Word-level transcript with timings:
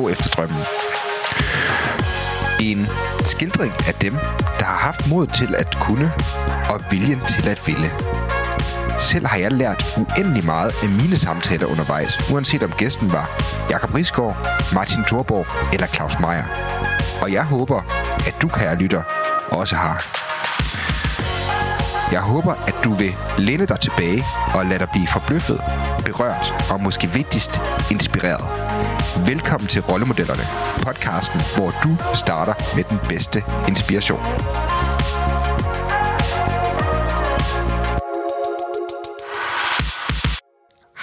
gå 0.00 0.08
efter 0.08 0.28
drømmen. 0.30 0.62
En 2.60 2.86
skildring 3.24 3.72
af 3.88 3.94
dem, 3.94 4.12
der 4.58 4.64
har 4.64 4.78
haft 4.86 5.10
mod 5.10 5.26
til 5.26 5.54
at 5.54 5.76
kunne 5.80 6.12
og 6.70 6.80
viljen 6.90 7.20
til 7.28 7.48
at 7.48 7.62
ville. 7.66 7.90
Selv 8.98 9.26
har 9.26 9.38
jeg 9.38 9.52
lært 9.52 9.98
uendelig 9.98 10.44
meget 10.44 10.72
af 10.82 10.88
mine 10.88 11.18
samtaler 11.18 11.66
undervejs, 11.66 12.30
uanset 12.32 12.62
om 12.62 12.72
gæsten 12.72 13.12
var 13.12 13.26
Jakob 13.70 13.94
Risgaard, 13.94 14.36
Martin 14.74 15.04
Thorborg 15.04 15.46
eller 15.74 15.86
Claus 15.86 16.20
Meier. 16.20 16.44
Og 17.22 17.32
jeg 17.32 17.44
håber, 17.44 17.80
at 18.26 18.34
du, 18.42 18.48
kære 18.48 18.76
lytter, 18.76 19.02
også 19.50 19.74
har. 19.74 20.29
Jeg 22.12 22.20
håber, 22.20 22.52
at 22.52 22.74
du 22.84 22.90
vil 22.92 23.12
læne 23.38 23.66
dig 23.66 23.80
tilbage 23.80 24.22
og 24.54 24.66
lade 24.66 24.78
dig 24.78 24.88
blive 24.92 25.06
forbløffet, 25.06 25.60
berørt 26.04 26.46
og 26.72 26.80
måske 26.80 27.06
vigtigst 27.10 27.52
inspireret. 27.90 28.46
Velkommen 29.26 29.68
til 29.68 29.82
Rollemodellerne, 29.82 30.42
podcasten, 30.86 31.40
hvor 31.56 31.70
du 31.84 31.90
starter 32.14 32.54
med 32.76 32.84
den 32.84 32.98
bedste 33.08 33.42
inspiration. 33.68 34.20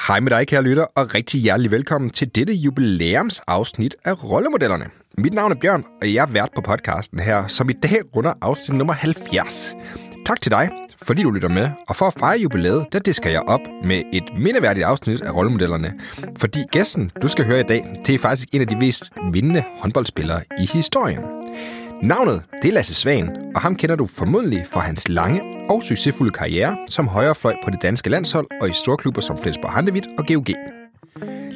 Hej 0.07 0.19
med 0.19 0.31
dig, 0.31 0.47
kære 0.47 0.61
lytter, 0.61 0.85
og 0.95 1.13
rigtig 1.15 1.41
hjertelig 1.41 1.71
velkommen 1.71 2.09
til 2.09 2.35
dette 2.35 2.53
jubilæumsafsnit 2.53 3.95
af 4.05 4.23
Rollemodellerne. 4.23 4.85
Mit 5.17 5.33
navn 5.33 5.51
er 5.51 5.55
Bjørn, 5.55 5.83
og 6.01 6.13
jeg 6.13 6.21
er 6.21 6.31
vært 6.31 6.49
på 6.55 6.61
podcasten 6.61 7.19
her, 7.19 7.47
som 7.47 7.69
i 7.69 7.73
dag 7.73 8.15
runder 8.15 8.33
afsnit 8.41 8.77
nummer 8.77 8.93
70. 8.93 9.75
Tak 10.25 10.41
til 10.41 10.51
dig, 10.51 10.69
fordi 11.01 11.23
du 11.23 11.31
lytter 11.31 11.49
med, 11.49 11.69
og 11.87 11.95
for 11.95 12.05
at 12.05 12.13
fejre 12.19 12.39
jubilæet, 12.39 12.85
der 12.91 12.99
disker 12.99 13.29
jeg 13.29 13.41
op 13.47 13.59
med 13.83 14.03
et 14.13 14.23
mindeværdigt 14.39 14.85
afsnit 14.85 15.21
af 15.21 15.35
Rollemodellerne. 15.35 15.93
Fordi 16.39 16.63
gæsten, 16.71 17.11
du 17.21 17.27
skal 17.27 17.45
høre 17.45 17.59
i 17.59 17.63
dag, 17.63 18.01
det 18.05 18.15
er 18.15 18.19
faktisk 18.19 18.49
en 18.51 18.61
af 18.61 18.67
de 18.67 18.75
mest 18.75 19.11
vindende 19.33 19.63
håndboldspillere 19.79 20.41
i 20.59 20.65
historien. 20.65 21.21
Navnet, 22.01 22.43
det 22.61 22.69
er 22.69 22.73
Lasse 22.73 22.93
Svan, 22.93 23.51
og 23.55 23.61
ham 23.61 23.75
kender 23.75 23.95
du 23.95 24.07
formodentlig 24.07 24.63
for 24.71 24.79
hans 24.79 25.09
lange 25.09 25.41
og 25.69 25.83
succesfulde 25.83 26.31
karriere 26.31 26.77
som 26.87 27.07
højrefløj 27.07 27.55
på 27.63 27.69
det 27.69 27.81
danske 27.81 28.09
landshold 28.09 28.47
og 28.61 28.69
i 28.69 28.73
storklubber 28.73 29.21
som 29.21 29.37
Flensborg 29.37 29.71
Handewitt 29.71 30.07
og 30.17 30.25
GOG. 30.27 30.55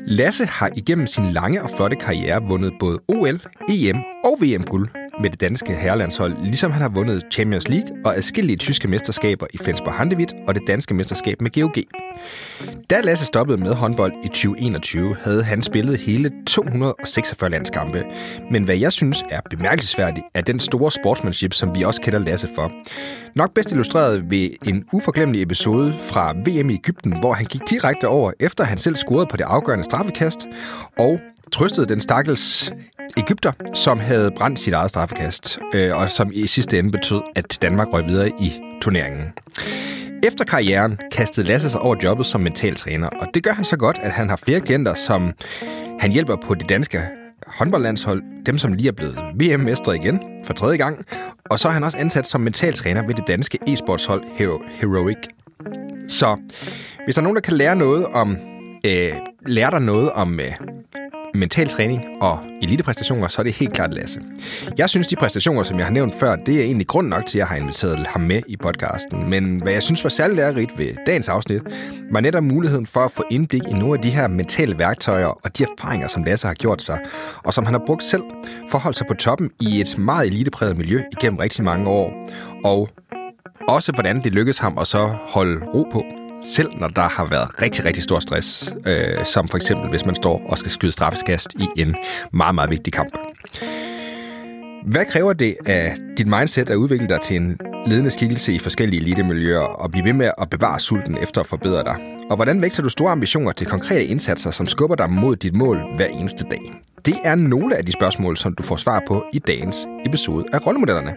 Lasse 0.07 0.45
har 0.45 0.69
igennem 0.75 1.07
sin 1.07 1.31
lange 1.31 1.63
og 1.63 1.69
flotte 1.69 1.95
karriere 1.95 2.43
vundet 2.43 2.73
både 2.79 2.99
OL, 3.07 3.41
EM 3.69 4.03
og 4.25 4.37
VM-guld 4.41 5.00
med 5.21 5.29
det 5.29 5.41
danske 5.41 5.73
herrelandshold, 5.73 6.43
ligesom 6.43 6.71
han 6.71 6.81
har 6.81 6.89
vundet 6.89 7.23
Champions 7.31 7.69
League 7.69 7.97
og 8.05 8.17
adskillige 8.17 8.57
tyske 8.57 8.87
mesterskaber 8.87 9.47
i 9.53 9.57
Flensborg 9.57 9.93
Handewitt 9.93 10.33
og 10.47 10.55
det 10.55 10.63
danske 10.67 10.93
mesterskab 10.93 11.41
med 11.41 11.51
GOG. 11.51 11.75
Da 12.89 13.01
Lasse 13.01 13.25
stoppede 13.25 13.57
med 13.57 13.73
håndbold 13.73 14.13
i 14.23 14.27
2021, 14.27 15.15
havde 15.23 15.43
han 15.43 15.63
spillet 15.63 15.97
hele 15.97 16.31
246 16.47 17.49
landskampe. 17.49 18.03
Men 18.51 18.63
hvad 18.63 18.77
jeg 18.77 18.91
synes 18.91 19.23
er 19.29 19.39
bemærkelsesværdigt, 19.49 20.25
er 20.33 20.41
den 20.41 20.59
store 20.59 20.91
sportsmanship, 20.91 21.53
som 21.53 21.75
vi 21.75 21.83
også 21.83 22.01
kender 22.01 22.19
Lasse 22.19 22.49
for. 22.55 22.71
Nok 23.35 23.53
bedst 23.53 23.71
illustreret 23.71 24.31
ved 24.31 24.49
en 24.67 24.85
uforglemmelig 24.91 25.41
episode 25.41 25.93
fra 25.99 26.33
VM 26.33 26.69
i 26.69 26.73
Ægypten, 26.73 27.19
hvor 27.19 27.33
han 27.33 27.45
gik 27.45 27.61
direkte 27.69 28.07
over, 28.07 28.31
efter 28.39 28.63
han 28.63 28.77
selv 28.77 28.95
scorede 28.95 29.25
på 29.25 29.37
det 29.37 29.43
afgørende 29.43 29.85
straffekast, 29.85 30.47
og 30.99 31.19
trøstede 31.51 31.87
den 31.87 32.01
stakkels 32.01 32.73
Ægypter, 33.17 33.51
som 33.73 33.99
havde 33.99 34.31
brændt 34.37 34.59
sit 34.59 34.73
eget 34.73 34.89
straffekast, 34.89 35.59
øh, 35.73 35.97
og 35.97 36.09
som 36.09 36.31
i 36.33 36.47
sidste 36.47 36.79
ende 36.79 36.91
betød, 36.91 37.21
at 37.35 37.57
Danmark 37.61 37.87
røg 37.93 38.07
videre 38.07 38.29
i 38.29 38.53
turneringen. 38.81 39.33
Efter 40.23 40.45
karrieren 40.45 40.99
kastede 41.11 41.47
Lasse 41.47 41.69
sig 41.69 41.81
over 41.81 41.95
jobbet 42.03 42.25
som 42.25 42.41
mentaltræner, 42.41 43.07
og 43.07 43.27
det 43.33 43.43
gør 43.43 43.51
han 43.51 43.63
så 43.63 43.77
godt, 43.77 43.97
at 44.01 44.11
han 44.11 44.29
har 44.29 44.35
flere 44.35 44.59
klienter, 44.59 44.95
som 44.95 45.33
han 45.99 46.11
hjælper 46.11 46.35
på 46.35 46.55
det 46.55 46.69
danske 46.69 47.01
håndboldlandshold, 47.47 48.23
dem 48.45 48.57
som 48.57 48.73
lige 48.73 48.87
er 48.87 48.91
blevet 48.91 49.17
VM-mestre 49.35 49.95
igen 49.95 50.19
for 50.43 50.53
tredje 50.53 50.77
gang, 50.77 51.05
og 51.49 51.59
så 51.59 51.67
er 51.67 51.71
han 51.71 51.83
også 51.83 51.97
ansat 51.97 52.27
som 52.27 52.41
mentaltræner 52.41 53.07
ved 53.07 53.15
det 53.15 53.27
danske 53.27 53.57
e-sportshold 53.67 54.23
Hero- 54.37 54.63
Heroic. 54.71 55.17
Så 56.09 56.37
hvis 57.05 57.15
der 57.15 57.21
er 57.21 57.23
nogen, 57.23 57.35
der 57.35 57.41
kan 57.41 57.53
lære 57.53 57.75
noget 57.75 58.05
om, 58.05 58.37
øh, 58.85 59.11
lære 59.45 59.71
dig 59.71 59.81
noget 59.81 60.11
om 60.11 60.39
øh, 60.39 60.51
mental 61.33 61.67
træning 61.67 62.03
og 62.21 62.39
elitepræstationer, 62.61 63.27
så 63.27 63.41
er 63.41 63.43
det 63.43 63.53
helt 63.53 63.73
klart 63.73 63.93
Lasse. 63.93 64.21
Jeg 64.77 64.89
synes, 64.89 65.07
de 65.07 65.15
præstationer, 65.15 65.63
som 65.63 65.77
jeg 65.77 65.85
har 65.85 65.93
nævnt 65.93 66.15
før, 66.15 66.35
det 66.35 66.59
er 66.59 66.63
egentlig 66.63 66.87
grund 66.87 67.07
nok 67.07 67.25
til, 67.25 67.37
at 67.37 67.39
jeg 67.39 67.47
har 67.47 67.55
inviteret 67.55 68.07
ham 68.07 68.21
med 68.21 68.41
i 68.47 68.57
podcasten. 68.57 69.29
Men 69.29 69.61
hvad 69.61 69.73
jeg 69.73 69.83
synes 69.83 70.03
var 70.03 70.09
særlig 70.09 70.35
lærerigt 70.35 70.77
ved 70.77 70.87
dagens 71.05 71.29
afsnit, 71.29 71.61
var 72.11 72.19
netop 72.19 72.43
muligheden 72.43 72.87
for 72.87 72.99
at 72.99 73.11
få 73.11 73.23
indblik 73.31 73.61
i 73.67 73.73
nogle 73.73 73.93
af 73.93 74.01
de 74.01 74.09
her 74.09 74.27
mentale 74.27 74.77
værktøjer 74.77 75.25
og 75.25 75.57
de 75.57 75.63
erfaringer, 75.63 76.07
som 76.07 76.23
Lasse 76.23 76.47
har 76.47 76.53
gjort 76.53 76.81
sig, 76.81 76.99
og 77.43 77.53
som 77.53 77.65
han 77.65 77.73
har 77.73 77.83
brugt 77.85 78.03
selv 78.03 78.23
for 78.69 78.77
at 78.77 78.81
holde 78.81 78.97
sig 78.97 79.07
på 79.07 79.13
toppen 79.13 79.51
i 79.59 79.81
et 79.81 79.97
meget 79.97 80.27
elitepræget 80.27 80.77
miljø 80.77 81.01
igennem 81.11 81.39
rigtig 81.39 81.63
mange 81.63 81.89
år. 81.89 82.27
Og 82.63 82.89
også 83.67 83.91
hvordan 83.91 84.23
det 84.23 84.31
lykkedes 84.31 84.57
ham 84.57 84.77
at 84.77 84.87
så 84.87 85.07
holde 85.07 85.65
ro 85.65 85.87
på, 85.91 86.05
selv 86.43 86.69
når 86.77 86.87
der 86.87 87.01
har 87.01 87.25
været 87.25 87.61
rigtig, 87.61 87.85
rigtig 87.85 88.03
stor 88.03 88.19
stress, 88.19 88.73
øh, 88.85 89.25
som 89.25 89.47
for 89.47 89.57
eksempel 89.57 89.89
hvis 89.89 90.05
man 90.05 90.15
står 90.15 90.41
og 90.49 90.57
skal 90.57 90.71
skyde 90.71 90.91
straffeskast 90.91 91.53
i 91.59 91.81
en 91.81 91.95
meget, 92.33 92.55
meget 92.55 92.69
vigtig 92.69 92.93
kamp. 92.93 93.17
Hvad 94.85 95.05
kræver 95.05 95.33
det 95.33 95.55
af 95.65 95.95
dit 96.17 96.27
mindset 96.27 96.69
at 96.69 96.75
udvikle 96.75 97.07
dig 97.07 97.21
til 97.21 97.35
en 97.35 97.57
ledende 97.85 98.11
skikkelse 98.11 98.53
i 98.53 98.59
forskellige 98.59 99.01
elitemiljøer 99.01 99.59
og 99.59 99.91
blive 99.91 100.05
ved 100.05 100.13
med 100.13 100.31
at 100.41 100.49
bevare 100.49 100.79
sulten 100.79 101.17
efter 101.17 101.41
at 101.41 101.47
forbedre 101.47 101.83
dig? 101.83 101.95
Og 102.29 102.35
hvordan 102.35 102.61
vægter 102.61 102.83
du 102.83 102.89
store 102.89 103.11
ambitioner 103.11 103.51
til 103.51 103.67
konkrete 103.67 104.05
indsatser, 104.05 104.51
som 104.51 104.67
skubber 104.67 104.95
dig 104.95 105.11
mod 105.11 105.35
dit 105.35 105.55
mål 105.55 105.81
hver 105.95 106.05
eneste 106.05 106.43
dag? 106.51 106.73
Det 107.05 107.15
er 107.23 107.35
nogle 107.35 107.77
af 107.77 107.85
de 107.85 107.91
spørgsmål, 107.91 108.37
som 108.37 108.53
du 108.53 108.63
får 108.63 108.77
svar 108.77 109.03
på 109.07 109.25
i 109.33 109.39
dagens 109.39 109.87
episode 110.05 110.45
af 110.53 110.67
Rollemodellerne. 110.67 111.13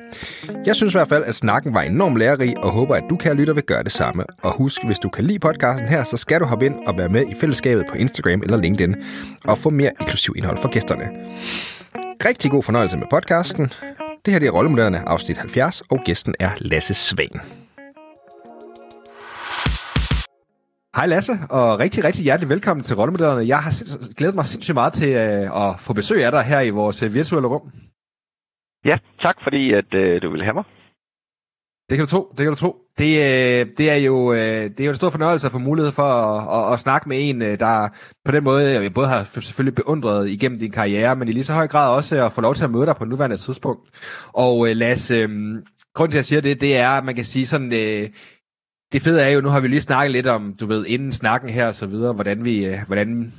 Jeg 0.67 0.77
synes 0.77 0.95
i 0.95 0.97
hvert 0.97 1.09
fald, 1.09 1.25
at 1.25 1.35
snakken 1.35 1.75
var 1.75 1.83
enormt 1.83 2.19
lærerig, 2.19 2.65
og 2.65 2.71
håber, 2.71 2.95
at 2.95 3.05
du, 3.11 3.17
kan 3.17 3.37
lytter, 3.37 3.55
vil 3.55 3.63
gøre 3.63 3.83
det 3.83 3.93
samme. 3.93 4.25
Og 4.43 4.53
husk, 4.53 4.85
hvis 4.87 4.99
du 4.99 5.09
kan 5.09 5.25
lide 5.25 5.39
podcasten 5.39 5.89
her, 5.89 6.05
så 6.05 6.17
skal 6.17 6.41
du 6.41 6.45
hoppe 6.45 6.67
ind 6.67 6.75
og 6.87 6.99
være 6.99 7.09
med 7.09 7.27
i 7.29 7.35
fællesskabet 7.41 7.85
på 7.91 7.95
Instagram 7.95 8.43
eller 8.43 8.57
LinkedIn, 8.57 8.95
og 9.45 9.59
få 9.59 9.71
mere 9.71 9.91
inklusiv 10.01 10.35
indhold 10.37 10.59
for 10.59 10.69
gæsterne. 10.69 11.05
Rigtig 12.25 12.51
god 12.51 12.63
fornøjelse 12.63 12.97
med 12.97 13.07
podcasten. 13.11 13.73
Det 14.25 14.33
her 14.33 14.41
det 14.41 14.49
er 14.49 14.53
Rollemodellerne 14.53 15.09
afsnit 15.09 15.37
70, 15.37 15.81
og 15.81 15.99
gæsten 16.05 16.35
er 16.41 16.51
Lasse 16.59 16.95
Svan. 16.95 17.35
Hej 20.97 21.07
Lasse, 21.07 21.33
og 21.51 21.79
rigtig, 21.79 22.05
rigtig 22.05 22.23
hjertelig 22.25 22.49
velkommen 22.49 22.85
til 22.85 22.97
Rollemodellerne. 22.97 23.49
Jeg 23.49 23.59
har 23.59 23.73
glædet 24.17 24.35
mig 24.35 24.45
sindssygt 24.45 24.75
meget 24.75 24.93
til 24.93 25.09
øh, 25.09 25.63
at 25.63 25.81
få 25.81 25.93
besøg 25.93 26.25
af 26.25 26.33
dig 26.33 26.43
her 26.43 26.61
i 26.61 26.71
vores 26.71 27.03
øh, 27.03 27.15
virtuelle 27.15 27.49
rum. 27.49 27.73
Ja, 28.85 28.97
tak 29.25 29.37
fordi 29.43 29.73
at 29.73 29.95
øh, 29.95 30.23
du 30.23 30.31
ville 30.31 30.45
have 30.45 30.55
mig. 30.55 30.65
Det 31.89 31.95
kan 31.97 32.05
du 32.07 32.11
tro, 32.11 32.23
det 32.37 32.43
kan 32.45 32.53
du 32.55 32.61
tro. 32.65 32.84
Det, 32.99 33.17
øh, 33.17 33.67
det, 33.79 33.91
er 33.91 33.95
jo, 33.95 34.33
øh, 34.33 34.71
det 34.71 34.81
er 34.81 34.85
jo 34.85 34.91
en 34.91 34.97
stor 34.97 35.11
fornøjelse 35.11 35.47
at 35.47 35.53
få 35.53 35.59
mulighed 35.59 35.93
for 35.93 36.03
at, 36.03 36.67
at, 36.69 36.73
at 36.73 36.81
snakke 36.81 37.09
med 37.09 37.29
en, 37.29 37.43
øh, 37.43 37.61
der 37.61 37.89
på 38.25 38.33
den 38.33 38.45
måde 38.45 38.71
jeg 38.71 38.95
både 38.95 39.09
har 39.09 39.25
selvfølgelig 39.25 39.75
beundret 39.75 40.29
igennem 40.29 40.59
din 40.59 40.71
karriere, 40.71 41.17
men 41.17 41.29
i 41.29 41.33
lige 41.33 41.45
så 41.45 41.53
høj 41.53 41.69
grad 41.69 41.97
også 41.97 42.27
at 42.27 42.33
få 42.33 42.41
lov 42.41 42.55
til 42.55 42.65
at 42.65 42.71
møde 42.71 42.87
dig 42.87 42.97
på 42.97 43.05
nuværende 43.05 43.37
tidspunkt. 43.37 43.89
Og 44.33 44.69
øh, 44.69 44.77
Lads, 44.77 45.11
øh, 45.11 45.29
grunden 45.95 46.11
til 46.11 46.19
at 46.19 46.21
jeg 46.21 46.25
siger 46.25 46.41
det, 46.41 46.61
det 46.61 46.77
er, 46.77 46.89
at 46.89 47.05
man 47.05 47.15
kan 47.15 47.25
sige 47.25 47.47
sådan, 47.47 47.73
øh, 47.73 48.11
det 48.93 49.03
fede 49.03 49.23
er 49.23 49.29
jo, 49.29 49.41
nu 49.41 49.49
har 49.49 49.61
vi 49.61 49.69
lige 49.69 49.81
snakket 49.81 50.13
lidt 50.13 50.27
om, 50.27 50.55
du 50.61 50.67
ved, 50.67 50.87
inden 50.87 51.13
snakken 51.13 51.51
her 51.51 51.67
og 51.67 51.75
så 51.75 51.87
videre, 51.87 52.13
hvordan 52.13 52.45
vi, 52.45 52.67
øh, 52.67 52.79
hvordan 52.87 53.33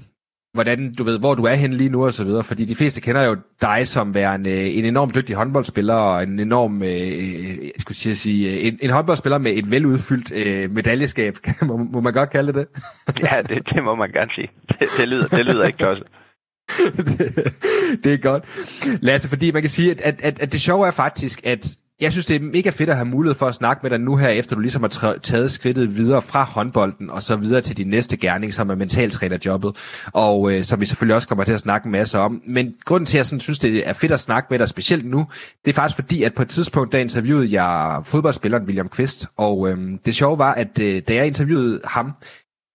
hvordan, 0.55 0.93
du 0.93 1.03
ved, 1.03 1.19
hvor 1.19 1.35
du 1.35 1.43
er 1.43 1.53
henne 1.53 1.77
lige 1.77 1.89
nu 1.89 2.05
og 2.05 2.13
så 2.13 2.23
videre, 2.23 2.43
fordi 2.43 2.65
de 2.65 2.75
fleste 2.75 3.01
kender 3.01 3.23
jo 3.23 3.37
dig 3.61 3.87
som 3.87 4.15
værende 4.15 4.71
en 4.71 4.85
enormt 4.85 5.15
dygtig 5.15 5.35
håndboldspiller 5.35 5.93
og 5.93 6.23
en 6.23 6.39
enorm, 6.39 6.83
øh, 6.83 7.65
jeg 7.65 7.71
skulle 7.79 7.97
sige, 7.97 8.15
sige 8.15 8.61
en, 8.61 8.79
en 8.81 8.89
håndboldspiller 8.89 9.37
med 9.37 9.51
et 9.51 9.71
veludfyldt 9.71 10.31
øh, 10.33 10.71
medaljeskab, 10.71 11.37
må, 11.67 11.77
må 11.77 12.01
man 12.01 12.13
godt 12.13 12.29
kalde 12.29 12.53
det 12.53 12.55
det? 12.55 12.67
ja, 13.31 13.41
det, 13.41 13.65
det 13.73 13.83
må 13.83 13.95
man 13.95 14.11
gerne 14.11 14.31
sige. 14.35 14.49
Det, 14.67 14.87
det, 14.97 15.07
lyder, 15.07 15.27
det 15.27 15.45
lyder 15.45 15.65
ikke 15.65 15.79
tosset. 15.79 16.07
det, 16.97 18.03
det 18.03 18.13
er 18.13 18.17
godt. 18.17 18.43
Lasse, 19.01 19.29
fordi 19.29 19.51
man 19.51 19.61
kan 19.61 19.69
sige, 19.69 19.91
at, 19.91 20.01
at, 20.01 20.21
at, 20.21 20.39
at 20.39 20.51
det 20.51 20.61
sjove 20.61 20.87
er 20.87 20.91
faktisk, 20.91 21.45
at 21.45 21.77
jeg 22.01 22.11
synes, 22.11 22.25
det 22.25 22.35
er 22.35 22.39
mega 22.39 22.69
fedt 22.69 22.89
at 22.89 22.95
have 22.95 23.05
mulighed 23.05 23.35
for 23.35 23.45
at 23.45 23.55
snakke 23.55 23.79
med 23.83 23.89
dig 23.89 23.99
nu 23.99 24.15
her, 24.15 24.29
efter 24.29 24.55
du 24.55 24.61
ligesom 24.61 24.83
har 24.83 25.17
taget 25.23 25.51
skridtet 25.51 25.97
videre 25.97 26.21
fra 26.21 26.43
håndbolden, 26.43 27.09
og 27.09 27.23
så 27.23 27.35
videre 27.35 27.61
til 27.61 27.77
din 27.77 27.87
næste 27.87 28.17
gerning, 28.17 28.53
som 28.53 28.69
er 28.69 28.75
mentaltrænerjobbet, 28.75 30.01
og 30.13 30.51
øh, 30.51 30.63
som 30.63 30.81
vi 30.81 30.85
selvfølgelig 30.85 31.15
også 31.15 31.27
kommer 31.27 31.43
til 31.43 31.53
at 31.53 31.59
snakke 31.59 31.85
en 31.85 31.91
masse 31.91 32.19
om. 32.19 32.41
Men 32.47 32.75
grunden 32.85 33.05
til, 33.05 33.17
at 33.17 33.19
jeg 33.19 33.25
sådan, 33.25 33.39
synes, 33.39 33.59
det 33.59 33.89
er 33.89 33.93
fedt 33.93 34.11
at 34.11 34.19
snakke 34.19 34.47
med 34.49 34.59
dig, 34.59 34.69
specielt 34.69 35.05
nu, 35.05 35.27
det 35.65 35.71
er 35.71 35.75
faktisk 35.75 35.95
fordi, 35.95 36.23
at 36.23 36.33
på 36.33 36.41
et 36.41 36.49
tidspunkt, 36.49 36.91
der 36.91 36.99
interviewede 36.99 37.61
jeg 37.61 38.01
fodboldspilleren 38.05 38.65
William 38.65 38.89
Kvist, 38.89 39.27
og 39.37 39.69
øh, 39.69 39.77
det 40.05 40.15
sjove 40.15 40.37
var, 40.37 40.53
at 40.53 40.79
øh, 40.79 41.01
da 41.07 41.13
jeg 41.13 41.27
interviewede 41.27 41.81
ham, 41.83 42.11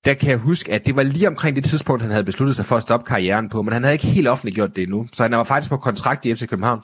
der 0.05 0.15
kan 0.15 0.31
jeg 0.31 0.39
huske, 0.39 0.73
at 0.73 0.87
det 0.87 0.97
var 0.97 1.03
lige 1.03 1.29
omkring 1.29 1.57
det 1.57 1.65
tidspunkt, 1.65 2.03
han 2.03 2.11
havde 2.11 2.25
besluttet 2.25 2.57
sig 2.57 2.67
for 2.67 2.77
at 2.77 2.83
stoppe 2.83 3.07
karrieren 3.07 3.49
på, 3.49 3.63
men 3.63 3.73
han 3.73 3.83
havde 3.83 3.95
ikke 3.95 4.07
helt 4.07 4.29
offentliggjort 4.29 4.77
det 4.77 4.83
endnu, 4.83 5.07
så 5.13 5.23
han 5.23 5.33
var 5.33 5.45
faktisk 5.45 5.71
på 5.71 5.77
kontrakt 5.77 6.27
i 6.27 6.35
FC 6.35 6.49
København. 6.49 6.81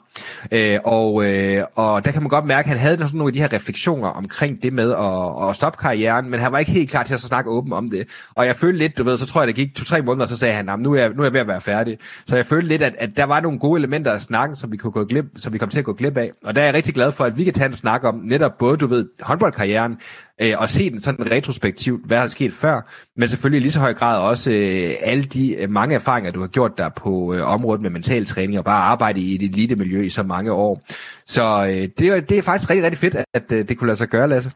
Øh, 0.51 0.79
og, 0.85 1.25
øh, 1.25 1.63
og 1.75 2.05
der 2.05 2.11
kan 2.11 2.21
man 2.21 2.29
godt 2.29 2.45
mærke, 2.45 2.65
at 2.65 2.69
han 2.69 2.77
havde 2.77 2.97
sådan 2.97 3.17
nogle 3.17 3.29
af 3.29 3.33
de 3.33 3.39
her 3.39 3.53
refleksioner 3.53 4.07
omkring 4.07 4.63
det 4.63 4.73
med 4.73 4.91
at, 4.91 5.49
at 5.49 5.55
stoppe 5.55 5.77
karrieren, 5.81 6.29
men 6.29 6.39
han 6.39 6.51
var 6.51 6.59
ikke 6.59 6.71
helt 6.71 6.89
klar 6.89 7.03
til 7.03 7.13
at 7.13 7.19
så 7.19 7.27
snakke 7.27 7.49
åben 7.49 7.73
om 7.73 7.89
det. 7.89 8.07
Og 8.35 8.45
jeg 8.45 8.55
følte 8.55 8.77
lidt, 8.79 8.97
du 8.97 9.03
ved, 9.03 9.17
så 9.17 9.25
tror 9.25 9.41
jeg, 9.41 9.47
det 9.47 9.55
gik 9.55 9.75
to-tre 9.75 10.01
måneder, 10.01 10.25
så 10.25 10.37
sagde 10.37 10.53
han, 10.53 10.79
nu 10.79 10.93
er, 10.93 10.99
jeg, 10.99 11.09
nu 11.09 11.21
er 11.21 11.25
jeg 11.25 11.33
ved 11.33 11.39
at 11.39 11.47
være 11.47 11.61
færdig. 11.61 11.97
Så 12.25 12.35
jeg 12.35 12.45
følte 12.45 12.67
lidt, 12.67 12.81
at, 12.81 12.95
at 12.99 13.09
der 13.17 13.23
var 13.23 13.39
nogle 13.39 13.59
gode 13.59 13.79
elementer 13.79 14.11
af 14.11 14.21
snakken, 14.21 14.55
som 14.55 14.71
vi, 14.71 14.77
kunne 14.77 14.91
gå 14.91 15.05
glip, 15.05 15.25
som 15.35 15.53
vi 15.53 15.57
kom 15.57 15.69
til 15.69 15.79
at 15.79 15.85
gå 15.85 15.93
glip 15.93 16.17
af. 16.17 16.31
Og 16.43 16.55
der 16.55 16.61
er 16.61 16.65
jeg 16.65 16.73
rigtig 16.73 16.93
glad 16.93 17.11
for, 17.11 17.23
at 17.23 17.37
vi 17.37 17.43
kan 17.43 17.53
tage 17.53 17.67
en 17.67 17.73
snak 17.73 18.03
om 18.03 18.21
netop 18.23 18.57
både, 18.57 18.77
du 18.77 18.87
ved, 18.87 19.05
håndboldkarrieren, 19.21 19.97
øh, 20.41 20.53
og 20.57 20.69
se 20.69 20.89
den 20.89 20.99
sådan 20.99 21.31
retrospektivt, 21.31 22.07
hvad 22.07 22.17
der 22.17 22.27
sket 22.27 22.53
før, 22.53 22.81
men 23.15 23.27
selvfølgelig 23.27 23.59
i 23.59 23.61
lige 23.61 23.71
så 23.71 23.79
høj 23.79 23.93
grad 23.93 24.29
også 24.29 24.51
øh, 24.51 24.91
alle 25.01 25.23
de 25.23 25.55
øh, 25.55 25.69
mange 25.69 25.95
erfaringer, 25.95 26.31
du 26.31 26.39
har 26.39 26.47
gjort 26.47 26.77
der 26.77 26.89
på 26.89 27.33
øh, 27.33 27.53
området 27.53 27.81
med 27.81 27.89
mental 27.89 28.25
træning, 28.25 28.59
og 28.59 28.65
bare 28.65 28.83
arbejde 28.83 29.19
i 29.19 29.35
et 29.35 29.41
elite-miljø 29.41 30.01
i 30.01 30.09
så 30.09 30.23
mange 30.23 30.51
år. 30.51 30.81
Så 31.25 31.65
øh, 31.65 31.89
det, 31.97 32.01
er, 32.01 32.19
det 32.19 32.37
er 32.37 32.41
faktisk 32.41 32.69
rigtig, 32.69 32.83
rigtig 32.83 32.99
fedt, 32.99 33.15
at 33.33 33.51
øh, 33.51 33.67
det 33.67 33.77
kunne 33.77 33.87
lade 33.87 33.97
sig 33.97 34.07
gøre, 34.07 34.27
Lasse. 34.27 34.51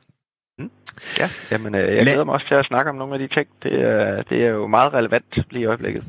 Mm. 0.59 0.71
Ja, 1.19 1.29
jamen, 1.51 1.75
øh, 1.75 1.95
jeg 1.95 2.05
glæder 2.05 2.23
mig 2.23 2.33
også 2.33 2.47
til 2.47 2.55
at 2.55 2.65
snakke 2.65 2.89
om 2.89 2.95
nogle 2.95 3.13
af 3.13 3.19
de 3.19 3.27
ting. 3.27 3.47
Det, 3.63 3.71
øh, 3.71 4.23
det 4.29 4.45
er 4.45 4.49
jo 4.49 4.67
meget 4.67 4.93
relevant 4.93 5.25
lige 5.51 5.63
i 5.63 5.65
øjeblikket. 5.65 6.03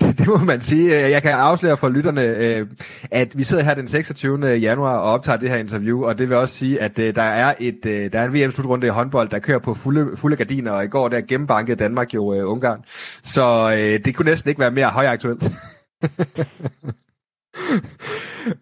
det 0.18 0.26
må 0.26 0.36
man 0.36 0.60
sige. 0.60 1.04
Øh, 1.04 1.10
jeg 1.10 1.22
kan 1.22 1.30
afsløre 1.32 1.76
for 1.76 1.88
lytterne, 1.88 2.22
øh, 2.22 2.66
at 3.10 3.38
vi 3.38 3.44
sidder 3.44 3.62
her 3.62 3.74
den 3.74 3.88
26. 3.88 4.46
januar 4.46 4.96
og 4.96 5.02
optager 5.02 5.38
det 5.38 5.50
her 5.50 5.56
interview, 5.56 6.04
og 6.04 6.18
det 6.18 6.28
vil 6.28 6.36
også 6.36 6.54
sige, 6.54 6.80
at 6.82 6.98
øh, 6.98 7.14
der 7.14 7.22
er 7.22 7.54
et 7.60 7.84
der 7.84 8.20
er 8.20 8.24
en 8.24 8.34
VM-slutrunde 8.34 8.86
i 8.86 8.90
håndbold, 8.90 9.28
der 9.28 9.38
kører 9.38 9.58
på 9.58 9.74
fulde, 9.74 10.16
fulde 10.16 10.36
gardiner, 10.36 10.72
og 10.72 10.84
i 10.84 10.88
går 10.88 11.08
der 11.08 11.20
gennembankede 11.20 11.76
Danmark 11.76 12.14
jo 12.14 12.32
Ungarn. 12.32 12.80
Så 13.22 13.70
det 14.04 14.14
kunne 14.14 14.30
næsten 14.30 14.48
ikke 14.48 14.60
være 14.60 14.70
mere 14.70 14.88
højaktuelt. 14.88 15.42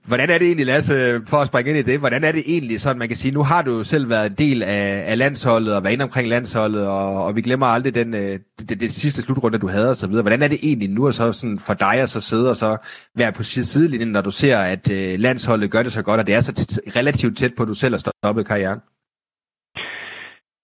Hvordan 0.06 0.30
er 0.30 0.38
det 0.38 0.46
egentlig, 0.46 0.66
Lasse, 0.66 0.94
for 1.30 1.36
at 1.36 1.46
springe 1.46 1.70
ind 1.70 1.78
i 1.78 1.82
det, 1.82 1.98
hvordan 1.98 2.24
er 2.24 2.32
det 2.32 2.42
egentlig 2.46 2.80
sådan, 2.80 2.98
man 2.98 3.08
kan 3.08 3.16
sige, 3.16 3.34
nu 3.34 3.42
har 3.42 3.62
du 3.62 3.70
jo 3.76 3.84
selv 3.84 4.08
været 4.08 4.30
en 4.30 4.38
del 4.38 4.62
af, 4.62 5.04
af 5.06 5.18
landsholdet 5.18 5.76
og 5.76 5.82
været 5.82 5.92
inde 5.92 6.02
omkring 6.02 6.28
landsholdet, 6.28 6.88
og, 6.88 7.24
og 7.24 7.36
vi 7.36 7.42
glemmer 7.42 7.66
aldrig 7.66 7.94
den, 7.94 8.14
øh, 8.14 8.38
det, 8.68 8.80
det, 8.80 8.92
sidste 8.92 9.22
slutrunde, 9.22 9.58
du 9.58 9.68
havde 9.68 9.90
og 9.90 9.96
så 9.96 10.08
videre. 10.08 10.22
Hvordan 10.22 10.42
er 10.42 10.48
det 10.48 10.58
egentlig 10.62 10.90
nu 10.90 11.06
at 11.06 11.14
så 11.14 11.32
sådan 11.32 11.58
for 11.58 11.74
dig 11.74 11.94
at 12.00 12.08
så 12.08 12.20
sidde 12.20 12.50
og 12.50 12.56
så 12.56 12.70
være 13.14 13.32
på 13.32 13.42
sidelinjen, 13.42 14.08
når 14.08 14.20
du 14.20 14.30
ser, 14.30 14.58
at 14.58 14.90
øh, 14.92 15.18
landsholdet 15.18 15.70
gør 15.70 15.82
det 15.82 15.92
så 15.92 16.04
godt, 16.04 16.20
og 16.20 16.26
det 16.26 16.34
er 16.34 16.40
så 16.40 16.80
relativt 16.96 17.38
tæt 17.38 17.52
på, 17.56 17.62
at 17.62 17.68
du 17.68 17.74
selv 17.74 17.94
har 17.94 17.98
stoppet 17.98 18.46
karrieren? 18.46 18.80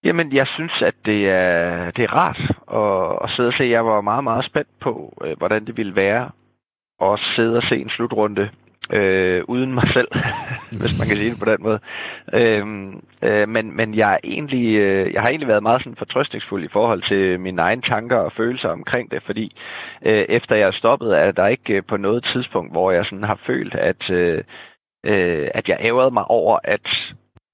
Jamen, 0.04 0.32
jeg 0.32 0.46
synes, 0.46 0.82
at 0.82 0.94
det 1.04 1.28
er, 1.28 1.90
det 1.96 2.04
er 2.04 2.12
rart 2.22 2.40
at, 2.80 3.24
at 3.24 3.36
sidde 3.36 3.48
og 3.48 3.54
se. 3.58 3.64
Jeg 3.64 3.84
var 3.86 4.00
meget, 4.00 4.24
meget 4.24 4.44
spændt 4.44 4.74
på, 4.80 4.92
øh, 5.24 5.38
hvordan 5.38 5.66
det 5.66 5.76
ville 5.76 5.96
være 5.96 6.30
at 7.02 7.20
sidde 7.36 7.56
og 7.56 7.62
se 7.62 7.76
en 7.76 7.90
slutrunde 7.90 8.50
øh, 8.92 9.44
uden 9.48 9.74
mig 9.74 9.88
selv, 9.92 10.08
hvis 10.80 10.98
man 10.98 11.06
kan 11.08 11.16
sige 11.16 11.30
det 11.30 11.42
på 11.44 11.50
den 11.52 11.62
måde. 11.66 11.78
Øhm, 12.32 13.02
øh, 13.22 13.48
men 13.48 13.76
men 13.76 13.94
jeg, 13.94 14.12
er 14.12 14.18
egentlig, 14.24 14.66
øh, 14.76 15.12
jeg 15.12 15.20
har 15.22 15.28
egentlig 15.28 15.48
været 15.48 15.62
meget 15.62 15.80
sådan 15.80 15.96
fortrøstningsfuld 15.96 16.64
i 16.64 16.72
forhold 16.72 17.02
til 17.08 17.40
mine 17.40 17.62
egne 17.62 17.82
tanker 17.82 18.16
og 18.16 18.32
følelser 18.36 18.68
omkring 18.68 19.10
det, 19.10 19.22
fordi 19.26 19.56
øh, 20.06 20.24
efter 20.28 20.56
jeg 20.56 20.68
er 20.68 20.72
stoppet, 20.72 21.18
er 21.18 21.32
der 21.32 21.46
ikke 21.46 21.74
øh, 21.74 21.82
på 21.88 21.96
noget 21.96 22.24
tidspunkt, 22.32 22.72
hvor 22.72 22.90
jeg 22.90 23.04
sådan 23.04 23.24
har 23.24 23.38
følt, 23.46 23.74
at, 23.74 24.10
øh, 24.10 24.44
øh, 25.06 25.48
at 25.54 25.68
jeg 25.68 25.76
ærgerede 25.80 26.10
mig 26.10 26.24
over, 26.24 26.58
at 26.64 26.88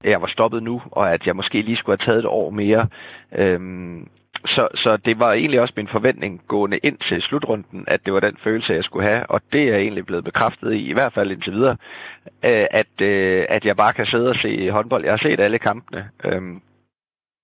jeg 0.05 0.23
var 0.23 0.26
stoppet 0.29 0.62
nu, 0.62 0.82
og 0.93 1.12
at 1.12 1.26
jeg 1.26 1.37
måske 1.37 1.62
lige 1.62 1.76
skulle 1.76 1.99
have 2.00 2.06
taget 2.06 2.19
et 2.19 2.26
år 2.26 2.50
mere. 2.50 2.88
Øhm, 3.35 4.08
så, 4.46 4.69
så 4.75 4.96
det 4.96 5.19
var 5.19 5.32
egentlig 5.32 5.61
også 5.61 5.75
min 5.76 5.88
forventning 5.88 6.43
gående 6.49 6.79
ind 6.82 6.99
til 7.08 7.23
slutrunden, 7.23 7.85
at 7.87 8.00
det 8.05 8.12
var 8.12 8.20
den 8.20 8.37
følelse, 8.44 8.73
jeg 8.73 8.85
skulle 8.85 9.08
have, 9.08 9.26
og 9.31 9.40
det 9.52 9.62
er 9.69 9.76
egentlig 9.76 10.06
blevet 10.06 10.25
bekræftet 10.25 10.73
i, 10.73 10.90
i 10.90 10.93
hvert 10.93 11.12
fald 11.12 11.31
indtil 11.31 11.52
videre, 11.52 11.76
øh, 12.44 12.67
at, 12.70 13.00
øh, 13.00 13.46
at 13.49 13.64
jeg 13.64 13.76
bare 13.76 13.93
kan 13.93 14.06
sidde 14.06 14.29
og 14.29 14.37
se 14.37 14.70
håndbold. 14.70 15.05
Jeg 15.05 15.12
har 15.12 15.29
set 15.29 15.40
alle 15.40 15.58
kampene, 15.58 16.11
øhm, 16.25 16.61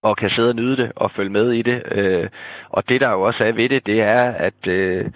og 0.03 0.17
kan 0.17 0.31
sidde 0.31 0.49
og 0.49 0.57
nyde 0.57 0.77
det 0.77 0.93
og 0.97 1.11
følge 1.11 1.31
med 1.31 1.53
i 1.53 1.63
det. 1.63 1.83
Øh, 1.91 2.29
og 2.69 2.89
det, 2.89 3.01
der 3.01 3.13
jo 3.13 3.21
også 3.21 3.45
er 3.45 3.53
ved 3.53 3.69
det, 3.69 3.87
det 3.87 4.01
er, 4.01 4.25
at 4.49 4.67
øh, 4.67 5.11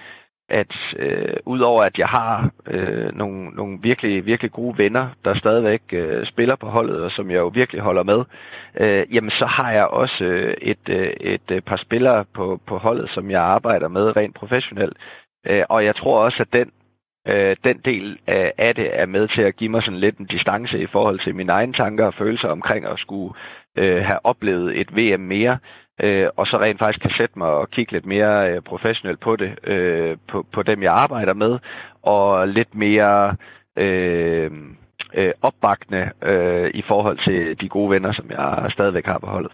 at 0.48 0.72
øh, 0.96 1.36
udover 1.46 1.82
at 1.82 1.98
jeg 1.98 2.06
har 2.06 2.50
øh, 2.66 3.14
nogle, 3.14 3.50
nogle 3.50 3.78
virkelig, 3.82 4.26
virkelig 4.26 4.52
gode 4.52 4.78
venner, 4.78 5.08
der 5.24 5.38
stadigvæk 5.38 5.82
øh, 5.92 6.26
spiller 6.26 6.56
på 6.56 6.66
holdet, 6.66 7.00
og 7.02 7.10
som 7.10 7.30
jeg 7.30 7.38
jo 7.38 7.48
virkelig 7.48 7.82
holder 7.82 8.02
med, 8.02 8.24
øh, 8.80 9.14
jamen 9.14 9.30
så 9.30 9.46
har 9.46 9.72
jeg 9.72 9.86
også 9.86 10.24
øh, 10.24 10.54
et, 10.62 10.88
øh, 10.88 11.12
et 11.20 11.50
øh, 11.50 11.60
par 11.60 11.76
spillere 11.76 12.24
på, 12.34 12.60
på 12.66 12.78
holdet, 12.78 13.10
som 13.10 13.30
jeg 13.30 13.42
arbejder 13.42 13.88
med 13.88 14.16
rent 14.16 14.34
professionelt. 14.34 14.96
Øh, 15.46 15.64
og 15.68 15.84
jeg 15.84 15.96
tror 15.96 16.16
også, 16.16 16.36
at 16.40 16.52
den, 16.52 16.70
øh, 17.28 17.56
den 17.64 17.80
del 17.84 18.18
af, 18.26 18.52
af 18.58 18.74
det 18.74 19.00
er 19.00 19.06
med 19.06 19.28
til 19.28 19.42
at 19.42 19.56
give 19.56 19.70
mig 19.70 19.82
sådan 19.82 20.00
lidt 20.00 20.18
en 20.18 20.26
distance 20.26 20.78
i 20.82 20.86
forhold 20.86 21.20
til 21.20 21.34
mine 21.34 21.52
egne 21.52 21.72
tanker 21.72 22.06
og 22.06 22.14
følelser 22.14 22.48
omkring 22.48 22.86
at 22.86 22.98
skulle 22.98 23.34
øh, 23.78 24.02
have 24.04 24.20
oplevet 24.24 24.80
et 24.80 24.96
VM 24.96 25.20
mere 25.20 25.58
øh, 26.00 26.28
og 26.36 26.46
så 26.46 26.58
rent 26.60 26.78
faktisk 26.78 27.02
kan 27.02 27.10
sætte 27.18 27.38
mig 27.38 27.48
og 27.48 27.70
kigge 27.70 27.92
lidt 27.92 28.06
mere 28.06 28.50
øh, 28.50 28.62
professionelt 28.62 29.20
på 29.20 29.36
det, 29.36 29.68
øh, 29.68 30.16
på, 30.28 30.46
på 30.52 30.62
dem 30.62 30.82
jeg 30.82 30.92
arbejder 30.92 31.34
med, 31.34 31.58
og 32.02 32.48
lidt 32.48 32.74
mere 32.74 33.36
øh, 33.76 34.50
øh, 35.14 35.32
opbakende 35.42 36.10
øh, 36.22 36.70
i 36.74 36.82
forhold 36.88 37.18
til 37.24 37.60
de 37.60 37.68
gode 37.68 37.90
venner, 37.90 38.12
som 38.12 38.30
jeg 38.30 38.70
stadigvæk 38.72 39.06
har 39.06 39.18
på 39.18 39.26
holdet 39.26 39.52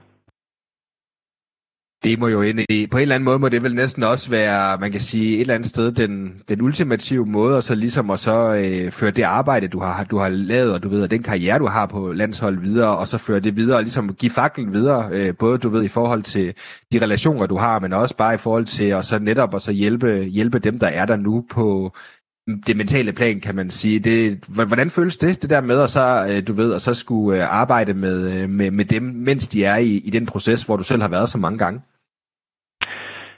det 2.05 2.19
må 2.19 2.29
jo 2.29 2.43
ind 2.43 2.61
i, 2.69 2.87
på 2.87 2.97
en 2.97 3.03
eller 3.03 3.15
anden 3.15 3.25
måde 3.25 3.39
må 3.39 3.49
det 3.49 3.63
vel 3.63 3.75
næsten 3.75 4.03
også 4.03 4.31
være, 4.31 4.79
man 4.79 4.93
kan 4.93 5.01
sige, 5.01 5.35
et 5.35 5.41
eller 5.41 5.55
andet 5.55 5.69
sted 5.69 5.93
den, 5.93 6.43
den 6.49 6.63
ultimative 6.63 7.27
måde, 7.27 7.57
og 7.57 7.63
så 7.63 7.75
ligesom 7.75 8.11
at 8.11 8.21
så 8.21 8.55
øh, 8.55 8.91
føre 8.91 9.11
det 9.11 9.23
arbejde, 9.23 9.69
du 9.69 9.81
har, 9.81 10.05
du 10.05 10.19
har 10.19 10.29
lavet, 10.29 10.73
og 10.73 10.83
du 10.83 10.89
ved, 10.89 11.03
og 11.03 11.11
den 11.11 11.23
karriere, 11.23 11.59
du 11.59 11.67
har 11.67 11.87
på 11.87 12.13
landshold 12.13 12.59
videre, 12.59 12.97
og 12.97 13.09
så 13.09 13.19
føre 13.19 13.41
det 13.41 13.57
videre, 13.57 13.77
og 13.77 13.83
ligesom 13.83 14.15
give 14.15 14.31
faklen 14.31 14.73
videre, 14.73 15.09
øh, 15.13 15.37
både 15.37 15.59
du 15.59 15.69
ved, 15.69 15.83
i 15.83 15.89
forhold 15.89 16.23
til 16.23 16.55
de 16.93 16.99
relationer, 16.99 17.47
du 17.47 17.57
har, 17.57 17.79
men 17.79 17.93
også 17.93 18.17
bare 18.17 18.35
i 18.35 18.39
forhold 18.39 18.67
til 18.67 18.85
at 18.85 19.05
så 19.05 19.19
netop 19.19 19.55
at 19.55 19.63
så 19.63 19.73
hjælpe, 19.73 20.25
hjælpe 20.25 20.59
dem, 20.59 20.79
der 20.79 20.87
er 20.87 21.07
der 21.07 21.17
nu 21.17 21.45
på, 21.51 21.97
det 22.67 22.77
mentale 22.77 23.13
plan, 23.13 23.41
kan 23.41 23.55
man 23.55 23.71
sige. 23.71 23.99
Det, 23.99 24.45
hvordan 24.49 24.91
føles 24.91 25.17
det, 25.17 25.43
det 25.43 25.51
der 25.51 25.61
med 25.61 25.81
at 25.81 25.91
så, 25.91 26.27
øh, 26.31 26.47
du 26.47 26.53
ved, 26.53 26.75
at 26.75 26.83
så 26.83 26.95
skulle 26.95 27.43
øh, 27.43 27.55
arbejde 27.61 27.95
med, 27.95 28.43
øh, 28.43 28.51
med, 28.51 28.71
med 28.71 28.85
dem, 28.85 29.03
mens 29.03 29.49
de 29.49 29.65
er 29.65 29.77
i, 29.77 29.97
i 29.97 30.11
den 30.11 30.27
proces, 30.27 30.63
hvor 30.63 30.77
du 30.77 30.83
selv 30.83 31.03
har 31.03 31.09
været 31.09 31.29
så 31.29 31.39
mange 31.39 31.59
gange? 31.59 31.81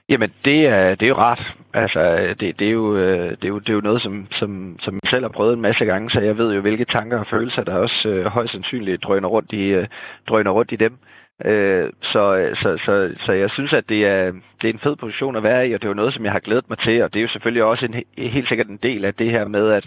Jamen, 0.09 0.33
det 0.45 0.67
er, 0.67 0.95
det 0.95 1.03
er 1.03 1.09
jo 1.09 1.15
rart. 1.15 1.43
Altså, 1.75 2.35
det, 2.41 2.59
det, 2.59 2.67
er 2.67 2.73
jo, 2.73 2.97
øh, 2.97 3.31
det, 3.31 3.45
er 3.45 3.49
jo, 3.49 3.59
det 3.59 3.69
er 3.69 3.73
jo 3.73 3.81
noget, 3.81 4.03
som, 4.03 4.27
som, 4.33 4.77
som 4.81 4.95
jeg 4.95 5.11
selv 5.11 5.25
har 5.25 5.29
prøvet 5.29 5.55
en 5.55 5.61
masse 5.61 5.85
gange, 5.85 6.11
så 6.11 6.21
jeg 6.21 6.39
ved 6.39 6.55
jo, 6.55 6.61
hvilke 6.61 6.85
tanker 6.85 7.19
og 7.19 7.27
følelser, 7.31 7.65
der 7.65 7.75
også 7.75 8.09
øh, 8.09 8.27
højst 8.27 8.53
sandsynligt 8.53 9.03
drøner 9.03 9.29
rundt 9.29 9.53
i, 9.53 9.65
øh, 9.65 9.87
drøner 10.29 10.51
rundt 10.51 10.73
i 10.73 10.77
dem. 10.77 10.99
Øh, 11.45 11.91
så, 12.03 12.37
øh, 12.37 12.57
så, 12.57 12.79
så, 12.85 13.15
så 13.27 13.33
jeg 13.33 13.51
synes, 13.51 13.73
at 13.73 13.89
det 13.89 14.07
er, 14.07 14.33
det 14.63 14.71
er 14.71 14.75
en 14.75 14.85
fed 14.85 14.97
position 14.97 15.37
at 15.37 15.43
være 15.43 15.69
i, 15.69 15.73
og 15.73 15.81
det 15.81 15.87
er 15.87 15.95
jo 15.95 16.03
noget, 16.03 16.15
som 16.15 16.25
jeg 16.25 16.33
har 16.33 16.41
glædet 16.41 16.69
mig 16.69 16.79
til, 16.79 17.03
og 17.03 17.13
det 17.13 17.19
er 17.19 17.23
jo 17.23 17.29
selvfølgelig 17.29 17.65
også 17.65 17.85
en, 17.85 17.95
helt 18.31 18.49
sikkert 18.49 18.69
en 18.69 18.81
del 18.83 19.05
af 19.05 19.15
det 19.15 19.31
her 19.31 19.49
med, 19.49 19.71
at, 19.71 19.87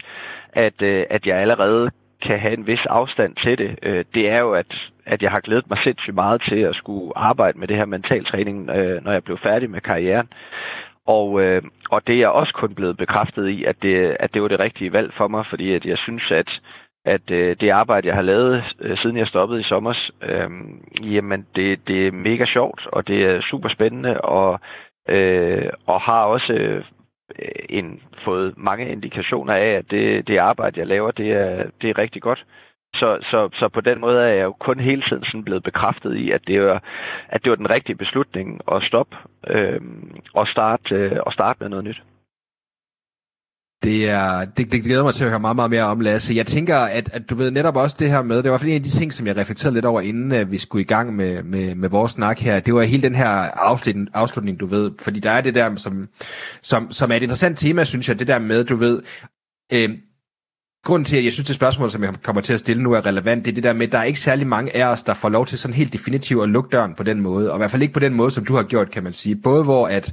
at, 0.52 0.82
øh, 0.82 1.04
at 1.10 1.26
jeg 1.26 1.36
allerede 1.36 1.90
kan 2.22 2.38
have 2.38 2.54
en 2.58 2.66
vis 2.66 2.86
afstand 2.86 3.36
til 3.36 3.58
det, 3.58 3.78
øh, 3.82 4.04
det 4.14 4.28
er 4.28 4.38
jo, 4.40 4.52
at, 4.52 4.72
at 5.12 5.22
jeg 5.22 5.30
har 5.30 5.40
glædet 5.40 5.70
mig 5.70 5.78
sindssygt 5.84 6.14
meget 6.14 6.42
til 6.48 6.60
at 6.70 6.74
skulle 6.74 7.18
arbejde 7.18 7.58
med 7.58 7.68
det 7.68 7.76
her 7.76 7.84
mentaltræning, 7.84 8.70
øh, 8.70 9.04
når 9.04 9.12
jeg 9.12 9.24
blev 9.24 9.38
færdig 9.38 9.70
med 9.70 9.80
karrieren. 9.80 10.28
Og, 11.06 11.40
øh, 11.42 11.62
og 11.90 12.06
det 12.06 12.22
er 12.22 12.28
også 12.28 12.52
kun 12.54 12.74
blevet 12.74 12.96
bekræftet 12.96 13.48
i, 13.48 13.64
at 13.64 13.76
det, 13.82 14.16
at 14.20 14.34
det 14.34 14.42
var 14.42 14.48
det 14.48 14.60
rigtige 14.60 14.92
valg 14.92 15.12
for 15.16 15.28
mig, 15.28 15.44
fordi 15.50 15.74
at 15.74 15.84
jeg 15.84 15.98
synes, 15.98 16.30
at, 16.30 16.50
at 17.04 17.30
øh, 17.30 17.56
det 17.60 17.70
arbejde, 17.70 18.08
jeg 18.08 18.14
har 18.14 18.22
lavet, 18.22 18.64
øh, 18.80 18.98
siden 18.98 19.16
jeg 19.16 19.26
stoppede 19.26 19.60
i 19.60 19.64
sommer, 19.72 19.94
øh, 20.22 20.50
jamen 21.14 21.46
det, 21.56 21.88
det 21.88 22.06
er 22.06 22.12
mega 22.12 22.44
sjovt, 22.46 22.86
og 22.92 23.08
det 23.08 23.24
er 23.24 23.40
super 23.50 23.68
spændende, 23.68 24.20
og, 24.20 24.60
øh, 25.08 25.70
og 25.86 26.00
har 26.00 26.24
også 26.24 26.52
øh, 26.52 26.84
en, 27.68 28.00
fået 28.24 28.54
mange 28.56 28.88
indikationer 28.88 29.54
af, 29.54 29.70
at 29.70 29.90
det, 29.90 30.28
det 30.28 30.38
arbejde, 30.38 30.80
jeg 30.80 30.86
laver, 30.86 31.10
det 31.10 31.32
er, 31.32 31.64
det 31.82 31.90
er 31.90 31.98
rigtig 31.98 32.22
godt. 32.22 32.44
Så, 32.94 33.18
så, 33.30 33.48
så 33.52 33.68
på 33.74 33.80
den 33.80 34.00
måde 34.00 34.18
er 34.22 34.34
jeg 34.34 34.44
jo 34.44 34.52
kun 34.52 34.80
hele 34.80 35.02
tiden 35.08 35.24
sådan 35.24 35.44
blevet 35.44 35.62
bekræftet 35.62 36.16
i, 36.16 36.30
at 36.30 36.42
det 36.46 36.62
var, 36.62 36.82
at 37.28 37.40
det 37.42 37.50
var 37.50 37.56
den 37.56 37.70
rigtige 37.70 37.96
beslutning 37.96 38.60
at 38.72 38.82
stoppe 38.82 39.16
øh, 39.46 39.80
og, 40.34 40.46
starte, 40.46 40.94
øh, 40.94 41.18
og 41.26 41.32
starte 41.32 41.58
med 41.60 41.68
noget 41.68 41.84
nyt. 41.84 42.02
Det, 43.82 44.10
er, 44.10 44.44
det, 44.44 44.72
det 44.72 44.82
glæder 44.82 45.04
mig 45.04 45.14
til 45.14 45.24
at 45.24 45.30
høre 45.30 45.40
meget, 45.40 45.56
meget 45.56 45.70
mere 45.70 45.82
om, 45.82 46.00
Lasse. 46.00 46.34
Jeg 46.34 46.46
tænker, 46.46 46.76
at, 46.76 47.12
at 47.12 47.30
du 47.30 47.34
ved 47.34 47.50
netop 47.50 47.76
også 47.76 47.96
det 47.98 48.10
her 48.10 48.22
med, 48.22 48.42
det 48.42 48.50
var 48.50 48.58
en 48.58 48.74
af 48.74 48.82
de 48.82 48.90
ting, 48.90 49.12
som 49.12 49.26
jeg 49.26 49.36
reflekterede 49.36 49.74
lidt 49.74 49.84
over, 49.84 50.00
inden 50.00 50.32
at 50.32 50.50
vi 50.50 50.58
skulle 50.58 50.82
i 50.82 50.86
gang 50.86 51.16
med, 51.16 51.42
med, 51.42 51.74
med 51.74 51.88
vores 51.88 52.12
snak 52.12 52.38
her, 52.38 52.60
det 52.60 52.74
var 52.74 52.82
hele 52.82 53.02
den 53.02 53.14
her 53.14 53.28
afslutning, 53.68 54.08
afslutning, 54.14 54.60
du 54.60 54.66
ved, 54.66 54.92
fordi 55.02 55.20
der 55.20 55.30
er 55.30 55.40
det 55.40 55.54
der, 55.54 55.76
som, 55.76 56.08
som, 56.62 56.90
som 56.90 57.10
er 57.10 57.14
et 57.14 57.22
interessant 57.22 57.58
tema, 57.58 57.84
synes 57.84 58.08
jeg, 58.08 58.18
det 58.18 58.28
der 58.28 58.38
med, 58.38 58.64
du 58.64 58.76
ved, 58.76 59.02
øh, 59.72 59.90
grunden 60.84 61.04
til, 61.04 61.16
at 61.16 61.24
jeg 61.24 61.32
synes, 61.32 61.46
det 61.46 61.56
spørgsmål, 61.56 61.90
som 61.90 62.04
jeg 62.04 62.14
kommer 62.22 62.42
til 62.42 62.52
at 62.52 62.60
stille 62.60 62.82
nu, 62.82 62.92
er 62.92 63.06
relevant, 63.06 63.44
det 63.44 63.50
er 63.50 63.54
det 63.54 63.64
der 63.64 63.72
med, 63.72 63.86
at 63.86 63.92
der 63.92 63.98
er 63.98 64.04
ikke 64.04 64.20
særlig 64.20 64.46
mange 64.46 64.76
af 64.76 64.84
os, 64.84 65.02
der 65.02 65.14
får 65.14 65.28
lov 65.28 65.46
til 65.46 65.58
sådan 65.58 65.74
helt 65.74 65.92
definitivt 65.92 66.42
at 66.42 66.48
lukke 66.48 66.68
døren 66.72 66.94
på 66.94 67.02
den 67.02 67.20
måde, 67.20 67.50
og 67.50 67.56
i 67.56 67.58
hvert 67.58 67.70
fald 67.70 67.82
ikke 67.82 67.94
på 67.94 68.00
den 68.00 68.14
måde, 68.14 68.30
som 68.30 68.44
du 68.44 68.54
har 68.54 68.62
gjort, 68.62 68.90
kan 68.90 69.04
man 69.04 69.12
sige. 69.12 69.36
Både 69.36 69.64
hvor 69.64 69.86
at, 69.86 70.12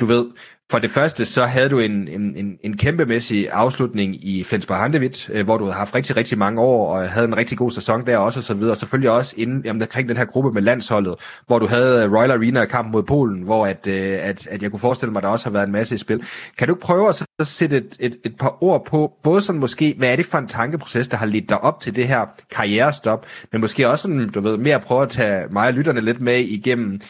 du 0.00 0.06
ved, 0.06 0.26
for 0.70 0.78
det 0.78 0.90
første, 0.90 1.24
så 1.24 1.44
havde 1.44 1.68
du 1.68 1.78
en, 1.78 2.08
en, 2.08 2.58
en, 2.62 2.76
kæmpemæssig 2.76 3.50
afslutning 3.50 4.28
i 4.28 4.44
Flensborg 4.44 4.78
Handevit, 4.78 5.30
øh, 5.32 5.44
hvor 5.44 5.58
du 5.58 5.64
havde 5.64 5.76
haft 5.76 5.94
rigtig, 5.94 6.16
rigtig 6.16 6.38
mange 6.38 6.60
år, 6.60 6.94
og 6.94 7.10
havde 7.10 7.26
en 7.26 7.36
rigtig 7.36 7.58
god 7.58 7.70
sæson 7.70 8.06
der 8.06 8.18
også, 8.18 8.40
og 8.40 8.44
så 8.44 8.54
videre. 8.54 8.70
Og 8.70 8.76
selvfølgelig 8.78 9.10
også 9.10 9.34
inden, 9.38 9.62
jamen, 9.64 9.82
omkring 9.82 10.08
den 10.08 10.16
her 10.16 10.24
gruppe 10.24 10.52
med 10.52 10.62
landsholdet, 10.62 11.14
hvor 11.46 11.58
du 11.58 11.66
havde 11.66 12.04
øh, 12.04 12.12
Royal 12.12 12.30
Arena 12.30 12.64
kamp 12.64 12.92
mod 12.92 13.02
Polen, 13.02 13.42
hvor 13.42 13.66
at, 13.66 13.86
øh, 13.86 14.18
at, 14.22 14.46
at 14.46 14.62
jeg 14.62 14.70
kunne 14.70 14.80
forestille 14.80 15.12
mig, 15.12 15.20
at 15.20 15.24
der 15.24 15.30
også 15.30 15.46
har 15.46 15.52
været 15.52 15.66
en 15.66 15.72
masse 15.72 15.94
i 15.94 15.98
spil. 15.98 16.24
Kan 16.58 16.68
du 16.68 16.74
prøve 16.74 17.08
at 17.08 17.14
så 17.14 17.24
sætte 17.42 17.76
et, 17.76 17.96
et, 18.00 18.16
et 18.24 18.36
par 18.36 18.62
ord 18.64 18.86
på, 18.86 19.12
både 19.22 19.40
sådan 19.40 19.60
måske, 19.60 19.94
hvad 19.98 20.12
er 20.12 20.16
det 20.16 20.26
for 20.26 20.38
en 20.38 20.48
tankeproces, 20.48 21.08
der 21.08 21.16
har 21.16 21.26
ledt 21.26 21.48
dig 21.48 21.60
op 21.60 21.80
til 21.80 21.96
det 21.96 22.08
her 22.08 22.26
karrierestop, 22.50 23.26
men 23.52 23.60
måske 23.60 23.88
også 23.88 24.02
sådan, 24.02 24.28
du 24.28 24.40
ved, 24.40 24.56
mere 24.56 24.74
at 24.74 24.84
prøve 24.84 25.02
at 25.02 25.10
tage 25.10 25.44
mig 25.50 25.68
og 25.68 25.74
lytterne 25.74 26.00
lidt 26.00 26.20
med 26.20 26.38
igennem, 26.38 27.00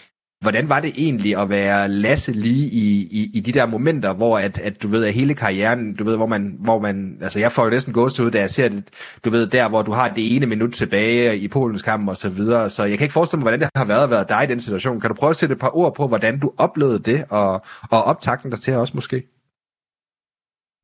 Hvordan 0.41 0.69
var 0.69 0.81
det 0.81 0.93
egentlig 0.97 1.37
at 1.43 1.49
være 1.51 1.89
Lasse 1.89 2.33
lige 2.33 2.67
i, 2.85 2.87
i, 3.19 3.31
i 3.35 3.41
de 3.41 3.53
der 3.53 3.67
momenter, 3.67 4.15
hvor 4.15 4.39
at, 4.39 4.59
at 4.59 4.83
du 4.83 4.89
ved, 4.89 5.05
at 5.05 5.15
hele 5.15 5.35
karrieren, 5.35 5.97
du 5.97 6.05
ved, 6.05 6.17
hvor 6.17 6.27
man, 6.27 6.57
hvor 6.61 6.79
man 6.79 7.19
altså 7.23 7.39
jeg 7.41 7.53
får 7.53 7.65
jo 7.65 7.71
næsten 7.71 7.95
gåsehud, 7.95 8.31
da 8.31 8.39
jeg 8.41 8.51
ser 8.51 8.69
det, 8.69 8.85
du 9.25 9.31
ved, 9.31 9.47
der 9.47 9.69
hvor 9.69 9.83
du 9.83 9.93
har 9.93 10.09
det 10.09 10.37
ene 10.37 10.47
minut 10.47 10.73
tilbage 10.73 11.39
i 11.39 11.49
Polens 11.49 11.83
kamp 11.83 12.09
og 12.09 12.17
så 12.17 12.31
videre, 12.31 12.71
så 12.71 12.85
jeg 12.85 12.99
kan 12.99 13.05
ikke 13.05 13.19
forestille 13.19 13.39
mig, 13.39 13.45
hvordan 13.45 13.61
det 13.61 13.69
har 13.77 13.87
været 13.87 14.05
at 14.05 14.11
være 14.11 14.27
dig 14.29 14.45
i 14.45 14.53
den 14.53 14.61
situation. 14.61 15.01
Kan 15.01 15.11
du 15.11 15.17
prøve 15.21 15.31
at 15.31 15.37
sætte 15.37 15.53
et 15.53 15.61
par 15.61 15.77
ord 15.77 15.95
på, 15.97 16.09
hvordan 16.09 16.41
du 16.41 16.53
oplevede 16.59 16.99
det, 17.11 17.25
og, 17.31 17.53
og 17.95 18.01
optakten 18.11 18.51
der 18.51 18.57
til 18.57 18.75
også 18.75 18.93
måske? 18.95 19.23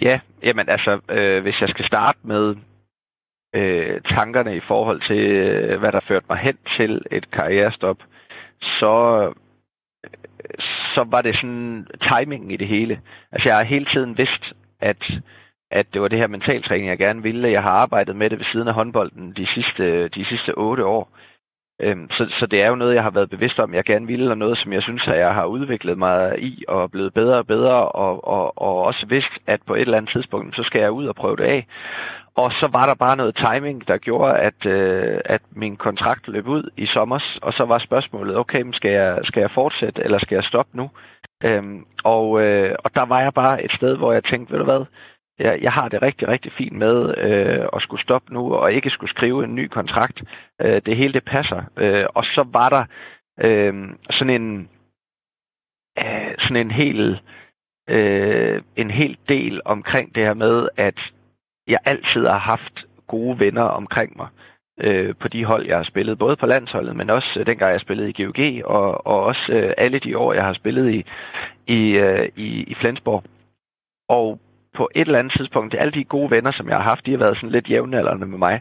Ja, 0.00 0.21
jamen 0.42 0.68
altså, 0.68 1.00
øh, 1.11 1.42
hvis 1.42 1.61
jeg 1.61 1.68
skal 1.68 1.85
starte 1.85 2.18
med 2.25 2.54
øh, 3.54 4.00
tankerne 4.16 4.56
i 4.56 4.61
forhold 4.68 5.00
til, 5.09 5.23
øh, 5.47 5.80
hvad 5.80 5.92
der 5.92 6.00
førte 6.09 6.26
mig 6.28 6.38
hen 6.38 6.56
til 6.76 7.02
et 7.11 7.30
karrierestop, 7.30 7.97
så 8.61 8.94
så 10.94 11.04
var 11.11 11.22
det 11.22 11.37
sådan 11.37 11.87
timingen 12.11 12.50
i 12.50 12.56
det 12.56 12.68
hele. 12.68 13.00
Altså 13.32 13.49
jeg 13.49 13.56
har 13.56 13.64
hele 13.64 13.87
tiden 13.94 14.18
vidst, 14.18 14.52
at, 14.80 15.02
at 15.70 15.87
det 15.92 16.02
var 16.02 16.08
det 16.08 16.18
her 16.18 16.28
mentaltræning, 16.28 16.88
jeg 16.88 16.99
gerne 16.99 17.22
ville. 17.22 17.50
Jeg 17.50 17.62
har 17.62 17.70
arbejdet 17.70 18.16
med 18.16 18.30
det 18.30 18.38
ved 18.38 18.46
siden 18.52 18.68
af 18.68 18.75
håndbolden 18.75 19.32
de 19.37 19.46
sidste, 19.54 20.08
de 20.08 20.25
sidste 20.25 20.58
otte 20.58 20.84
år. 20.84 21.08
Øhm, 21.80 22.11
så, 22.11 22.26
så 22.40 22.46
det 22.46 22.61
er 22.61 22.68
jo 22.68 22.76
noget, 22.76 22.94
jeg 22.94 23.02
har 23.02 23.11
været 23.11 23.30
bevidst 23.30 23.58
om, 23.58 23.75
jeg 23.75 23.84
gerne 23.84 24.06
ville, 24.06 24.30
og 24.30 24.38
noget, 24.38 24.58
som 24.58 24.72
jeg 24.72 24.82
synes, 24.82 25.02
at 25.08 25.18
jeg 25.18 25.34
har 25.34 25.44
udviklet 25.44 25.99
mig 25.99 26.42
i, 26.42 26.64
og 26.68 26.90
blevet 26.90 27.14
bedre 27.14 27.37
og 27.37 27.46
bedre, 27.46 27.88
og, 27.88 28.28
og, 28.28 28.62
og 28.62 28.82
også 28.82 29.06
vidst, 29.08 29.32
at 29.46 29.61
på 29.66 29.75
et 29.75 29.80
eller 29.80 29.96
andet 29.96 30.12
tidspunkt, 30.12 30.56
så 30.56 30.62
skal 30.62 30.80
jeg 30.80 30.90
ud 30.90 31.06
og 31.06 31.14
prøve 31.14 31.37
det 31.37 31.44
af. 31.44 31.66
Og 32.34 32.50
så 32.60 32.68
var 32.72 32.86
der 32.86 32.94
bare 32.94 33.16
noget 33.16 33.36
timing, 33.46 33.88
der 33.88 33.96
gjorde, 33.96 34.38
at, 34.38 34.66
øh, 34.66 35.20
at 35.24 35.42
min 35.50 35.76
kontrakt 35.76 36.28
løb 36.28 36.46
ud 36.46 36.70
i 36.76 36.86
sommer, 36.86 37.20
og 37.42 37.52
så 37.52 37.64
var 37.64 37.78
spørgsmålet, 37.78 38.36
okay, 38.36 38.62
men 38.62 38.72
skal 38.72 38.90
jeg, 38.90 39.18
skal 39.22 39.40
jeg 39.40 39.50
fortsætte, 39.54 40.02
eller 40.04 40.18
skal 40.18 40.34
jeg 40.34 40.44
stoppe 40.44 40.76
nu? 40.76 40.90
Øhm, 41.44 41.86
og, 42.04 42.42
øh, 42.42 42.74
og 42.84 42.94
der 42.94 43.06
var 43.06 43.20
jeg 43.20 43.34
bare 43.34 43.64
et 43.64 43.72
sted, 43.72 43.96
hvor 43.96 44.12
jeg 44.12 44.24
tænkte, 44.24 44.52
ved 44.52 44.58
du 44.58 44.64
hvad, 44.64 44.84
jeg, 45.38 45.58
jeg 45.62 45.72
har 45.72 45.88
det 45.88 46.02
rigtig, 46.02 46.28
rigtig 46.28 46.52
fint 46.58 46.76
med 46.76 47.14
øh, 47.18 47.68
at 47.72 47.82
skulle 47.82 48.02
stoppe 48.02 48.34
nu, 48.34 48.54
og 48.54 48.72
ikke 48.72 48.90
skulle 48.90 49.10
skrive 49.10 49.44
en 49.44 49.54
ny 49.54 49.66
kontrakt. 49.68 50.22
Øh, 50.60 50.82
det 50.86 50.96
hele, 50.96 51.12
det 51.12 51.24
passer. 51.24 51.62
Øh, 51.76 52.06
og 52.14 52.24
så 52.24 52.44
var 52.52 52.68
der 52.68 52.84
øh, 53.46 53.74
sådan 54.10 54.42
en, 54.42 54.68
øh, 55.98 56.34
sådan 56.38 56.56
en 56.56 56.70
hel, 56.70 57.20
øh, 57.88 58.62
en 58.76 58.90
hel 58.90 59.16
del 59.28 59.60
omkring 59.64 60.14
det 60.14 60.22
her 60.22 60.34
med, 60.34 60.68
at 60.76 60.98
jeg 61.66 61.78
altid 61.85 62.26
har 62.26 62.38
haft 62.38 62.85
gode 63.07 63.38
venner 63.38 63.62
omkring 63.62 64.16
mig 64.16 64.28
øh, 64.81 65.14
på 65.21 65.28
de 65.28 65.45
hold, 65.45 65.66
jeg 65.66 65.76
har 65.76 65.85
spillet. 65.85 66.19
Både 66.19 66.37
på 66.37 66.47
landsholdet, 66.47 66.97
men 66.97 67.11
også 67.11 67.37
øh, 67.40 67.47
dengang 67.47 67.73
jeg 67.73 67.81
spillede 67.81 68.11
i 68.11 68.23
GOG, 68.23 68.64
og, 68.64 69.07
og 69.07 69.25
også 69.25 69.52
øh, 69.52 69.75
alle 69.78 69.99
de 69.99 70.19
år, 70.19 70.33
jeg 70.33 70.45
har 70.45 70.52
spillet 70.52 70.95
i, 70.95 71.04
i, 71.66 71.90
øh, 71.90 72.28
i, 72.37 72.49
i 72.62 72.75
Flensborg. 72.75 73.25
Og 74.09 74.40
på 74.76 74.88
et 74.95 75.07
eller 75.07 75.19
andet 75.19 75.35
tidspunkt, 75.37 75.75
alle 75.75 75.92
de 75.92 76.04
gode 76.04 76.31
venner, 76.31 76.52
som 76.52 76.69
jeg 76.69 76.76
har 76.76 76.88
haft, 76.88 77.07
de 77.07 77.11
har 77.11 77.19
været 77.19 77.37
sådan 77.37 77.50
lidt 77.50 77.71
jævnaldrende 77.71 78.26
med 78.26 78.38
mig. 78.38 78.61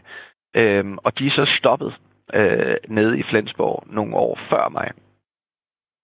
Øh, 0.56 0.84
og 0.96 1.18
de 1.18 1.26
er 1.26 1.30
så 1.30 1.46
stoppet 1.58 1.94
øh, 2.34 2.76
nede 2.88 3.18
i 3.18 3.22
Flensborg 3.30 3.84
nogle 3.86 4.16
år 4.16 4.38
før 4.50 4.68
mig. 4.68 4.90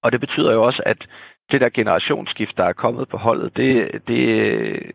Og 0.03 0.13
det 0.13 0.21
betyder 0.21 0.53
jo 0.53 0.63
også, 0.63 0.83
at 0.87 1.07
det 1.51 1.61
der 1.61 1.69
generationsskift, 1.69 2.57
der 2.57 2.65
er 2.65 2.73
kommet 2.73 3.09
på 3.09 3.17
holdet, 3.17 3.57
det, 3.57 4.03
det, 4.09 4.93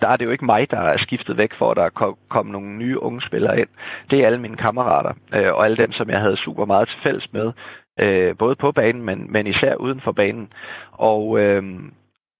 der 0.00 0.08
er 0.08 0.16
det 0.16 0.24
jo 0.24 0.30
ikke 0.30 0.44
mig, 0.44 0.70
der 0.70 0.80
er 0.80 0.98
skiftet 0.98 1.36
væk 1.36 1.52
for, 1.58 1.70
at 1.70 1.76
der 1.76 1.82
er 1.84 2.16
kommet 2.28 2.52
nogle 2.52 2.76
nye 2.76 3.02
unge 3.02 3.20
spillere 3.20 3.60
ind. 3.60 3.68
Det 4.10 4.20
er 4.20 4.26
alle 4.26 4.40
mine 4.40 4.56
kammerater, 4.56 5.12
øh, 5.34 5.52
og 5.54 5.64
alle 5.64 5.76
dem, 5.76 5.92
som 5.92 6.10
jeg 6.10 6.20
havde 6.20 6.36
super 6.36 6.64
meget 6.64 6.88
til 6.88 6.98
fælles 7.02 7.32
med, 7.32 7.52
øh, 8.00 8.36
både 8.38 8.56
på 8.56 8.72
banen, 8.72 9.02
men, 9.02 9.32
men 9.32 9.46
især 9.46 9.74
uden 9.74 10.00
for 10.00 10.12
banen. 10.12 10.52
Og, 10.92 11.40
øh, 11.40 11.62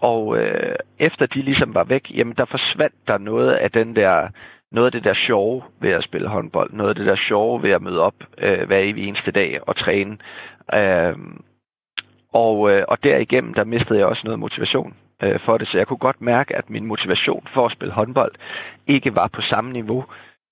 og 0.00 0.38
øh, 0.38 0.76
efter 0.98 1.26
de 1.26 1.42
ligesom 1.42 1.74
var 1.74 1.84
væk, 1.84 2.10
jamen 2.14 2.34
der 2.36 2.44
forsvandt 2.44 2.94
der 3.08 3.18
noget 3.18 3.52
af 3.52 3.70
den 3.70 3.96
der 3.96 4.28
noget 4.72 4.86
af 4.86 4.92
det 4.92 5.04
der 5.04 5.14
sjove 5.26 5.62
ved 5.80 5.90
at 5.90 6.04
spille 6.04 6.28
håndbold, 6.28 6.72
noget 6.72 6.88
af 6.88 6.94
det 6.94 7.06
der 7.06 7.16
sjove 7.28 7.62
ved 7.62 7.70
at 7.70 7.82
møde 7.82 8.00
op 8.00 8.14
øh, 8.38 8.66
hver 8.66 8.78
evig 8.78 9.08
eneste 9.08 9.30
dag 9.30 9.60
og 9.68 9.76
træne. 9.76 10.18
Øh, 10.74 11.16
og, 12.32 12.70
øh, 12.70 12.84
og 12.88 13.02
derigennem, 13.02 13.54
der 13.54 13.64
mistede 13.64 13.98
jeg 13.98 14.06
også 14.06 14.22
noget 14.24 14.38
motivation 14.38 14.94
øh, 15.22 15.40
for 15.44 15.58
det, 15.58 15.68
så 15.68 15.78
jeg 15.78 15.86
kunne 15.86 16.06
godt 16.08 16.20
mærke, 16.20 16.56
at 16.56 16.70
min 16.70 16.86
motivation 16.86 17.46
for 17.54 17.66
at 17.66 17.72
spille 17.72 17.94
håndbold 17.94 18.34
ikke 18.86 19.14
var 19.14 19.30
på 19.32 19.40
samme 19.50 19.72
niveau, 19.72 20.04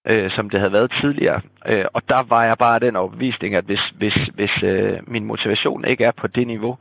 øh, 0.06 0.30
som 0.30 0.50
det 0.50 0.60
havde 0.60 0.72
været 0.72 0.92
tidligere. 1.00 1.40
Øh, 1.66 1.84
og 1.94 2.02
der 2.08 2.22
var 2.28 2.42
jeg 2.44 2.56
bare 2.58 2.78
den 2.78 2.96
overbevisning, 2.96 3.54
at 3.54 3.64
hvis, 3.64 3.84
hvis, 3.96 4.14
hvis 4.34 4.62
øh, 4.62 4.98
min 5.06 5.24
motivation 5.24 5.84
ikke 5.84 6.04
er 6.04 6.12
på 6.12 6.26
det 6.26 6.46
niveau, 6.46 6.78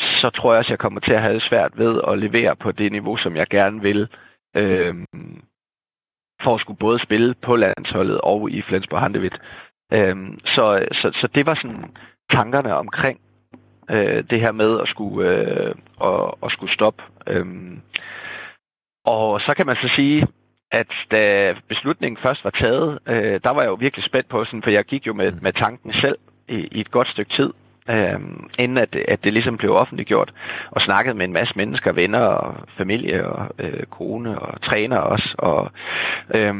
så 0.00 0.30
tror 0.30 0.52
jeg 0.52 0.58
også, 0.58 0.72
jeg 0.72 0.78
kommer 0.78 1.00
til 1.00 1.12
at 1.12 1.22
have 1.22 1.34
det 1.34 1.42
svært 1.42 1.78
ved 1.78 2.00
at 2.08 2.18
levere 2.18 2.56
på 2.56 2.72
det 2.72 2.92
niveau, 2.92 3.16
som 3.16 3.36
jeg 3.36 3.46
gerne 3.46 3.80
vil, 3.80 4.08
øh, 4.56 4.94
for 6.42 6.54
at 6.54 6.60
skulle 6.60 6.78
både 6.78 6.98
spille 7.02 7.34
på 7.34 7.56
landsholdet 7.56 8.20
og 8.20 8.50
i 8.50 8.62
Flensborg 8.62 9.00
Handewitt. 9.00 9.38
Øh, 9.92 10.16
så, 10.44 10.86
så, 10.92 11.10
så 11.20 11.28
det 11.34 11.46
var 11.46 11.54
sådan 11.54 11.96
tankerne 12.30 12.74
omkring 12.74 13.20
øh, 13.90 14.24
det 14.30 14.40
her 14.40 14.52
med 14.52 14.80
at 14.80 14.88
skulle, 14.88 15.28
øh, 15.28 15.74
at, 16.02 16.34
at 16.42 16.50
skulle 16.52 16.74
stoppe. 16.74 17.02
Øhm, 17.26 17.80
og 19.04 19.40
så 19.40 19.54
kan 19.56 19.66
man 19.66 19.76
så 19.76 19.90
sige, 19.96 20.26
at 20.72 20.92
da 21.10 21.54
beslutningen 21.68 22.18
først 22.22 22.44
var 22.44 22.50
taget, 22.50 22.98
øh, 23.06 23.40
der 23.44 23.50
var 23.50 23.62
jeg 23.62 23.68
jo 23.68 23.74
virkelig 23.74 24.04
spændt 24.04 24.28
på, 24.28 24.44
sådan, 24.44 24.62
for 24.62 24.70
jeg 24.70 24.84
gik 24.84 25.06
jo 25.06 25.14
med, 25.14 25.32
med 25.42 25.52
tanken 25.52 25.92
selv 25.92 26.18
i, 26.48 26.68
i 26.72 26.80
et 26.80 26.90
godt 26.90 27.08
stykke 27.08 27.32
tid, 27.36 27.52
øh, 27.88 28.20
inden 28.58 28.78
at, 28.78 28.96
at 29.08 29.24
det 29.24 29.32
ligesom 29.32 29.56
blev 29.56 29.72
offentliggjort, 29.74 30.32
og 30.70 30.80
snakkede 30.80 31.14
med 31.14 31.24
en 31.24 31.32
masse 31.32 31.52
mennesker, 31.56 31.92
venner 31.92 32.18
og 32.18 32.54
familie 32.78 33.28
og 33.28 33.48
øh, 33.58 33.86
kone 33.86 34.38
og 34.38 34.62
træner 34.62 34.98
også. 34.98 35.34
Og, 35.38 35.70
øh, 36.34 36.54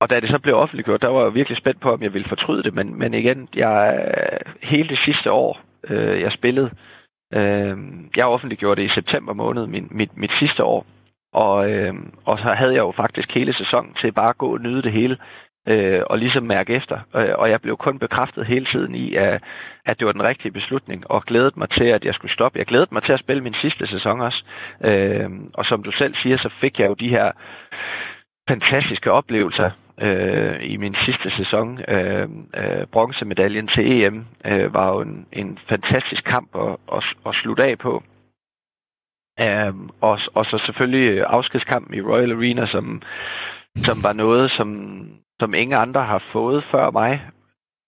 og 0.00 0.10
da 0.10 0.20
det 0.20 0.30
så 0.30 0.38
blev 0.38 0.54
offentliggjort, 0.54 1.02
der 1.02 1.08
var 1.08 1.22
jeg 1.22 1.34
virkelig 1.34 1.58
spændt 1.58 1.80
på, 1.80 1.92
om 1.92 2.02
jeg 2.02 2.14
ville 2.14 2.28
fortryde 2.28 2.62
det, 2.62 2.74
men, 2.74 2.98
men 2.98 3.14
igen, 3.14 3.48
jeg, 3.56 4.08
hele 4.62 4.88
det 4.88 4.98
sidste 5.04 5.32
år, 5.32 5.60
øh, 5.88 6.20
jeg 6.20 6.32
spillede. 6.32 6.70
Øh, 7.34 7.76
jeg 8.16 8.26
offentliggjorde 8.26 8.80
det 8.80 8.90
i 8.90 8.94
september 8.94 9.32
måned, 9.32 9.66
min, 9.66 9.88
mit, 9.90 10.16
mit 10.16 10.32
sidste 10.38 10.64
år. 10.64 10.86
Og, 11.32 11.70
øh, 11.70 11.94
og 12.24 12.38
så 12.38 12.52
havde 12.52 12.74
jeg 12.74 12.80
jo 12.80 12.92
faktisk 12.96 13.34
hele 13.34 13.54
sæsonen 13.54 13.94
til 14.00 14.12
bare 14.12 14.28
at 14.28 14.38
gå 14.38 14.52
og 14.52 14.60
nyde 14.60 14.82
det 14.82 14.92
hele, 14.92 15.16
øh, 15.68 16.02
og 16.06 16.18
ligesom 16.18 16.42
mærke 16.42 16.74
efter. 16.74 16.98
Øh, 17.16 17.34
og 17.38 17.50
jeg 17.50 17.60
blev 17.60 17.76
kun 17.76 17.98
bekræftet 17.98 18.46
hele 18.46 18.66
tiden 18.66 18.94
i, 18.94 19.14
at, 19.14 19.42
at 19.86 19.98
det 19.98 20.06
var 20.06 20.12
den 20.12 20.28
rigtige 20.28 20.52
beslutning, 20.52 21.10
og 21.10 21.24
glædede 21.24 21.52
mig 21.56 21.70
til, 21.70 21.84
at 21.84 22.04
jeg 22.04 22.14
skulle 22.14 22.34
stoppe. 22.34 22.58
Jeg 22.58 22.66
glædede 22.66 22.94
mig 22.94 23.02
til 23.02 23.12
at 23.12 23.20
spille 23.20 23.42
min 23.42 23.54
sidste 23.54 23.86
sæson 23.86 24.20
også. 24.20 24.44
Øh, 24.84 25.30
og 25.54 25.64
som 25.64 25.82
du 25.82 25.92
selv 25.92 26.14
siger, 26.22 26.36
så 26.36 26.50
fik 26.60 26.78
jeg 26.78 26.88
jo 26.88 26.94
de 26.94 27.08
her 27.08 27.32
fantastiske 28.48 29.12
oplevelser 29.12 29.70
øh, 30.00 30.56
i 30.72 30.76
min 30.76 30.96
sidste 31.04 31.30
sæson. 31.36 31.80
Øh, 31.88 32.28
øh, 32.56 32.86
bronzemedaljen 32.92 33.68
til 33.68 33.92
EM 33.92 34.26
øh, 34.46 34.74
var 34.74 34.88
jo 34.94 35.00
en, 35.00 35.26
en 35.32 35.58
fantastisk 35.68 36.24
kamp 36.24 36.48
at, 36.54 36.76
at, 36.96 37.04
at 37.26 37.34
slutte 37.34 37.64
af 37.64 37.78
på. 37.78 38.02
Øh, 39.40 39.74
og, 40.00 40.18
og 40.34 40.44
så 40.44 40.62
selvfølgelig 40.66 41.24
afskedskampen 41.26 41.94
i 41.94 42.00
Royal 42.00 42.32
Arena, 42.32 42.66
som, 42.66 43.02
som 43.76 43.96
var 44.02 44.12
noget, 44.12 44.50
som, 44.50 45.00
som 45.40 45.54
ingen 45.54 45.78
andre 45.78 46.04
har 46.04 46.22
fået 46.32 46.64
før 46.70 46.90
mig. 46.90 47.20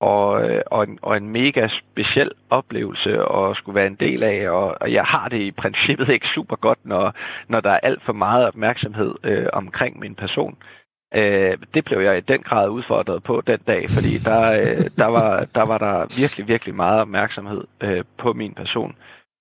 og, 0.01 0.51
øh, 0.51 0.63
og, 0.67 0.83
en, 0.85 0.99
og 1.03 1.17
en 1.17 1.29
mega 1.29 1.69
speciel 1.81 2.31
oplevelse 2.51 3.11
at 3.11 3.57
skulle 3.57 3.75
være 3.75 3.87
en 3.87 4.01
del 4.01 4.23
af, 4.23 4.51
og, 4.51 4.77
og 4.81 4.93
jeg 4.93 5.05
har 5.05 5.29
det 5.29 5.41
i 5.41 5.51
princippet 5.51 6.09
ikke 6.09 6.27
super 6.35 6.57
godt, 6.57 6.79
når, 6.85 7.15
når 7.49 7.61
der 7.61 7.71
er 7.71 7.79
alt 7.83 8.03
for 8.03 8.13
meget 8.13 8.47
opmærksomhed 8.47 9.15
øh, 9.25 9.47
omkring 9.53 9.99
min 9.99 10.15
person. 10.15 10.57
Øh, 10.61 10.82
Øh, 11.15 11.59
det 11.75 11.85
blev 11.85 12.01
jeg 12.01 12.19
i 12.19 12.21
den 12.33 12.43
grad 12.43 12.69
udfordret 12.69 13.23
på 13.23 13.43
den 13.47 13.61
dag, 13.67 13.91
fordi 13.91 14.19
der, 14.25 14.53
øh, 14.61 14.91
der, 14.97 15.07
var, 15.07 15.47
der 15.55 15.63
var 15.63 15.79
der 15.79 16.21
virkelig, 16.21 16.49
virkelig 16.49 16.75
meget 16.75 17.01
opmærksomhed 17.01 17.65
øh, 17.81 18.05
på 18.19 18.33
min 18.33 18.55
person. 18.55 18.97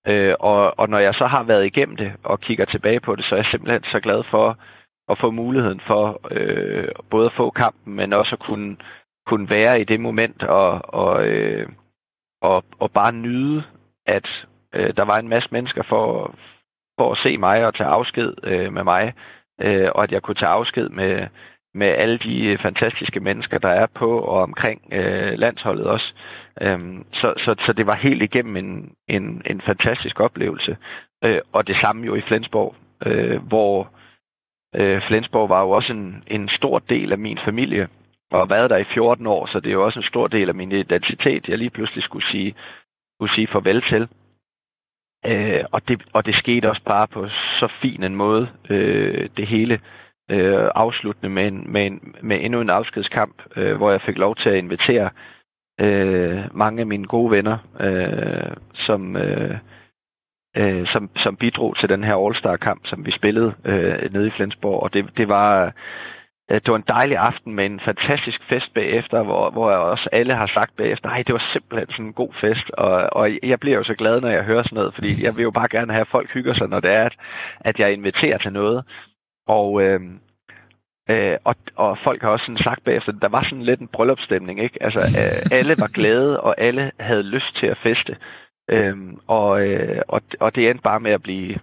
Øh, 0.08 0.36
og, 0.40 0.80
og 0.80 0.90
når 0.90 1.00
jeg 1.00 1.14
så 1.14 1.28
har 1.28 1.44
været 1.44 1.66
igennem 1.66 1.96
det 1.96 2.12
og 2.24 2.40
kigger 2.40 2.66
tilbage 2.66 3.00
på 3.00 3.16
det, 3.16 3.26
så 3.26 3.36
er 3.36 3.40
jeg 3.40 3.46
simpelthen 3.52 3.84
så 3.84 4.00
glad 4.00 4.24
for 4.32 4.58
at 5.10 5.18
få 5.22 5.32
muligheden 5.32 5.82
for 5.88 6.20
øh, 6.32 6.88
både 7.10 7.26
at 7.26 7.38
få 7.38 7.50
kampen, 7.50 7.96
men 7.96 8.14
også 8.14 8.36
at 8.36 8.46
kunne, 8.48 8.78
kunne 9.28 9.50
være 9.50 9.82
i 9.82 9.84
det 9.84 10.00
moment 10.00 10.44
og, 10.44 10.82
og, 10.84 11.26
øh, 11.28 11.70
og, 12.42 12.64
og 12.80 12.92
bare 12.92 13.12
nyde, 13.12 13.64
at 14.06 14.28
øh, 14.76 14.94
der 14.98 15.06
var 15.06 15.18
en 15.20 15.30
masse 15.30 15.50
mennesker 15.52 15.84
for, 15.90 16.36
for 17.00 17.12
at 17.12 17.18
se 17.24 17.38
mig 17.38 17.66
og 17.66 17.76
tage 17.76 17.90
afsked 17.90 18.34
øh, 18.44 18.74
med 18.74 18.84
mig, 18.84 19.14
øh, 19.62 19.90
og 19.96 20.04
at 20.04 20.12
jeg 20.12 20.22
kunne 20.22 20.36
tage 20.36 20.56
afsked 20.60 20.90
med, 20.90 21.28
med 21.74 21.88
alle 21.88 22.18
de 22.18 22.44
øh, 22.44 22.60
fantastiske 22.62 23.20
mennesker, 23.20 23.58
der 23.58 23.70
er 23.70 23.88
på 23.96 24.20
og 24.20 24.42
omkring 24.42 24.82
øh, 24.94 25.34
landsholdet 25.40 25.86
også. 25.86 26.14
Øhm, 26.62 27.06
så, 27.14 27.34
så, 27.38 27.56
så 27.66 27.74
det 27.74 27.86
var 27.86 27.96
helt 27.96 28.22
igennem 28.22 28.58
en, 28.58 28.92
en, 29.08 29.42
en 29.46 29.62
fantastisk 29.62 30.20
oplevelse. 30.20 30.78
Øh, 31.24 31.42
og 31.54 31.68
det 31.68 31.78
samme 31.82 32.06
jo 32.06 32.16
i 32.16 32.22
Flensborg, 32.22 32.76
øh, 33.06 33.42
hvor 33.48 33.90
øh, 34.76 35.02
Flensborg 35.08 35.50
var 35.50 35.62
jo 35.62 35.70
også 35.70 35.94
en, 35.94 36.24
en 36.28 36.50
stor 36.50 36.80
del 36.80 37.12
af 37.12 37.18
min 37.18 37.40
familie, 37.46 37.88
og 38.32 38.40
har 38.40 38.46
været 38.46 38.70
der 38.70 38.78
i 38.78 38.94
14 38.94 39.28
år, 39.28 39.48
så 39.48 39.60
det 39.60 39.70
er 39.70 39.74
jo 39.74 39.86
også 39.86 40.00
en 40.00 40.12
stor 40.12 40.28
del 40.28 40.50
af 40.50 40.56
min 40.56 40.72
identitet, 40.72 41.48
jeg 41.48 41.58
lige 41.58 41.70
pludselig 41.70 42.04
skulle 42.04 42.26
sige, 42.32 42.56
skulle 43.16 43.36
sige 43.36 43.48
farvel 43.48 43.82
til. 43.82 44.08
Øh, 45.26 45.64
og, 45.72 45.88
det, 45.88 46.04
og 46.14 46.26
det 46.26 46.36
skete 46.36 46.70
også 46.70 46.84
bare 46.86 47.08
på 47.08 47.28
så 47.30 47.68
fin 47.82 48.04
en 48.04 48.16
måde, 48.16 48.50
øh, 48.70 49.30
det 49.38 49.48
hele 49.48 49.80
øh, 50.32 50.70
afsluttende 50.76 51.30
med, 51.30 51.48
en, 51.48 51.64
med, 51.74 51.86
en, 51.86 52.16
med 52.22 52.38
endnu 52.42 52.62
en 52.62 52.70
afskedskamp, 52.70 53.36
øh, 53.56 53.76
hvor 53.78 53.92
jeg 53.92 54.02
fik 54.06 54.18
lov 54.18 54.36
til 54.36 54.50
at 54.50 54.56
invitere 54.56 55.10
øh, 55.80 56.40
mange 56.52 56.80
af 56.80 56.88
mine 56.88 57.08
gode 57.08 57.32
venner, 57.32 57.58
øh, 57.80 58.56
som, 58.74 59.16
øh, 59.16 59.58
øh, 60.58 60.88
som, 60.88 61.10
som 61.24 61.36
bidrog 61.36 61.78
til 61.78 61.90
den 61.90 62.04
her 62.04 62.16
All-Star-kamp, 62.26 62.82
som 62.86 63.06
vi 63.06 63.12
spillede 63.12 63.54
øh, 63.66 64.14
nede 64.14 64.28
i 64.28 64.36
Flensborg. 64.38 64.84
Og 64.84 64.94
det, 64.94 65.18
det 65.18 65.28
var... 65.28 65.66
Øh, 65.66 65.72
det 66.54 66.68
var 66.68 66.76
en 66.76 66.94
dejlig 66.98 67.18
aften 67.18 67.56
med 67.56 67.66
en 67.66 67.80
fantastisk 67.80 68.42
fest 68.50 68.74
bagefter, 68.74 69.24
hvor, 69.24 69.50
hvor 69.50 69.72
også 69.72 70.10
alle 70.12 70.36
har 70.36 70.52
sagt 70.54 70.76
bagefter, 70.78 71.10
nej, 71.10 71.24
det 71.28 71.34
var 71.34 71.50
simpelthen 71.54 71.90
sådan 71.92 72.06
en 72.06 72.14
god 72.14 72.34
fest, 72.42 72.70
og, 72.70 72.94
og 73.12 73.30
jeg 73.44 73.60
bliver 73.60 73.78
jo 73.78 73.84
så 73.84 73.94
glad, 73.94 74.22
når 74.22 74.30
jeg 74.30 74.44
hører 74.44 74.64
sådan 74.64 74.76
noget, 74.76 74.94
fordi 74.94 75.26
jeg 75.26 75.36
vil 75.36 75.44
jo 75.44 75.52
bare 75.52 75.68
gerne 75.72 75.92
have, 75.94 76.02
at 76.02 76.14
folk 76.16 76.30
hygger 76.34 76.54
sig, 76.54 76.68
når 76.70 76.80
det 76.80 76.92
er, 76.92 77.06
at, 77.06 77.16
at 77.60 77.80
jeg 77.80 77.94
inviterer 77.94 78.38
til 78.38 78.54
noget. 78.54 78.84
Og, 79.58 79.82
øh, 79.84 80.02
øh, 81.10 81.38
og, 81.44 81.56
og 81.76 81.98
folk 82.04 82.22
har 82.22 82.30
også 82.30 82.46
sådan 82.46 82.64
sagt 82.68 82.84
bagefter, 82.84 83.12
der 83.12 83.30
var 83.30 83.44
sådan 83.44 83.68
lidt 83.70 83.80
en 83.80 83.94
bryllupsstemning, 83.96 84.60
ikke? 84.60 84.84
Altså, 84.84 85.02
øh, 85.20 85.58
alle 85.58 85.76
var 85.80 85.88
glade, 85.88 86.40
og 86.42 86.62
alle 86.62 86.92
havde 87.00 87.24
lyst 87.24 87.56
til 87.60 87.68
at 87.68 87.78
feste. 87.84 88.18
Øh, 88.70 88.98
og, 89.28 89.68
øh, 89.68 90.02
og, 90.08 90.22
og 90.40 90.56
det 90.56 90.70
endte 90.70 90.84
bare 90.84 91.00
med 91.00 91.12
at 91.12 91.24
blive 91.24 91.60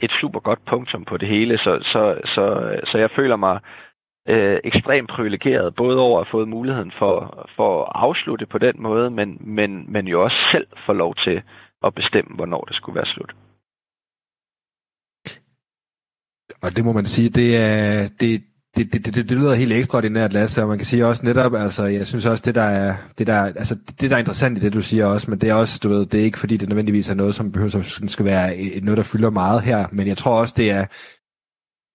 et 0.00 0.12
super 0.20 0.40
godt 0.40 0.64
punktum 0.70 1.04
på 1.04 1.16
det 1.16 1.28
hele, 1.28 1.58
så, 1.58 1.78
så, 1.92 2.20
så, 2.24 2.44
så 2.84 2.98
jeg 2.98 3.10
føler 3.16 3.36
mig 3.36 3.60
øh, 4.28 4.58
ekstremt 4.64 5.10
privilegeret, 5.10 5.74
både 5.74 5.98
over 5.98 6.20
at 6.20 6.26
have 6.26 6.30
fået 6.30 6.48
muligheden 6.48 6.92
for, 6.98 7.12
for 7.56 7.84
at 7.84 7.92
afslutte 7.94 8.46
på 8.46 8.58
den 8.58 8.82
måde, 8.82 9.10
men, 9.10 9.38
men, 9.40 9.92
men 9.92 10.08
jo 10.08 10.24
også 10.24 10.36
selv 10.52 10.66
få 10.86 10.92
lov 10.92 11.14
til 11.14 11.42
at 11.84 11.94
bestemme, 11.94 12.36
hvornår 12.36 12.60
det 12.60 12.76
skulle 12.76 12.96
være 12.96 13.12
slut. 13.14 13.32
Og 16.60 16.76
det 16.76 16.84
må 16.84 16.92
man 16.92 17.06
sige, 17.06 17.28
det 17.28 17.56
er, 17.56 18.08
det, 18.20 18.42
det, 18.76 18.92
det, 18.92 19.04
det, 19.04 19.14
det 19.14 19.30
lyder 19.30 19.54
helt 19.54 19.72
ekstraordinært, 19.72 20.32
Lasse, 20.32 20.62
og 20.62 20.68
man 20.68 20.78
kan 20.78 20.86
sige 20.86 21.06
også 21.06 21.26
netop, 21.26 21.54
altså, 21.54 21.84
jeg 21.84 22.06
synes 22.06 22.26
også, 22.26 22.42
det 22.46 22.54
der 22.54 22.62
er, 22.62 22.94
det 23.18 23.26
der, 23.26 23.42
altså, 23.42 23.76
det 24.00 24.10
der 24.10 24.16
er 24.16 24.20
interessant 24.20 24.58
i 24.58 24.60
det, 24.60 24.72
du 24.72 24.82
siger 24.82 25.06
også, 25.06 25.30
men 25.30 25.40
det 25.40 25.48
er 25.48 25.54
også, 25.54 25.80
du 25.82 25.88
ved, 25.88 26.06
det 26.06 26.20
er 26.20 26.24
ikke 26.24 26.38
fordi, 26.38 26.56
det 26.56 26.68
nødvendigvis 26.68 27.08
er 27.08 27.14
noget, 27.14 27.34
som 27.34 27.52
behøver, 27.52 27.82
som 27.82 28.08
skal 28.08 28.24
være 28.24 28.80
noget, 28.80 28.96
der 28.96 29.02
fylder 29.02 29.30
meget 29.30 29.62
her, 29.62 29.86
men 29.92 30.06
jeg 30.06 30.16
tror 30.16 30.40
også, 30.40 30.54
det 30.56 30.70
er, 30.70 30.86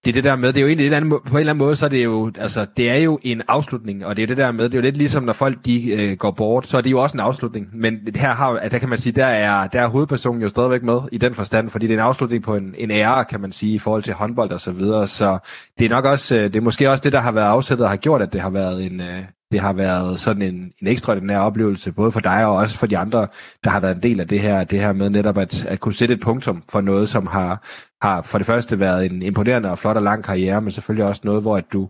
det 0.04 0.10
er 0.10 0.12
det 0.12 0.24
der 0.24 0.36
med, 0.36 0.48
det 0.48 0.56
er 0.56 0.60
jo 0.60 0.66
egentlig 0.66 0.86
et 0.86 0.92
andet, 0.92 1.10
på 1.10 1.30
en 1.30 1.40
eller 1.40 1.52
anden 1.52 1.64
måde, 1.64 1.76
så 1.76 1.84
er 1.84 1.90
det 1.90 2.04
jo, 2.04 2.32
altså, 2.38 2.66
det 2.76 2.90
er 2.90 2.96
jo 2.96 3.18
en 3.22 3.42
afslutning, 3.48 4.06
og 4.06 4.16
det 4.16 4.22
er 4.22 4.26
det 4.26 4.36
der 4.36 4.52
med, 4.52 4.64
det 4.64 4.74
er 4.74 4.78
jo 4.78 4.82
lidt 4.82 4.96
ligesom, 4.96 5.24
når 5.24 5.32
folk 5.32 5.58
de 5.66 5.90
øh, 5.90 6.16
går 6.16 6.30
bort, 6.30 6.66
så 6.66 6.76
er 6.76 6.80
det 6.80 6.90
jo 6.90 7.02
også 7.02 7.16
en 7.16 7.20
afslutning, 7.20 7.68
men 7.72 7.98
her 8.16 8.34
har, 8.34 8.68
der 8.68 8.78
kan 8.78 8.88
man 8.88 8.98
sige, 8.98 9.12
der 9.12 9.26
er, 9.26 9.66
der 9.66 9.80
er 9.80 9.86
hovedpersonen 9.86 10.42
jo 10.42 10.48
stadigvæk 10.48 10.82
med 10.82 11.00
i 11.12 11.18
den 11.18 11.34
forstand, 11.34 11.70
fordi 11.70 11.86
det 11.86 11.94
er 11.94 11.98
en 11.98 12.06
afslutning 12.06 12.42
på 12.42 12.56
en, 12.56 12.74
en 12.78 12.90
ære, 12.90 13.24
kan 13.24 13.40
man 13.40 13.52
sige, 13.52 13.74
i 13.74 13.78
forhold 13.78 14.02
til 14.02 14.14
håndbold 14.14 14.50
og 14.50 14.60
så 14.60 14.72
videre, 14.72 15.08
så 15.08 15.38
det 15.78 15.84
er 15.84 15.88
nok 15.88 16.04
også, 16.04 16.36
øh, 16.36 16.42
det 16.44 16.56
er 16.56 16.60
måske 16.60 16.90
også 16.90 17.02
det, 17.04 17.12
der 17.12 17.20
har 17.20 17.32
været 17.32 17.48
afsættet 17.48 17.84
og 17.84 17.90
har 17.90 17.96
gjort, 17.96 18.22
at 18.22 18.32
det 18.32 18.40
har 18.40 18.50
været 18.50 18.84
en, 18.84 19.00
øh, 19.00 19.24
det 19.54 19.62
har 19.62 19.72
været 19.72 20.20
sådan 20.20 20.42
en, 20.42 20.72
en 20.82 20.86
ekstraordinær 20.86 21.38
oplevelse, 21.38 21.92
både 21.92 22.12
for 22.12 22.20
dig 22.20 22.46
og 22.46 22.54
også 22.54 22.78
for 22.78 22.86
de 22.86 22.98
andre, 22.98 23.26
der 23.64 23.70
har 23.70 23.80
været 23.80 23.94
en 23.94 24.02
del 24.02 24.20
af 24.20 24.28
det 24.28 24.40
her, 24.40 24.64
det 24.64 24.80
her 24.80 24.92
med 24.92 25.10
netop 25.10 25.38
at, 25.38 25.66
at 25.66 25.80
kunne 25.80 25.94
sætte 25.94 26.14
et 26.14 26.20
punktum 26.20 26.62
for 26.68 26.80
noget, 26.80 27.08
som 27.08 27.26
har, 27.26 27.66
har 28.02 28.22
for 28.22 28.38
det 28.38 28.46
første 28.46 28.80
været 28.80 29.06
en 29.06 29.22
imponerende 29.22 29.70
og 29.70 29.78
flot 29.78 29.96
og 29.96 30.02
lang 30.02 30.24
karriere, 30.24 30.60
men 30.60 30.70
selvfølgelig 30.70 31.06
også 31.06 31.20
noget, 31.24 31.42
hvor 31.42 31.56
at 31.56 31.64
du, 31.72 31.88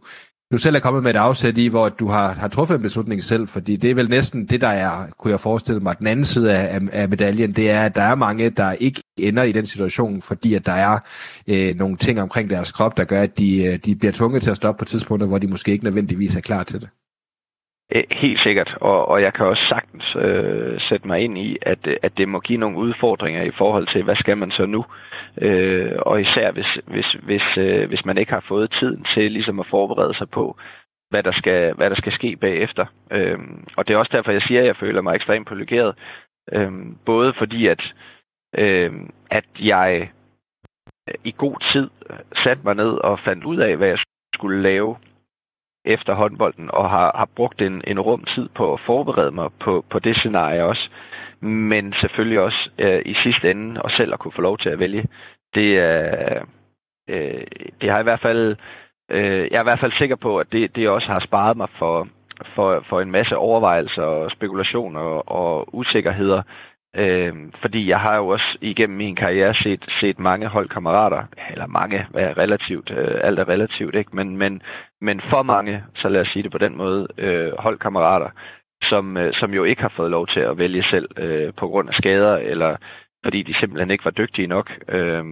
du 0.53 0.59
selv 0.59 0.77
er 0.77 0.81
kommet 0.81 1.03
med 1.03 1.11
et 1.11 1.17
afsæt 1.17 1.59
i, 1.59 1.67
hvor 1.67 1.89
du 1.89 2.09
har, 2.09 2.33
har 2.33 2.49
truffet 2.49 2.75
en 2.75 2.83
beslutning 2.83 3.25
selv, 3.25 3.49
fordi 3.49 3.77
det 3.77 3.91
er 3.91 3.95
vel 3.95 4.11
næsten 4.11 4.47
det, 4.47 4.61
der 4.61 4.69
er, 4.69 5.07
kunne 5.19 5.31
jeg 5.31 5.41
forestille 5.41 5.81
mig, 5.81 5.99
den 5.99 6.07
anden 6.07 6.25
side 6.25 6.57
af, 6.57 6.81
af 6.93 7.09
medaljen, 7.09 7.53
det 7.53 7.71
er, 7.71 7.83
at 7.83 7.95
der 7.95 8.03
er 8.03 8.15
mange, 8.15 8.51
der 8.51 8.73
ikke 8.73 9.03
ender 9.19 9.43
i 9.43 9.53
den 9.53 9.67
situation, 9.67 10.23
fordi 10.23 10.55
at 10.55 10.67
der 10.67 10.73
er 10.73 10.99
øh, 11.47 11.77
nogle 11.77 11.97
ting 11.97 12.21
omkring 12.23 12.51
deres 12.51 12.73
krop, 12.73 12.97
der 12.97 13.05
gør, 13.05 13.23
at 13.23 13.39
de, 13.39 13.65
øh, 13.65 13.79
de 13.79 13.97
bliver 13.97 14.13
tvunget 14.13 14.43
til 14.43 14.51
at 14.51 14.57
stoppe 14.57 14.79
på 14.79 14.85
tidspunkter, 14.85 15.27
hvor 15.27 15.39
de 15.39 15.47
måske 15.47 15.73
ikke 15.73 15.85
nødvendigvis 15.85 16.37
er 16.37 16.41
klar 16.41 16.63
til 16.63 16.81
det. 16.81 16.89
Øh, 17.95 18.05
helt 18.11 18.41
sikkert, 18.43 18.77
og, 18.81 19.09
og 19.09 19.23
jeg 19.23 19.33
kan 19.35 19.47
også 19.47 19.65
sagtens 19.69 20.17
øh, 20.17 20.81
sætte 20.89 21.07
mig 21.07 21.21
ind 21.21 21.39
i, 21.39 21.57
at, 21.63 21.79
at 22.03 22.13
det 22.17 22.29
må 22.29 22.41
give 22.41 22.59
nogle 22.59 22.79
udfordringer 22.79 23.43
i 23.43 23.51
forhold 23.59 23.87
til, 23.93 24.03
hvad 24.03 24.17
skal 24.17 24.37
man 24.39 24.51
så 24.51 24.67
nu? 24.67 24.85
Øh, 25.41 25.93
og 25.99 26.21
især 26.21 26.51
hvis, 26.51 26.79
hvis, 26.87 27.07
hvis, 27.23 27.43
øh, 27.57 27.89
hvis 27.89 28.05
man 28.05 28.19
ikke 28.19 28.33
har 28.33 28.45
fået 28.49 28.77
tiden 28.79 29.07
til 29.15 29.33
ligesom 29.33 29.61
at 29.61 29.67
forberede 29.71 30.15
sig 30.15 30.31
på, 30.31 30.57
hvad 31.11 31.23
der 31.23 31.33
skal, 31.33 31.75
hvad 31.75 31.91
der 31.91 31.97
skal 31.97 32.13
ske 32.13 32.37
bagefter. 32.37 32.87
Øh, 33.11 33.39
og 33.77 33.87
det 33.87 33.95
er 33.95 33.99
også 33.99 34.17
derfor, 34.17 34.33
jeg 34.33 34.43
siger, 34.43 34.61
at 34.61 34.67
jeg 34.67 34.77
føler 34.77 35.01
mig 35.03 35.15
ekstremt 35.15 35.49
privilegeret. 35.49 35.95
Øh, 36.53 36.73
både 37.07 37.35
fordi, 37.39 37.67
at, 37.67 37.83
øh, 38.59 38.93
at 39.31 39.45
jeg 39.61 40.11
øh, 41.09 41.15
i 41.25 41.35
god 41.39 41.57
tid 41.73 41.91
satte 42.45 42.63
mig 42.65 42.75
ned 42.75 42.93
og 43.09 43.19
fandt 43.25 43.45
ud 43.45 43.59
af, 43.59 43.77
hvad 43.77 43.89
jeg 43.89 43.99
skulle 44.35 44.63
lave 44.63 44.97
efter 45.85 46.15
håndbolden, 46.15 46.71
og 46.73 46.91
har, 46.91 47.13
har 47.15 47.29
brugt 47.37 47.63
en, 47.63 47.83
en 47.87 48.01
rum 48.01 48.25
tid 48.35 48.49
på 48.49 48.73
at 48.73 48.81
forberede 48.87 49.31
mig 49.31 49.51
på, 49.61 49.85
på 49.91 49.99
det 49.99 50.17
scenarie 50.17 50.65
også. 50.65 50.89
Men 51.41 51.93
selvfølgelig 52.01 52.41
også 52.41 52.71
øh, 52.79 53.03
i 53.05 53.15
sidste 53.23 53.51
ende, 53.51 53.83
og 53.83 53.91
selv 53.91 54.13
at 54.13 54.19
kunne 54.19 54.33
få 54.37 54.43
lov 54.43 54.59
til 54.59 54.69
at 54.69 54.79
vælge. 54.79 55.07
Det, 55.55 55.69
øh, 55.89 56.41
øh, 57.09 57.47
det 57.81 57.91
har 57.91 58.01
i 58.01 58.03
hvert 58.03 58.21
fald, 58.23 58.57
øh, 59.11 59.49
jeg 59.51 59.59
er 59.59 59.65
i 59.65 59.71
hvert 59.71 59.81
fald 59.81 59.93
sikker 59.99 60.17
på, 60.17 60.39
at 60.39 60.47
det, 60.53 60.77
det 60.77 60.89
også 60.89 61.09
har 61.09 61.21
sparet 61.21 61.57
mig 61.57 61.69
for, 61.79 62.09
for, 62.55 62.85
for 62.89 63.01
en 63.01 63.11
masse 63.11 63.37
overvejelser 63.37 64.03
og 64.03 64.31
spekulationer 64.31 65.01
og, 65.01 65.29
og 65.29 65.75
usikkerheder, 65.75 66.43
Øh, 66.97 67.35
fordi 67.61 67.89
jeg 67.89 68.01
har 68.01 68.17
jo 68.17 68.29
også 68.29 68.59
igennem 68.61 68.97
min 68.97 69.17
karriere 69.17 69.55
set, 69.55 69.85
set 70.01 70.19
mange 70.19 70.47
holdkammerater, 70.49 71.23
eller 71.51 71.67
mange, 71.67 72.07
hvad 72.11 72.23
er 72.23 72.39
relativt, 72.39 72.91
øh, 72.91 73.21
alt 73.25 73.39
er 73.39 73.49
relativt, 73.49 73.95
ikke? 73.95 74.17
Men, 74.17 74.37
men, 74.37 74.63
men 75.01 75.21
for 75.31 75.43
mange, 75.43 75.85
så 75.97 76.09
lad 76.09 76.21
os 76.21 76.29
sige 76.29 76.43
det 76.43 76.53
på 76.53 76.59
den 76.59 76.77
måde, 76.77 77.09
øh, 77.19 77.53
holdkammerater, 77.59 78.31
som, 78.83 79.17
øh, 79.17 79.33
som 79.35 79.55
jo 79.55 79.65
ikke 79.65 79.83
har 79.83 79.93
fået 79.97 80.11
lov 80.11 80.27
til 80.27 80.41
at 80.41 80.59
vælge 80.59 80.85
selv 80.91 81.09
øh, 81.19 81.53
på 81.59 81.69
grund 81.69 81.89
af 81.89 81.95
skader, 81.95 82.37
eller 82.37 82.77
fordi 83.25 83.43
de 83.43 83.55
simpelthen 83.61 83.91
ikke 83.91 84.05
var 84.05 84.11
dygtige 84.11 84.47
nok. 84.47 84.71
Øh, 84.89 85.25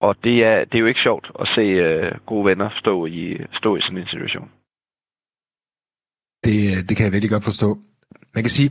og 0.00 0.16
det 0.24 0.44
er, 0.44 0.64
det 0.64 0.74
er 0.74 0.78
jo 0.78 0.86
ikke 0.86 1.06
sjovt 1.08 1.30
at 1.40 1.48
se 1.54 1.60
øh, 1.60 2.12
gode 2.26 2.44
venner 2.44 2.70
stå 2.80 3.06
i, 3.06 3.38
stå 3.58 3.76
i 3.76 3.80
sådan 3.80 3.98
en 3.98 4.06
situation. 4.06 4.50
Det, 6.44 6.56
øh, 6.70 6.78
det 6.88 6.96
kan 6.96 7.04
jeg 7.04 7.12
virkelig 7.12 7.30
godt 7.30 7.44
forstå 7.44 7.78
man 8.34 8.44
kan 8.44 8.50
sige, 8.50 8.70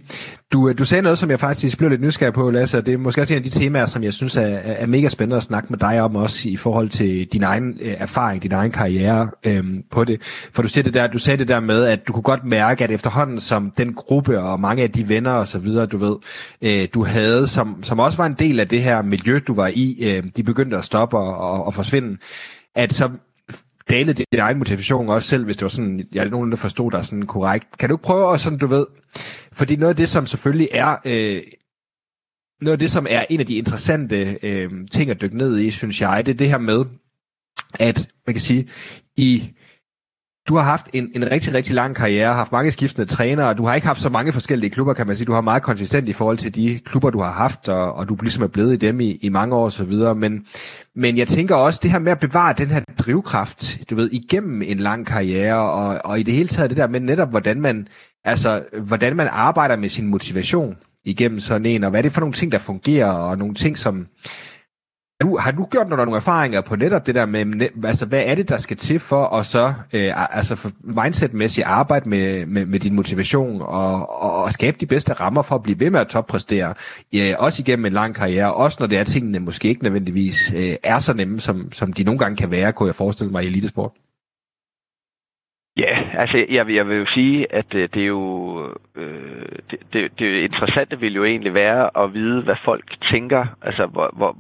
du, 0.52 0.70
øh, 0.70 0.78
du 0.78 0.86
sagde 0.86 1.02
noget, 1.02 1.18
som 1.18 1.30
jeg 1.30 1.40
faktisk 1.40 1.78
blev 1.78 1.90
lidt 1.90 2.02
nysgerrig 2.02 2.34
på, 2.34 2.52
Lasse, 2.52 2.78
og 2.78 2.86
det 2.86 2.94
er 2.94 2.98
måske 2.98 3.22
også 3.22 3.34
en 3.34 3.38
af 3.38 3.44
de 3.44 3.50
temaer, 3.50 3.86
som 3.86 4.04
jeg 4.04 4.14
synes 4.14 4.38
er, 4.38 4.42
er 4.64 4.86
mega 4.86 5.10
spændende 5.10 5.38
at 5.38 5.44
snakke 5.44 5.68
med 5.70 5.78
dig 5.78 6.02
om, 6.02 6.16
også 6.16 6.50
i 6.50 6.58
forhold 6.58 6.90
til 6.90 7.28
din 7.28 7.44
egen 7.44 7.78
øh, 7.82 7.94
erfaring, 7.98 8.44
din 8.44 8.52
egen 8.52 8.72
karriere 8.72 9.30
øhm, 9.46 9.84
på 9.92 10.04
det. 10.04 10.22
For 10.54 10.62
du, 10.62 10.68
siger 10.68 10.84
det 10.84 10.94
der, 10.94 11.08
du 11.08 11.20
sagde 11.20 11.38
det 11.38 11.48
der 11.48 11.60
med, 11.60 11.86
at 11.86 12.08
du 12.08 12.14
kunne 12.14 12.24
godt 12.24 12.46
mærke, 12.46 12.84
at 12.84 12.92
efterhånden 12.92 13.40
som 13.40 13.72
den 13.78 13.94
gruppe 13.94 14.40
og 14.40 14.60
mange 14.60 14.84
af 14.84 14.92
de 14.92 15.10
venner 15.10 15.32
og 15.32 15.48
så 15.48 15.60
videre, 15.60 15.86
du 15.86 15.98
ved, 15.98 16.16
øh, 16.62 16.88
du 16.94 17.04
havde, 17.04 17.48
som, 17.48 17.84
som 17.84 18.00
også 18.00 18.18
var 18.18 18.26
en 18.26 18.36
del 18.40 18.60
af 18.60 18.68
det 18.68 18.84
her 18.84 19.02
miljø, 19.02 19.40
du 19.48 19.54
var 19.54 19.72
i, 19.74 19.98
øh, 20.02 20.24
de 20.38 20.44
begyndte 20.44 20.78
at 20.78 20.86
stoppe 20.86 21.18
og, 21.18 21.38
og, 21.38 21.66
og 21.66 21.74
forsvinde, 21.74 22.18
at 22.76 22.94
så 22.94 23.10
dalet 23.90 24.18
din 24.18 24.40
egen 24.40 24.58
motivation 24.58 25.10
også 25.10 25.30
selv, 25.30 25.46
hvis 25.46 25.58
det 25.58 25.64
var 25.64 25.70
sådan, 25.70 26.08
jeg 26.12 26.26
er 26.26 26.30
nogen, 26.30 26.52
der 26.52 26.58
forstod 26.58 26.92
dig 26.92 27.06
sådan 27.06 27.26
korrekt. 27.26 27.78
Kan 27.78 27.90
du 27.90 27.96
ikke 27.96 28.04
prøve 28.04 28.34
at 28.34 28.42
sådan, 28.42 28.60
du 28.60 28.68
ved, 28.68 28.86
fordi 29.52 29.76
noget 29.76 29.90
af 29.90 29.96
det, 29.96 30.10
som 30.10 30.26
selvfølgelig 30.26 30.70
er, 30.72 30.96
øh, 31.06 31.42
noget 32.62 32.74
af 32.74 32.80
det, 32.80 32.92
som 32.92 33.08
er 33.10 33.26
en 33.30 33.40
af 33.40 33.46
de 33.46 33.56
interessante 33.56 34.40
øh, 34.44 34.72
ting 34.92 35.10
at 35.12 35.22
dykke 35.22 35.38
ned 35.38 35.60
i, 35.60 35.72
synes 35.72 36.02
jeg, 36.02 36.26
det 36.26 36.32
er 36.32 36.38
det 36.38 36.50
her 36.50 36.58
med, 36.58 36.86
at 37.80 38.10
man 38.28 38.34
kan 38.34 38.42
sige, 38.42 38.70
i 39.18 39.54
du 40.50 40.56
har 40.56 40.64
haft 40.64 40.90
en, 40.94 41.12
en 41.16 41.32
rigtig, 41.32 41.54
rigtig 41.54 41.76
lang 41.76 41.96
karriere, 41.96 42.34
haft 42.34 42.52
mange 42.52 42.72
skiftende 42.72 43.08
trænere, 43.08 43.54
du 43.54 43.66
har 43.66 43.76
ikke 43.76 43.88
haft 43.88 44.02
så 44.02 44.10
mange 44.10 44.32
forskellige 44.32 44.70
klubber, 44.70 44.94
kan 44.94 45.08
man 45.08 45.16
sige. 45.16 45.26
Du 45.26 45.32
har 45.32 45.42
meget 45.42 45.64
konsistent 45.64 46.10
i 46.10 46.14
forhold 46.14 46.38
til 46.38 46.56
de 46.56 46.80
klubber, 46.86 47.10
du 47.10 47.20
har 47.20 47.32
haft, 47.32 47.70
og, 47.70 47.94
og 47.94 48.10
du 48.10 48.18
ligesom 48.22 48.44
er 48.44 48.48
blevet 48.48 48.74
i 48.74 48.76
dem 48.76 49.00
i, 49.00 49.12
i 49.22 49.30
mange 49.30 49.56
år 49.56 49.64
og 49.64 49.72
så 49.72 49.84
videre. 49.84 50.16
Men, 50.16 50.46
men 50.96 51.18
jeg 51.18 51.28
tænker 51.28 51.56
også, 51.56 51.80
det 51.84 51.92
her 51.92 52.00
med 52.00 52.12
at 52.12 52.20
bevare 52.20 52.54
den 52.58 52.68
her 52.68 52.82
drivkraft, 53.00 53.78
du 53.90 53.96
ved, 53.96 54.10
igennem 54.12 54.62
en 54.62 54.78
lang 54.78 55.06
karriere, 55.06 55.72
og, 55.72 56.00
og 56.06 56.20
i 56.20 56.24
det 56.24 56.34
hele 56.34 56.48
taget 56.48 56.70
det 56.70 56.78
der 56.78 56.88
med 56.88 57.00
netop, 57.00 57.30
hvordan 57.30 57.62
man, 57.62 57.88
altså, 58.26 58.64
hvordan 58.82 59.16
man 59.16 59.28
arbejder 59.32 59.76
med 59.76 59.90
sin 59.90 60.08
motivation 60.08 60.76
igennem 61.06 61.40
sådan 61.40 61.66
en, 61.66 61.84
og 61.84 61.90
hvad 61.90 62.00
er 62.00 62.02
det 62.02 62.12
for 62.12 62.20
nogle 62.22 62.34
ting, 62.34 62.52
der 62.52 62.58
fungerer, 62.58 63.12
og 63.12 63.38
nogle 63.38 63.54
ting, 63.54 63.78
som, 63.78 64.08
du, 65.22 65.38
har 65.38 65.52
du 65.52 65.66
gjort 65.66 65.88
noget, 65.90 66.06
nogle 66.06 66.18
erfaringer 66.18 66.62
på 66.62 66.76
netop 66.76 67.06
det 67.08 67.16
der 67.16 67.26
med, 67.26 67.42
altså 67.86 68.06
hvad 68.08 68.24
er 68.26 68.36
det, 68.36 68.50
der 68.50 68.58
skal 68.58 68.78
til 68.78 69.00
for 69.00 69.24
at 69.38 69.46
så, 69.46 69.66
øh, 69.94 70.38
altså 70.38 70.56
for 70.56 70.70
mindsetmæssigt 71.04 71.68
arbejde 71.68 72.10
med, 72.10 72.46
med, 72.46 72.66
med 72.66 72.80
din 72.80 72.96
motivation 72.96 73.62
og, 73.62 73.94
og, 74.26 74.44
og 74.44 74.50
skabe 74.52 74.78
de 74.80 74.86
bedste 74.86 75.14
rammer 75.14 75.42
for 75.42 75.56
at 75.56 75.64
blive 75.64 75.80
ved 75.80 75.92
med 75.92 76.00
at 76.00 76.08
toppræstere, 76.08 76.74
ja, 77.14 77.34
også 77.46 77.64
igennem 77.64 77.86
en 77.86 77.94
lang 77.94 78.16
karriere, 78.16 78.54
også 78.54 78.78
når 78.80 78.88
det 78.88 78.98
er 78.98 79.04
tingene 79.04 79.40
måske 79.40 79.68
ikke 79.68 79.84
nødvendigvis 79.84 80.54
øh, 80.58 80.76
er 80.84 81.00
så 81.00 81.14
nemme, 81.16 81.40
som, 81.40 81.72
som 81.72 81.94
de 81.94 82.04
nogle 82.04 82.20
gange 82.20 82.38
kan 82.38 82.52
være, 82.52 82.74
kunne 82.74 82.88
jeg 82.88 82.96
forestille 82.96 83.32
mig 83.32 83.44
i 83.44 83.48
elitesport? 83.48 83.92
Ja, 85.78 85.96
altså 86.22 86.38
jeg, 86.50 86.70
jeg 86.70 86.88
vil 86.88 86.98
jo 86.98 87.06
sige, 87.06 87.54
at 87.54 87.66
det, 87.72 87.94
det 87.94 88.02
er 88.02 88.08
jo 88.08 88.24
øh, 88.96 89.46
det, 89.72 89.80
det, 89.94 90.12
det 90.20 90.44
interessante 90.50 91.00
vil 91.00 91.14
jo 91.14 91.24
egentlig 91.26 91.54
være 91.54 92.04
at 92.04 92.14
vide, 92.14 92.42
hvad 92.44 92.56
folk 92.66 92.86
tænker, 93.12 93.46
altså 93.62 93.86
hvor, 93.86 94.10
hvor, 94.18 94.38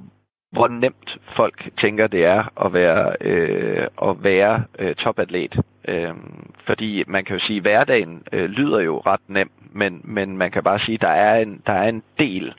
hvor 0.51 0.67
nemt 0.67 1.17
folk 1.35 1.69
tænker, 1.81 2.07
det 2.07 2.25
er 2.25 2.65
at 2.65 2.73
være, 2.73 3.15
øh, 3.21 3.87
at 4.01 4.23
være 4.23 4.63
øh, 4.79 4.95
topatlet. 4.95 5.55
Øh, 5.87 6.13
fordi 6.67 7.03
man 7.07 7.25
kan 7.25 7.35
jo 7.35 7.45
sige, 7.47 7.57
at 7.57 7.63
hverdagen 7.63 8.23
øh, 8.33 8.49
lyder 8.49 8.79
jo 8.79 8.99
ret 9.05 9.21
nem, 9.27 9.51
men, 9.73 10.01
men 10.03 10.37
man 10.37 10.51
kan 10.51 10.63
bare 10.63 10.79
sige, 10.79 10.95
at 10.95 11.01
der 11.01 11.09
er 11.09 11.41
en, 11.41 11.61
der 11.65 11.73
er 11.73 11.89
en 11.89 12.03
del 12.19 12.53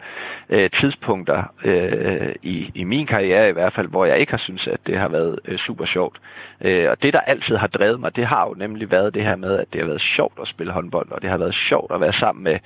øh, 0.49 0.71
tidspunkter 0.81 1.43
øh, 1.65 2.35
i, 2.43 2.71
i 2.75 2.85
min 2.85 3.07
karriere 3.07 3.49
i 3.49 3.53
hvert 3.53 3.73
fald, 3.75 3.89
hvor 3.89 4.05
jeg 4.05 4.19
ikke 4.19 4.33
har 4.33 4.39
synes, 4.45 4.67
at 4.67 4.81
det 4.87 4.99
har 4.99 5.09
været 5.09 5.39
øh, 5.45 5.59
super 5.59 5.87
sjovt. 5.87 6.21
Øh, 6.61 6.91
og 6.91 7.03
det, 7.03 7.13
der 7.13 7.21
altid 7.21 7.57
har 7.57 7.67
drevet 7.67 8.01
mig, 8.01 8.17
det 8.17 8.27
har 8.27 8.49
jo 8.49 8.55
nemlig 8.55 8.91
været 8.91 9.15
det 9.15 9.23
her 9.23 9.37
med, 9.37 9.59
at 9.59 9.67
det 9.73 9.81
har 9.81 9.87
været 9.87 10.03
sjovt 10.17 10.39
at 10.43 10.49
spille 10.49 10.73
håndbold, 10.73 11.11
og 11.11 11.23
det 11.23 11.31
har 11.31 11.37
været 11.37 11.57
sjovt 11.69 11.93
at 11.93 12.01
være 12.01 12.13
sammen 12.13 12.45
med 12.45 12.59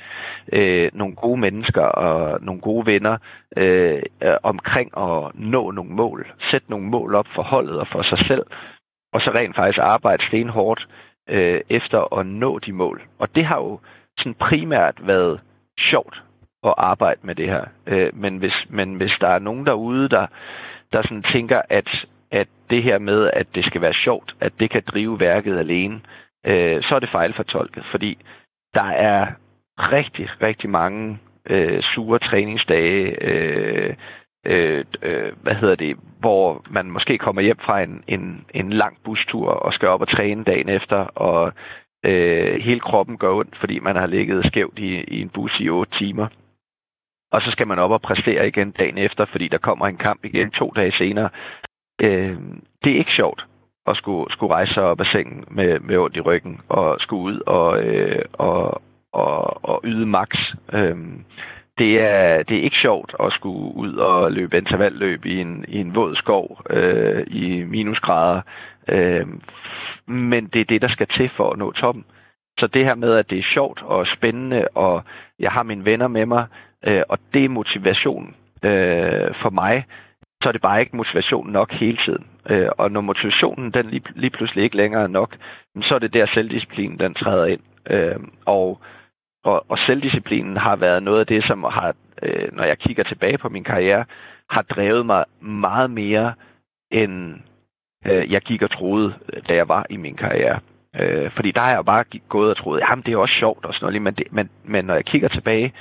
øh, 0.53 0.91
nogle 0.93 1.15
gode 1.15 1.41
mennesker 1.41 1.83
og 1.83 2.39
nogle 2.43 2.61
gode 2.61 2.87
venner 2.87 3.17
øh, 3.57 4.03
øh, 4.23 4.37
omkring 4.43 4.99
at 4.99 5.35
nå 5.35 5.71
nogle 5.71 5.91
mål. 5.91 6.33
Sætte 6.51 6.71
nogle 6.71 6.87
mål 6.87 7.15
op 7.15 7.27
for 7.35 7.43
holdet 7.43 7.79
og 7.79 7.87
for 7.93 8.03
sig 8.03 8.19
selv, 8.27 8.47
og 9.13 9.21
så 9.21 9.31
rent 9.31 9.57
faktisk 9.57 9.79
arbejde 9.83 10.27
stenhårdt 10.27 10.87
øh, 11.29 11.61
efter 11.71 12.19
at 12.19 12.27
nå 12.27 12.59
de 12.59 12.73
mål. 12.73 13.03
Og 13.19 13.35
det 13.35 13.45
har 13.45 13.57
jo 13.57 13.79
sådan 14.19 14.35
primært 14.35 15.07
været 15.07 15.41
sjovt 15.79 16.23
at 16.65 16.75
arbejde 16.77 17.21
med 17.23 17.35
det 17.35 17.49
her. 17.49 17.65
Øh, 17.87 18.11
men, 18.15 18.37
hvis, 18.37 18.55
men 18.69 18.95
hvis 18.95 19.13
der 19.21 19.29
er 19.29 19.39
nogen 19.39 19.67
derude, 19.67 20.09
der, 20.09 20.27
der 20.93 21.03
sådan 21.03 21.23
tænker, 21.23 21.63
at, 21.71 21.89
at 22.31 22.49
det 22.71 22.83
her 22.83 22.99
med, 22.99 23.31
at 23.33 23.47
det 23.55 23.65
skal 23.65 23.81
være 23.81 23.95
sjovt, 23.95 24.35
at 24.41 24.53
det 24.61 24.71
kan 24.71 24.83
drive 24.87 25.21
værket 25.21 25.59
alene, 25.59 26.01
øh, 26.47 26.83
så 26.83 26.95
er 26.95 26.99
det 26.99 27.09
fejlfortolket, 27.13 27.85
fordi 27.91 28.19
der 28.75 28.91
er 28.91 29.27
rigtig, 29.79 30.29
rigtig 30.43 30.71
mange 30.71 31.19
øh, 31.51 31.83
sure 31.83 32.19
træningsdage, 32.19 33.23
øh, 33.23 33.95
øh, 34.47 34.85
øh, 35.03 35.33
hvad 35.43 35.55
hedder 35.55 35.75
det, 35.75 35.97
hvor 36.21 36.65
man 36.71 36.91
måske 36.91 37.19
kommer 37.19 37.43
hjem 37.43 37.59
fra 37.59 37.83
en, 37.83 38.05
en, 38.09 38.45
en 38.55 38.73
lang 38.73 38.99
bustur 39.05 39.49
og 39.49 39.73
skal 39.73 39.89
op 39.89 40.01
og 40.01 40.09
træne 40.09 40.45
dagen 40.45 40.69
efter, 40.69 40.97
og 40.97 41.53
øh, 42.05 42.61
hele 42.61 42.81
kroppen 42.81 43.19
gør 43.19 43.33
ondt, 43.35 43.57
fordi 43.61 43.79
man 43.79 43.97
har 43.97 44.07
ligget 44.07 44.47
skævt 44.47 44.79
i, 44.79 45.05
i 45.09 45.21
en 45.21 45.29
bus 45.29 45.61
i 45.61 45.69
otte 45.69 45.99
timer. 45.99 46.27
Og 47.33 47.43
så 47.43 47.51
skal 47.51 47.69
man 47.69 47.79
op 47.79 47.91
og 47.91 48.03
præstere 48.03 48.49
igen 48.49 48.71
dagen 48.71 48.99
efter, 48.99 49.25
fordi 49.25 49.49
der 49.49 49.59
kommer 49.59 49.87
en 49.87 49.97
kamp 49.97 50.25
igen 50.25 50.51
to 50.51 50.73
dage 50.77 50.93
senere. 50.93 51.31
Øh, 52.01 52.39
det 52.85 52.93
er 52.93 52.99
ikke 52.99 53.17
sjovt 53.17 53.47
at 53.87 53.97
skulle, 53.97 54.33
skulle 54.33 54.55
rejse 54.55 54.75
sig 54.75 54.83
op 54.83 55.01
af 55.01 55.07
sengen 55.07 55.45
med, 55.51 55.81
med 55.81 55.97
ondt 55.99 56.17
i 56.17 56.21
ryggen 56.21 56.61
og 56.69 56.97
skulle 57.01 57.23
ud 57.23 57.41
og, 57.47 57.83
øh, 57.85 58.25
og, 58.33 58.83
og, 59.13 59.65
og 59.65 59.81
yde 59.85 60.07
max. 60.07 60.29
Øh, 60.73 60.97
det 61.79 62.01
er, 62.01 62.43
det 62.43 62.57
er 62.57 62.63
ikke 62.63 62.83
sjovt 62.83 63.15
at 63.21 63.33
skulle 63.33 63.77
ud 63.77 63.95
og 63.95 64.33
løbe 64.33 64.59
intervalløb 64.59 65.25
i 65.25 65.41
en, 65.41 65.65
i 65.69 65.79
en 65.79 65.95
våd 65.95 66.17
skov 66.17 66.63
øh, 66.71 67.27
i 67.27 67.65
minusgrader. 67.65 68.41
Øh, 68.89 69.27
men 70.07 70.47
det 70.47 70.61
er 70.61 70.65
det, 70.65 70.83
der 70.83 70.89
skal 70.89 71.07
til 71.07 71.31
for 71.37 71.51
at 71.51 71.59
nå 71.59 71.73
toppen. 71.73 72.05
Så 72.59 72.67
det 72.67 72.85
her 72.85 72.95
med, 72.95 73.15
at 73.15 73.31
det 73.31 73.39
er 73.39 73.53
sjovt 73.55 73.83
og 73.83 74.07
spændende, 74.17 74.69
og 74.75 75.03
jeg 75.39 75.53
har 75.53 75.63
mine 75.63 75.85
venner 75.85 76.09
med 76.09 76.27
mig, 76.27 76.47
øh, 76.87 77.03
og 77.09 77.19
det 77.35 77.45
er 77.45 77.49
motivation 77.49 78.35
øh, 78.65 79.35
for 79.43 79.51
mig, 79.51 79.85
så 80.43 80.49
er 80.49 80.53
det 80.53 80.61
bare 80.61 80.81
ikke 80.81 80.97
motivation 80.97 81.51
nok 81.51 81.73
hele 81.73 81.99
tiden. 82.07 82.27
Øh, 82.51 82.69
og 82.79 82.93
når 82.93 83.01
motivationen 83.01 83.71
den 83.71 83.87
lige, 83.91 84.03
lige 84.15 84.31
pludselig 84.31 84.65
ikke 84.65 84.77
længere 84.77 85.03
er 85.03 85.07
nok, 85.21 85.37
så 85.83 85.95
er 85.95 85.99
det 85.99 86.15
der 86.15 86.27
selvdisciplinen 86.27 86.99
den 86.99 87.15
træder 87.15 87.47
ind. 87.47 87.61
Øh, 87.91 88.17
og 88.47 88.81
og, 89.45 89.65
og 89.69 89.79
selvdisciplinen 89.79 90.57
har 90.57 90.77
været 90.77 91.03
noget 91.03 91.21
af 91.21 91.27
det, 91.27 91.45
som 91.45 91.63
har, 91.63 91.95
øh, 92.23 92.53
når 92.53 92.65
jeg 92.65 92.79
kigger 92.79 93.03
tilbage 93.03 93.39
på 93.39 93.49
min 93.49 93.65
karriere, 93.65 94.05
har 94.51 94.63
drevet 94.63 95.07
mig 95.07 95.25
meget 95.41 95.91
mere, 95.91 96.35
end 96.91 97.35
øh, 98.07 98.33
jeg 98.33 98.43
gik 98.43 98.63
og 98.63 98.71
troede, 98.71 99.15
da 99.49 99.55
jeg 99.55 99.69
var 99.69 99.87
i 99.91 99.97
min 99.97 100.17
karriere. 100.17 100.61
Øh, 101.01 101.31
fordi 101.31 101.51
der 101.51 101.61
har 101.61 101.75
jeg 101.75 101.85
bare 101.85 102.05
gået 102.29 102.51
og 102.51 102.57
troet, 102.57 102.81
jamen 102.81 103.03
det 103.07 103.13
er 103.13 103.17
også 103.17 103.35
sjovt 103.39 103.65
og 103.65 103.75
sådan 103.75 103.87
noget, 103.87 104.03
men, 104.03 104.15
det, 104.15 104.33
men, 104.33 104.51
men 104.65 104.85
når 104.85 104.95
jeg 104.95 105.05
kigger 105.05 105.29
tilbage, 105.29 105.73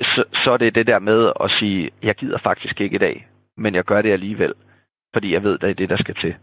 så, 0.00 0.24
så 0.44 0.52
er 0.52 0.56
det 0.56 0.74
det 0.74 0.86
der 0.86 0.98
med 0.98 1.32
at 1.40 1.50
sige, 1.50 1.90
jeg 2.02 2.14
gider 2.14 2.38
faktisk 2.38 2.80
ikke 2.80 2.94
i 2.94 2.98
dag, 2.98 3.26
men 3.56 3.74
jeg 3.74 3.84
gør 3.84 4.02
det 4.02 4.12
alligevel, 4.12 4.54
fordi 5.12 5.32
jeg 5.32 5.42
ved, 5.42 5.54
at 5.54 5.60
det 5.60 5.70
er 5.70 5.74
det, 5.74 5.88
der 5.88 5.96
skal 5.96 6.14
til. 6.14 6.34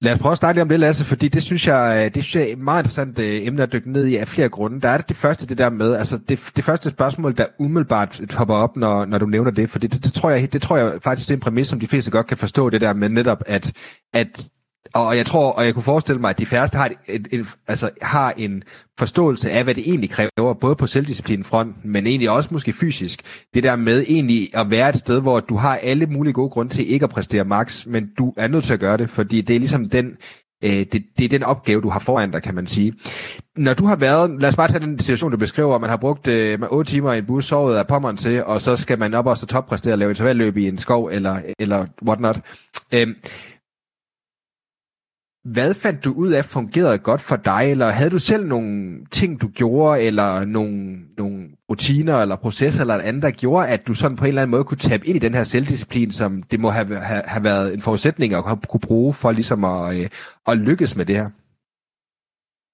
Lad 0.00 0.12
os 0.12 0.18
prøve 0.18 0.32
at 0.32 0.38
snakke 0.38 0.58
lidt 0.58 0.62
om 0.62 0.68
det, 0.68 0.80
Lasse, 0.80 1.04
fordi 1.04 1.28
det 1.28 1.42
synes 1.42 1.66
jeg, 1.66 2.04
øh, 2.04 2.14
det 2.14 2.24
synes 2.24 2.36
jeg 2.36 2.48
er 2.48 2.52
et 2.52 2.58
meget 2.58 2.80
interessant 2.80 3.18
øh, 3.18 3.46
emne 3.46 3.62
at 3.62 3.72
dykke 3.72 3.92
ned 3.92 4.06
i 4.06 4.16
af 4.16 4.28
flere 4.28 4.48
grunde. 4.48 4.80
Der 4.80 4.88
er 4.88 4.96
det, 4.96 5.08
det 5.08 5.16
første, 5.16 5.46
det 5.46 5.58
der 5.58 5.70
med, 5.70 5.94
altså 5.94 6.18
det, 6.18 6.50
det 6.56 6.64
første 6.64 6.90
spørgsmål, 6.90 7.36
der 7.36 7.46
umiddelbart 7.58 8.20
hopper 8.32 8.54
op, 8.54 8.76
når, 8.76 9.04
når 9.04 9.18
du 9.18 9.26
nævner 9.26 9.50
det, 9.50 9.70
for 9.70 9.78
det, 9.78 9.92
det, 9.92 10.04
det, 10.04 10.12
tror 10.12 10.30
jeg, 10.30 10.52
det 10.52 10.62
tror 10.62 10.76
jeg 10.76 10.98
faktisk 11.02 11.28
det 11.28 11.34
er 11.34 11.36
en 11.36 11.40
præmis, 11.40 11.68
som 11.68 11.80
de 11.80 11.86
fleste 11.86 12.10
godt 12.10 12.26
kan 12.26 12.36
forstå, 12.36 12.70
det 12.70 12.80
der 12.80 12.94
med 12.94 13.08
netop, 13.08 13.42
at, 13.46 13.72
at 14.12 14.46
og 14.96 15.16
jeg 15.16 15.26
tror, 15.26 15.52
og 15.52 15.64
jeg 15.64 15.74
kunne 15.74 15.82
forestille 15.82 16.20
mig, 16.20 16.30
at 16.30 16.38
de 16.38 16.46
færreste 16.46 16.76
har, 16.76 16.90
et, 17.08 17.28
et, 17.32 17.46
altså, 17.68 17.90
har 18.02 18.34
en 18.36 18.62
forståelse 18.98 19.50
af, 19.50 19.64
hvad 19.64 19.74
det 19.74 19.88
egentlig 19.88 20.10
kræver, 20.10 20.54
både 20.60 20.76
på 20.76 20.86
selvdisciplinfronten, 20.86 21.74
men 21.84 22.06
egentlig 22.06 22.30
også 22.30 22.48
måske 22.52 22.72
fysisk. 22.72 23.22
Det 23.54 23.62
der 23.62 23.76
med 23.76 24.04
egentlig 24.08 24.50
at 24.54 24.70
være 24.70 24.88
et 24.88 24.96
sted, 24.96 25.20
hvor 25.20 25.40
du 25.40 25.56
har 25.56 25.76
alle 25.76 26.06
mulige 26.06 26.32
gode 26.32 26.50
grunde 26.50 26.72
til 26.72 26.92
ikke 26.92 27.04
at 27.04 27.10
præstere 27.10 27.44
max, 27.44 27.86
men 27.86 28.10
du 28.18 28.34
er 28.36 28.48
nødt 28.48 28.64
til 28.64 28.72
at 28.72 28.80
gøre 28.80 28.96
det, 28.96 29.10
fordi 29.10 29.40
det 29.40 29.56
er 29.56 29.60
ligesom 29.60 29.88
den, 29.88 30.16
øh, 30.64 30.70
det, 30.70 31.04
det 31.18 31.24
er 31.24 31.28
den 31.28 31.42
opgave, 31.42 31.80
du 31.80 31.88
har 31.88 32.00
foran 32.00 32.30
dig, 32.30 32.42
kan 32.42 32.54
man 32.54 32.66
sige. 32.66 32.94
Når 33.56 33.74
du 33.74 33.84
har 33.86 33.96
været, 33.96 34.40
lad 34.40 34.48
os 34.48 34.56
bare 34.56 34.68
tage 34.68 34.80
den 34.80 34.98
situation, 34.98 35.30
du 35.30 35.36
beskriver, 35.36 35.78
man 35.78 35.90
har 35.90 35.96
brugt 35.96 36.28
øh, 36.28 36.58
8 36.70 36.90
timer 36.90 37.12
i 37.12 37.18
en 37.18 37.26
bus, 37.26 37.46
sovet 37.46 37.76
af 37.76 37.86
pommeren 37.86 38.16
til, 38.16 38.44
og 38.44 38.62
så 38.62 38.76
skal 38.76 38.98
man 38.98 39.14
op 39.14 39.26
og 39.26 39.38
så 39.38 39.46
toppræstere 39.46 39.94
og 39.94 39.98
lave 39.98 40.10
intervalløb 40.10 40.56
i 40.56 40.68
en 40.68 40.78
skov, 40.78 41.08
eller, 41.12 41.40
eller 41.58 41.86
whatnot. 42.06 42.40
Øh, 42.94 43.06
hvad 45.54 45.74
fandt 45.74 46.04
du 46.04 46.10
ud 46.22 46.30
af 46.32 46.44
fungerede 46.44 46.98
godt 46.98 47.20
for 47.20 47.36
dig, 47.36 47.62
eller 47.70 47.88
havde 47.90 48.10
du 48.10 48.18
selv 48.18 48.44
nogle 48.46 48.70
ting, 49.10 49.40
du 49.42 49.48
gjorde, 49.48 50.02
eller 50.02 50.44
nogle, 50.44 50.98
nogle 51.18 51.48
rutiner 51.70 52.16
eller 52.22 52.36
processer 52.36 52.80
eller 52.80 53.08
andet, 53.08 53.22
der 53.22 53.30
gjorde, 53.30 53.68
at 53.68 53.88
du 53.88 53.94
sådan 53.94 54.16
på 54.16 54.24
en 54.24 54.28
eller 54.28 54.42
anden 54.42 54.50
måde 54.56 54.64
kunne 54.64 54.84
tabe 54.90 55.06
ind 55.06 55.16
i 55.16 55.24
den 55.26 55.34
her 55.34 55.44
selvdisciplin, 55.44 56.10
som 56.10 56.42
det 56.50 56.60
må 56.60 56.68
have, 56.68 56.86
have, 57.10 57.22
have 57.34 57.44
været 57.44 57.74
en 57.74 57.80
forudsætning 57.80 58.34
at 58.34 58.44
kunne 58.68 58.86
bruge 58.88 59.14
for 59.14 59.32
ligesom 59.32 59.64
at, 59.64 59.82
øh, 59.96 60.08
at 60.48 60.58
lykkes 60.58 60.96
med 60.96 61.04
det 61.06 61.16
her? 61.16 61.30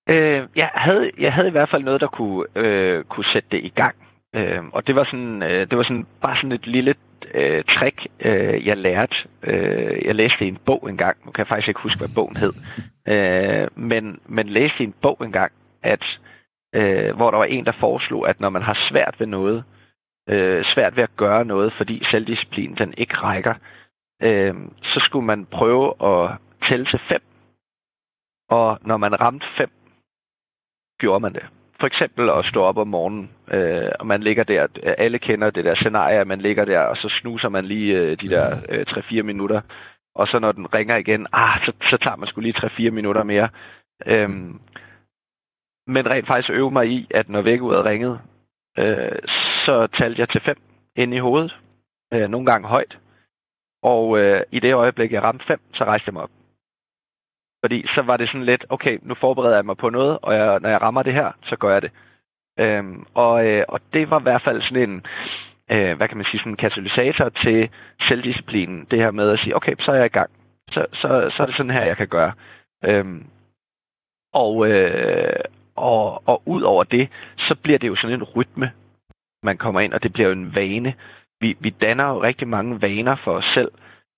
Øh, 0.08 0.48
jeg, 0.56 0.70
havde, 0.74 1.10
jeg 1.18 1.32
havde 1.32 1.48
i 1.48 1.56
hvert 1.56 1.70
fald 1.70 1.84
noget, 1.84 2.00
der 2.00 2.06
kunne, 2.06 2.44
øh, 2.56 3.04
kunne 3.04 3.28
sætte 3.32 3.48
det 3.50 3.60
i 3.64 3.72
gang. 3.80 3.94
Øh, 4.34 4.62
og 4.72 4.86
det 4.86 4.94
var 4.94 5.04
sådan, 5.04 5.42
øh, 5.42 5.60
det 5.70 5.78
var 5.78 5.84
sådan 5.84 6.06
bare 6.22 6.36
sådan 6.36 6.52
et 6.52 6.66
lille 6.66 6.94
øh, 7.34 7.64
trick, 7.64 8.06
øh, 8.20 8.66
jeg 8.66 8.76
lærte. 8.76 9.14
Øh, 9.42 10.04
jeg 10.04 10.14
læste 10.14 10.44
i 10.44 10.48
en 10.48 10.58
bog 10.66 10.90
engang. 10.90 11.16
Nu 11.24 11.30
kan 11.30 11.38
jeg 11.38 11.46
faktisk 11.46 11.68
ikke 11.68 11.80
huske, 11.80 11.98
hvad 11.98 12.14
bogen 12.14 12.36
hed. 12.36 12.52
Øh, 13.08 13.68
men, 13.76 14.20
men 14.26 14.48
læste 14.48 14.80
i 14.80 14.86
en 14.86 14.94
bog 15.02 15.18
engang, 15.20 15.52
at, 15.82 16.04
øh, 16.74 17.16
hvor 17.16 17.30
der 17.30 17.38
var 17.38 17.44
en, 17.44 17.64
der 17.64 17.72
foreslog, 17.80 18.28
at 18.28 18.40
når 18.40 18.50
man 18.50 18.62
har 18.62 18.88
svært 18.90 19.14
ved 19.18 19.26
noget, 19.26 19.64
øh, 20.28 20.64
svært 20.74 20.96
ved 20.96 21.02
at 21.02 21.16
gøre 21.16 21.44
noget, 21.44 21.72
fordi 21.76 22.04
selvdisciplinen 22.10 22.76
den 22.76 22.94
ikke 22.96 23.14
rækker, 23.14 23.54
øh, 24.22 24.54
så 24.82 25.00
skulle 25.04 25.26
man 25.26 25.46
prøve 25.46 25.86
at 26.04 26.30
tælle 26.68 26.86
til 26.86 27.00
fem. 27.12 27.22
Og 28.50 28.78
når 28.82 28.96
man 28.96 29.20
ramte 29.20 29.46
fem, 29.58 29.70
gjorde 31.00 31.20
man 31.20 31.32
det. 31.34 31.46
For 31.82 31.86
eksempel 31.86 32.30
at 32.30 32.44
stå 32.44 32.62
op 32.62 32.78
om 32.78 32.88
morgenen, 32.88 33.30
øh, 33.52 33.90
og 34.00 34.06
man 34.06 34.22
ligger 34.22 34.44
der, 34.44 34.66
alle 34.98 35.18
kender 35.18 35.50
det 35.50 35.64
der 35.64 35.74
scenarie, 35.74 36.18
at 36.20 36.26
man 36.26 36.40
ligger 36.40 36.64
der, 36.64 36.80
og 36.80 36.96
så 36.96 37.08
snuser 37.20 37.48
man 37.48 37.64
lige 37.64 37.98
øh, 37.98 38.16
de 38.20 38.28
der 38.28 38.46
øh, 38.68 38.86
3-4 38.88 39.22
minutter, 39.22 39.60
og 40.14 40.26
så 40.26 40.38
når 40.38 40.52
den 40.52 40.74
ringer 40.74 40.96
igen, 40.96 41.26
ah, 41.32 41.60
så, 41.64 41.72
så 41.90 41.96
tager 42.04 42.16
man 42.16 42.28
skulle 42.28 42.52
lige 42.52 42.88
3-4 42.88 42.90
minutter 42.90 43.22
mere. 43.22 43.48
Øhm, 44.06 44.60
men 45.86 46.10
rent 46.10 46.26
faktisk 46.26 46.50
øve 46.50 46.70
mig 46.70 46.86
i, 46.88 47.06
at 47.10 47.28
når 47.28 47.42
vækkeuret 47.42 47.84
ringede, 47.84 48.18
øh, 48.78 49.18
så 49.64 49.88
talte 49.98 50.20
jeg 50.20 50.28
til 50.28 50.40
fem 50.40 50.56
ind 50.96 51.14
i 51.14 51.18
hovedet, 51.18 51.56
øh, 52.12 52.28
nogle 52.28 52.46
gange 52.46 52.68
højt. 52.68 52.98
Og 53.82 54.18
øh, 54.18 54.42
i 54.50 54.60
det 54.60 54.74
øjeblik, 54.74 55.12
jeg 55.12 55.22
ramte 55.22 55.44
fem, 55.46 55.60
så 55.74 55.84
rejste 55.84 56.08
jeg 56.08 56.12
mig 56.12 56.22
op. 56.22 56.41
Fordi 57.64 57.86
så 57.94 58.02
var 58.02 58.16
det 58.16 58.28
sådan 58.28 58.44
lidt, 58.44 58.64
okay, 58.68 58.98
nu 59.02 59.14
forbereder 59.14 59.54
jeg 59.54 59.64
mig 59.64 59.76
på 59.76 59.90
noget, 59.90 60.18
og 60.22 60.34
jeg, 60.34 60.60
når 60.60 60.68
jeg 60.68 60.82
rammer 60.82 61.02
det 61.02 61.12
her, 61.12 61.32
så 61.42 61.56
gør 61.56 61.72
jeg 61.72 61.82
det. 61.82 61.90
Øhm, 62.58 63.06
og, 63.14 63.46
øh, 63.46 63.64
og 63.68 63.80
det 63.92 64.10
var 64.10 64.20
i 64.20 64.22
hvert 64.22 64.42
fald 64.42 64.62
sådan 64.62 64.90
en, 64.90 65.06
øh, 65.70 65.96
hvad 65.96 66.08
kan 66.08 66.16
man 66.16 66.26
sige, 66.26 66.40
sådan 66.40 66.52
en 66.52 66.56
katalysator 66.56 67.28
til 67.28 67.70
selvdisciplinen. 68.08 68.86
Det 68.90 68.98
her 68.98 69.10
med 69.10 69.30
at 69.30 69.38
sige, 69.38 69.56
okay, 69.56 69.74
så 69.80 69.90
er 69.90 69.96
jeg 69.96 70.06
i 70.06 70.18
gang. 70.18 70.30
Så, 70.70 70.86
så, 70.92 71.30
så 71.36 71.42
er 71.42 71.46
det 71.46 71.56
sådan 71.56 71.72
her, 71.72 71.84
jeg 71.84 71.96
kan 71.96 72.08
gøre. 72.08 72.32
Øhm, 72.84 73.26
og, 74.34 74.68
øh, 74.68 75.40
og, 75.76 76.28
og 76.28 76.42
ud 76.46 76.62
over 76.62 76.84
det, 76.84 77.08
så 77.38 77.54
bliver 77.62 77.78
det 77.78 77.88
jo 77.88 77.96
sådan 77.96 78.16
en 78.16 78.22
rytme, 78.22 78.72
man 79.42 79.56
kommer 79.56 79.80
ind, 79.80 79.92
og 79.92 80.02
det 80.02 80.12
bliver 80.12 80.28
jo 80.28 80.32
en 80.32 80.54
vane. 80.54 80.94
Vi, 81.40 81.56
vi 81.60 81.70
danner 81.70 82.08
jo 82.08 82.22
rigtig 82.22 82.48
mange 82.48 82.82
vaner 82.82 83.16
for 83.24 83.32
os 83.32 83.50
selv. 83.54 83.70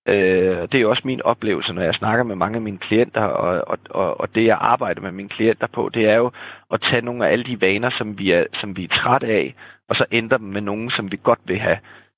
Øh, 0.07 0.67
det 0.71 0.81
er 0.81 0.87
også 0.87 1.01
min 1.05 1.21
oplevelse, 1.21 1.73
når 1.73 1.81
jeg 1.81 1.93
snakker 1.93 2.23
med 2.23 2.35
mange 2.35 2.55
af 2.55 2.61
mine 2.61 2.77
klienter, 2.77 3.21
og, 3.21 3.67
og, 3.67 3.77
og, 3.89 4.19
og 4.19 4.35
det 4.35 4.45
jeg 4.45 4.57
arbejder 4.61 5.01
med 5.01 5.11
mine 5.11 5.29
klienter 5.29 5.67
på, 5.67 5.89
det 5.93 6.09
er 6.09 6.15
jo 6.15 6.31
at 6.71 6.81
tage 6.81 7.01
nogle 7.01 7.27
af 7.27 7.31
alle 7.31 7.45
de 7.45 7.61
vaner, 7.61 7.89
som 7.97 8.19
vi 8.19 8.31
er, 8.31 8.43
som 8.53 8.77
vi 8.77 8.83
er 8.83 8.87
træt 8.87 9.23
af, 9.23 9.55
og 9.89 9.95
så 9.95 10.05
ændre 10.11 10.37
dem 10.37 10.47
med 10.47 10.61
nogen, 10.61 10.89
som 10.91 11.11
vi 11.11 11.19
godt 11.23 11.39
vil 11.45 11.59
have. 11.59 11.77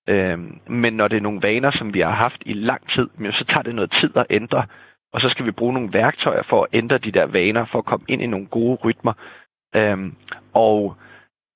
Øh, 0.10 0.40
men 0.68 0.94
når 0.94 1.08
det 1.08 1.18
er 1.18 1.22
nogle 1.22 1.42
vaner, 1.44 1.72
som 1.72 1.94
vi 1.94 2.00
har 2.00 2.12
haft 2.12 2.42
i 2.46 2.54
lang 2.54 2.90
tid, 2.90 3.10
så 3.32 3.46
tager 3.48 3.64
det 3.64 3.76
noget 3.76 3.92
tid 4.02 4.18
at 4.18 4.26
ændre, 4.30 4.66
og 5.14 5.22
så 5.22 5.30
skal 5.30 5.46
vi 5.46 5.52
bruge 5.52 5.74
nogle 5.74 5.94
værktøjer 5.94 6.44
for 6.50 6.64
at 6.64 6.70
ændre 6.74 6.98
de 6.98 7.12
der 7.12 7.26
vaner, 7.26 7.66
for 7.66 7.80
at 7.80 7.86
komme 7.86 8.06
ind 8.10 8.22
i 8.22 8.28
nogle 8.28 8.48
gode 8.48 8.76
rytmer. 8.76 9.14
Øh, 9.76 9.98
og 10.54 10.96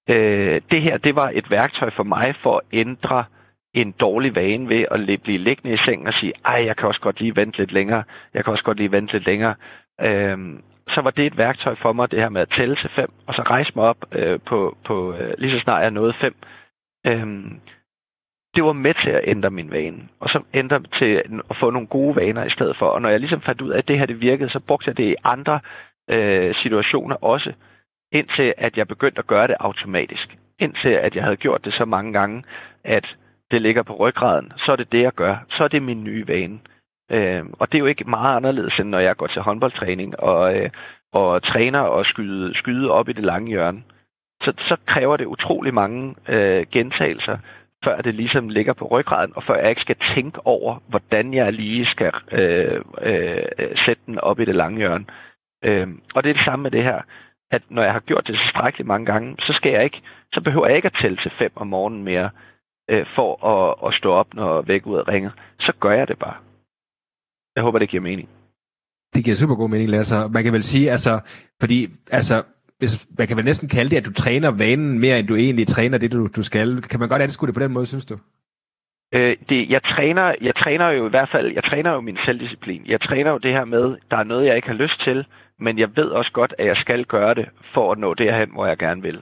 øh, 0.10 0.62
det 0.72 0.82
her, 0.82 0.98
det 0.98 1.15
var 1.15 1.32
et 1.34 1.50
værktøj 1.50 1.89
for 1.96 2.04
mig 2.04 2.36
for 2.44 2.58
at 2.58 2.63
ændre 2.72 3.26
en 3.73 3.91
dårlig 3.91 4.36
vane 4.36 4.69
ved 4.69 4.86
at 4.91 5.21
blive 5.21 5.38
liggende 5.38 5.73
i 5.73 5.77
sengen 5.86 6.07
og 6.07 6.13
sige, 6.13 6.34
ej, 6.45 6.65
jeg 6.65 6.77
kan 6.77 6.88
også 6.88 7.01
godt 7.01 7.19
lige 7.19 7.36
vente 7.36 7.57
lidt 7.57 7.71
længere, 7.71 8.03
jeg 8.34 8.43
kan 8.43 8.51
også 8.51 8.63
godt 8.63 8.77
lige 8.77 8.91
vente 8.91 9.13
lidt 9.13 9.25
længere. 9.25 9.55
Øhm, 10.01 10.62
så 10.89 11.01
var 11.01 11.12
det 11.12 11.25
et 11.25 11.38
værktøj 11.38 11.75
for 11.75 11.93
mig, 11.93 12.12
det 12.12 12.19
her 12.19 12.29
med 12.29 12.41
at 12.41 12.53
tælle 12.57 12.75
til 12.75 12.89
fem, 12.95 13.10
og 13.27 13.34
så 13.34 13.41
rejse 13.41 13.71
mig 13.75 13.86
op 13.86 14.05
øh, 14.12 14.39
på, 14.45 14.77
på 14.86 15.13
øh, 15.13 15.34
lige 15.38 15.51
så 15.51 15.63
snart 15.63 15.84
jeg 15.84 15.91
nåede 15.91 16.13
fem. 16.21 16.36
Øhm, 17.07 17.60
det 18.55 18.63
var 18.63 18.73
med 18.73 18.93
til 18.93 19.10
at 19.10 19.23
ændre 19.27 19.49
min 19.49 19.71
vane, 19.71 20.07
og 20.19 20.29
så 20.29 20.43
ændre 20.53 20.81
til 20.99 21.21
at 21.49 21.57
få 21.60 21.69
nogle 21.69 21.88
gode 21.88 22.15
vaner 22.15 22.43
i 22.45 22.49
stedet 22.49 22.77
for. 22.77 22.86
Og 22.86 23.01
når 23.01 23.10
jeg 23.10 23.19
ligesom 23.19 23.41
fandt 23.41 23.62
ud 23.62 23.69
af, 23.69 23.77
at 23.77 23.88
det 23.88 23.99
her 23.99 24.05
det 24.05 24.21
virkede, 24.21 24.49
så 24.49 24.60
brugte 24.60 24.88
jeg 24.89 24.97
det 24.97 25.03
i 25.03 25.15
andre 25.23 25.60
øh, 26.10 26.55
situationer 26.55 27.15
også, 27.15 27.53
indtil 28.12 28.53
at 28.57 28.77
jeg 28.77 28.88
begyndte 28.88 29.19
at 29.19 29.27
gøre 29.27 29.47
det 29.47 29.55
automatisk. 29.60 30.38
Indtil 30.60 30.89
at 30.89 31.15
jeg 31.15 31.23
havde 31.23 31.36
gjort 31.38 31.65
det 31.65 31.73
så 31.73 31.86
mange 31.86 32.13
gange, 32.13 32.43
at 32.84 33.15
det 33.52 33.62
ligger 33.62 33.84
på 33.84 33.96
ryggraden, 33.96 34.54
så 34.58 34.72
er 34.72 34.76
det 34.76 34.92
det, 34.92 35.02
jeg 35.02 35.14
gør. 35.14 35.46
Så 35.50 35.64
er 35.64 35.68
det 35.68 35.84
min 35.84 36.04
nye 36.04 36.28
vane. 36.28 36.60
Øh, 37.12 37.44
og 37.60 37.72
det 37.72 37.78
er 37.78 37.80
jo 37.80 37.86
ikke 37.86 38.10
meget 38.10 38.36
anderledes, 38.36 38.80
end 38.80 38.90
når 38.90 39.00
jeg 39.00 39.18
går 39.18 39.28
til 39.28 39.42
håndboldtræning 39.42 40.20
og, 40.20 40.56
øh, 40.58 40.70
og 41.14 41.44
træner 41.44 41.80
og 41.80 42.06
skyde, 42.06 42.58
skyde 42.58 42.92
op 42.92 43.10
i 43.10 43.14
det 43.14 43.24
lange 43.24 43.50
hjørne. 43.50 43.84
Så, 44.42 44.54
så 44.58 44.78
kræver 44.88 45.18
det 45.18 45.26
utrolig 45.26 45.74
mange 45.74 46.16
øh, 46.28 46.66
gentagelser, 46.72 47.38
før 47.86 48.02
det 48.02 48.16
ligesom 48.16 48.50
ligger 48.50 48.74
på 48.74 48.86
ryggraden, 48.86 49.34
og 49.36 49.44
før 49.44 49.56
jeg 49.56 49.70
ikke 49.70 49.82
skal 49.82 49.96
tænke 50.16 50.40
over, 50.46 50.80
hvordan 50.88 51.34
jeg 51.34 51.54
lige 51.54 51.86
skal 51.86 52.12
øh, 52.32 52.82
øh, 53.02 53.78
sætte 53.86 54.02
den 54.06 54.20
op 54.20 54.40
i 54.40 54.46
det 54.46 54.56
lange 54.56 54.78
hjørne. 54.78 55.06
Øh, 55.64 55.88
og 56.16 56.24
det 56.24 56.30
er 56.30 56.34
det 56.34 56.46
samme 56.46 56.64
med 56.64 56.72
det 56.72 56.84
her, 56.84 57.02
at 57.52 57.62
når 57.70 57.84
jeg 57.84 57.94
har 57.94 58.00
gjort 58.00 58.28
det 58.28 58.36
tilstrækkeligt 58.36 58.88
mange 58.88 59.06
gange, 59.06 59.36
så 59.40 59.54
skal 59.54 59.72
jeg 59.72 59.84
ikke, 59.84 60.02
så 60.34 60.42
behøver 60.42 60.68
jeg 60.68 60.76
ikke 60.76 60.86
at 60.86 61.00
tælle 61.02 61.18
til 61.18 61.32
fem 61.40 61.52
om 61.56 61.68
morgenen 61.68 62.04
mere 62.04 62.30
øh, 62.89 63.06
for 63.15 63.46
at, 63.54 63.88
at 63.88 63.98
stå 64.00 64.12
op, 64.12 64.34
når 64.34 64.62
vækkeuret 64.62 65.08
ringer, 65.08 65.32
så 65.60 65.74
gør 65.80 65.91
jeg 65.91 66.08
det 66.08 66.20
bare. 66.20 66.36
Jeg 67.56 67.63
håber, 67.63 67.80
det 67.80 67.89
giver 67.89 68.04
mening. 68.04 68.30
Det 69.13 69.24
giver 69.24 69.36
super 69.36 69.56
god 69.56 69.70
mening, 69.70 69.89
Lasse. 69.89 70.15
Man 70.34 70.44
kan 70.44 70.54
vel 70.54 70.63
sige, 70.63 70.91
altså, 70.91 71.13
fordi, 71.60 71.88
altså, 72.12 72.44
hvis, 72.80 73.08
man 73.17 73.28
kan 73.28 73.38
vel 73.38 73.46
næsten 73.46 73.70
kalde 73.70 73.89
det, 73.89 73.98
at 73.98 74.06
du 74.06 74.13
træner 74.13 74.52
vanen 74.52 75.00
mere, 75.00 75.20
end 75.20 75.28
du 75.28 75.36
egentlig 75.36 75.67
træner 75.67 75.98
det, 75.98 76.12
du, 76.12 76.28
du 76.28 76.44
skal. 76.44 76.82
Kan 76.82 77.00
man 77.00 77.10
godt 77.10 77.22
anskue 77.22 77.48
det 77.48 77.56
på 77.56 77.63
den 77.63 77.72
måde, 77.72 77.86
synes 77.86 78.06
du? 78.06 78.17
Øh, 79.13 79.38
det, 79.50 79.70
jeg, 79.70 79.84
træner, 79.84 80.36
jeg 80.41 80.56
træner 80.56 80.89
jo 80.89 81.08
i 81.08 81.10
hvert 81.10 81.30
fald, 81.32 81.54
jeg 81.54 81.63
træner 81.63 81.91
jo 81.94 82.02
min 82.02 82.17
selvdisciplin. 82.26 82.82
Jeg 82.86 83.02
træner 83.02 83.32
jo 83.32 83.38
det 83.38 83.52
her 83.52 83.65
med, 83.65 83.98
der 84.12 84.17
er 84.17 84.24
noget, 84.24 84.48
jeg 84.48 84.56
ikke 84.56 84.67
har 84.67 84.84
lyst 84.84 85.04
til, 85.04 85.26
men 85.60 85.80
jeg 85.80 85.89
ved 85.96 86.06
også 86.06 86.32
godt, 86.32 86.54
at 86.60 86.65
jeg 86.65 86.76
skal 86.76 87.06
gøre 87.06 87.34
det, 87.34 87.50
for 87.74 87.91
at 87.91 87.98
nå 87.98 88.13
derhen, 88.13 88.52
hvor 88.52 88.65
jeg 88.65 88.78
gerne 88.78 89.02
vil. 89.02 89.22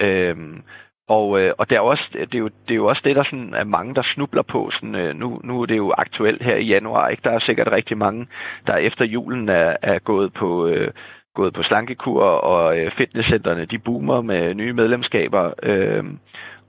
Øhm, 0.00 0.62
og, 1.08 1.40
øh, 1.40 1.52
og 1.58 1.70
det, 1.70 1.76
er 1.76 1.80
også, 1.80 2.08
det, 2.12 2.34
er 2.34 2.38
jo, 2.38 2.48
det 2.48 2.70
er 2.70 2.82
jo 2.82 2.86
også 2.86 3.02
det, 3.04 3.16
der 3.16 3.24
sådan 3.24 3.54
er 3.54 3.64
mange, 3.64 3.94
der 3.94 4.02
snubler 4.14 4.42
på. 4.42 4.70
Sådan, 4.72 4.94
øh, 4.94 5.14
nu, 5.14 5.40
nu 5.44 5.62
er 5.62 5.66
det 5.66 5.76
jo 5.76 5.94
aktuelt 5.98 6.42
her 6.42 6.56
i 6.56 6.64
januar. 6.64 7.08
Ikke? 7.08 7.22
Der 7.24 7.30
er 7.30 7.38
sikkert 7.40 7.72
rigtig 7.72 7.98
mange, 7.98 8.26
der 8.66 8.76
efter 8.76 9.04
julen 9.04 9.48
er, 9.48 9.76
er 9.82 9.98
gået 9.98 10.32
på... 10.32 10.66
Øh, 10.66 10.90
gået 11.34 11.54
på 11.54 11.62
slankekur, 11.62 12.22
og 12.22 12.78
øh, 12.78 12.92
fitnesscenterne, 12.98 13.64
de 13.64 13.78
boomer 13.78 14.20
med 14.20 14.54
nye 14.54 14.72
medlemskaber. 14.72 15.52
Øh, 15.62 16.04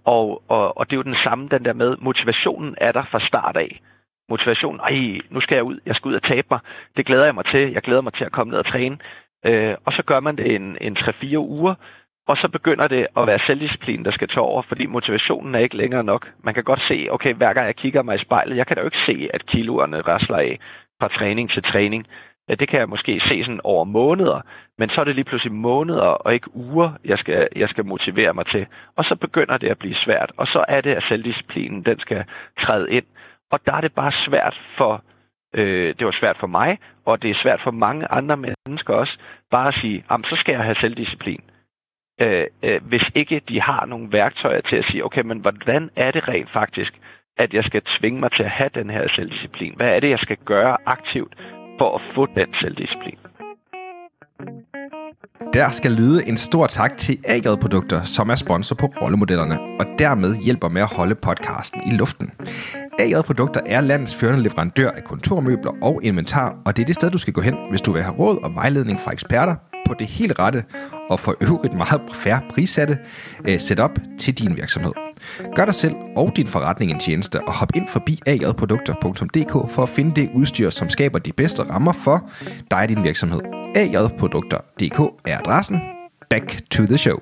og, 0.06 0.43
og, 0.47 0.78
og 0.78 0.86
det 0.86 0.93
er 0.93 0.97
jo 0.97 1.12
den 1.12 1.23
samme, 1.26 1.47
den 1.47 1.65
der 1.65 1.73
med, 1.73 1.97
motivationen 2.00 2.76
er 2.82 2.91
der 2.91 3.04
fra 3.12 3.28
start 3.28 3.58
af. 3.58 3.82
Motivationen, 4.30 4.80
ej, 4.80 5.21
nu 5.30 5.41
skal 5.41 5.56
jeg 5.56 5.63
ud, 5.63 5.80
jeg 5.86 5.95
skal 5.95 6.10
ud 6.10 6.15
og 6.15 6.23
tabe 6.23 6.47
mig. 6.52 6.60
Det 6.97 7.06
glæder 7.06 7.26
jeg 7.26 7.36
mig 7.36 7.45
til. 7.45 7.71
Jeg 7.71 7.82
glæder 7.82 8.02
mig 8.02 8.13
til 8.13 8.23
at 8.23 8.32
komme 8.32 8.52
ned 8.52 8.60
og 8.60 8.65
træne. 8.65 8.97
Øh, 9.45 9.76
og 9.86 9.93
så 9.93 10.04
gør 10.06 10.19
man 10.19 10.36
det 10.38 10.56
en, 10.56 10.78
en 10.82 10.97
3-4 10.97 11.38
uger, 11.38 11.76
og 12.28 12.38
så 12.38 12.48
begynder 12.48 12.88
det 12.88 13.08
at 13.18 13.28
være 13.28 13.40
selvdisciplin, 13.48 14.06
der 14.06 14.12
skal 14.12 14.28
tage 14.28 14.50
over, 14.52 14.62
fordi 14.62 14.86
motivationen 14.86 15.56
er 15.56 15.60
ikke 15.60 15.78
længere 15.78 16.04
nok. 16.04 16.28
Man 16.44 16.54
kan 16.54 16.63
godt 16.63 16.82
se, 16.88 17.08
okay, 17.12 17.34
hver 17.34 17.54
gang 17.54 17.66
jeg 17.66 17.76
kigger 17.76 18.02
mig 18.02 18.16
i 18.16 18.24
spejlet, 18.26 18.58
jeg 18.58 18.68
kan 18.68 18.76
da 18.76 18.82
jo 18.82 18.88
ikke 18.88 19.06
se, 19.06 19.30
at 19.34 19.46
kiloerne 19.46 20.02
rasler 20.02 20.38
af 20.38 20.60
fra 21.02 21.08
træning 21.08 21.52
til 21.52 21.63
træning. 21.63 22.08
Ja, 22.50 22.56
det 22.56 22.70
kan 22.70 22.80
jeg 22.80 22.90
måske 22.90 23.22
se 23.30 23.44
sådan 23.44 23.62
over 23.63 23.84
måneder, 23.84 24.42
men 24.78 24.90
så 24.90 25.02
er 25.02 25.06
det 25.06 25.16
lige 25.16 25.26
pludselig 25.26 25.54
måneder 25.54 26.10
og 26.26 26.34
ikke 26.34 26.56
uger, 26.56 26.90
jeg 27.06 27.18
skal, 27.18 27.48
jeg 27.56 27.70
skal 27.70 27.86
motivere 27.86 28.34
mig 28.34 28.46
til. 28.46 28.66
Og 28.98 29.04
så 29.04 29.16
begynder 29.16 29.58
det 29.58 29.70
at 29.70 29.78
blive 29.78 29.96
svært, 29.96 30.32
og 30.38 30.48
så 30.48 30.66
er 30.68 30.82
det, 30.82 30.94
at 30.94 31.04
selvdisciplinen 31.10 31.84
den 31.84 32.00
skal 32.00 32.24
træde 32.60 32.92
ind. 32.92 33.06
Og 33.52 33.60
der 33.66 33.74
er 33.74 33.82
det 33.82 33.94
bare 33.94 34.12
svært 34.28 34.60
for, 34.78 35.04
øh, 35.54 35.96
det 36.00 36.06
var 36.06 36.16
svært 36.20 36.38
for 36.40 36.48
mig, 36.48 36.78
og 37.06 37.22
det 37.22 37.30
er 37.30 37.42
svært 37.44 37.62
for 37.63 37.72
mange 37.72 38.12
andre 38.12 38.38
mennesker 38.38 38.94
også, 38.94 39.18
bare 39.52 39.68
at 39.68 39.80
sige, 39.82 40.04
så 40.10 40.36
skal 40.40 40.54
jeg 40.54 40.63
have 40.63 40.76
selvdisciplin 40.76 41.42
øh, 42.21 42.45
øh, 42.63 42.80
hvis 42.88 43.06
ikke 43.15 43.41
de 43.49 43.62
har 43.62 43.86
nogle 43.86 44.12
værktøjer 44.12 44.62
til 44.62 44.75
at 44.75 44.86
sige, 44.91 45.06
okay, 45.06 45.21
men 45.21 45.39
hvordan 45.39 45.89
er 45.95 46.12
det 46.12 46.27
rent 46.27 46.51
faktisk, 46.53 46.93
at 47.38 47.53
jeg 47.53 47.63
skal 47.63 47.82
tvinge 47.99 48.19
mig 48.19 48.32
til 48.32 48.43
at 48.43 48.49
have 48.49 48.69
den 48.75 48.89
her 48.89 49.08
selvdisciplin? 49.15 49.73
Hvad 49.75 49.88
er 49.88 49.99
det, 49.99 50.10
jeg 50.10 50.19
skal 50.19 50.38
gøre 50.45 50.77
aktivt 50.86 51.34
for 51.77 51.95
at 51.95 52.01
få 52.15 52.25
den 52.25 52.53
selvdisciplin? 52.62 53.17
Der 55.53 55.69
skal 55.71 55.91
lyde 55.91 56.27
en 56.27 56.38
stor 56.38 56.67
tak 56.67 56.97
til 56.97 57.17
AJ 57.27 57.56
Produkter, 57.62 58.03
som 58.03 58.30
er 58.30 58.36
sponsor 58.36 58.75
på 58.75 58.86
rollemodellerne, 59.01 59.60
og 59.80 59.86
dermed 59.99 60.36
hjælper 60.45 60.69
med 60.69 60.82
at 60.82 60.95
holde 60.97 61.15
podcasten 61.15 61.82
i 61.91 61.95
luften. 61.95 62.32
AJ 62.99 63.13
Produkter 63.25 63.62
er 63.65 63.82
landets 63.82 64.15
førende 64.19 64.43
leverandør 64.43 64.91
af 64.91 65.03
kontormøbler 65.03 65.71
og 65.82 65.99
inventar, 66.03 66.58
og 66.65 66.77
det 66.77 66.82
er 66.84 66.86
det 66.86 66.95
sted, 66.95 67.12
du 67.12 67.17
skal 67.17 67.34
gå 67.34 67.41
hen, 67.41 67.56
hvis 67.69 67.82
du 67.82 67.91
vil 67.91 68.01
have 68.01 68.15
råd 68.15 68.43
og 68.43 68.56
vejledning 68.56 68.99
fra 68.99 69.12
eksperter 69.12 69.56
på 69.88 69.93
det 70.00 70.08
helt 70.08 70.39
rette 70.39 70.63
og 71.10 71.19
for 71.19 71.36
øvrigt 71.41 71.73
meget 71.73 72.02
færre 72.13 72.41
prissatte 72.50 72.97
øh, 73.47 73.60
setup 73.60 73.91
til 74.19 74.34
din 74.34 74.58
virksomhed. 74.58 74.91
Gør 75.56 75.65
dig 75.65 75.76
selv 75.76 75.95
og 76.15 76.32
din 76.36 76.47
forretning 76.47 76.91
en 76.91 77.00
tjeneste 77.00 77.41
og 77.47 77.54
hop 77.54 77.69
ind 77.76 77.88
forbi 77.88 78.19
ajprodukter.dk 78.26 79.71
for 79.71 79.84
at 79.84 79.89
finde 79.89 80.21
det 80.21 80.30
udstyr, 80.34 80.69
som 80.69 80.89
skaber 80.89 81.19
de 81.19 81.34
bedste 81.34 81.63
rammer 81.63 81.93
for 81.93 82.30
dig 82.71 82.80
og 82.80 82.89
din 82.89 83.04
virksomhed. 83.04 83.39
ajprodukter.dk 83.76 85.00
er 85.26 85.38
adressen. 85.38 85.80
Back 86.30 86.62
to 86.69 86.86
the 86.86 86.97
show. 86.97 87.17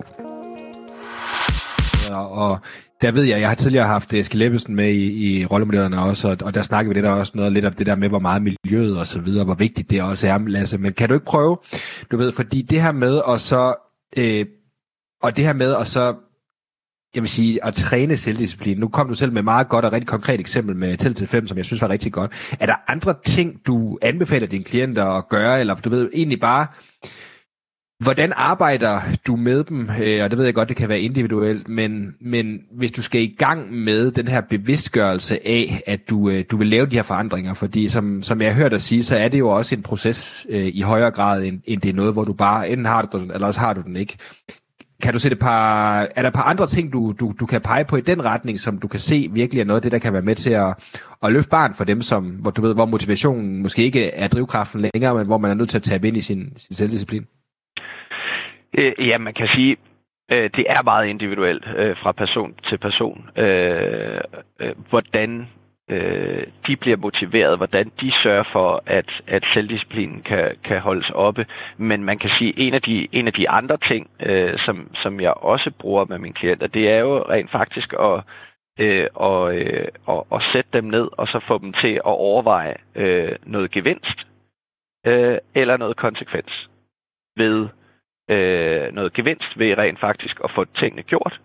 Og 2.11 2.59
der 3.05 3.11
ved 3.11 3.23
jeg, 3.23 3.39
jeg 3.39 3.47
har 3.47 3.55
tidligere 3.55 3.87
haft 3.87 4.13
øh, 4.13 4.19
Eskild 4.19 4.41
Ebbesen 4.41 4.75
med 4.75 4.93
i, 4.93 5.39
i 5.39 5.45
rollemodellerne 5.45 6.01
også, 6.01 6.29
og, 6.29 6.37
og 6.41 6.53
der 6.53 6.61
snakker 6.61 6.89
vi 6.89 6.95
det 6.95 7.03
der 7.03 7.11
også 7.11 7.33
noget 7.35 7.53
lidt 7.53 7.65
om 7.65 7.73
det 7.73 7.87
der 7.87 7.95
med, 7.95 8.09
hvor 8.09 8.19
meget 8.19 8.41
miljøet 8.43 8.99
og 8.99 9.07
så 9.07 9.19
videre, 9.19 9.45
hvor 9.45 9.53
vigtigt 9.53 9.89
det 9.89 10.01
også 10.01 10.27
er, 10.27 10.37
Lasse. 10.37 10.77
Men 10.77 10.93
kan 10.93 11.09
du 11.09 11.13
ikke 11.13 11.25
prøve, 11.25 11.57
du 12.11 12.17
ved, 12.17 12.31
fordi 12.31 12.61
det 12.61 12.81
her 12.81 12.91
med 12.91 13.21
at 13.29 13.41
så, 13.41 13.73
øh, 14.17 14.45
og 15.23 15.37
det 15.37 15.45
her 15.45 15.53
med 15.53 15.75
at 15.75 15.87
så 15.87 16.15
jeg 17.15 17.21
vil 17.21 17.29
sige, 17.29 17.65
at 17.65 17.73
træne 17.73 18.17
selvdisciplin. 18.17 18.77
Nu 18.77 18.87
kom 18.87 19.07
du 19.07 19.13
selv 19.13 19.31
med 19.33 19.39
et 19.39 19.45
meget 19.45 19.69
godt 19.69 19.85
og 19.85 19.91
rigtig 19.91 20.07
konkret 20.07 20.39
eksempel 20.39 20.75
med 20.75 20.97
til 20.97 21.13
til 21.13 21.27
5, 21.27 21.47
som 21.47 21.57
jeg 21.57 21.65
synes 21.65 21.81
var 21.81 21.89
rigtig 21.89 22.13
godt. 22.13 22.55
Er 22.59 22.65
der 22.65 22.75
andre 22.87 23.15
ting, 23.25 23.61
du 23.67 23.97
anbefaler 24.01 24.47
dine 24.47 24.63
klienter 24.63 25.05
at 25.05 25.29
gøre, 25.29 25.59
eller 25.59 25.75
du 25.75 25.89
ved 25.89 26.09
egentlig 26.13 26.39
bare, 26.39 26.67
Hvordan 28.03 28.33
arbejder 28.35 28.99
du 29.27 29.35
med 29.35 29.63
dem? 29.63 29.89
Øh, 30.01 30.23
og 30.23 30.31
det 30.31 30.37
ved 30.37 30.45
jeg 30.45 30.53
godt, 30.53 30.69
det 30.69 30.77
kan 30.77 30.89
være 30.89 31.01
individuelt, 31.01 31.67
men, 31.67 32.15
men 32.21 32.59
hvis 32.71 32.91
du 32.91 33.01
skal 33.01 33.21
i 33.21 33.35
gang 33.37 33.73
med 33.73 34.11
den 34.11 34.27
her 34.27 34.41
bevidstgørelse 34.41 35.47
af, 35.47 35.81
at 35.87 36.09
du, 36.09 36.29
øh, 36.29 36.43
du 36.51 36.57
vil 36.57 36.67
lave 36.67 36.85
de 36.85 36.95
her 36.95 37.03
forandringer, 37.03 37.53
fordi 37.53 37.89
som, 37.89 38.23
som 38.23 38.41
jeg 38.41 38.53
har 38.53 38.61
hørt 38.61 38.71
dig 38.71 38.81
sige, 38.81 39.03
så 39.03 39.17
er 39.17 39.27
det 39.27 39.39
jo 39.39 39.49
også 39.49 39.75
en 39.75 39.83
proces 39.83 40.47
øh, 40.49 40.67
i 40.73 40.81
højere 40.81 41.11
grad, 41.11 41.43
end, 41.43 41.61
end 41.65 41.81
det 41.81 41.89
er 41.89 41.93
noget, 41.93 42.13
hvor 42.13 42.23
du 42.23 42.33
bare 42.33 42.69
enten 42.69 42.85
har 42.85 43.01
du 43.01 43.19
den, 43.19 43.31
eller 43.31 43.47
også 43.47 43.59
har 43.59 43.73
du 43.73 43.81
den 43.81 43.95
ikke. 43.95 44.17
Kan 45.01 45.13
du 45.13 45.19
se 45.19 45.31
et 45.31 45.39
par, 45.39 45.99
er 46.15 46.21
der 46.21 46.27
et 46.27 46.33
par 46.33 46.43
andre 46.43 46.67
ting, 46.67 46.93
du, 46.93 47.13
du, 47.19 47.33
du 47.39 47.45
kan 47.45 47.61
pege 47.61 47.85
på 47.85 47.97
i 47.97 48.01
den 48.01 48.25
retning, 48.25 48.59
som 48.59 48.77
du 48.77 48.87
kan 48.87 48.99
se 48.99 49.29
virkelig 49.31 49.61
er 49.61 49.65
noget 49.65 49.77
af 49.77 49.81
det, 49.81 49.91
der 49.91 49.99
kan 49.99 50.13
være 50.13 50.21
med 50.21 50.35
til 50.35 50.49
at, 50.49 50.75
at 51.23 51.33
løfte 51.33 51.49
barn 51.49 51.73
for 51.75 51.83
dem, 51.83 52.01
som, 52.01 52.25
hvor, 52.25 52.51
du 52.51 52.61
ved, 52.61 52.73
hvor 52.73 52.85
motivationen 52.85 53.61
måske 53.61 53.83
ikke 53.83 54.11
er 54.11 54.27
drivkraften 54.27 54.89
længere, 54.93 55.15
men 55.15 55.25
hvor 55.25 55.37
man 55.37 55.51
er 55.51 55.55
nødt 55.55 55.69
til 55.69 55.77
at 55.77 55.83
tabe 55.83 56.07
ind 56.07 56.17
i 56.17 56.21
sin, 56.21 56.53
sin 56.57 56.75
selvdisciplin? 56.75 57.25
Øh, 58.77 58.93
ja, 59.07 59.17
man 59.17 59.33
kan 59.33 59.47
sige, 59.55 59.77
øh, 60.31 60.49
det 60.55 60.65
er 60.69 60.83
meget 60.83 61.07
individuelt 61.07 61.65
øh, 61.77 61.97
fra 61.97 62.11
person 62.11 62.55
til 62.69 62.77
person, 62.77 63.29
øh, 63.37 64.21
øh, 64.59 64.75
hvordan 64.89 65.47
øh, 65.89 66.47
de 66.67 66.75
bliver 66.75 66.97
motiveret, 66.97 67.57
hvordan 67.57 67.91
de 68.01 68.11
sørger 68.23 68.43
for, 68.51 68.83
at, 68.85 69.09
at 69.27 69.43
selvdisciplinen 69.53 70.21
kan, 70.21 70.55
kan 70.63 70.79
holdes 70.81 71.09
oppe. 71.09 71.45
Men 71.77 72.03
man 72.03 72.19
kan 72.19 72.29
sige, 72.39 72.59
en 72.59 72.73
af 72.73 72.81
de, 72.81 73.07
en 73.11 73.27
af 73.27 73.33
de 73.33 73.49
andre 73.49 73.77
ting, 73.77 74.09
øh, 74.19 74.59
som, 74.65 74.89
som 75.03 75.19
jeg 75.19 75.33
også 75.33 75.71
bruger 75.79 76.05
med 76.05 76.17
mine 76.17 76.33
klienter, 76.33 76.67
det 76.67 76.89
er 76.89 76.99
jo 76.99 77.19
rent 77.29 77.51
faktisk 77.51 77.93
at, 77.99 78.23
øh, 78.79 79.07
og, 79.13 79.55
øh, 79.55 79.87
og, 80.05 80.27
og 80.29 80.41
sætte 80.53 80.69
dem 80.73 80.83
ned, 80.83 81.07
og 81.11 81.27
så 81.27 81.39
få 81.47 81.57
dem 81.57 81.73
til 81.73 81.93
at 81.93 82.01
overveje 82.29 82.75
øh, 82.95 83.35
noget 83.45 83.71
gevinst 83.71 84.27
øh, 85.05 85.37
eller 85.55 85.77
noget 85.77 85.97
konsekvens 85.97 86.69
ved 87.37 87.67
øh, 88.29 88.93
noget 88.93 89.13
gevinst 89.13 89.59
ved 89.59 89.77
rent 89.77 89.99
faktisk 89.99 90.39
at 90.43 90.51
få 90.55 90.65
tingene 90.65 91.03
gjort, 91.03 91.39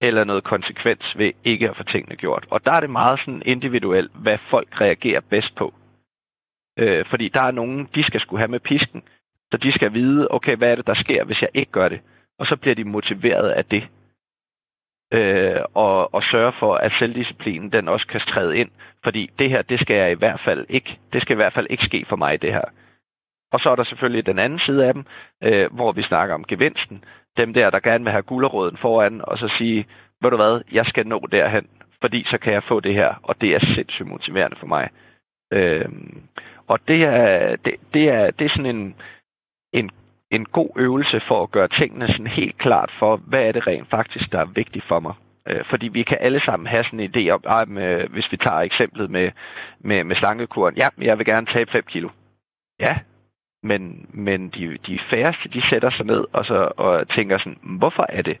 eller 0.00 0.24
noget 0.24 0.44
konsekvens 0.44 1.04
ved 1.16 1.32
ikke 1.44 1.70
at 1.70 1.76
få 1.76 1.82
tingene 1.82 2.16
gjort. 2.16 2.46
Og 2.50 2.64
der 2.64 2.72
er 2.72 2.80
det 2.80 2.90
meget 2.90 3.20
sådan 3.20 3.42
individuelt, 3.46 4.12
hvad 4.14 4.38
folk 4.50 4.80
reagerer 4.80 5.20
bedst 5.20 5.54
på. 5.56 5.74
Øh, 6.78 7.04
fordi 7.10 7.28
der 7.28 7.42
er 7.46 7.50
nogen, 7.50 7.88
de 7.94 8.04
skal 8.04 8.20
skulle 8.20 8.40
have 8.40 8.50
med 8.50 8.60
pisken, 8.60 9.02
så 9.50 9.56
de 9.56 9.72
skal 9.72 9.92
vide, 9.92 10.28
okay, 10.30 10.56
hvad 10.56 10.70
er 10.70 10.74
det, 10.74 10.86
der 10.86 10.94
sker, 10.94 11.24
hvis 11.24 11.42
jeg 11.42 11.50
ikke 11.54 11.72
gør 11.72 11.88
det? 11.88 12.00
Og 12.38 12.46
så 12.46 12.56
bliver 12.56 12.74
de 12.74 12.84
motiveret 12.84 13.50
af 13.50 13.64
det. 13.64 13.84
Øh, 15.12 15.60
og, 15.74 16.14
og 16.14 16.22
sørge 16.22 16.52
for, 16.58 16.74
at 16.74 16.92
selvdisciplinen 16.98 17.72
den 17.72 17.88
også 17.88 18.06
kan 18.06 18.20
træde 18.20 18.58
ind. 18.58 18.70
Fordi 19.04 19.30
det 19.38 19.50
her, 19.50 19.62
det 19.62 19.80
skal 19.80 19.96
jeg 19.96 20.10
i 20.10 20.14
hvert 20.14 20.40
fald 20.44 20.66
ikke, 20.68 20.98
det 21.12 21.22
skal 21.22 21.34
i 21.34 21.40
hvert 21.42 21.52
fald 21.52 21.66
ikke 21.70 21.84
ske 21.84 22.04
for 22.08 22.16
mig, 22.16 22.42
det 22.42 22.52
her. 22.52 22.64
Og 23.52 23.60
så 23.60 23.70
er 23.70 23.76
der 23.76 23.84
selvfølgelig 23.84 24.26
den 24.26 24.38
anden 24.38 24.60
side 24.66 24.86
af 24.86 24.94
dem, 24.94 25.04
øh, 25.42 25.74
hvor 25.74 25.92
vi 25.92 26.02
snakker 26.02 26.34
om 26.34 26.44
gevinsten. 26.44 27.04
Dem 27.36 27.54
der, 27.54 27.70
der 27.70 27.80
gerne 27.80 28.04
vil 28.04 28.12
have 28.12 28.22
gulderåden 28.22 28.76
foran, 28.76 29.20
og 29.24 29.38
så 29.38 29.54
sige, 29.58 29.86
ved 30.22 30.30
du 30.30 30.36
hvad, 30.36 30.62
jeg 30.72 30.86
skal 30.86 31.06
nå 31.06 31.20
derhen, 31.32 31.66
fordi 32.00 32.24
så 32.30 32.38
kan 32.38 32.52
jeg 32.52 32.62
få 32.68 32.80
det 32.80 32.94
her, 32.94 33.14
og 33.22 33.40
det 33.40 33.54
er 33.54 33.74
sindssygt 33.74 34.08
motiverende 34.08 34.56
for 34.60 34.66
mig. 34.66 34.88
Øh, 35.52 35.88
og 36.68 36.78
det 36.88 37.02
er, 37.04 37.56
det, 37.64 37.74
det, 37.94 38.08
er, 38.08 38.30
det 38.30 38.44
er 38.44 38.48
sådan 38.48 38.76
en, 38.76 38.94
en, 39.72 39.90
en 40.30 40.44
god 40.44 40.70
øvelse 40.76 41.20
for 41.28 41.42
at 41.42 41.50
gøre 41.50 41.68
tingene 41.68 42.08
sådan 42.08 42.26
helt 42.26 42.58
klart 42.58 42.90
for, 42.98 43.16
hvad 43.16 43.40
er 43.40 43.52
det 43.52 43.66
rent 43.66 43.90
faktisk, 43.90 44.32
der 44.32 44.38
er 44.38 44.54
vigtigt 44.54 44.84
for 44.88 45.00
mig. 45.00 45.14
Øh, 45.48 45.64
fordi 45.70 45.88
vi 45.88 46.02
kan 46.02 46.18
alle 46.20 46.40
sammen 46.44 46.66
have 46.66 46.84
sådan 46.84 47.00
en 47.00 47.10
idé 47.10 47.30
om, 47.30 47.42
ej, 47.46 47.64
med, 47.64 48.02
øh, 48.02 48.12
hvis 48.12 48.32
vi 48.32 48.36
tager 48.36 48.60
eksemplet 48.60 49.10
med, 49.10 49.30
med, 49.80 50.04
med 50.04 50.16
slankekuren, 50.16 50.76
ja, 50.76 50.88
jeg 51.00 51.18
vil 51.18 51.26
gerne 51.26 51.46
tabe 51.46 51.70
5 51.70 51.84
kilo. 51.88 52.08
Ja, 52.80 52.94
men, 53.62 54.06
men 54.14 54.48
de, 54.48 54.78
de 54.86 54.98
færreste, 55.10 55.48
de 55.48 55.62
sætter 55.70 55.90
sig 55.90 56.06
ned 56.06 56.24
og, 56.32 56.44
så, 56.44 56.72
og 56.76 57.08
tænker 57.08 57.38
sådan, 57.38 57.58
hvorfor 57.62 58.06
er 58.08 58.22
det, 58.22 58.38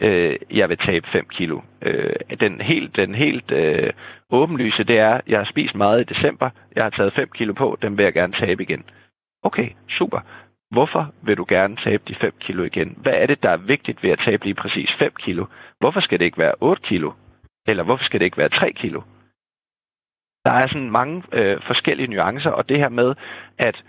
øh, 0.00 0.36
jeg 0.50 0.68
vil 0.68 0.78
tabe 0.78 1.06
5 1.12 1.26
kilo? 1.28 1.60
Øh, 1.82 2.14
den 2.40 2.60
helt, 2.60 2.96
den 2.96 3.14
helt 3.14 3.50
øh, 3.50 3.92
åbenlyse, 4.30 4.84
det 4.84 4.98
er, 4.98 5.20
jeg 5.26 5.38
har 5.38 5.44
spist 5.50 5.74
meget 5.74 6.00
i 6.00 6.14
december, 6.14 6.50
jeg 6.76 6.82
har 6.82 6.90
taget 6.90 7.12
5 7.12 7.28
kilo 7.34 7.52
på, 7.52 7.78
dem 7.82 7.98
vil 7.98 8.04
jeg 8.04 8.12
gerne 8.12 8.32
tabe 8.32 8.62
igen. 8.62 8.84
Okay, 9.42 9.68
super. 9.88 10.20
Hvorfor 10.70 11.12
vil 11.22 11.36
du 11.36 11.46
gerne 11.48 11.76
tabe 11.76 12.02
de 12.08 12.14
5 12.14 12.32
kilo 12.40 12.62
igen? 12.62 12.98
Hvad 13.02 13.12
er 13.12 13.26
det, 13.26 13.42
der 13.42 13.50
er 13.50 13.56
vigtigt 13.56 14.02
ved 14.02 14.10
at 14.10 14.22
tabe 14.26 14.44
lige 14.44 14.54
præcis 14.54 14.90
5 14.98 15.12
kilo? 15.18 15.46
Hvorfor 15.78 16.00
skal 16.00 16.18
det 16.18 16.24
ikke 16.24 16.38
være 16.38 16.54
8 16.60 16.82
kilo? 16.82 17.12
Eller 17.68 17.82
hvorfor 17.82 18.04
skal 18.04 18.20
det 18.20 18.24
ikke 18.24 18.38
være 18.38 18.48
3 18.48 18.72
kilo? 18.72 19.02
Der 20.44 20.50
er 20.50 20.66
sådan 20.68 20.90
mange 20.90 21.22
øh, 21.32 21.60
forskellige 21.66 22.10
nuancer, 22.10 22.50
og 22.50 22.68
det 22.68 22.78
her 22.78 22.88
med, 22.88 23.14
at 23.58 23.82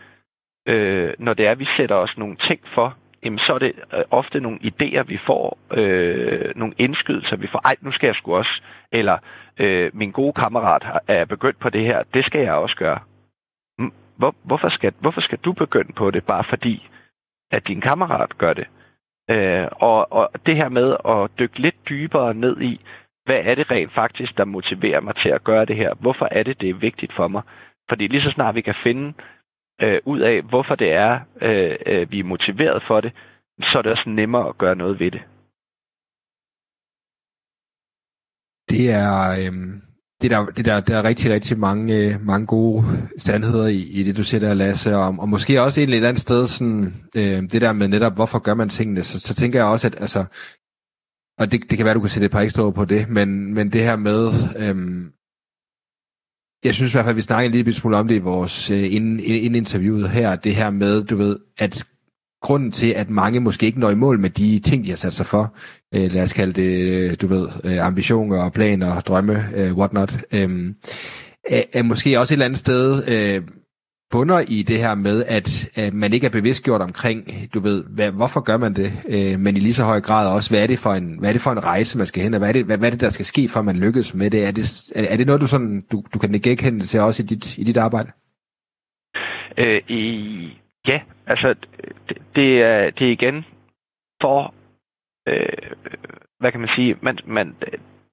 øh, 0.67 1.13
når 1.19 1.33
det 1.33 1.47
er, 1.47 1.51
at 1.51 1.59
vi 1.59 1.67
sætter 1.77 1.95
os 1.95 2.17
nogle 2.17 2.35
ting 2.35 2.59
for, 2.73 2.97
jamen, 3.23 3.39
så 3.39 3.53
er 3.53 3.59
det 3.59 3.73
øh, 3.93 4.03
ofte 4.11 4.39
nogle 4.39 4.59
idéer, 4.59 5.03
vi 5.03 5.19
får, 5.25 5.57
øh, 5.71 6.55
nogle 6.55 6.73
indskydelser, 6.77 7.35
vi 7.35 7.47
får. 7.47 7.61
Ej, 7.65 7.75
nu 7.81 7.91
skal 7.91 8.07
jeg 8.07 8.15
sgu 8.15 8.35
også. 8.35 8.61
Eller 8.91 9.17
øh, 9.59 9.91
min 9.93 10.11
gode 10.11 10.33
kammerat 10.33 10.83
er 11.07 11.25
begyndt 11.25 11.59
på 11.59 11.69
det 11.69 11.81
her, 11.81 12.03
det 12.13 12.25
skal 12.25 12.41
jeg 12.41 12.53
også 12.53 12.75
gøre. 12.75 12.99
Hvor, 14.17 14.35
hvorfor, 14.43 14.69
skal, 14.69 14.93
hvorfor 14.99 15.21
skal 15.21 15.37
du 15.37 15.53
begynde 15.53 15.93
på 15.93 16.11
det, 16.11 16.25
bare 16.25 16.43
fordi, 16.49 16.87
at 17.51 17.67
din 17.67 17.81
kammerat 17.81 18.37
gør 18.37 18.53
det? 18.53 18.67
Øh, 19.29 19.67
og, 19.71 20.13
og 20.13 20.29
det 20.45 20.55
her 20.55 20.69
med 20.69 20.95
at 21.05 21.39
dykke 21.39 21.59
lidt 21.59 21.89
dybere 21.89 22.33
ned 22.33 22.61
i, 22.61 22.81
hvad 23.25 23.39
er 23.43 23.55
det 23.55 23.71
rent 23.71 23.93
faktisk, 23.93 24.37
der 24.37 24.45
motiverer 24.45 25.01
mig 25.01 25.15
til 25.15 25.29
at 25.29 25.43
gøre 25.43 25.65
det 25.65 25.75
her? 25.75 25.93
Hvorfor 25.99 26.27
er 26.31 26.43
det, 26.43 26.61
det 26.61 26.69
er 26.69 26.73
vigtigt 26.73 27.13
for 27.13 27.27
mig? 27.27 27.41
Fordi 27.89 28.07
lige 28.07 28.21
så 28.21 28.31
snart 28.31 28.55
vi 28.55 28.61
kan 28.61 28.75
finde 28.83 29.13
øh, 29.81 29.99
ud 30.05 30.19
af, 30.19 30.41
hvorfor 30.41 30.75
det 30.75 30.91
er, 30.91 31.19
øh, 31.41 31.75
øh, 31.85 32.11
vi 32.11 32.19
er 32.19 32.23
motiveret 32.23 32.83
for 32.87 33.01
det, 33.01 33.11
så 33.59 33.77
er 33.77 33.81
det 33.81 33.91
også 33.91 34.09
nemmere 34.09 34.49
at 34.49 34.57
gøre 34.57 34.75
noget 34.75 34.99
ved 34.99 35.11
det. 35.11 35.21
Det 38.69 38.91
er, 38.91 39.31
øh, 39.39 39.81
det 40.21 40.31
der, 40.31 40.45
det 40.45 40.65
der, 40.65 40.79
der 40.79 40.97
er 40.97 41.03
rigtig, 41.03 41.31
rigtig 41.31 41.59
mange, 41.59 41.97
øh, 41.97 42.21
mange 42.21 42.47
gode 42.47 42.83
sandheder 43.17 43.67
i, 43.67 43.81
i 43.99 44.03
det, 44.03 44.17
du 44.17 44.23
siger 44.23 44.41
der, 44.41 44.53
Lasse, 44.53 44.95
og, 44.95 45.15
og 45.19 45.29
måske 45.29 45.61
også 45.61 45.81
et 45.81 45.89
et 45.89 46.03
andet 46.03 46.21
sted, 46.21 46.47
sådan, 46.47 46.93
øh, 47.15 47.41
det 47.51 47.61
der 47.61 47.73
med 47.73 47.87
netop, 47.87 48.15
hvorfor 48.15 48.39
gør 48.39 48.53
man 48.53 48.69
tingene, 48.69 49.03
så, 49.03 49.19
så 49.19 49.35
tænker 49.35 49.59
jeg 49.59 49.67
også, 49.67 49.87
at 49.87 49.95
altså, 50.01 50.25
og 51.39 51.51
det, 51.51 51.61
det 51.69 51.77
kan 51.77 51.85
være, 51.85 51.93
du 51.93 51.99
kan 51.99 52.09
sætte 52.09 52.25
et 52.25 52.31
par 52.31 52.41
ekstra 52.41 52.63
ord 52.63 52.73
på 52.73 52.85
det, 52.85 53.09
men, 53.09 53.53
men 53.53 53.71
det 53.73 53.81
her 53.83 53.95
med, 53.95 54.27
øh, 54.63 54.75
jeg 56.63 56.73
synes 56.73 56.91
i 56.91 56.95
hvert 56.95 57.05
fald, 57.05 57.13
at 57.13 57.17
vi 57.17 57.21
snakkede 57.21 57.45
en 57.45 57.51
lille 57.51 57.73
smule 57.73 57.97
om 57.97 58.07
det 58.07 58.15
i 58.15 58.19
vores 58.19 58.71
øh, 58.71 58.93
inden, 58.93 59.19
inden 59.19 59.55
interviewet 59.55 60.09
her, 60.09 60.35
det 60.35 60.55
her 60.55 60.69
med, 60.69 61.03
du 61.03 61.15
ved, 61.15 61.37
at 61.57 61.85
grunden 62.41 62.71
til, 62.71 62.87
at 62.87 63.09
mange 63.09 63.39
måske 63.39 63.65
ikke 63.65 63.79
når 63.79 63.89
i 63.89 63.95
mål 63.95 64.19
med 64.19 64.29
de 64.29 64.59
ting, 64.59 64.83
de 64.83 64.89
har 64.89 64.97
sat 64.97 65.13
sig 65.13 65.25
for, 65.25 65.55
øh, 65.95 66.11
lad 66.11 66.23
os 66.23 66.33
kalde 66.33 66.53
det, 66.53 66.71
øh, 66.71 67.15
du 67.21 67.27
ved, 67.27 67.47
øh, 67.63 67.85
ambitioner 67.85 68.37
og 68.37 68.53
planer, 68.53 68.99
drømme, 68.99 69.45
øh, 69.55 69.77
whatnot, 69.77 70.13
øh, 70.31 70.73
er, 71.49 71.63
er 71.73 71.83
måske 71.83 72.19
også 72.19 72.33
et 72.33 72.35
eller 72.35 72.45
andet 72.45 72.59
sted 72.59 73.07
Øh, 73.07 73.41
bunder 74.11 74.39
i 74.47 74.63
det 74.63 74.79
her 74.79 74.95
med, 74.95 75.17
at, 75.37 75.49
øh, 75.79 75.93
man 75.93 76.13
ikke 76.13 76.25
er 76.27 76.37
bevidstgjort 76.39 76.81
omkring, 76.81 77.17
du 77.53 77.59
ved, 77.59 77.83
hvad, 77.95 78.11
hvorfor 78.11 78.41
gør 78.49 78.57
man 78.57 78.73
det, 78.73 78.89
øh, 79.15 79.39
men 79.39 79.57
i 79.57 79.59
lige 79.59 79.73
så 79.73 79.83
høj 79.83 80.01
grad 80.01 80.35
også, 80.35 80.49
hvad 80.51 80.63
er 80.63 80.67
det 80.67 80.79
for 80.79 80.93
en, 80.93 81.19
hvad 81.19 81.29
er 81.29 81.33
det 81.33 81.41
for 81.41 81.51
en 81.51 81.63
rejse, 81.63 81.97
man 81.97 82.07
skal 82.07 82.23
hen, 82.23 82.33
og 82.33 82.39
hvad 82.39 82.49
er 82.49 82.53
det, 82.53 82.65
hvad, 82.65 82.77
hvad 82.77 82.87
er 82.87 82.91
det 82.95 83.01
der 83.01 83.09
skal 83.09 83.25
ske, 83.25 83.43
for 83.53 83.61
man 83.61 83.77
lykkes 83.85 84.13
med 84.13 84.29
det? 84.31 84.47
Er 84.47 84.51
det, 84.51 84.65
er, 84.95 85.03
er 85.13 85.17
det 85.17 85.27
noget, 85.27 85.41
du, 85.41 85.47
sådan, 85.47 85.83
du, 85.91 86.03
du 86.13 86.19
kan 86.19 86.31
genkende 86.31 86.79
til 86.79 86.99
også 87.01 87.23
i 87.23 87.25
dit, 87.25 87.57
i 87.57 87.63
dit 87.63 87.77
arbejde? 87.77 88.11
Øh, 89.57 89.81
i, 89.87 90.03
ja, 90.87 90.99
altså, 91.27 91.55
det, 92.09 92.17
det, 92.35 92.61
er, 92.61 92.89
det 92.89 93.07
er 93.07 93.11
igen 93.11 93.45
for, 94.21 94.53
øh, 95.27 95.71
hvad 96.39 96.51
kan 96.51 96.59
man 96.59 96.69
sige, 96.75 96.95
man, 97.01 97.17
man, 97.25 97.55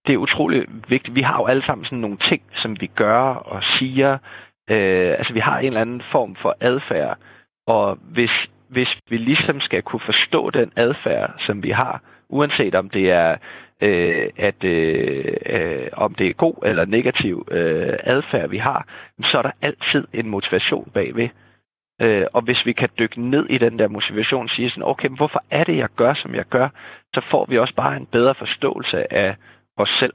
det 0.07 0.13
er 0.13 0.25
utrolig 0.27 0.67
vigtigt. 0.89 1.15
Vi 1.15 1.21
har 1.21 1.39
jo 1.39 1.47
alle 1.47 1.67
sammen 1.67 1.85
sådan 1.85 1.99
nogle 1.99 2.19
ting, 2.31 2.43
som 2.63 2.77
vi 2.81 2.87
gør 2.87 3.23
og 3.55 3.63
siger, 3.79 4.19
Øh, 4.69 5.15
altså, 5.19 5.33
vi 5.33 5.41
har 5.41 5.59
en 5.59 5.67
eller 5.67 5.81
anden 5.81 6.03
form 6.13 6.37
for 6.43 6.57
adfærd, 6.61 7.19
og 7.67 7.99
hvis, 8.03 8.31
hvis 8.69 8.89
vi 9.11 9.17
ligesom 9.17 9.61
skal 9.61 9.83
kunne 9.83 10.07
forstå 10.07 10.51
den 10.51 10.73
adfærd, 10.77 11.35
som 11.47 11.63
vi 11.63 11.71
har, 11.71 12.03
uanset 12.29 12.75
om 12.75 12.91
det 12.91 13.11
er 13.11 13.37
øh, 13.83 14.31
at 14.37 14.65
øh, 14.65 15.35
øh, 15.47 15.89
om 15.93 16.15
det 16.15 16.27
er 16.27 16.33
god 16.33 16.55
eller 16.65 16.85
negativ 16.85 17.49
øh, 17.51 17.97
adfærd, 18.05 18.51
vi 18.51 18.59
har, 18.59 18.87
så 19.25 19.39
er 19.39 19.43
der 19.43 19.51
altid 19.63 20.05
en 20.13 20.29
motivation 20.29 20.91
bagved. 20.95 21.29
Øh, 22.01 22.27
og 22.33 22.43
hvis 22.43 22.67
vi 22.67 22.73
kan 22.73 22.89
dykke 22.99 23.21
ned 23.21 23.47
i 23.51 23.59
den 23.59 23.79
der 23.79 23.89
motivation 23.89 24.45
og 24.45 24.51
sige 24.51 24.71
sådan, 24.71 24.83
okay, 24.83 25.09
men 25.09 25.17
hvorfor 25.17 25.43
er 25.51 25.65
det, 25.65 25.77
jeg 25.77 25.89
gør, 25.97 26.15
som 26.15 26.35
jeg 26.35 26.45
gør, 26.45 26.69
så 27.15 27.21
får 27.31 27.47
vi 27.49 27.59
også 27.59 27.75
bare 27.75 27.97
en 27.97 28.07
bedre 28.07 28.35
forståelse 28.35 29.13
af 29.13 29.37
os 29.77 29.91
selv. 30.01 30.12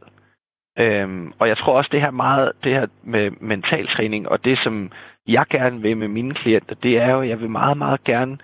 Øhm, 0.79 1.33
og 1.39 1.47
jeg 1.47 1.57
tror 1.57 1.77
også, 1.77 1.89
det 1.91 2.01
her 2.01 2.11
meget, 2.11 2.51
det 2.63 2.71
her 2.71 2.87
med 3.03 3.31
mentaltræning, 3.39 4.29
og 4.29 4.45
det, 4.45 4.59
som 4.63 4.91
jeg 5.27 5.45
gerne 5.49 5.81
vil 5.81 5.97
med 5.97 6.07
mine 6.07 6.33
klienter, 6.33 6.75
det 6.75 6.97
er 6.97 7.11
jo, 7.11 7.21
at 7.21 7.29
jeg 7.29 7.41
vil 7.41 7.49
meget, 7.49 7.77
meget 7.77 8.03
gerne 8.03 8.37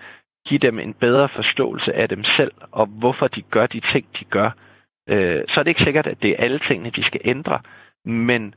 give 0.46 0.58
dem 0.58 0.78
en 0.78 0.94
bedre 0.94 1.28
forståelse 1.28 1.92
af 1.92 2.08
dem 2.08 2.24
selv, 2.24 2.52
og 2.72 2.86
hvorfor 2.86 3.28
de 3.28 3.42
gør 3.42 3.66
de 3.66 3.80
ting, 3.92 4.06
de 4.20 4.24
gør. 4.24 4.50
øh, 5.08 5.42
så 5.48 5.60
er 5.60 5.64
det 5.64 5.70
ikke 5.70 5.84
sikkert, 5.84 6.06
at 6.06 6.22
det 6.22 6.30
er 6.30 6.44
alle 6.44 6.60
tingene, 6.68 6.90
de 6.90 7.04
skal 7.04 7.20
ændre. 7.24 7.58
Men, 8.04 8.54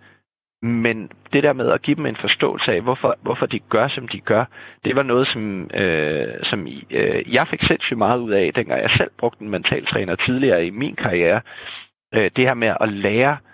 men 0.62 1.12
det 1.34 1.44
der 1.44 1.54
med 1.54 1.72
at 1.72 1.82
give 1.82 1.96
dem 1.96 2.06
en 2.06 2.16
forståelse 2.16 2.72
af, 2.72 2.82
hvorfor, 2.82 3.16
hvorfor 3.22 3.46
de 3.46 3.60
gør, 3.60 3.88
som 3.88 4.08
de 4.08 4.20
gør, 4.20 4.46
det 4.86 4.96
var 4.96 5.04
noget, 5.04 5.28
som, 5.28 5.70
øh, 5.74 6.34
som 6.44 6.68
øh, 6.92 7.34
jeg 7.34 7.48
fik 7.48 7.64
sindssygt 7.64 7.98
meget 7.98 8.20
ud 8.20 8.32
af, 8.32 8.52
dengang 8.56 8.82
jeg 8.82 8.92
selv 8.98 9.12
brugte 9.18 9.44
en 9.44 9.50
mentaltræner 9.50 10.16
tidligere 10.16 10.66
i 10.66 10.70
min 10.70 10.96
karriere. 10.96 11.42
Øh, 12.14 12.32
det 12.36 12.46
her 12.46 12.54
med 12.54 12.76
at 12.82 12.90
lære, 12.94 13.32
øh, 13.32 13.53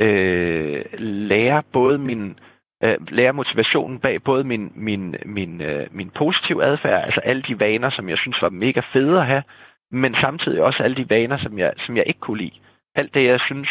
Øh, 0.00 0.84
lære 0.98 1.62
både 1.72 1.98
min 1.98 2.38
øh, 2.84 2.96
lære 3.08 3.32
motivationen 3.32 3.98
bag 4.00 4.22
både 4.22 4.44
min, 4.44 4.72
min, 4.74 5.14
min, 5.24 5.60
øh, 5.60 5.86
min 5.90 6.10
positive 6.10 6.64
adfærd, 6.64 7.04
altså 7.04 7.20
alle 7.20 7.42
de 7.42 7.60
vaner, 7.60 7.90
som 7.90 8.08
jeg 8.08 8.18
synes 8.18 8.42
var 8.42 8.48
mega 8.48 8.80
fede 8.92 9.20
at 9.20 9.26
have, 9.26 9.42
men 9.90 10.14
samtidig 10.24 10.62
også 10.62 10.82
alle 10.82 10.96
de 10.96 11.10
vaner, 11.10 11.38
som 11.38 11.58
jeg, 11.58 11.72
som 11.86 11.96
jeg 11.96 12.04
ikke 12.06 12.20
kunne 12.20 12.38
lide. 12.38 12.58
Alt 12.94 13.14
det, 13.14 13.24
jeg 13.24 13.40
synes 13.40 13.68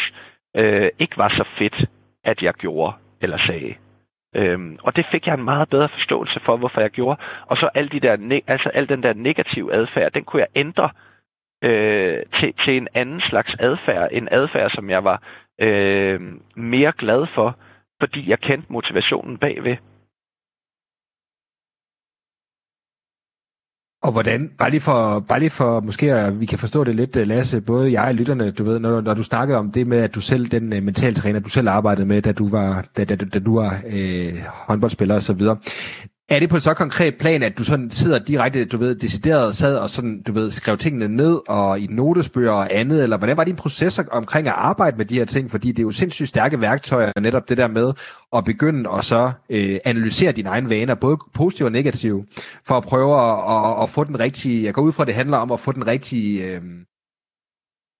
øh, 0.55 0.89
ikke 0.99 1.17
var 1.17 1.29
så 1.29 1.45
fedt, 1.57 1.89
at 2.23 2.41
jeg 2.41 2.53
gjorde 2.53 2.93
eller 3.21 3.37
sagde. 3.37 3.75
Øhm, 4.35 4.77
og 4.83 4.95
det 4.95 5.05
fik 5.11 5.27
jeg 5.27 5.33
en 5.33 5.43
meget 5.43 5.69
bedre 5.69 5.89
forståelse 5.89 6.39
for, 6.45 6.57
hvorfor 6.57 6.81
jeg 6.81 6.89
gjorde. 6.89 7.21
Og 7.45 7.57
så 7.57 7.69
alle 7.73 7.89
de 7.89 7.99
der, 7.99 8.41
altså 8.47 8.69
al 8.69 8.89
den 8.89 9.03
der 9.03 9.13
negative 9.13 9.73
adfærd, 9.73 10.11
den 10.11 10.23
kunne 10.23 10.39
jeg 10.41 10.47
ændre 10.55 10.89
øh, 11.63 12.23
til, 12.39 12.53
til 12.65 12.77
en 12.77 12.87
anden 12.93 13.21
slags 13.29 13.55
adfærd. 13.59 14.09
En 14.11 14.27
adfærd, 14.31 14.71
som 14.71 14.89
jeg 14.89 15.03
var 15.03 15.23
øh, 15.61 16.19
mere 16.55 16.93
glad 16.97 17.27
for, 17.35 17.57
fordi 17.99 18.29
jeg 18.29 18.39
kendte 18.39 18.73
motivationen 18.73 19.37
bagved. 19.37 19.77
Og 24.05 24.11
hvordan, 24.11 24.51
bare 24.59 24.69
lige 24.69 24.81
for, 24.81 25.19
bare 25.19 25.39
lige 25.39 25.57
for 25.61 25.79
måske 25.79 26.13
at 26.13 26.39
vi 26.39 26.45
kan 26.45 26.59
forstå 26.59 26.83
det 26.83 26.95
lidt, 26.95 27.15
øh, 27.15 27.27
Lasse, 27.27 27.61
både 27.61 27.91
jeg 27.91 28.07
og 28.07 28.15
lytterne, 28.15 28.51
du 28.51 28.63
ved, 28.63 28.79
når, 28.79 29.01
når 29.01 29.13
du 29.13 29.23
snakkede 29.23 29.57
om 29.57 29.71
det 29.71 29.87
med, 29.87 29.97
at 29.97 30.15
du 30.15 30.21
selv, 30.21 30.45
den 30.45 30.73
øh, 30.73 30.83
mentaltræner, 30.83 31.39
du 31.39 31.49
selv 31.49 31.69
arbejdede 31.69 32.05
med, 32.05 32.21
da 32.21 32.31
du 32.31 32.49
var, 32.49 32.85
da, 32.97 33.05
da, 33.05 33.15
da 33.15 33.39
du 33.39 33.55
var 33.55 33.71
øh, 33.87 34.33
håndboldspiller 34.67 35.15
og 35.15 35.21
så 35.21 35.33
videre. 35.33 35.57
Er 36.29 36.39
det 36.39 36.49
på 36.49 36.55
et 36.55 36.63
så 36.63 36.73
konkret 36.73 37.17
plan, 37.17 37.43
at 37.43 37.57
du 37.57 37.63
sådan 37.63 37.91
sidder 37.91 38.19
direkte, 38.19 38.65
du 38.65 38.77
ved, 38.77 38.95
decideret 38.95 39.55
sad 39.55 39.77
og 39.77 39.89
sådan, 39.89 40.21
du 40.21 40.31
ved, 40.31 40.51
skrev 40.51 40.77
tingene 40.77 41.07
ned 41.07 41.39
og 41.47 41.79
i 41.79 41.87
notesbøger 41.87 42.51
og 42.51 42.75
andet, 42.75 43.03
eller 43.03 43.17
hvordan 43.17 43.37
var 43.37 43.43
din 43.43 43.55
proces 43.55 43.99
omkring 44.11 44.47
at 44.47 44.53
arbejde 44.57 44.97
med 44.97 45.05
de 45.05 45.17
her 45.17 45.25
ting? 45.25 45.51
Fordi 45.51 45.71
det 45.71 45.79
er 45.79 45.83
jo 45.83 45.91
sindssygt 45.91 46.29
stærke 46.29 46.61
værktøjer, 46.61 47.11
netop 47.21 47.49
det 47.49 47.57
der 47.57 47.67
med 47.67 47.93
at 48.35 48.45
begynde 48.45 48.89
at 48.89 49.05
så 49.05 49.31
øh, 49.49 49.79
analysere 49.85 50.31
dine 50.31 50.49
egne 50.49 50.69
vaner, 50.69 50.95
både 50.95 51.17
positive 51.33 51.67
og 51.67 51.71
negative, 51.71 52.25
for 52.67 52.75
at 52.75 52.83
prøve 52.83 53.21
at, 53.21 53.39
at, 53.49 53.83
at 53.83 53.89
få 53.89 54.03
den 54.03 54.19
rigtige, 54.19 54.63
jeg 54.63 54.73
går 54.73 54.81
ud 54.81 54.91
fra, 54.91 55.03
at 55.03 55.07
det 55.07 55.15
handler 55.15 55.37
om 55.37 55.51
at 55.51 55.59
få 55.59 55.71
den 55.71 55.87
rigtige 55.87 56.43
øh, 56.43 56.61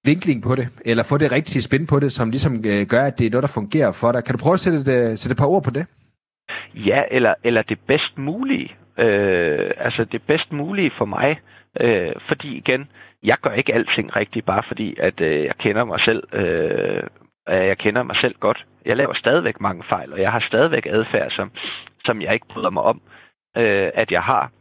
vinkling 0.06 0.44
på 0.44 0.56
det, 0.56 0.68
eller 0.86 1.04
få 1.04 1.18
det 1.18 1.32
rigtige 1.32 1.62
spin 1.62 1.88
på 1.88 2.00
det, 2.00 2.12
som 2.12 2.30
ligesom 2.30 2.66
øh, 2.66 2.88
gør, 2.88 3.02
at 3.02 3.20
det 3.20 3.26
er 3.26 3.32
noget, 3.32 3.42
der 3.44 3.48
fungerer 3.48 3.92
for 3.92 4.12
dig. 4.12 4.24
Kan 4.24 4.36
du 4.36 4.42
prøve 4.42 4.54
at 4.54 4.60
sætte 4.60 4.80
et, 4.80 4.88
øh, 4.88 5.18
sætte 5.18 5.32
et 5.32 5.38
par 5.38 5.46
ord 5.46 5.64
på 5.64 5.72
det? 5.72 5.86
Ja, 6.76 7.04
eller, 7.12 7.34
eller 7.44 7.62
det 7.62 7.80
bedst 7.88 8.18
mulige. 8.18 8.76
Øh, 9.00 9.72
altså 9.78 10.06
det 10.06 10.22
bedst 10.24 10.52
mulige 10.52 10.92
for 10.98 11.06
mig. 11.06 11.40
Øh, 11.80 12.14
fordi 12.28 12.58
igen, 12.58 12.90
jeg 13.24 13.38
gør 13.42 13.52
ikke 13.52 13.74
alting 13.74 14.16
rigtigt, 14.16 14.46
bare 14.46 14.64
fordi, 14.68 14.96
at 15.00 15.22
øh, 15.22 15.46
jeg 15.46 15.56
kender 15.58 15.84
mig 15.84 16.00
selv. 16.00 16.24
Øh, 16.34 17.04
jeg 17.48 17.78
kender 17.78 18.04
mig 18.04 18.16
selv 18.22 18.36
godt. 18.40 18.66
Jeg 18.86 18.98
laver 18.98 19.14
stadigvæk 19.14 19.62
mange 19.62 19.84
fejl, 19.90 20.14
og 20.14 20.22
jeg 20.22 20.32
har 20.32 20.40
stadigvæk 20.40 20.86
adfærd, 20.86 21.32
som, 21.32 21.52
som 22.06 22.22
jeg 22.22 22.34
ikke 22.34 22.48
bryder 22.48 22.70
mig 22.70 22.84
om, 22.84 23.02
øh, 23.58 23.92
at 23.94 24.12
jeg 24.12 24.22
har. 24.22 24.52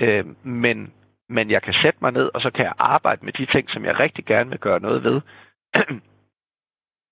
Øh, 0.00 0.24
men, 0.44 0.92
men 1.28 1.50
jeg 1.50 1.62
kan 1.62 1.74
sætte 1.82 1.98
mig 2.02 2.12
ned, 2.12 2.30
og 2.34 2.40
så 2.40 2.50
kan 2.50 2.64
jeg 2.64 2.72
arbejde 2.78 3.24
med 3.24 3.32
de 3.32 3.46
ting, 3.46 3.70
som 3.70 3.84
jeg 3.84 4.00
rigtig 4.00 4.24
gerne 4.24 4.50
vil 4.50 4.58
gøre 4.58 4.80
noget 4.80 5.04
ved. 5.04 5.20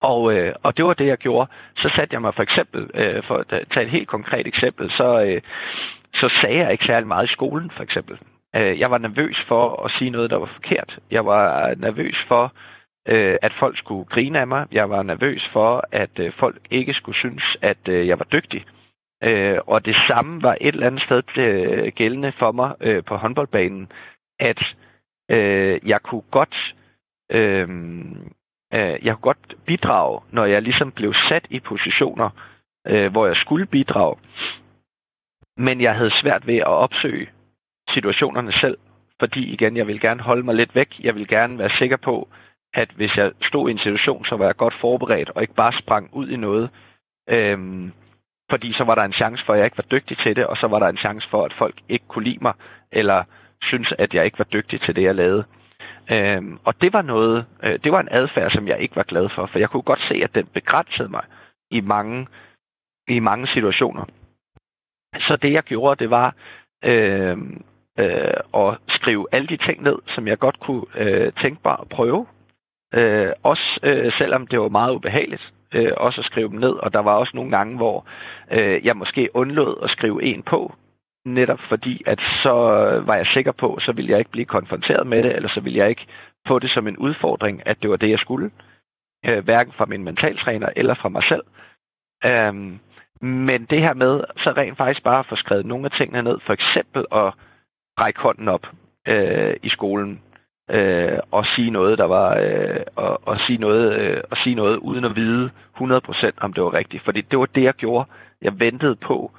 Og, 0.03 0.33
øh, 0.35 0.55
og 0.63 0.77
det 0.77 0.85
var 0.85 0.95
det, 0.95 1.07
jeg 1.07 1.19
gjorde. 1.19 1.51
Så 1.77 1.93
satte 1.97 2.15
jeg 2.15 2.21
mig 2.23 2.35
for 2.35 2.43
eksempel, 2.43 2.91
øh, 2.95 3.23
for 3.27 3.35
at 3.37 3.47
tage 3.73 3.87
et 3.87 3.91
helt 3.91 4.09
konkret 4.09 4.47
eksempel, 4.47 4.91
så, 4.91 5.23
øh, 5.27 5.41
så 6.15 6.29
sagde 6.41 6.59
jeg 6.59 6.73
ikke 6.73 6.85
særlig 6.85 7.09
meget 7.09 7.31
i 7.31 7.33
skolen, 7.33 7.71
for 7.77 7.83
eksempel. 7.83 8.19
Øh, 8.57 8.81
jeg 8.81 8.91
var 8.91 8.99
nervøs 8.99 9.37
for 9.49 9.85
at 9.85 9.91
sige 9.99 10.11
noget, 10.11 10.31
der 10.31 10.37
var 10.37 10.51
forkert. 10.55 10.99
Jeg 11.11 11.27
var 11.27 11.69
øh, 11.69 11.81
nervøs 11.81 12.17
for, 12.29 12.53
øh, 13.09 13.37
at 13.43 13.53
folk 13.59 13.79
skulle 13.79 14.05
grine 14.05 14.41
af 14.41 14.47
mig. 14.47 14.67
Jeg 14.73 14.91
var 14.91 15.03
nervøs 15.03 15.49
for, 15.53 15.85
at 15.93 16.19
øh, 16.19 16.33
folk 16.39 16.61
ikke 16.71 16.95
skulle 16.95 17.19
synes, 17.19 17.57
at 17.63 17.89
øh, 17.89 18.09
jeg 18.09 18.19
var 18.19 18.27
dygtig. 18.33 18.65
Øh, 19.25 19.59
og 19.67 19.85
det 19.85 19.97
samme 20.09 20.43
var 20.43 20.57
et 20.61 20.75
eller 20.75 20.87
andet 20.87 21.03
sted 21.03 21.23
øh, 21.37 21.93
gældende 21.93 22.33
for 22.39 22.53
mig 22.53 22.75
øh, 22.81 23.05
på 23.05 23.17
håndboldbanen, 23.17 23.93
at 24.41 24.63
øh, 25.31 25.81
jeg 25.87 26.01
kunne 26.03 26.23
godt... 26.31 26.75
Øh, 27.33 27.69
øh, 28.75 28.97
jeg 29.05 29.15
kunne 29.15 29.31
godt 29.31 29.55
bidrage, 29.67 30.21
når 30.31 30.45
jeg 30.45 30.63
ligesom 30.63 30.93
blev 30.93 31.15
sat 31.31 31.47
i 31.51 31.61
positioner, 31.61 32.31
øh, 32.87 33.11
hvor 33.13 33.27
jeg 33.27 33.37
skulle 33.37 33.67
bidrage. 33.67 34.17
Men 35.57 35.81
jeg 35.81 35.97
havde 35.97 36.21
svært 36.23 36.47
ved 36.47 36.57
at 36.57 36.67
opsøge 36.85 37.29
situationerne 37.89 38.53
selv, 38.53 38.79
fordi 39.21 39.53
igen, 39.53 39.77
jeg 39.77 39.87
vil 39.87 40.01
gerne 40.01 40.21
holde 40.21 40.43
mig 40.43 40.55
lidt 40.55 40.75
væk. 40.75 40.91
Jeg 41.01 41.15
vil 41.15 41.29
gerne 41.29 41.59
være 41.59 41.79
sikker 41.79 41.97
på, 41.97 42.29
at 42.75 42.91
hvis 42.97 43.17
jeg 43.17 43.33
stod 43.43 43.69
i 43.69 43.73
en 43.73 43.79
situation, 43.79 44.25
så 44.25 44.37
var 44.37 44.45
jeg 44.45 44.57
godt 44.57 44.75
forberedt, 44.81 45.31
og 45.31 45.43
ikke 45.43 45.55
bare 45.55 45.81
sprang 45.83 46.09
ud 46.13 46.29
i 46.29 46.37
noget. 46.37 46.71
Øhm, 47.29 47.93
fordi 48.51 48.73
så 48.73 48.85
var 48.85 48.95
der 48.95 49.03
en 49.05 49.13
chance 49.21 49.45
for, 49.45 49.53
at 49.53 49.59
jeg 49.59 49.67
ikke 49.67 49.79
var 49.79 49.91
dygtig 49.91 50.19
til 50.19 50.37
det, 50.37 50.47
og 50.47 50.57
så 50.57 50.67
var 50.67 50.79
der 50.79 50.89
en 50.89 50.97
chance 50.97 51.29
for, 51.31 51.45
at 51.45 51.53
folk 51.59 51.75
ikke 51.89 52.05
kunne 52.09 52.25
lide 52.25 52.39
mig, 52.43 52.53
eller 52.93 53.25
synes, 53.63 53.93
at 53.99 54.15
jeg 54.15 54.25
ikke 54.25 54.39
var 54.39 54.51
dygtig 54.53 54.81
til 54.81 54.97
det, 54.97 55.03
jeg 55.03 55.15
lavede. 55.15 55.45
Øhm, 56.11 56.59
og 56.65 56.81
det 56.81 56.93
var 56.93 57.03
noget, 57.03 57.47
øh, 57.63 57.79
det 57.85 57.93
var 57.93 58.01
en 58.01 58.09
adfærd, 58.11 58.51
som 58.51 58.69
jeg 58.69 58.81
ikke 58.81 58.97
var 58.97 59.03
glad 59.03 59.29
for, 59.35 59.47
for 59.47 59.59
jeg 59.59 59.71
kunne 59.71 59.83
godt 59.83 60.05
se, 60.09 60.15
at 60.15 60.35
den 60.35 60.47
begrænsede 60.47 61.09
mig 61.09 61.25
i 61.71 61.81
mange, 61.81 62.27
i 63.09 63.19
mange 63.19 63.47
situationer. 63.47 64.05
Så 65.17 65.39
det 65.43 65.53
jeg 65.53 65.63
gjorde, 65.63 66.03
det 66.03 66.11
var 66.11 66.35
øh, 66.85 67.39
øh, 67.99 68.41
at 68.55 68.79
skrive 68.89 69.27
alle 69.33 69.49
de 69.49 69.57
ting 69.57 69.83
ned, 69.83 69.99
som 70.07 70.29
jeg 70.29 70.39
godt 70.39 70.61
kunne 70.61 70.85
øh, 70.95 71.33
tænke 71.33 71.61
mig 71.65 71.77
at 71.81 71.89
prøve. 71.89 72.27
Øh, 72.95 73.33
også 73.43 73.81
øh, 73.83 74.13
selvom 74.19 74.47
det 74.47 74.61
var 74.61 74.69
meget 74.69 74.95
ubehageligt, 74.95 75.53
øh, 75.75 75.93
også 75.97 76.21
at 76.21 76.25
skrive 76.25 76.49
dem 76.49 76.59
ned. 76.59 76.71
Og 76.85 76.93
der 76.93 77.01
var 77.01 77.15
også 77.15 77.33
nogle 77.35 77.51
gange, 77.51 77.77
hvor 77.77 78.07
øh, 78.51 78.87
jeg 78.87 78.97
måske 78.97 79.29
undlod 79.35 79.77
at 79.83 79.91
skrive 79.91 80.23
en 80.23 80.43
på, 80.43 80.75
netop 81.25 81.61
fordi, 81.69 82.03
at 82.07 82.21
så 82.43 82.53
var 83.07 83.17
jeg 83.17 83.27
sikker 83.27 83.53
på, 83.53 83.79
så 83.81 83.93
ville 83.93 84.11
jeg 84.11 84.19
ikke 84.19 84.31
blive 84.31 84.45
konfronteret 84.45 85.07
med 85.07 85.23
det, 85.23 85.37
eller 85.37 85.49
så 85.49 85.61
ville 85.61 85.79
jeg 85.79 85.89
ikke 85.89 86.07
få 86.49 86.59
det 86.59 86.71
som 86.71 86.89
en 86.89 86.97
udfordring, 86.97 87.67
at 87.67 87.77
det 87.83 87.91
var 87.91 87.97
det, 87.97 88.11
jeg 88.11 88.19
skulle. 88.19 88.51
Øh, 89.27 89.45
hverken 89.45 89.73
fra 89.73 89.87
min 89.87 90.05
mentaltræner 90.05 90.69
eller 90.77 90.95
fra 90.95 91.09
mig 91.09 91.23
selv. 91.29 91.43
Øhm, 92.31 92.79
men 93.21 93.65
det 93.71 93.81
her 93.81 93.95
med, 93.95 94.25
så 94.37 94.53
rent 94.57 94.77
faktisk 94.77 95.05
bare 95.05 95.19
at 95.19 95.27
få 95.29 95.37
skrevet 95.37 95.67
nogle 95.67 95.85
af 95.85 95.91
tingene 95.91 96.23
ned, 96.23 96.39
for 96.47 96.53
eksempel 96.53 97.05
at 97.13 97.33
række 98.01 98.21
hånden 98.21 98.49
op 98.49 98.67
øh, 99.09 99.57
i 99.63 99.69
skolen, 99.69 100.23
øh, 100.71 101.19
og 101.31 101.47
sige 101.57 101.71
noget, 101.71 101.99
der 101.99 102.05
var, 102.05 102.37
øh, 102.37 102.81
og, 102.97 103.29
og, 103.29 103.41
sige 103.47 103.59
noget, 103.59 104.01
øh, 104.01 104.21
og 104.31 104.37
sige 104.37 104.55
noget 104.55 104.77
uden 104.77 105.05
at 105.05 105.17
vide 105.17 105.51
100% 105.81 106.31
om 106.41 106.53
det 106.53 106.63
var 106.63 106.75
rigtigt. 106.75 107.05
Fordi 107.05 107.21
det 107.21 107.39
var 107.39 107.47
det, 107.47 107.63
jeg 107.63 107.75
gjorde. 107.75 108.09
Jeg 108.43 108.61
ventede 108.61 108.97
på, 108.97 109.33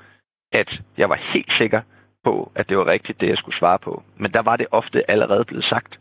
at 0.54 0.70
jeg 0.97 1.10
var 1.10 1.20
helt 1.34 1.52
sikker 1.58 1.82
på, 2.24 2.52
at 2.56 2.70
det 2.70 2.78
var 2.78 2.88
rigtigt, 2.88 3.22
det 3.22 3.30
jeg 3.30 3.38
skulle 3.38 3.58
svare 3.58 3.80
på. 3.80 4.04
Men 4.18 4.32
der 4.32 4.41
var 4.41 4.56
det 4.56 4.68
ofte 4.72 5.12
allerede 5.12 5.45
blevet 5.45 5.66
sagt, 5.66 6.00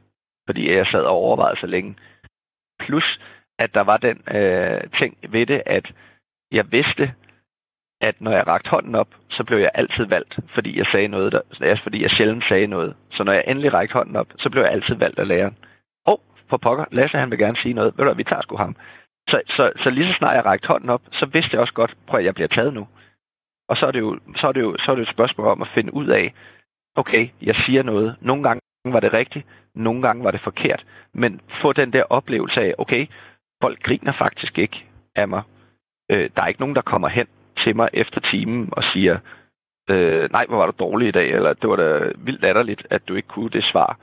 fordi 0.48 0.72
jeg 0.72 0.86
sad 0.86 1.02
og 1.02 1.16
overvejede 1.16 1.60
så 1.60 1.66
længe. 1.66 1.96
Plus, 2.80 3.20
at 3.58 3.74
der 3.74 3.80
var 3.80 3.96
den 3.96 4.18
øh, 4.36 4.80
ting 5.00 5.18
ved 5.28 5.46
det, 5.46 5.62
at 5.66 5.86
jeg 6.52 6.72
vidste, 6.72 7.14
at 8.00 8.20
når 8.20 8.30
jeg 8.30 8.46
rakte 8.46 8.70
hånden 8.70 8.94
op, 8.94 9.08
så 9.30 9.44
blev 9.44 9.58
jeg 9.58 9.70
altid 9.74 10.04
valgt, 10.04 10.38
fordi 10.54 10.78
jeg 10.78 10.86
sagde 10.92 11.08
noget, 11.08 11.32
der, 11.32 11.76
fordi 11.82 12.02
jeg 12.02 12.10
sjældent 12.10 12.44
sagde 12.48 12.66
noget. 12.66 12.96
Så 13.10 13.24
når 13.24 13.32
jeg 13.32 13.44
endelig 13.46 13.72
rakte 13.72 13.92
hånden 13.92 14.16
op, 14.16 14.26
så 14.38 14.50
blev 14.50 14.62
jeg 14.62 14.72
altid 14.72 14.94
valgt 14.94 15.18
af 15.18 15.28
læreren. 15.28 15.56
Åh, 16.06 16.12
oh, 16.12 16.18
for 16.50 16.56
pokker, 16.56 16.84
Lasse 16.92 17.18
han 17.18 17.30
vil 17.30 17.38
gerne 17.38 17.56
sige 17.56 17.74
noget. 17.74 17.94
Ved 17.98 18.04
du 18.04 18.12
vi 18.12 18.24
tager 18.24 18.42
sgu 18.42 18.56
ham. 18.56 18.76
Så, 19.28 19.40
så, 19.46 19.72
så 19.82 19.90
lige 19.90 20.12
så 20.12 20.14
snart 20.18 20.36
jeg 20.36 20.44
rakte 20.44 20.68
hånden 20.68 20.90
op, 20.90 21.02
så 21.12 21.26
vidste 21.26 21.50
jeg 21.52 21.60
også 21.60 21.74
godt, 21.74 21.96
prøv 22.06 22.18
at 22.20 22.26
jeg 22.26 22.34
bliver 22.34 22.48
taget 22.48 22.74
nu. 22.74 22.86
Og 23.68 23.76
så 23.76 23.86
er 23.86 23.90
det 23.90 24.00
jo, 24.00 24.18
så 24.36 24.48
er 24.48 24.52
det 24.52 24.60
jo, 24.60 24.76
så 24.78 24.90
er 24.90 24.94
det 24.94 25.02
jo 25.02 25.08
et 25.08 25.16
spørgsmål 25.16 25.46
om 25.46 25.62
at 25.62 25.68
finde 25.74 25.94
ud 25.94 26.06
af, 26.06 26.34
okay, 26.96 27.28
jeg 27.42 27.54
siger 27.66 27.82
noget. 27.82 28.16
Nogle 28.20 28.42
gange 28.42 28.60
var 28.84 29.00
det 29.00 29.12
rigtigt, 29.12 29.46
nogle 29.74 30.02
gange 30.02 30.24
var 30.24 30.30
det 30.30 30.40
forkert. 30.40 30.84
Men 31.14 31.40
få 31.62 31.72
den 31.72 31.92
der 31.92 32.02
oplevelse 32.10 32.60
af, 32.60 32.74
okay, 32.78 33.06
folk 33.62 33.82
griner 33.82 34.12
faktisk 34.12 34.58
ikke 34.58 34.84
af 35.16 35.28
mig. 35.28 35.42
Øh, 36.10 36.30
der 36.36 36.42
er 36.42 36.46
ikke 36.48 36.60
nogen, 36.60 36.76
der 36.76 36.82
kommer 36.82 37.08
hen 37.08 37.26
til 37.64 37.76
mig 37.76 37.88
efter 37.92 38.20
timen 38.20 38.68
og 38.72 38.84
siger, 38.92 39.18
øh, 39.90 40.30
nej, 40.32 40.44
hvor 40.48 40.56
var 40.56 40.66
du 40.66 40.72
dårlig 40.78 41.08
i 41.08 41.16
dag, 41.18 41.30
eller 41.30 41.52
det 41.52 41.70
var 41.70 41.76
da 41.76 42.12
vildt 42.16 42.42
latterligt, 42.42 42.86
at 42.90 43.08
du 43.08 43.14
ikke 43.14 43.28
kunne 43.28 43.50
det 43.50 43.64
svar. 43.64 43.98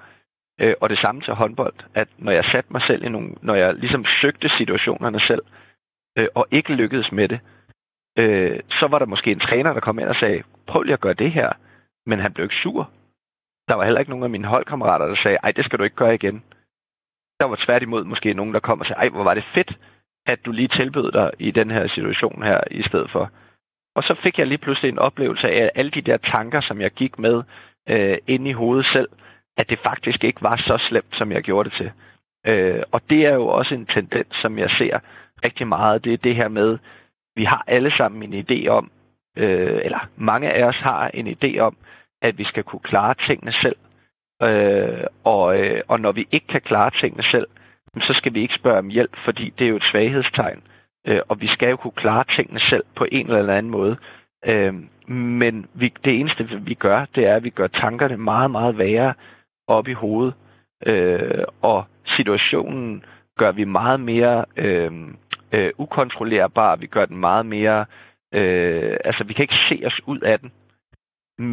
Øh, 0.62 0.74
og 0.82 0.90
det 0.90 1.00
samme 1.00 1.22
til 1.22 1.34
håndbold, 1.34 1.74
at 1.94 2.08
når 2.18 2.32
jeg 2.32 2.46
satte 2.52 2.74
mig 2.74 2.82
selv 2.88 3.04
i 3.04 3.10
nogle, 3.10 3.36
når 3.42 3.56
jeg 3.56 3.76
ligesom 3.76 4.06
søgte 4.22 4.50
situationerne 4.50 5.20
selv, 5.20 5.42
øh, 6.18 6.28
og 6.36 6.48
ikke 6.52 6.74
lykkedes 6.74 7.12
med 7.12 7.28
det, 7.28 7.40
øh, 8.18 8.60
så 8.70 8.88
var 8.88 9.00
der 9.00 9.06
måske 9.06 9.32
en 9.32 9.40
træner, 9.40 9.74
der 9.74 9.80
kom 9.80 10.00
ind 10.00 10.08
og 10.08 10.16
sagde, 10.16 10.44
prøv 10.68 10.82
lige 10.82 10.94
at 10.94 11.06
gøre 11.06 11.14
det 11.24 11.32
her. 11.32 11.52
Men 12.06 12.20
han 12.20 12.34
blev 12.34 12.44
ikke 12.44 12.64
sur. 12.64 12.90
Der 13.70 13.76
var 13.76 13.84
heller 13.84 14.00
ikke 14.00 14.12
nogen 14.12 14.24
af 14.24 14.30
mine 14.30 14.48
holdkammerater, 14.48 15.06
der 15.06 15.16
sagde, 15.24 15.38
ej, 15.44 15.52
det 15.52 15.66
skal 15.66 15.80
du 15.80 15.84
ikke 15.84 15.96
gøre 15.96 16.16
igen. 16.16 16.44
Der 17.40 17.46
var 17.46 17.64
tværtimod 17.66 18.04
måske 18.04 18.34
nogen, 18.34 18.54
der 18.54 18.60
kom 18.60 18.80
og 18.80 18.86
sagde, 18.86 19.00
ej, 19.00 19.10
hvor 19.10 19.24
var 19.24 19.34
det 19.34 19.46
fedt, 19.54 19.78
at 20.26 20.46
du 20.46 20.52
lige 20.52 20.68
tilbød 20.68 21.12
dig 21.12 21.32
i 21.40 21.52
den 21.52 21.72
her 21.72 21.88
situation 21.88 22.44
her 22.44 22.62
i 22.72 22.84
stedet 22.84 23.12
for. 23.12 23.32
Og 23.96 24.04
så 24.04 24.16
fik 24.24 24.40
jeg 24.40 24.48
lige 24.48 24.58
pludselig 24.58 24.90
en 24.90 25.00
oplevelse 25.00 25.48
af, 25.48 25.64
at 25.64 25.72
alle 25.76 25.92
de 25.92 26.02
der 26.02 26.18
tanker, 26.18 26.62
som 26.62 26.82
jeg 26.82 26.92
gik 26.92 27.20
med 27.20 27.44
øh, 27.90 28.18
inde 28.28 28.50
i 28.50 28.54
hovedet 28.54 28.86
selv, 28.94 29.10
at 29.58 29.70
det 29.70 29.80
faktisk 29.80 30.24
ikke 30.24 30.42
var 30.42 30.56
så 30.58 30.78
slemt, 30.90 31.14
som 31.14 31.32
jeg 31.32 31.42
gjorde 31.44 31.70
det 31.70 31.78
til. 31.78 31.92
Øh, 32.48 32.84
og 32.92 33.02
det 33.10 33.26
er 33.26 33.34
jo 33.34 33.48
også 33.48 33.74
en 33.74 33.86
tendens, 33.86 34.36
som 34.42 34.60
jeg 34.60 34.70
ser 34.70 35.00
rigtig 35.46 35.68
meget. 35.68 36.04
Det 36.04 36.14
er 36.14 36.18
det 36.18 36.36
her 36.36 36.48
med, 36.48 36.78
vi 37.36 37.44
har 37.44 37.64
alle 37.68 37.92
sammen 37.98 38.34
en 38.34 38.46
idé 38.46 38.68
om, 38.68 38.92
øh, 39.38 39.82
eller 39.84 40.10
mange 40.16 40.52
af 40.52 40.64
os 40.64 40.76
har 40.76 41.08
en 41.14 41.28
idé 41.28 41.60
om, 41.60 41.78
at 42.22 42.38
vi 42.38 42.44
skal 42.44 42.64
kunne 42.64 42.80
klare 42.92 43.16
tingene 43.28 43.54
selv. 43.54 43.76
Øh, 44.44 45.04
og, 45.24 45.60
øh, 45.60 45.82
og 45.88 46.00
når 46.00 46.12
vi 46.12 46.28
ikke 46.32 46.48
kan 46.48 46.62
klare 46.62 46.92
tingene 47.02 47.24
selv, 47.24 47.48
så 48.02 48.14
skal 48.14 48.34
vi 48.34 48.42
ikke 48.42 48.56
spørge 48.56 48.78
om 48.78 48.90
hjælp, 48.90 49.16
fordi 49.26 49.54
det 49.58 49.66
er 49.66 49.70
jo 49.70 49.76
et 49.76 49.90
svaghedstegn. 49.92 50.62
Øh, 51.08 51.22
og 51.30 51.42
vi 51.42 51.48
skal 51.48 51.70
jo 51.70 51.76
kunne 51.76 52.02
klare 52.04 52.24
tingene 52.36 52.60
selv 52.60 52.84
på 52.96 53.06
en 53.12 53.32
eller 53.32 53.54
anden 53.54 53.72
måde. 53.72 53.98
Øh, 54.46 54.74
men 55.14 55.66
vi, 55.74 55.94
det 56.06 56.20
eneste, 56.20 56.62
vi 56.62 56.74
gør, 56.74 57.06
det 57.16 57.28
er, 57.28 57.36
at 57.36 57.44
vi 57.44 57.50
gør 57.50 57.68
tankerne 57.68 58.18
meget, 58.18 58.52
meget 58.52 58.78
værre 58.78 59.14
op 59.68 59.88
i 59.88 59.94
hovedet. 59.94 60.34
Øh, 60.86 61.44
og 61.62 61.86
situationen 62.06 63.04
gør 63.38 63.52
vi 63.52 63.64
meget 63.64 64.00
mere 64.00 64.46
øh, 64.58 64.92
øh, 65.56 65.72
ukontrollerbar. 65.78 66.76
Vi 66.76 66.88
gør 66.88 67.06
den 67.06 67.18
meget 67.18 67.46
mere... 67.46 67.86
Øh, 68.34 68.98
altså, 69.06 69.24
vi 69.24 69.34
kan 69.34 69.44
ikke 69.44 69.64
se 69.70 69.78
os 69.86 70.00
ud 70.08 70.20
af 70.20 70.40
den. 70.40 70.52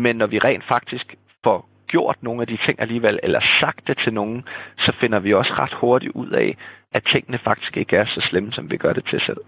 Men 0.03 0.16
når 0.16 0.26
vi 0.26 0.38
rent 0.38 0.64
faktisk 0.68 1.14
får 1.44 1.68
gjort 1.86 2.22
nogle 2.22 2.40
af 2.42 2.46
de 2.46 2.59
ting 2.66 2.80
alligevel, 2.80 3.20
eller 3.22 3.40
sagt 3.61 3.86
det 3.86 3.96
til 4.05 4.12
nogen, 4.14 4.42
så 4.78 4.92
finder 5.00 5.18
vi 5.18 5.34
også 5.34 5.53
ret 5.59 5.74
hurtigt 5.80 6.12
ud 6.12 6.30
af, 6.30 6.57
at 6.92 7.03
tingene 7.12 7.38
faktisk 7.44 7.76
ikke 7.76 7.96
er 7.96 8.07
så 8.07 8.20
slemme, 8.30 8.53
som 8.53 8.70
vi 8.70 8.76
gør 8.76 8.92
det 8.92 9.05
til 9.11 9.20
selv. 9.26 9.42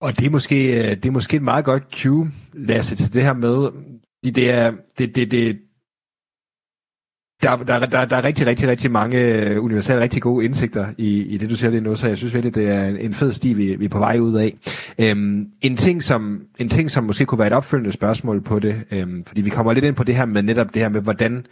Og 0.00 0.10
det 0.18 0.26
er 0.26 0.30
måske, 0.30 0.58
øh, 0.78 0.90
det 1.00 1.06
er 1.06 1.18
måske 1.18 1.36
et 1.36 1.42
meget 1.42 1.64
godt 1.64 1.84
cue, 2.02 2.26
Lasse, 2.52 2.96
til 2.96 3.12
det 3.14 3.24
her 3.24 3.34
med, 3.34 3.56
det 4.24 4.50
er, 4.50 4.70
det, 4.98 5.16
det, 5.16 5.30
det, 5.30 5.60
der, 7.42 7.56
der, 7.56 7.86
der, 7.86 8.04
der 8.04 8.16
er 8.16 8.24
rigtig, 8.24 8.46
rigtig, 8.46 8.68
rigtig 8.68 8.90
mange 8.90 9.18
øh, 9.18 9.64
universelle, 9.64 10.02
rigtig 10.02 10.22
gode 10.22 10.44
indsigter 10.44 10.86
i, 10.98 11.22
i 11.22 11.36
det, 11.36 11.50
du 11.50 11.56
siger 11.56 11.70
lige 11.70 11.80
nu, 11.80 11.96
så 11.96 12.08
jeg 12.08 12.16
synes 12.16 12.34
virkelig, 12.34 12.54
det 12.54 12.68
er 12.68 12.86
en 12.86 13.14
fed 13.14 13.32
sti, 13.32 13.52
vi, 13.52 13.76
vi 13.76 13.84
er 13.84 13.88
på 13.88 13.98
vej 13.98 14.18
ud 14.18 14.34
af. 14.34 14.54
Øhm, 14.98 15.46
en, 15.60 15.76
ting, 15.76 16.02
som, 16.02 16.42
en 16.58 16.68
ting, 16.68 16.90
som 16.90 17.04
måske 17.04 17.26
kunne 17.26 17.38
være 17.38 17.46
et 17.46 17.52
opfølgende 17.52 17.92
spørgsmål 17.92 18.40
på 18.40 18.58
det, 18.58 18.84
øhm, 18.90 19.24
fordi 19.26 19.40
vi 19.40 19.50
kommer 19.50 19.72
lidt 19.72 19.84
ind 19.84 19.96
på 19.96 20.04
det 20.04 20.16
her 20.16 20.26
med 20.26 20.42
netop 20.42 20.74
det 20.74 20.82
her 20.82 20.88
med, 20.88 21.00
hvordan, 21.00 21.46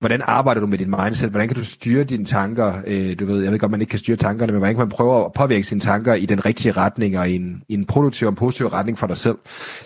hvordan 0.00 0.22
arbejder 0.24 0.60
du 0.60 0.66
med 0.66 0.78
din 0.78 0.90
mindset? 0.90 1.30
Hvordan 1.30 1.48
kan 1.48 1.56
du 1.56 1.64
styre 1.64 2.04
dine 2.04 2.24
tanker? 2.24 2.72
Øh, 2.86 3.18
du 3.18 3.26
ved, 3.26 3.42
jeg 3.42 3.52
ved 3.52 3.58
godt, 3.58 3.70
man 3.70 3.80
ikke 3.80 3.90
kan 3.90 3.98
styre 3.98 4.16
tankerne, 4.16 4.52
men 4.52 4.58
hvordan 4.58 4.74
kan 4.74 4.80
man 4.80 4.88
prøve 4.88 5.24
at 5.24 5.32
påvirke 5.32 5.64
sine 5.64 5.80
tanker 5.80 6.14
i 6.14 6.26
den 6.26 6.46
rigtige 6.46 6.72
retning 6.72 7.18
og 7.18 7.30
i 7.30 7.36
en, 7.36 7.62
i 7.68 7.74
en 7.74 7.84
produktiv 7.84 8.28
og 8.28 8.36
positiv 8.36 8.66
retning 8.66 8.98
for 8.98 9.06
dig 9.06 9.16
selv? 9.16 9.38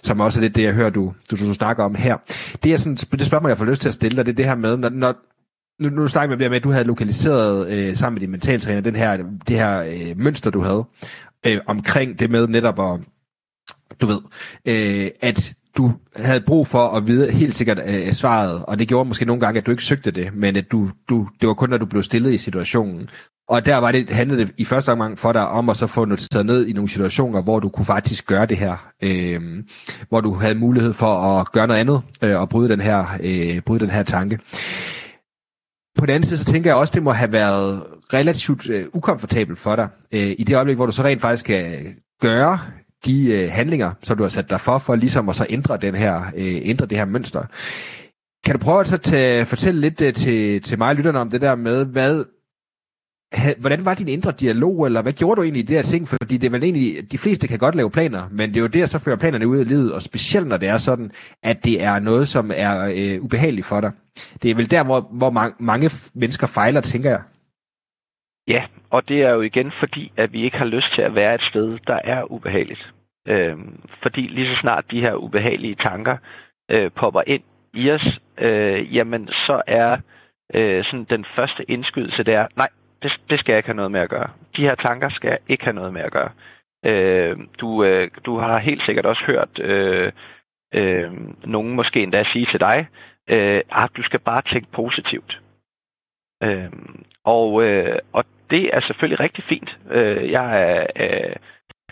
Som 0.02 0.20
også 0.20 0.40
er 0.40 0.42
lidt 0.42 0.54
det, 0.54 0.62
jeg 0.62 0.74
hører, 0.74 0.90
du, 0.90 1.12
du, 1.30 1.36
du, 1.36 1.48
du 1.48 1.54
snakker 1.54 1.84
om 1.84 1.94
her. 1.94 2.16
Det 2.62 2.72
er 2.72 2.76
sådan, 2.76 2.96
det 2.96 3.26
spørgsmål, 3.26 3.50
jeg 3.50 3.58
får 3.58 3.64
lyst 3.64 3.82
til 3.82 3.88
at 3.88 3.94
stille 3.94 4.16
dig, 4.16 4.26
det 4.26 4.32
er 4.32 4.36
det 4.36 4.44
her 4.44 4.54
med, 4.54 4.76
når, 4.76 4.88
når, 4.88 5.14
nu, 5.80 5.88
nu 5.88 6.08
snakker 6.08 6.36
vi 6.36 6.48
med, 6.48 6.56
at 6.56 6.64
du 6.64 6.70
havde 6.70 6.84
lokaliseret 6.84 7.68
øh, 7.68 7.96
sammen 7.96 8.14
med 8.14 8.20
din 8.20 8.30
mentaltræner 8.30 8.80
den 8.80 8.96
her, 8.96 9.16
det 9.48 9.56
her 9.56 9.82
øh, 9.82 10.18
mønster, 10.18 10.50
du 10.50 10.60
havde 10.60 10.84
øh, 11.46 11.60
omkring 11.66 12.18
det 12.18 12.30
med 12.30 12.48
netop 12.48 12.80
at, 12.80 13.00
du 14.00 14.06
ved, 14.06 14.20
øh, 14.64 15.10
at 15.20 15.54
du 15.76 15.92
havde 16.16 16.40
brug 16.40 16.66
for 16.66 16.88
at 16.88 17.06
vide 17.06 17.32
helt 17.32 17.54
sikkert 17.54 17.80
øh, 17.86 18.12
svaret, 18.12 18.64
og 18.64 18.78
det 18.78 18.88
gjorde 18.88 19.08
måske 19.08 19.24
nogle 19.24 19.40
gange, 19.40 19.58
at 19.58 19.66
du 19.66 19.70
ikke 19.70 19.82
søgte 19.82 20.10
det, 20.10 20.34
men 20.34 20.56
at 20.56 20.72
du, 20.72 20.90
du, 21.08 21.28
det 21.40 21.48
var 21.48 21.54
kun, 21.54 21.70
når 21.70 21.78
du 21.78 21.86
blev 21.86 22.02
stillet 22.02 22.32
i 22.34 22.38
situationen. 22.38 23.08
Og 23.48 23.66
der 23.66 23.76
var 23.76 23.92
det, 23.92 24.10
handlede 24.10 24.40
det 24.40 24.54
i 24.56 24.64
første 24.64 24.92
omgang 24.92 25.18
for 25.18 25.32
dig 25.32 25.48
om 25.48 25.68
at 25.68 25.76
så 25.76 25.86
få 25.86 26.04
noteret 26.04 26.46
ned 26.46 26.66
i 26.66 26.72
nogle 26.72 26.88
situationer, 26.90 27.42
hvor 27.42 27.60
du 27.60 27.68
kunne 27.68 27.86
faktisk 27.86 28.26
gøre 28.26 28.46
det 28.46 28.58
her. 28.58 28.92
Øh, 29.02 29.64
hvor 30.08 30.20
du 30.20 30.34
havde 30.34 30.54
mulighed 30.54 30.92
for 30.92 31.14
at 31.14 31.52
gøre 31.52 31.66
noget 31.66 31.80
andet 31.80 32.02
øh, 32.22 32.40
og 32.40 32.48
bryde 32.48 32.68
den 32.68 32.80
her, 32.80 33.06
øh, 33.22 33.60
bryde 33.60 33.80
den 33.80 33.90
her 33.90 34.02
tanke. 34.02 34.38
På 35.98 36.06
den 36.06 36.14
anden 36.14 36.28
side, 36.28 36.38
så 36.38 36.44
tænker 36.44 36.70
jeg 36.70 36.76
også, 36.76 36.92
det 36.94 37.02
må 37.02 37.12
have 37.12 37.32
været 37.32 37.86
relativt 38.12 38.70
øh, 38.70 38.86
ukomfortabelt 38.92 39.58
for 39.58 39.76
dig, 39.76 39.88
øh, 40.12 40.34
i 40.38 40.44
det 40.44 40.56
øjeblik, 40.56 40.76
hvor 40.76 40.86
du 40.86 40.92
så 40.92 41.02
rent 41.02 41.20
faktisk 41.20 41.50
øh, 41.50 41.56
kan 41.56 41.94
gøre 42.20 42.60
de 43.06 43.26
øh, 43.26 43.50
handlinger, 43.50 43.92
som 44.02 44.16
du 44.16 44.22
har 44.22 44.30
sat 44.30 44.50
dig 44.50 44.60
for, 44.60 44.78
for 44.78 44.94
ligesom 44.94 45.28
at 45.28 45.36
så 45.36 45.46
ændre, 45.50 45.76
den 45.76 45.94
her, 45.94 46.22
øh, 46.36 46.60
ændre 46.62 46.86
det 46.86 46.98
her 46.98 47.04
mønster. 47.04 47.42
Kan 48.44 48.54
du 48.54 48.58
prøve 48.58 48.80
at 48.80 48.86
så 48.86 48.98
tage, 48.98 49.44
fortælle 49.44 49.80
lidt 49.80 50.02
øh, 50.02 50.14
til, 50.14 50.62
til 50.62 50.78
mig 50.78 50.88
og 50.88 50.94
lytterne 50.94 51.18
om 51.18 51.30
det 51.30 51.40
der 51.40 51.54
med, 51.54 51.84
hvad, 51.84 52.24
hvordan 53.60 53.84
var 53.84 53.94
din 53.94 54.08
indre 54.08 54.32
dialog, 54.32 54.86
eller 54.86 55.02
hvad 55.02 55.12
gjorde 55.12 55.36
du 55.36 55.42
egentlig 55.42 55.62
i 55.62 55.66
det 55.66 55.76
her 55.76 55.82
ting? 55.82 56.08
Fordi 56.08 56.36
det 56.36 56.46
er 56.46 56.50
vel 56.50 56.62
egentlig, 56.62 57.12
de 57.12 57.18
fleste 57.18 57.48
kan 57.48 57.58
godt 57.58 57.74
lave 57.74 57.90
planer, 57.90 58.22
men 58.30 58.48
det 58.48 58.56
er 58.56 58.60
jo 58.60 58.66
det, 58.66 58.82
at 58.82 58.90
så 58.90 58.98
fører 59.04 59.16
planerne 59.16 59.48
ud 59.48 59.60
i 59.60 59.64
livet, 59.64 59.94
og 59.94 60.02
specielt 60.02 60.46
når 60.48 60.56
det 60.56 60.68
er 60.68 60.76
sådan, 60.76 61.10
at 61.42 61.64
det 61.64 61.82
er 61.82 61.98
noget, 61.98 62.28
som 62.28 62.50
er 62.54 62.74
øh, 62.98 63.24
ubehageligt 63.24 63.66
for 63.66 63.80
dig. 63.80 63.92
Det 64.42 64.50
er 64.50 64.54
vel 64.54 64.70
der, 64.70 64.84
hvor, 64.84 65.00
hvor 65.00 65.30
mange, 65.30 65.54
mange 65.58 65.90
mennesker 66.14 66.46
fejler, 66.46 66.80
tænker 66.80 67.10
jeg. 67.10 67.22
Ja, 68.48 68.62
og 68.90 69.08
det 69.08 69.22
er 69.22 69.30
jo 69.30 69.40
igen 69.40 69.72
fordi, 69.80 70.12
at 70.16 70.32
vi 70.32 70.44
ikke 70.44 70.58
har 70.58 70.64
lyst 70.64 70.94
til 70.94 71.02
at 71.02 71.14
være 71.14 71.34
et 71.34 71.42
sted, 71.50 71.78
der 71.86 71.98
er 72.04 72.32
ubehageligt. 72.32 72.92
Øhm, 73.28 73.80
fordi 74.02 74.20
lige 74.20 74.54
så 74.54 74.60
snart 74.60 74.84
de 74.90 75.00
her 75.00 75.14
ubehagelige 75.14 75.74
tanker 75.74 76.16
øh, 76.70 76.90
popper 76.90 77.22
ind 77.26 77.42
i 77.74 77.90
os, 77.90 78.18
øh, 78.38 78.96
jamen 78.96 79.28
så 79.28 79.62
er 79.66 79.96
øh, 80.54 80.84
sådan 80.84 81.06
den 81.10 81.24
første 81.36 81.70
indskydelse 81.70 82.22
der, 82.22 82.46
nej, 82.56 82.68
det, 83.02 83.12
det 83.30 83.38
skal 83.38 83.52
jeg 83.52 83.58
ikke 83.58 83.68
have 83.68 83.76
noget 83.76 83.92
med 83.92 84.00
at 84.00 84.10
gøre. 84.10 84.30
De 84.56 84.62
her 84.62 84.74
tanker 84.74 85.08
skal 85.08 85.28
jeg 85.28 85.38
ikke 85.48 85.64
have 85.64 85.74
noget 85.74 85.92
med 85.92 86.02
at 86.02 86.12
gøre. 86.12 86.30
Øh, 86.84 87.36
du, 87.60 87.84
øh, 87.84 88.10
du 88.26 88.38
har 88.38 88.58
helt 88.58 88.82
sikkert 88.86 89.06
også 89.06 89.22
hørt 89.26 89.58
øh, 89.58 90.12
øh, 90.74 91.12
nogen 91.44 91.72
måske 91.72 92.02
endda 92.02 92.24
sige 92.32 92.46
til 92.50 92.60
dig, 92.60 92.88
øh, 93.28 93.60
at 93.70 93.90
du 93.96 94.02
skal 94.02 94.20
bare 94.20 94.42
tænke 94.42 94.68
positivt. 94.72 95.40
Øh, 96.42 96.72
og, 97.24 97.62
øh, 97.62 97.98
og 98.12 98.24
det 98.50 98.70
er 98.72 98.80
selvfølgelig 98.80 99.20
rigtig 99.20 99.44
fint. 99.44 99.78
Øh, 99.90 100.30
jeg 100.30 100.62
er 100.62 100.86
øh, 100.96 101.36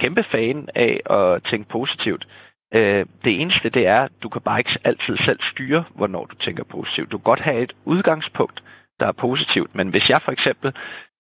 kæmpe 0.01 0.25
fan 0.33 0.69
af 0.75 1.01
at 1.11 1.43
tænke 1.51 1.69
positivt. 1.69 2.27
Øh, 2.75 3.07
det 3.25 3.41
eneste, 3.41 3.71
det 3.71 3.87
er, 3.87 4.01
at 4.03 4.13
du 4.23 4.29
kan 4.29 4.41
bare 4.41 4.61
ikke 4.61 4.79
altid 4.85 5.17
selv 5.17 5.41
styre, 5.53 5.85
hvornår 5.95 6.25
du 6.25 6.35
tænker 6.37 6.65
positivt. 6.65 7.13
Du 7.13 7.19
kan 7.19 7.31
godt 7.33 7.41
have 7.41 7.63
et 7.63 7.73
udgangspunkt, 7.85 8.63
der 9.01 9.09
er 9.09 9.13
positivt. 9.13 9.75
Men 9.75 9.89
hvis 9.89 10.09
jeg 10.09 10.21
for 10.25 10.33
eksempel 10.33 10.73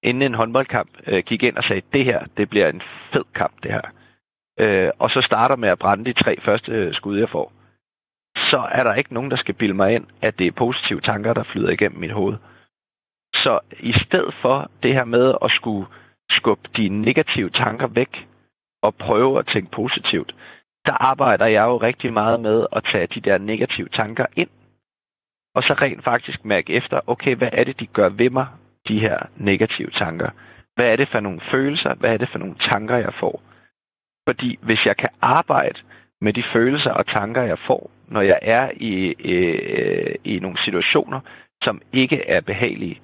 inden 0.03 0.22
en 0.22 0.35
håndboldkamp 0.35 0.91
øh, 1.07 1.22
gik 1.26 1.43
ind 1.43 1.57
og 1.57 1.64
sagde, 1.64 1.83
det 1.93 2.05
her, 2.05 2.20
det 2.37 2.51
bliver 2.51 2.68
en 2.68 2.83
fed 3.12 3.24
kamp, 3.35 3.53
det 3.62 3.70
her. 3.70 3.87
Øh, 4.61 4.91
og 4.99 5.11
så 5.11 5.20
starter 5.22 5.57
med 5.57 5.68
at 5.68 5.78
brænde 5.78 6.05
de 6.05 6.22
tre 6.22 6.41
første 6.41 6.72
øh, 6.72 6.95
skud, 6.95 7.18
jeg 7.18 7.28
får, 7.28 7.53
så 8.37 8.68
er 8.72 8.83
der 8.85 8.95
ikke 8.95 9.14
nogen, 9.14 9.31
der 9.31 9.37
skal 9.37 9.55
bilde 9.55 9.74
mig 9.74 9.95
ind, 9.95 10.07
at 10.22 10.39
det 10.39 10.47
er 10.47 10.53
positive 10.53 11.01
tanker, 11.01 11.33
der 11.35 11.45
flyder 11.53 11.70
igennem 11.70 12.01
mit 12.01 12.12
hoved. 12.12 12.37
Så 13.35 13.59
i 13.81 13.93
stedet 13.93 14.35
for 14.43 14.70
det 14.83 14.95
her 14.95 15.05
med 15.05 15.35
at 15.43 15.51
skulle 15.51 15.87
skubbe 16.31 16.68
de 16.76 16.89
negative 16.89 17.51
tanker 17.51 17.87
væk 17.87 18.26
og 18.83 18.95
prøve 18.95 19.39
at 19.39 19.47
tænke 19.47 19.70
positivt, 19.70 20.35
der 20.87 20.95
arbejder 21.11 21.47
jeg 21.47 21.64
jo 21.64 21.76
rigtig 21.76 22.12
meget 22.12 22.41
med 22.41 22.66
at 22.72 22.85
tage 22.93 23.07
de 23.07 23.20
der 23.20 23.39
negative 23.39 23.89
tanker 23.89 24.26
ind 24.37 24.49
og 25.55 25.62
så 25.62 25.72
rent 25.72 26.05
faktisk 26.05 26.44
mærke 26.44 26.72
efter, 26.72 27.01
okay, 27.07 27.34
hvad 27.36 27.48
er 27.53 27.64
det, 27.64 27.80
de 27.80 27.86
gør 27.86 28.09
ved 28.09 28.30
mig, 28.30 28.46
de 28.88 29.01
her 29.01 29.18
negative 29.36 29.90
tanker? 29.90 30.30
Hvad 30.74 30.88
er 30.88 30.96
det 30.96 31.09
for 31.12 31.20
nogle 31.20 31.40
følelser? 31.51 31.94
Hvad 31.94 32.11
er 32.12 32.16
det 32.16 32.28
for 32.32 32.38
nogle 32.38 32.55
tanker, 32.72 32.96
jeg 32.96 33.14
får? 33.20 33.42
Fordi 34.28 34.59
hvis 34.62 34.84
jeg 34.84 34.96
kan 34.96 35.09
arbejde 35.20 35.78
med 36.20 36.32
de 36.32 36.44
følelser 36.53 36.90
og 36.90 37.07
tanker, 37.07 37.42
jeg 37.42 37.59
får, 37.66 37.90
når 38.09 38.20
jeg 38.20 38.38
er 38.42 38.70
i, 38.76 39.14
øh, 39.24 40.14
i 40.24 40.38
nogle 40.38 40.59
situationer, 40.64 41.20
som 41.62 41.82
ikke 41.92 42.28
er 42.28 42.40
behagelige, 42.40 43.01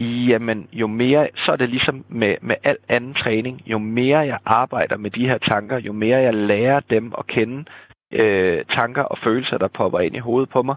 jamen 0.00 0.68
jo 0.72 0.86
mere, 0.86 1.28
så 1.36 1.52
er 1.52 1.56
det 1.56 1.68
ligesom 1.68 2.04
med, 2.08 2.36
med 2.42 2.56
al 2.62 2.76
anden 2.88 3.14
træning, 3.14 3.62
jo 3.66 3.78
mere 3.78 4.18
jeg 4.18 4.38
arbejder 4.44 4.96
med 4.96 5.10
de 5.10 5.28
her 5.28 5.38
tanker, 5.38 5.78
jo 5.78 5.92
mere 5.92 6.18
jeg 6.18 6.34
lærer 6.34 6.80
dem 6.80 7.12
at 7.18 7.26
kende, 7.26 7.64
øh, 8.12 8.64
tanker 8.76 9.02
og 9.02 9.18
følelser, 9.24 9.58
der 9.58 9.68
popper 9.68 10.00
ind 10.00 10.16
i 10.16 10.18
hovedet 10.18 10.50
på 10.50 10.62
mig, 10.62 10.76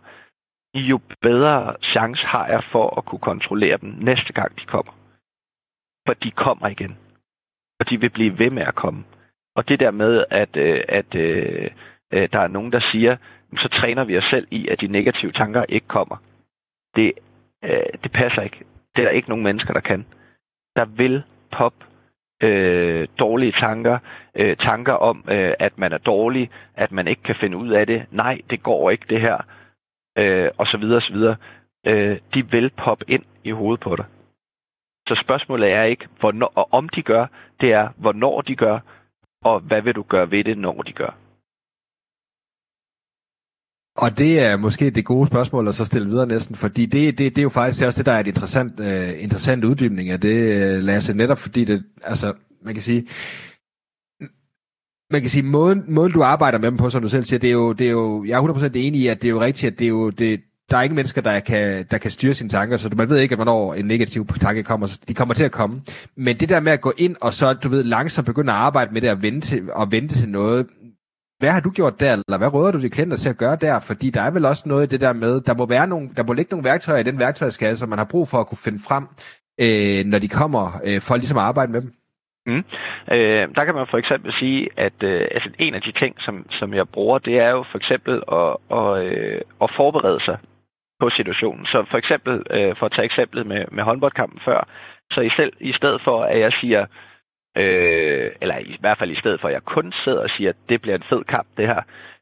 jo 0.82 1.00
bedre 1.22 1.76
chance 1.84 2.26
har 2.26 2.48
jeg 2.48 2.64
for 2.72 2.98
at 2.98 3.06
kunne 3.06 3.20
kontrollere 3.20 3.78
dem 3.78 3.90
næste 3.90 4.34
gang 4.34 4.60
de 4.60 4.66
kommer. 4.66 4.92
For 6.08 6.14
de 6.14 6.32
kommer 6.32 6.68
igen. 6.68 6.98
Og 7.80 7.90
de 7.90 8.00
vil 8.00 8.10
blive 8.10 8.40
ved 8.40 8.50
med 8.50 8.64
at 8.64 8.76
komme. 8.76 9.04
Og 9.56 9.68
det 9.68 9.80
der 9.80 9.92
med, 9.92 10.26
at, 10.30 10.56
øh, 10.56 10.84
at, 10.90 11.16
at 12.12 12.34
der 12.34 12.40
er 12.40 12.48
nogen, 12.48 12.72
der 12.72 12.80
siger, 12.92 13.18
så 13.58 13.68
træner 13.68 14.04
vi 14.04 14.18
os 14.18 14.24
selv 14.30 14.48
i, 14.52 14.68
at 14.68 14.82
de 14.82 14.88
negative 14.88 15.32
tanker 15.32 15.66
ikke 15.70 15.88
kommer. 15.88 16.18
Det, 16.96 17.14
det 18.04 18.12
passer 18.12 18.42
ikke. 18.42 18.64
Det 18.96 19.02
er 19.02 19.06
der 19.06 19.10
ikke 19.10 19.30
nogen 19.30 19.44
mennesker, 19.44 19.74
der 19.74 19.80
kan. 19.80 20.06
Der 20.76 20.86
vil 20.86 21.24
pop 21.52 21.74
øh, 22.44 23.08
dårlige 23.20 23.52
tanker, 23.52 24.00
øh, 24.36 24.58
tanker 24.58 24.94
om, 24.94 25.26
øh, 25.30 25.54
at 25.60 25.78
man 25.78 25.94
er 25.94 25.98
dårlig, 25.98 26.50
at 26.76 26.92
man 26.92 27.08
ikke 27.08 27.24
kan 27.24 27.36
finde 27.40 27.58
ud 27.58 27.70
af 27.70 27.88
det. 27.88 28.06
Nej, 28.12 28.42
det 28.50 28.64
går 28.64 28.90
ikke 28.90 29.06
det 29.10 29.22
her 29.22 29.38
øh, 30.18 30.50
og 30.58 30.66
så 30.68 30.78
videre, 30.78 30.98
og 30.98 31.02
så 31.02 31.14
videre, 31.14 31.36
øh, 31.88 32.20
de 32.34 32.52
vil 32.52 32.70
poppe 32.70 33.06
ind 33.08 33.24
i 33.44 33.52
hovedet 33.52 33.84
på 33.84 33.96
dig. 33.96 34.06
Så 35.08 35.22
spørgsmålet 35.24 35.72
er 35.72 35.84
ikke, 35.84 36.08
hvornår, 36.20 36.52
og 36.56 36.68
om 36.72 36.90
de 36.90 37.02
gør, 37.02 37.26
det 37.62 37.74
er, 37.74 37.88
hvornår 37.98 38.42
de 38.42 38.56
gør, 38.56 38.80
og 39.44 39.60
hvad 39.60 39.82
vil 39.82 39.96
du 39.96 40.04
gøre 40.04 40.32
ved 40.32 40.44
det, 40.44 40.58
når 40.58 40.82
de 40.82 40.94
gør. 40.94 41.18
Og 44.04 44.18
det 44.18 44.40
er 44.40 44.58
måske 44.58 44.90
det 44.90 45.06
gode 45.06 45.28
spørgsmål 45.28 45.68
at 45.68 45.76
så 45.76 45.86
stille 45.86 46.08
videre 46.08 46.28
næsten, 46.28 46.56
fordi 46.56 46.86
det, 46.86 47.18
det, 47.18 47.36
det 47.36 47.38
er 47.38 47.44
jo 47.44 47.50
faktisk 47.50 47.86
også 47.86 48.00
det, 48.00 48.06
der 48.06 48.12
er 48.12 48.20
et 48.20 48.28
interessant, 48.28 48.80
uh, 48.80 49.24
interessant 49.24 49.64
uddybning 49.64 50.10
af 50.10 50.22
det, 50.22 50.38
øh, 50.58 50.84
Lasse, 50.84 51.14
netop 51.14 51.38
fordi 51.38 51.66
det, 51.66 51.84
altså, 52.04 52.34
man 52.62 52.74
kan 52.74 52.84
sige, 52.84 53.08
man 55.12 55.22
kan 55.22 55.30
sige, 55.30 55.44
måden, 55.44 55.84
måden 55.88 56.12
du 56.12 56.24
arbejder 56.24 56.58
med 56.58 56.72
dem 56.72 56.78
på, 56.78 56.90
som 56.90 57.02
du 57.02 57.10
selv 57.10 57.24
siger, 57.24 57.40
det 57.40 57.48
er 57.48 57.54
jo, 57.54 57.74
det 57.74 57.88
er 57.88 57.92
jo 57.92 58.26
jeg 58.26 58.38
er 58.38 58.54
100% 58.54 58.66
enig 58.76 59.02
i, 59.02 59.08
at 59.08 59.22
det 59.22 59.28
er 59.28 59.32
jo 59.32 59.42
rigtigt, 59.42 59.72
at 59.72 59.80
det 59.80 59.86
er 59.86 59.90
jo, 59.90 60.10
det, 60.10 60.42
der 60.70 60.78
er 60.78 60.82
ikke 60.82 60.96
mennesker, 60.96 61.22
der 61.22 61.40
kan, 61.40 61.86
der 61.92 61.98
kan 61.98 62.12
styre 62.12 62.34
sine 62.34 62.50
tanker, 62.50 62.78
så 62.78 62.90
man 62.96 63.10
ved 63.10 63.18
ikke, 63.18 63.34
at 63.34 63.38
hvornår 63.38 63.74
en 63.74 63.86
negativ 63.86 64.28
tanke 64.40 64.64
kommer. 64.64 64.88
Så 64.88 65.00
de 65.08 65.14
kommer 65.14 65.34
til 65.34 65.44
at 65.44 65.52
komme. 65.52 65.82
Men 66.18 66.38
det 66.40 66.50
der 66.50 66.60
med 66.60 66.72
at 66.72 66.82
gå 66.82 66.94
ind 66.98 67.16
og 67.22 67.34
så, 67.34 67.54
du 67.54 67.70
ved, 67.70 67.84
langsomt 67.84 68.26
begynde 68.26 68.52
at 68.52 68.58
arbejde 68.58 68.94
med 68.94 69.02
det 69.02 69.10
og 69.10 69.22
vente 69.22 69.64
og 69.74 69.92
vente 69.92 70.16
til 70.16 70.30
noget, 70.30 70.68
hvad 71.40 71.52
har 71.52 71.60
du 71.60 71.70
gjort 71.70 72.00
der, 72.00 72.14
eller 72.14 72.38
hvad 72.38 72.54
råder 72.54 72.72
du 72.72 72.82
de 72.82 72.90
klienter 72.90 73.18
til 73.18 73.30
at 73.30 73.38
gøre 73.38 73.56
der? 73.56 73.80
Fordi 73.80 74.10
der 74.10 74.22
er 74.22 74.32
vel 74.32 74.46
også 74.46 74.64
noget 74.66 74.84
i 74.84 74.90
det 74.90 75.02
der 75.02 75.14
med, 75.14 75.42
der 75.42 75.54
må, 75.54 75.66
være 75.66 75.88
nogle, 75.88 76.10
der 76.18 76.24
må 76.24 76.34
ligge 76.34 76.50
nogle 76.52 76.64
værktøjer 76.64 77.00
i 77.00 77.04
den 77.04 77.20
værktøjskasse, 77.20 77.80
som 77.80 77.90
man 77.90 77.98
har 77.98 78.06
brug 78.06 78.28
for 78.28 78.40
at 78.40 78.48
kunne 78.48 78.58
finde 78.58 78.80
frem, 78.80 79.08
øh, 79.60 80.06
når 80.06 80.20
de 80.20 80.28
kommer, 80.28 80.82
øh, 80.84 81.02
for 81.02 81.16
ligesom 81.16 81.38
at 81.38 81.44
arbejde 81.44 81.72
med 81.72 81.82
dem. 81.82 81.94
Mm. 82.48 82.64
Øh, 83.12 83.48
der 83.56 83.66
kan 83.66 83.76
man 83.76 83.88
for 83.88 83.98
eksempel 83.98 84.34
sige, 84.34 84.70
at 84.78 85.04
øh, 85.04 85.28
altså 85.32 85.50
en 85.60 85.74
af 85.74 85.82
de 85.82 85.92
ting, 85.92 86.16
som, 86.20 86.46
som 86.52 86.74
jeg 86.74 86.90
bruger, 86.90 87.18
det 87.18 87.40
er 87.40 87.50
jo 87.50 87.64
for 87.72 87.78
eksempel 87.78 88.24
at, 88.32 88.54
at, 88.80 89.06
øh, 89.06 89.42
at 89.62 89.70
forberede 89.76 90.24
sig 90.26 90.38
på 91.00 91.10
situationen. 91.10 91.66
Så 91.66 91.86
for 91.92 91.98
eksempel, 91.98 92.44
øh, 92.50 92.76
for 92.76 92.86
at 92.86 92.92
tage 92.92 93.06
eksemplet 93.06 93.48
med, 93.48 93.66
med 93.72 93.84
håndboldkampen 93.84 94.40
før, 94.46 94.68
så 95.12 95.22
i, 95.22 95.30
selv, 95.30 95.54
i 95.60 95.74
stedet 95.74 96.02
for, 96.04 96.24
at 96.24 96.40
jeg 96.40 96.52
siger, 96.62 96.86
øh, 97.58 98.32
eller 98.42 98.58
i 98.58 98.78
hvert 98.80 98.98
fald 98.98 99.12
i 99.12 99.20
stedet 99.20 99.42
for, 99.42 99.48
at 99.48 99.54
jeg 99.54 99.64
kun 99.64 99.94
sidder 100.04 100.22
og 100.24 100.30
siger, 100.30 100.50
at 100.50 100.56
det 100.70 100.82
bliver 100.82 100.96
en 100.96 101.10
fed 101.10 101.24
kamp, 101.24 101.48
det 101.58 101.68
her, 101.68 101.82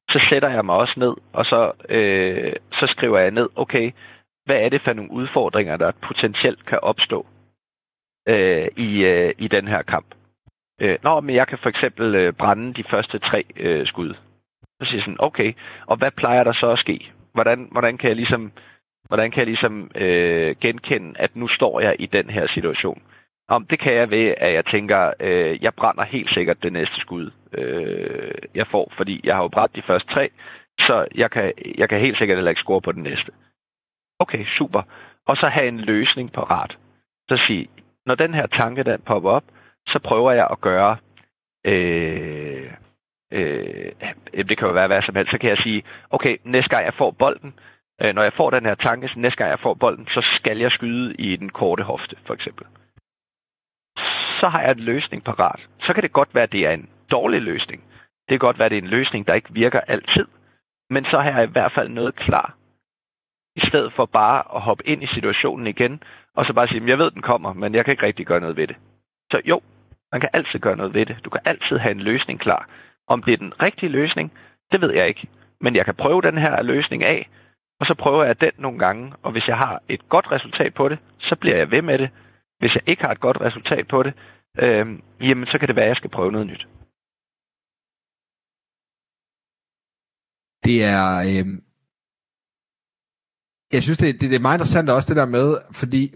så 0.10 0.26
sætter 0.30 0.50
jeg 0.50 0.66
mig 0.66 0.76
også 0.76 0.94
ned, 0.98 1.14
og 1.34 1.46
så, 1.46 1.72
øh, 1.90 2.54
så 2.72 2.88
skriver 2.88 3.20
jeg 3.20 3.32
ned, 3.32 3.50
okay, 3.56 3.92
hvad 4.46 4.56
er 4.56 4.70
det 4.70 4.82
for 4.82 4.94
nogle 4.94 5.12
udfordringer, 5.12 5.78
der 5.78 5.92
potentielt 6.02 6.66
kan 6.66 6.80
opstå 6.82 7.26
øh, 8.28 8.68
i, 8.78 9.04
øh, 9.04 9.34
i 9.38 9.48
den 9.48 9.68
her 9.68 9.82
kamp? 9.82 10.06
Øh, 10.82 10.98
nå, 11.04 11.20
men 11.20 11.36
jeg 11.36 11.48
kan 11.48 11.58
for 11.58 11.70
eksempel 11.70 12.16
øh, 12.16 12.34
brænde 12.34 12.74
de 12.74 12.84
første 12.90 13.20
tre 13.20 13.44
øh, 13.58 13.88
skud. 13.88 14.14
Så 14.80 14.86
siger 14.86 14.96
jeg 14.96 15.04
sådan, 15.04 15.26
okay, 15.28 15.54
og 15.86 15.98
hvad 15.98 16.12
plejer 16.12 16.44
der 16.44 16.54
så 16.54 16.72
at 16.72 16.80
ske? 16.80 17.12
Hvordan, 17.34 17.68
hvordan 17.72 17.98
kan 17.98 18.08
jeg 18.08 18.16
ligesom, 18.16 18.52
hvordan 19.08 19.32
kan 19.32 19.40
jeg 19.40 19.48
ligesom 19.48 19.92
øh, 19.96 20.56
genkende, 20.62 21.20
at 21.20 21.36
nu 21.36 21.48
står 21.48 21.80
jeg 21.80 21.96
i 22.00 22.06
den 22.06 22.30
her 22.30 22.48
situation? 22.48 23.02
Om 23.48 23.66
det 23.66 23.80
kan 23.80 23.94
jeg 23.94 24.10
ved, 24.10 24.34
at 24.38 24.54
jeg 24.54 24.66
tænker, 24.66 25.14
øh, 25.20 25.64
jeg 25.64 25.74
brænder 25.74 26.04
helt 26.04 26.34
sikkert 26.34 26.64
det 26.64 26.74
næste 26.74 26.96
skud, 27.00 27.32
øh, 27.54 28.32
jeg 28.56 28.68
får, 28.68 28.92
fordi 28.98 29.22
jeg 29.24 29.36
har 29.36 29.42
jo 29.42 29.48
brændt 29.48 29.76
de 29.76 29.82
første 29.82 30.14
tre, 30.14 30.30
så 30.80 31.08
jeg 31.16 31.32
kan, 31.32 31.54
jeg 31.78 31.90
kan 31.90 32.00
helt 32.00 32.18
sikkert 32.18 32.38
heller 32.38 32.52
ikke 32.52 32.62
score 32.62 32.82
på 32.82 32.92
den 32.92 33.04
næste. 33.04 33.32
Okay, 34.20 34.46
super. 34.58 34.82
Og 35.28 35.38
så 35.38 35.48
have 35.48 35.68
en 35.68 35.80
løsning 35.80 36.32
på 36.32 36.42
ret. 36.42 36.78
Så 37.30 37.44
sige, 37.48 37.68
når 38.06 38.16
den 38.16 38.34
her 38.34 38.46
tanke 38.46 38.84
den 38.84 39.02
popper 39.02 39.32
op, 39.32 39.44
så 39.88 40.00
prøver 40.04 40.32
jeg 40.32 40.48
at 40.52 40.62
gøre, 40.62 40.98
øh, 41.66 42.72
øh, 43.32 43.92
det 44.50 44.58
kan 44.58 44.68
jo 44.68 44.74
være 44.74 44.88
hvad 44.88 45.02
som 45.02 45.16
helst, 45.16 45.32
så 45.32 45.38
kan 45.38 45.50
jeg 45.50 45.58
sige, 45.58 45.84
okay, 46.10 46.38
næste 46.44 46.70
gang 46.70 46.86
jeg 46.86 46.94
får 46.94 47.12
bolden, 47.12 47.54
øh, 48.02 48.16
når 48.16 48.24
jeg 48.24 48.34
får 48.34 48.50
den 48.50 48.66
her 48.66 48.76
tanke, 48.76 49.08
så 49.08 49.20
næste 49.20 49.38
gang 49.38 49.50
jeg 49.50 49.60
får 49.60 49.74
bolden, 49.74 50.08
så 50.08 50.22
skal 50.36 50.58
jeg 50.58 50.72
skyde 50.72 51.16
i 51.16 51.36
den 51.36 51.50
korte 51.50 51.84
hofte, 51.84 52.16
for 52.26 52.34
eksempel 52.34 52.66
så 54.40 54.50
har 54.50 54.62
jeg 54.62 54.72
en 54.72 54.80
løsning 54.92 55.24
parat. 55.24 55.60
Så 55.80 55.94
kan 55.94 56.04
det 56.04 56.14
godt 56.14 56.36
være, 56.36 56.44
at 56.44 56.52
det 56.52 56.66
er 56.66 56.72
en 56.72 56.90
dårlig 57.12 57.42
løsning. 57.42 57.82
Det 58.28 58.30
kan 58.30 58.48
godt 58.48 58.60
være, 58.60 58.66
at 58.66 58.72
det 58.72 58.78
er 58.78 58.82
en 58.82 58.96
løsning, 58.98 59.28
der 59.28 59.34
ikke 59.34 59.54
virker 59.54 59.80
altid. 59.80 60.28
Men 60.90 61.06
så 61.06 61.20
har 61.20 61.32
jeg 61.32 61.44
i 61.44 61.52
hvert 61.52 61.72
fald 61.76 61.90
noget 61.90 62.16
klar. 62.16 62.56
I 63.56 63.68
stedet 63.68 63.94
for 63.96 64.06
bare 64.06 64.56
at 64.56 64.62
hoppe 64.62 64.88
ind 64.88 65.04
i 65.04 65.08
situationen 65.08 65.68
igen, 65.68 66.04
og 66.36 66.46
så 66.46 66.54
bare 66.54 66.68
sige, 66.68 66.88
jeg 66.88 66.98
ved, 66.98 67.12
den 67.12 67.22
kommer, 67.22 67.54
men 67.54 67.76
jeg 67.76 67.86
kan 67.86 67.92
ikke 67.92 68.06
rigtig 68.06 68.26
gøre 68.26 68.40
noget 68.40 68.58
ved 68.58 68.68
det. 68.68 68.76
Så 69.32 69.42
jo, 69.46 69.62
man 70.12 70.22
kan 70.22 70.30
altid 70.34 70.60
gøre 70.60 70.76
noget 70.76 70.94
ved 70.94 71.06
det. 71.06 71.18
Du 71.26 71.30
kan 71.30 71.42
altid 71.46 71.78
have 71.78 71.92
en 71.92 72.00
løsning 72.10 72.40
klar. 72.40 72.70
Om 73.08 73.24
det 73.24 73.34
er 73.34 73.38
den 73.38 73.54
rigtige 73.64 73.90
løsning, 73.90 74.32
det 74.72 74.82
ved 74.82 74.94
jeg 74.94 75.08
ikke. 75.08 75.28
Men 75.62 75.76
jeg 75.76 75.86
kan 75.86 75.96
prøve 75.96 76.22
den 76.22 76.38
her 76.38 76.62
løsning 76.62 77.04
af, 77.04 77.30
og 77.80 77.86
så 77.86 77.94
prøver 77.94 78.24
jeg 78.24 78.42
den 78.42 78.52
nogle 78.58 78.80
gange, 78.80 79.14
og 79.24 79.32
hvis 79.32 79.48
jeg 79.48 79.58
har 79.58 79.82
et 79.90 80.10
godt 80.10 80.32
resultat 80.32 80.74
på 80.74 80.90
det, 80.90 81.00
så 81.20 81.36
bliver 81.36 81.58
jeg 81.58 81.72
ved 81.72 81.82
med 81.82 81.98
det, 81.98 82.10
hvis 82.60 82.76
jeg 82.76 82.84
ikke 82.88 83.04
har 83.04 83.12
et 83.12 83.20
godt 83.20 83.42
resultat 83.42 83.88
på 83.88 84.04
det, 84.04 84.14
øh, 84.60 85.00
jamen 85.22 85.48
så 85.48 85.58
kan 85.60 85.68
det 85.68 85.76
være, 85.76 85.86
at 85.86 85.90
jeg 85.90 85.96
skal 85.96 86.10
prøve 86.10 86.32
noget 86.32 86.48
nyt. 86.48 86.68
Det 90.64 90.84
er... 90.84 91.20
Øh... 91.30 91.65
Jeg 93.76 93.84
synes, 93.84 93.98
det, 93.98 94.22
det, 94.22 94.30
det 94.30 94.36
er 94.36 94.40
meget 94.40 94.58
interessant 94.58 94.90
også 94.90 95.10
det 95.10 95.18
der 95.18 95.26
med, 95.26 95.58
fordi 95.72 96.16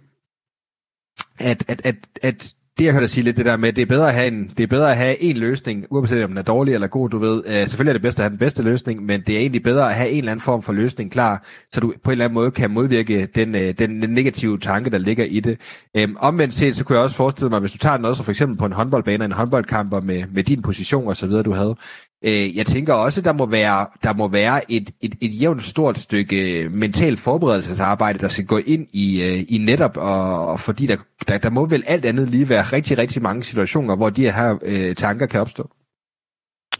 at, 1.39 1.64
at, 1.68 1.82
at, 1.84 1.95
at 2.22 2.53
det 2.80 2.86
jeg 2.86 2.93
hørte 2.93 3.03
dig 3.03 3.10
sige 3.10 3.24
lidt, 3.24 3.38
det 3.38 3.45
der 3.45 3.57
med, 3.57 3.74
det 3.74 3.82
er 3.82 3.86
bedre 3.86 4.07
at 4.07 4.14
have 4.14 4.28
en, 4.28 4.51
det 4.57 4.64
er 4.64 4.68
bedre 4.68 4.91
at 4.91 4.97
have 4.97 5.22
en 5.22 5.38
løsning, 5.38 5.86
uanset 5.89 6.24
om 6.24 6.30
den 6.30 6.38
er 6.38 6.41
dårlig 6.41 6.74
eller 6.74 6.88
god, 6.88 7.10
du 7.10 7.18
ved. 7.18 7.43
Øh, 7.45 7.68
selvfølgelig 7.68 7.89
er 7.89 7.93
det 7.93 8.01
bedst 8.01 8.20
at 8.20 8.24
have 8.24 8.30
den 8.30 8.38
bedste 8.38 8.64
løsning, 8.64 9.05
men 9.05 9.22
det 9.28 9.36
er 9.36 9.39
egentlig 9.39 9.64
bedre 9.64 9.89
at 9.89 9.95
have 9.95 10.10
en 10.10 10.18
eller 10.18 10.32
anden 10.32 10.43
form 10.43 10.62
for 10.62 10.74
løsning 10.74 11.12
klar, 11.12 11.45
så 11.74 11.80
du 11.80 11.93
på 12.03 12.10
en 12.10 12.12
eller 12.12 12.26
anden 12.26 12.34
måde 12.34 12.51
kan 12.51 12.72
modvirke 12.72 13.26
den, 13.26 13.55
øh, 13.55 13.74
den, 13.80 14.01
den 14.01 14.10
negative 14.10 14.57
tanke, 14.57 14.89
der 14.89 14.97
ligger 14.97 15.26
i 15.26 15.39
det. 15.39 15.60
Øhm, 15.97 16.16
omvendt 16.20 16.53
set, 16.53 16.76
så 16.76 16.84
kunne 16.84 16.95
jeg 16.95 17.03
også 17.03 17.16
forestille 17.16 17.49
mig, 17.49 17.60
hvis 17.60 17.72
du 17.72 17.78
tager 17.78 17.97
noget 17.97 18.18
så 18.18 18.24
for 18.24 18.32
eksempel 18.32 18.57
på 18.57 18.66
en 18.66 18.72
håndboldbane, 18.72 19.26
en 19.26 19.32
håndboldkamper 19.32 20.01
med, 20.01 20.24
med 20.34 20.43
din 20.43 20.62
position 20.62 21.07
og 21.07 21.16
så 21.16 21.28
videre, 21.28 21.43
du 21.43 21.51
havde, 21.51 21.76
Øh, 22.26 22.57
jeg 22.57 22.65
tænker 22.65 22.93
også, 22.93 23.22
der 23.22 23.34
må 23.34 23.45
være, 23.45 23.88
der 24.03 24.13
må 24.13 24.28
være 24.28 24.72
et, 24.72 24.89
et, 25.01 25.13
et 25.22 25.41
jævnt 25.41 25.63
stort 25.63 25.97
stykke 25.97 26.63
øh, 26.63 26.72
mental 26.72 27.17
forberedelsesarbejde, 27.17 28.20
der 28.20 28.28
skal 28.28 28.45
gå 28.45 28.57
ind 28.57 28.88
i, 28.93 29.07
øh, 29.28 29.55
i 29.55 29.57
netop, 29.57 29.97
og, 29.97 30.47
og 30.47 30.59
fordi 30.59 30.86
der, 30.88 30.97
der, 31.28 31.38
der 31.38 31.49
må 31.49 31.65
vel 31.65 31.84
alt 31.88 32.05
andet 32.05 32.30
lige 32.30 32.49
være 32.49 32.61
rigtig, 32.61 32.97
rigtig 32.97 33.22
mange 33.22 33.43
situationer, 33.43 33.95
hvor 33.95 34.09
de 34.09 34.32
her 34.32 34.59
øh, 34.65 34.95
tanker 34.95 35.26
kan 35.26 35.41
opstå. 35.41 35.70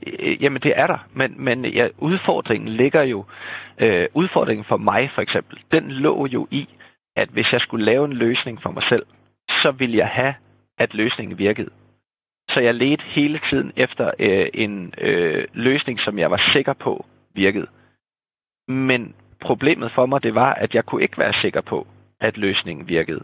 Øh, 0.08 0.44
jamen 0.44 0.62
det 0.62 0.74
er 0.76 0.88
der, 0.88 1.08
men, 1.14 1.44
men 1.46 1.66
ja, 1.66 1.88
udfordringen 1.98 2.70
ligger 2.70 3.04
jo, 3.04 3.26
øh, 3.80 4.08
udfordringen 4.14 4.66
for 4.70 4.78
mig 4.78 5.12
for 5.16 5.22
eksempel, 5.22 5.60
den 5.72 5.92
lå 5.92 6.28
jo 6.28 6.48
i, 6.52 6.70
at 7.16 7.30
hvis 7.30 7.52
jeg 7.52 7.62
skulle 7.62 7.86
lave 7.86 8.06
en 8.06 8.14
løsning 8.14 8.62
for 8.62 8.72
mig 8.72 8.84
selv, 8.90 9.06
så 9.50 9.72
ville 9.80 9.98
jeg 9.98 10.08
have, 10.08 10.34
at 10.78 10.94
løsningen 10.94 11.38
virkede. 11.38 11.70
Så 12.50 12.60
jeg 12.60 12.76
ledte 12.76 13.04
hele 13.04 13.40
tiden 13.50 13.72
efter 13.76 14.12
øh, 14.20 14.48
en 14.54 14.94
øh, 14.98 15.48
løsning, 15.54 16.00
som 16.00 16.20
jeg 16.20 16.32
var 16.32 16.52
sikker 16.54 16.74
på 16.74 17.06
virkede. 17.36 17.68
Men 18.68 19.16
problemet 19.42 19.92
for 19.92 20.06
mig, 20.06 20.24
det 20.24 20.36
var, 20.36 20.54
at 20.54 20.74
jeg 20.74 20.86
kunne 20.86 21.04
ikke 21.04 21.18
være 21.18 21.42
sikker 21.42 21.62
på, 21.62 21.88
at 22.20 22.38
løsningen 22.38 22.88
virkede. 22.88 23.24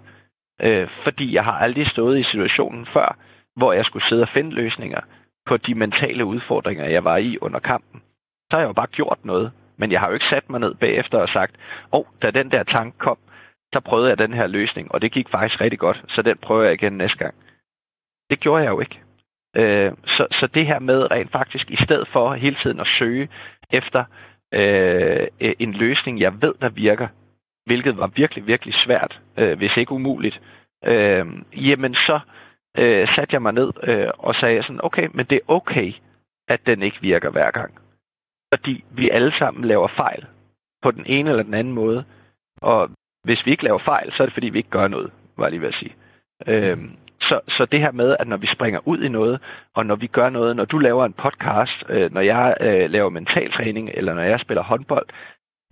Øh, 0.62 0.88
fordi 1.04 1.34
jeg 1.34 1.44
har 1.44 1.52
aldrig 1.52 1.88
stået 1.88 2.20
i 2.20 2.24
situationen 2.24 2.88
før, 2.94 3.18
hvor 3.56 3.74
jeg 3.74 3.86
skulle 3.86 4.08
sidde 4.10 4.22
og 4.22 4.30
finde 4.34 4.52
løsninger 4.52 5.02
på 5.46 5.58
de 5.58 5.76
mentale 5.76 6.26
udfordringer, 6.26 6.86
jeg 6.86 7.04
var 7.04 7.18
i 7.18 7.38
under 7.42 7.60
kampen. 7.60 8.02
Så 8.50 8.52
har 8.52 8.60
jeg 8.60 8.68
jo 8.68 8.74
bare 8.74 8.88
gjort 8.88 9.20
noget, 9.24 9.52
men 9.78 9.92
jeg 9.92 10.00
har 10.00 10.08
jo 10.10 10.14
ikke 10.14 10.32
sat 10.34 10.50
mig 10.50 10.60
ned 10.60 10.76
bagefter 10.76 11.18
og 11.18 11.30
sagt, 11.30 11.56
åh, 11.94 12.00
oh, 12.00 12.06
da 12.22 12.32
den 12.32 12.52
der 12.52 12.64
tanke 12.64 12.98
kom, 12.98 13.18
så 13.74 13.82
prøvede 13.82 14.10
jeg 14.10 14.18
den 14.18 14.34
her 14.34 14.48
løsning, 14.48 14.92
og 14.92 15.02
det 15.02 15.12
gik 15.12 15.30
faktisk 15.30 15.62
rigtig 15.62 15.80
godt, 15.80 16.04
så 16.08 16.22
den 16.22 16.38
prøver 16.38 16.64
jeg 16.64 16.74
igen 16.74 16.94
næste 16.94 17.18
gang. 17.18 17.36
Det 18.30 18.40
gjorde 18.40 18.64
jeg 18.64 18.70
jo 18.70 18.80
ikke. 18.80 19.00
Øh, 19.56 19.92
så, 20.06 20.28
så 20.32 20.48
det 20.54 20.66
her 20.66 20.80
med 20.80 21.12
rent 21.12 21.32
faktisk, 21.32 21.72
i 21.72 21.78
stedet 21.84 22.08
for 22.12 22.34
hele 22.34 22.58
tiden 22.64 22.80
at 22.80 22.88
søge 23.00 23.30
efter 23.72 24.04
øh, 24.54 25.28
en 25.60 25.74
løsning, 25.74 26.20
jeg 26.20 26.42
ved, 26.42 26.54
der 26.62 26.70
virker, 26.70 27.08
hvilket 27.66 27.98
var 27.98 28.08
virkelig, 28.08 28.48
virkelig 28.48 28.74
svært, 28.86 29.20
øh, 29.38 29.58
hvis 29.58 29.78
ikke 29.78 29.92
umuligt, 29.92 30.42
øh, 30.86 31.26
jamen 31.54 31.94
så 31.94 32.20
øh, 32.78 33.08
satte 33.08 33.34
jeg 33.34 33.42
mig 33.42 33.54
ned 33.54 33.72
øh, 33.84 34.10
og 34.18 34.36
sagde 34.36 34.64
sådan, 34.64 34.84
okay, 34.84 35.10
men 35.14 35.26
det 35.26 35.36
er 35.36 35.52
okay, 35.54 35.94
at 36.48 36.60
den 36.66 36.82
ikke 36.82 37.02
virker 37.02 37.30
hver 37.30 37.52
gang. 37.52 37.74
Fordi 38.54 38.84
vi 38.92 39.10
alle 39.10 39.34
sammen 39.40 39.66
laver 39.66 39.88
fejl 39.88 40.26
på 40.82 40.92
den 40.92 41.06
ene 41.06 41.30
eller 41.30 41.44
den 41.44 41.54
anden 41.54 41.74
måde. 41.74 42.04
Og 42.62 42.90
hvis 43.24 43.46
vi 43.46 43.52
ikke 43.52 43.64
laver 43.64 43.80
fejl, 43.80 44.12
så 44.12 44.24
er 44.24 44.28
det 44.28 44.34
fordi, 44.34 44.50
vi 44.50 44.58
ikke 44.58 44.70
gør 44.70 44.88
noget, 44.88 45.12
var 45.38 45.46
jeg 45.46 45.52
lige 45.52 45.62
ved 45.62 45.68
at 45.68 45.76
sige. 45.76 45.96
Øh, 46.48 46.78
så, 47.30 47.40
så 47.58 47.66
det 47.72 47.80
her 47.80 47.92
med, 47.92 48.16
at 48.20 48.28
når 48.28 48.38
vi 48.38 48.48
springer 48.56 48.80
ud 48.88 49.00
i 49.04 49.10
noget, 49.10 49.40
og 49.76 49.86
når 49.86 49.96
vi 49.96 50.08
gør 50.08 50.30
noget, 50.30 50.56
når 50.56 50.66
du 50.66 50.78
laver 50.78 51.06
en 51.06 51.14
podcast, 51.14 51.84
øh, 51.90 52.14
når 52.14 52.22
jeg 52.22 52.58
øh, 52.62 52.90
laver 52.90 53.10
mentaltræning, 53.10 53.90
eller 53.94 54.14
når 54.14 54.22
jeg 54.24 54.40
spiller 54.40 54.64
håndbold, 54.64 55.08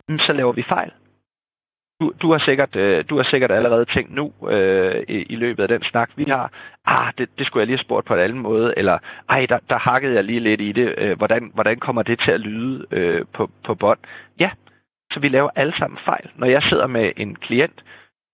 mm, 0.10 0.20
så 0.20 0.34
laver 0.34 0.52
vi 0.52 0.64
fejl. 0.70 0.92
Du, 2.02 2.12
du, 2.22 2.32
har 2.32 2.40
sikkert, 2.40 2.76
øh, 2.76 3.06
du 3.10 3.18
har 3.18 3.24
sikkert 3.24 3.52
allerede 3.52 3.86
tænkt 3.86 4.12
nu 4.16 4.34
øh, 4.50 5.04
i, 5.08 5.18
i 5.34 5.36
løbet 5.36 5.64
af 5.64 5.70
den 5.70 5.84
snak, 5.84 6.10
vi 6.16 6.24
har, 6.28 6.52
ah, 6.86 7.14
det, 7.18 7.30
det 7.38 7.48
skulle 7.48 7.62
jeg 7.62 7.68
lige 7.68 7.78
have 7.78 7.86
spurgt 7.86 8.06
på 8.08 8.14
en 8.14 8.20
anden 8.20 8.40
måde, 8.40 8.74
eller 8.78 8.98
ej, 9.30 9.46
der, 9.50 9.60
der 9.70 9.78
hakkede 9.78 10.16
jeg 10.16 10.24
lige 10.24 10.40
lidt 10.40 10.62
i 10.62 10.72
det, 10.72 10.96
øh, 10.98 11.18
hvordan, 11.18 11.52
hvordan 11.54 11.80
kommer 11.80 12.04
det 12.04 12.20
til 12.20 12.32
at 12.32 12.40
lyde 12.40 12.86
øh, 12.92 13.26
på, 13.34 13.50
på 13.66 13.76
bånd? 13.76 14.00
Ja, 14.40 14.50
så 15.12 15.20
vi 15.20 15.30
laver 15.30 15.50
alle 15.56 15.74
sammen 15.78 16.00
fejl. 16.06 16.30
Når 16.36 16.48
jeg 16.48 16.64
sidder 16.64 16.88
med 16.88 17.12
en 17.18 17.36
klient, 17.36 17.84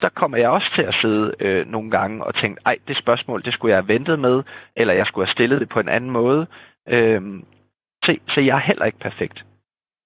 der 0.01 0.09
kommer 0.09 0.37
jeg 0.37 0.49
også 0.49 0.71
til 0.75 0.81
at 0.81 0.95
sidde 1.01 1.35
øh, 1.39 1.67
nogle 1.67 1.91
gange 1.91 2.23
og 2.23 2.35
tænke, 2.35 2.61
ej, 2.65 2.77
det 2.87 2.97
spørgsmål, 2.97 3.43
det 3.43 3.53
skulle 3.53 3.71
jeg 3.71 3.77
have 3.77 3.87
ventet 3.87 4.19
med, 4.19 4.43
eller 4.75 4.93
jeg 4.93 5.05
skulle 5.05 5.27
have 5.27 5.33
stillet 5.33 5.61
det 5.61 5.69
på 5.69 5.79
en 5.79 5.89
anden 5.89 6.09
måde. 6.11 6.47
Øh, 6.87 7.21
se, 8.05 8.19
så 8.29 8.41
jeg 8.41 8.55
er 8.55 8.67
heller 8.69 8.85
ikke 8.85 8.99
perfekt. 8.99 9.43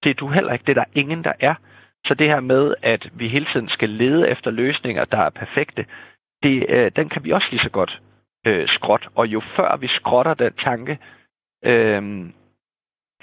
Det 0.04 0.10
er 0.10 0.14
du 0.14 0.28
heller 0.28 0.54
ikke. 0.54 0.66
Det 0.66 0.78
er 0.78 0.84
der 0.84 1.00
ingen, 1.02 1.24
der 1.24 1.34
er. 1.40 1.56
Så 2.06 2.14
det 2.14 2.28
her 2.28 2.40
med, 2.40 2.76
at 2.82 3.10
vi 3.14 3.28
hele 3.28 3.48
tiden 3.54 3.70
skal 3.70 3.90
lede 3.90 4.30
efter 4.30 4.52
løsninger, 4.52 5.06
der 5.06 5.18
er 5.18 5.30
perfekte, 5.30 5.86
det, 6.44 6.66
øh, 6.70 6.92
den 6.96 7.10
kan 7.10 7.24
vi 7.24 7.32
også 7.32 7.48
lige 7.52 7.64
så 7.64 7.70
godt 7.70 8.02
øh, 8.46 8.68
skråt. 8.68 9.08
Og 9.16 9.28
jo 9.28 9.42
før 9.56 9.78
vi 9.78 9.88
skrotter 9.88 10.34
den 10.34 10.54
tanke, 10.54 11.00
øh, 11.66 12.04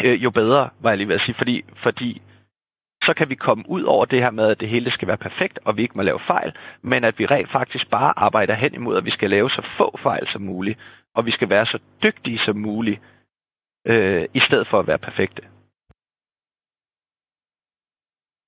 øh, 0.00 0.24
jo 0.24 0.30
bedre, 0.30 0.70
var 0.80 0.90
jeg 0.90 0.96
lige 0.96 1.08
ved 1.08 1.14
at 1.14 1.22
sige. 1.26 1.34
Fordi, 1.34 1.64
fordi 1.82 2.22
så 3.02 3.14
kan 3.16 3.28
vi 3.28 3.34
komme 3.34 3.64
ud 3.68 3.82
over 3.82 4.04
det 4.04 4.22
her 4.22 4.30
med, 4.30 4.46
at 4.50 4.60
det 4.60 4.68
hele 4.68 4.90
skal 4.90 5.08
være 5.08 5.16
perfekt, 5.16 5.58
og 5.64 5.76
vi 5.76 5.82
ikke 5.82 5.96
må 5.96 6.02
lave 6.02 6.20
fejl, 6.26 6.52
men 6.82 7.04
at 7.04 7.18
vi 7.18 7.26
rent 7.26 7.52
faktisk 7.52 7.90
bare 7.90 8.12
arbejder 8.16 8.54
hen 8.54 8.74
imod, 8.74 8.96
at 8.96 9.04
vi 9.04 9.10
skal 9.10 9.30
lave 9.30 9.50
så 9.50 9.62
få 9.78 9.98
fejl 10.02 10.28
som 10.32 10.42
muligt, 10.42 10.78
og 11.14 11.26
vi 11.26 11.30
skal 11.30 11.48
være 11.48 11.66
så 11.66 11.78
dygtige 12.02 12.38
som 12.38 12.56
muligt, 12.56 13.00
øh, 13.86 14.24
i 14.34 14.40
stedet 14.40 14.66
for 14.70 14.78
at 14.78 14.86
være 14.86 14.98
perfekte. 14.98 15.42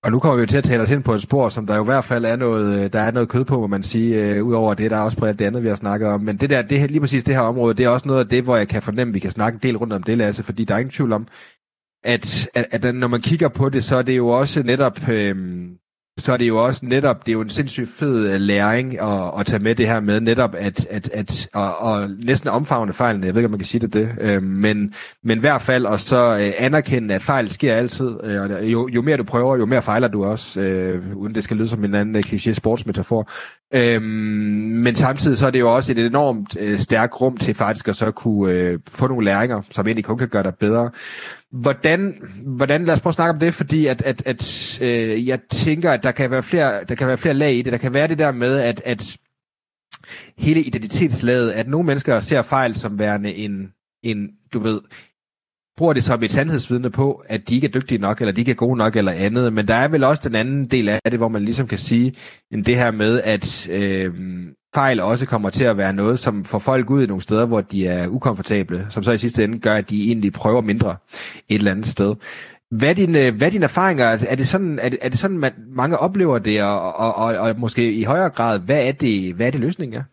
Og 0.04 0.10
nu 0.12 0.18
kommer 0.18 0.36
vi 0.36 0.40
jo 0.40 0.46
til 0.46 0.58
at 0.58 0.64
tale 0.64 0.82
os 0.82 0.90
ind 0.90 1.04
på 1.04 1.14
et 1.14 1.22
spor, 1.22 1.48
som 1.48 1.66
der 1.66 1.76
jo 1.76 1.82
i 1.82 1.90
hvert 1.92 2.04
fald 2.04 2.24
er 2.24 2.36
noget, 2.36 2.84
øh, 2.84 2.92
der 2.92 3.00
er 3.00 3.10
noget 3.10 3.28
kød 3.28 3.44
på, 3.44 3.60
må 3.60 3.66
man 3.66 3.82
sige, 3.82 4.08
øh, 4.22 4.44
udover 4.44 4.74
det, 4.74 4.90
der 4.90 4.96
er 4.96 5.04
også 5.04 5.18
på 5.18 5.26
alt 5.26 5.38
det 5.38 5.44
andet, 5.44 5.62
vi 5.62 5.68
har 5.68 5.74
snakket 5.74 6.08
om. 6.08 6.20
Men 6.20 6.36
det 6.36 6.50
der, 6.50 6.62
det, 6.62 6.90
lige 6.90 7.00
præcis 7.00 7.24
det 7.24 7.34
her 7.34 7.42
område, 7.42 7.74
det 7.74 7.84
er 7.84 7.88
også 7.88 8.08
noget 8.08 8.20
af 8.20 8.28
det, 8.28 8.44
hvor 8.44 8.56
jeg 8.56 8.68
kan 8.68 8.82
fornemme, 8.82 9.10
at 9.10 9.14
vi 9.14 9.20
kan 9.20 9.30
snakke 9.30 9.56
en 9.56 9.62
del 9.62 9.76
rundt 9.76 9.92
om 9.92 10.02
det, 10.02 10.18
Lasse, 10.18 10.44
fordi 10.44 10.64
der 10.64 10.74
er 10.74 10.78
ingen 10.78 10.90
tvivl 10.90 11.12
om, 11.12 11.26
at, 12.04 12.48
at, 12.54 12.84
at 12.84 12.94
når 12.94 13.08
man 13.08 13.20
kigger 13.20 13.48
på 13.48 13.68
det, 13.68 13.84
så 13.84 13.96
er 13.96 14.02
det 14.02 14.16
jo 14.16 14.28
også 14.28 14.62
netop, 14.62 15.08
øh, 15.08 15.36
så 16.18 16.32
er 16.32 16.36
det 16.36 16.48
jo 16.48 16.64
også 16.64 16.86
netop, 16.86 17.26
det 17.26 17.28
er 17.28 17.32
jo 17.32 17.40
en 17.40 17.48
sindssygt 17.48 17.90
fed 17.90 18.34
øh, 18.34 18.40
læring 18.40 19.00
at, 19.00 19.30
at 19.38 19.46
tage 19.46 19.62
med 19.62 19.74
det 19.74 19.86
her 19.86 20.00
med 20.00 20.20
netop 20.20 20.54
at, 20.54 20.86
at, 20.90 21.10
at 21.10 21.48
og, 21.54 21.78
og 21.78 22.10
næsten 22.10 22.50
omfavne 22.50 22.92
fejlene, 22.92 23.26
jeg 23.26 23.34
ved 23.34 23.40
ikke, 23.40 23.46
om 23.46 23.50
man 23.50 23.58
kan 23.58 23.66
sige 23.66 23.80
det, 23.80 23.94
det 23.94 24.08
øh, 24.20 24.42
men, 24.42 24.94
men 25.24 25.38
i 25.38 25.40
hvert 25.40 25.62
fald 25.62 25.86
og 25.86 26.00
så 26.00 26.38
øh, 26.40 26.52
anerkende, 26.58 27.14
at 27.14 27.22
fejl 27.22 27.50
sker 27.50 27.74
altid, 27.74 28.16
øh, 28.24 28.42
og 28.42 28.64
jo, 28.64 28.88
jo 28.88 29.02
mere 29.02 29.16
du 29.16 29.24
prøver, 29.24 29.56
jo 29.56 29.66
mere 29.66 29.82
fejler 29.82 30.08
du 30.08 30.24
også, 30.24 30.60
øh, 30.60 31.16
uden 31.16 31.34
det 31.34 31.44
skal 31.44 31.56
lyde 31.56 31.68
som 31.68 31.84
en 31.84 31.94
anden 31.94 32.16
øh, 32.16 32.22
kliché 32.26 32.52
sportsmetafor. 32.52 33.30
Øh, 33.74 34.02
men 34.02 34.94
samtidig 34.94 35.38
så 35.38 35.46
er 35.46 35.50
det 35.50 35.60
jo 35.60 35.74
også 35.74 35.92
et 35.92 35.98
enormt 35.98 36.56
øh, 36.60 36.78
stærkt 36.78 37.20
rum 37.20 37.36
til 37.36 37.54
faktisk 37.54 37.88
at 37.88 37.96
så 37.96 38.10
kunne 38.10 38.52
øh, 38.52 38.78
få 38.88 39.06
nogle 39.06 39.24
læringer, 39.24 39.62
som 39.70 39.86
egentlig 39.86 40.04
kun 40.04 40.18
kan 40.18 40.28
gøre 40.28 40.42
dig 40.42 40.54
bedre. 40.54 40.90
Hvordan, 41.52 42.14
hvordan, 42.46 42.84
lad 42.84 42.94
os 42.94 43.00
prøve 43.00 43.10
at 43.10 43.14
snakke 43.14 43.32
om 43.32 43.38
det, 43.38 43.54
fordi 43.54 43.86
at, 43.86 44.02
at, 44.02 44.22
at 44.26 44.78
øh, 44.82 45.28
jeg 45.28 45.40
tænker, 45.50 45.90
at 45.90 46.02
der 46.02 46.12
kan, 46.12 46.30
være 46.30 46.42
flere, 46.42 46.84
der 46.84 46.94
kan 46.94 47.08
være 47.08 47.16
flere 47.16 47.34
lag 47.34 47.54
i 47.54 47.62
det. 47.62 47.72
Der 47.72 47.78
kan 47.78 47.94
være 47.94 48.08
det 48.08 48.18
der 48.18 48.32
med, 48.32 48.58
at, 48.58 48.82
at 48.84 49.18
hele 50.38 50.62
identitetslaget, 50.62 51.52
at 51.52 51.68
nogle 51.68 51.86
mennesker 51.86 52.20
ser 52.20 52.42
fejl 52.42 52.74
som 52.74 52.98
værende 52.98 53.34
en, 53.34 53.72
en 54.02 54.30
du 54.52 54.58
ved, 54.58 54.80
bruger 55.76 55.92
det 55.92 56.04
som 56.04 56.22
et 56.22 56.32
sandhedsvidne 56.32 56.90
på, 56.90 57.24
at 57.28 57.48
de 57.48 57.54
ikke 57.54 57.66
er 57.66 57.70
dygtige 57.72 57.98
nok, 57.98 58.20
eller 58.20 58.32
de 58.32 58.40
ikke 58.40 58.50
er 58.50 58.56
gode 58.56 58.78
nok, 58.78 58.96
eller 58.96 59.12
andet. 59.12 59.52
Men 59.52 59.68
der 59.68 59.74
er 59.74 59.88
vel 59.88 60.04
også 60.04 60.28
den 60.28 60.36
anden 60.36 60.64
del 60.64 60.88
af 60.88 61.00
det, 61.04 61.18
hvor 61.18 61.28
man 61.28 61.44
ligesom 61.44 61.66
kan 61.66 61.78
sige, 61.78 62.14
end 62.50 62.64
det 62.64 62.76
her 62.76 62.90
med, 62.90 63.20
at 63.20 63.68
øh, 63.70 64.14
fejl 64.74 65.00
også 65.00 65.26
kommer 65.26 65.50
til 65.50 65.64
at 65.64 65.76
være 65.76 65.92
noget, 65.92 66.18
som 66.18 66.44
får 66.44 66.58
folk 66.58 66.90
ud 66.90 67.02
i 67.02 67.06
nogle 67.06 67.22
steder, 67.22 67.46
hvor 67.46 67.60
de 67.60 67.86
er 67.86 68.08
ukomfortable, 68.08 68.86
som 68.88 69.02
så 69.02 69.12
i 69.12 69.18
sidste 69.18 69.44
ende 69.44 69.60
gør, 69.60 69.74
at 69.74 69.90
de 69.90 70.06
egentlig 70.06 70.32
prøver 70.32 70.60
mindre 70.60 70.96
et 71.48 71.58
eller 71.58 71.70
andet 71.70 71.86
sted. 71.86 72.16
Hvad 72.78 72.90
er 72.90 72.94
dine, 72.94 73.26
øh, 73.26 73.34
hvad 73.36 73.46
er 73.46 73.50
dine 73.50 73.64
erfaringer? 73.64 74.06
Altså, 74.06 74.26
er 74.30 74.36
det 74.36 74.46
sådan, 74.46 74.78
er 74.78 74.88
det, 74.88 74.98
er 75.02 75.08
det 75.08 75.18
sådan 75.18 75.38
man, 75.38 75.52
mange 75.68 75.98
oplever 75.98 76.38
det, 76.38 76.62
og, 76.62 76.78
og, 77.04 77.12
og, 77.22 77.30
og 77.42 77.48
måske 77.58 77.92
i 77.92 78.04
højere 78.04 78.30
grad, 78.30 78.60
hvad 78.66 78.88
er 78.88 78.92
det, 78.92 79.34
hvad 79.36 79.46
er 79.46 79.50
det 79.50 79.60
løsningen 79.60 80.00
er? 80.00 80.04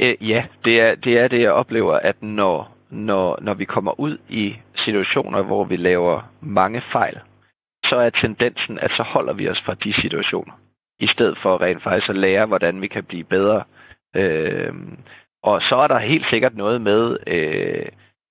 Øh, 0.00 0.30
ja, 0.30 0.44
det 0.64 0.80
er, 0.80 0.94
det 0.94 1.18
er 1.18 1.28
det, 1.28 1.40
jeg 1.40 1.52
oplever, 1.52 1.94
at 1.94 2.22
når, 2.22 2.76
når, 2.90 3.38
når 3.42 3.54
vi 3.54 3.64
kommer 3.64 4.00
ud 4.00 4.18
i 4.28 4.54
situationer, 4.76 5.42
hvor 5.42 5.64
vi 5.64 5.76
laver 5.76 6.30
mange 6.40 6.82
fejl, 6.92 7.18
så 7.84 7.96
er 7.98 8.10
tendensen, 8.10 8.78
at 8.78 8.90
så 8.90 9.02
holder 9.02 9.32
vi 9.32 9.48
os 9.48 9.62
fra 9.66 9.74
de 9.74 9.92
situationer 10.02 10.52
i 11.00 11.06
stedet 11.06 11.38
for 11.42 11.60
rent 11.60 11.82
faktisk 11.82 12.08
at 12.08 12.16
lære, 12.16 12.46
hvordan 12.46 12.80
vi 12.82 12.88
kan 12.88 13.04
blive 13.04 13.24
bedre. 13.24 13.64
Øh, 14.16 14.74
og 15.42 15.60
så 15.68 15.76
er 15.76 15.88
der 15.88 15.98
helt 15.98 16.26
sikkert 16.30 16.56
noget 16.56 16.80
med 16.80 17.16
øh, 17.26 17.86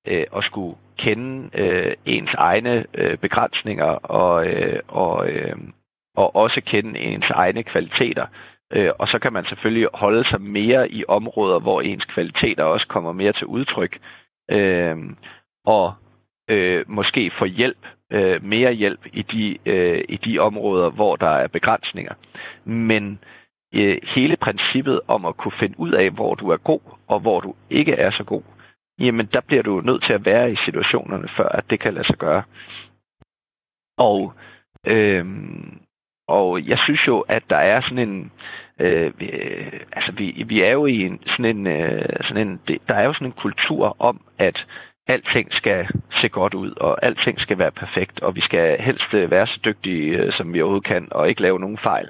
øh, 0.08 0.26
at 0.38 0.44
skulle 0.44 0.78
kende 0.98 1.50
øh, 1.54 1.94
ens 2.06 2.34
egne 2.34 2.86
øh, 2.94 3.18
begrænsninger 3.18 3.92
og, 4.22 4.48
øh, 4.48 4.80
og, 4.88 5.30
øh, 5.30 5.56
og 6.16 6.36
også 6.36 6.62
kende 6.66 7.00
ens 7.00 7.30
egne 7.30 7.64
kvaliteter. 7.64 8.26
Øh, 8.74 8.92
og 9.00 9.08
så 9.08 9.20
kan 9.20 9.34
man 9.34 9.46
selvfølgelig 9.46 9.88
holde 9.94 10.30
sig 10.30 10.42
mere 10.42 10.92
i 10.92 11.04
områder, 11.08 11.60
hvor 11.60 11.82
ens 11.82 12.06
kvaliteter 12.06 12.64
også 12.64 12.88
kommer 12.88 13.12
mere 13.12 13.34
til 13.34 13.48
udtryk. 13.48 14.00
Øh, 14.52 14.98
og 15.66 15.94
øh, 16.50 16.86
måske 16.88 17.32
få 17.40 17.46
hjælp, 17.46 17.86
øh, 18.12 18.44
mere 18.44 18.74
hjælp 18.74 19.00
i 19.14 19.22
de, 19.22 19.58
øh, 19.66 20.04
i 20.10 20.18
de 20.18 20.40
områder, 20.40 20.90
hvor 20.90 21.16
der 21.16 21.30
er 21.30 21.48
begrænsninger. 21.48 22.14
Men 22.66 23.20
øh, 23.74 23.98
hele 24.04 24.38
princippet 24.38 25.02
om 25.08 25.26
at 25.26 25.38
kunne 25.38 25.60
finde 25.60 25.80
ud 25.80 25.92
af, 25.92 26.10
hvor 26.12 26.36
du 26.36 26.50
er 26.50 26.58
god 26.58 26.80
og 27.08 27.20
hvor 27.20 27.40
du 27.40 27.56
ikke 27.70 27.94
er 27.94 28.12
så 28.12 28.24
god, 28.24 28.44
jamen 29.00 29.30
der 29.34 29.42
bliver 29.42 29.64
du 29.64 29.82
nødt 29.82 30.04
til 30.04 30.14
at 30.14 30.26
være 30.26 30.52
i 30.52 30.56
situationerne, 30.66 31.30
før 31.38 31.50
at 31.50 31.64
det 31.70 31.80
kan 31.80 31.94
lade 31.94 32.08
sig 32.08 32.18
gøre. 32.18 32.44
Og, 33.98 34.34
øh, 34.88 35.26
og 36.28 36.68
jeg 36.68 36.78
synes 36.80 37.08
jo, 37.08 37.20
at 37.20 37.44
der 37.50 37.58
er 37.58 37.82
sådan 37.82 38.10
en... 38.10 38.32
Øh, 38.80 39.20
vi, 39.20 39.30
altså 39.92 40.12
vi, 40.12 40.44
vi 40.48 40.62
er 40.62 40.72
jo 40.72 40.86
i 40.86 41.02
en, 41.02 41.22
sådan 41.26 41.46
en, 41.46 41.68
øh, 41.68 42.06
sådan 42.22 42.48
en... 42.48 42.60
Der 42.88 42.96
er 42.96 43.04
jo 43.04 43.14
sådan 43.14 43.28
en 43.28 43.42
kultur 43.42 43.96
om, 44.00 44.22
at 44.38 44.66
alting 45.10 45.54
skal 45.54 45.88
se 46.22 46.30
godt 46.30 46.54
ud, 46.54 46.72
og 46.72 47.06
alting 47.06 47.40
skal 47.40 47.58
være 47.58 47.72
perfekt, 47.72 48.20
og 48.20 48.36
vi 48.36 48.42
skal 48.42 48.82
helst 48.82 49.14
øh, 49.14 49.32
være 49.32 49.48
så 49.48 49.60
dygtige, 49.66 50.18
øh, 50.18 50.34
som 50.34 50.54
vi 50.54 50.62
overhovedet 50.62 50.88
kan, 50.88 51.08
og 51.12 51.30
ikke 51.30 51.42
lave 51.42 51.60
nogen 51.60 51.78
fejl. 51.78 52.10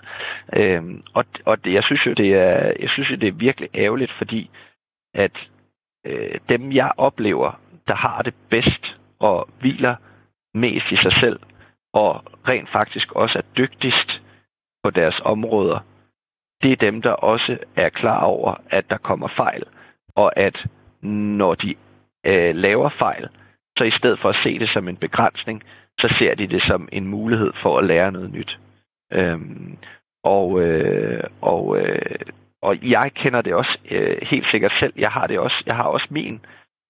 Øhm, 0.56 1.04
og 1.14 1.26
og 1.45 1.64
det, 1.64 1.74
jeg 1.74 1.84
synes 1.84 2.06
jo, 2.06 2.14
det 2.14 2.34
er, 2.34 2.74
jeg 2.80 2.89
synes 2.89 3.10
jo, 3.12 3.16
det 3.16 3.28
er 3.28 3.43
virkelig 3.47 3.70
ærgerligt, 3.76 4.12
fordi 4.18 4.50
at 5.14 5.38
øh, 6.06 6.36
dem, 6.50 6.72
jeg 6.72 6.91
oplever, 6.97 7.60
der 7.88 7.95
har 7.95 8.22
det 8.22 8.34
bedst 8.50 8.86
og 9.20 9.50
hviler 9.60 9.95
mest 10.54 10.86
i 10.91 10.95
sig 10.95 11.14
selv, 11.20 11.39
og 11.93 12.24
rent 12.52 12.70
faktisk 12.72 13.12
også 13.12 13.38
er 13.38 13.54
dygtigst 13.58 14.22
på 14.84 14.89
deres 14.89 15.20
områder, 15.24 15.80
det 16.64 16.72
er 16.72 16.76
dem, 16.76 17.02
der 17.02 17.12
også 17.12 17.58
er 17.76 17.89
klar 17.89 18.24
over, 18.24 18.56
at 18.70 18.89
der 18.89 18.97
kommer 18.97 19.28
fejl, 19.39 19.64
og 20.16 20.39
at 20.39 20.66
når 21.02 21.56
de 21.56 21.76
øh, 22.26 22.55
laver 22.55 22.89
fejl, 23.01 23.30
så 23.78 23.84
i 23.84 23.91
stedet 23.91 24.20
for 24.20 24.30
at 24.30 24.39
se 24.43 24.59
det 24.59 24.70
som 24.70 24.88
en 24.88 24.97
begrænsning, 24.97 25.63
så 25.99 26.15
ser 26.20 26.36
de 26.36 26.47
det 26.47 26.63
som 26.67 26.89
en 26.91 27.07
mulighed 27.07 27.51
for 27.61 27.78
at 27.78 27.86
lære 27.86 28.11
noget 28.11 28.32
nyt. 28.32 28.59
Øhm, 29.13 29.78
og, 30.24 30.61
øh, 30.61 31.24
og, 31.41 31.78
øh, 31.80 32.20
og 32.61 32.78
jeg 32.82 33.11
kender 33.15 33.41
det 33.41 33.53
også 33.53 33.78
øh, 33.91 34.17
helt 34.22 34.47
sikkert 34.51 34.74
selv. 34.80 34.93
Jeg 34.97 35.11
har 35.11 35.28
det 35.28 35.39
også. 35.39 35.63
Jeg 35.65 35.76
har 35.76 35.84
også 35.84 36.07
min, 36.09 36.45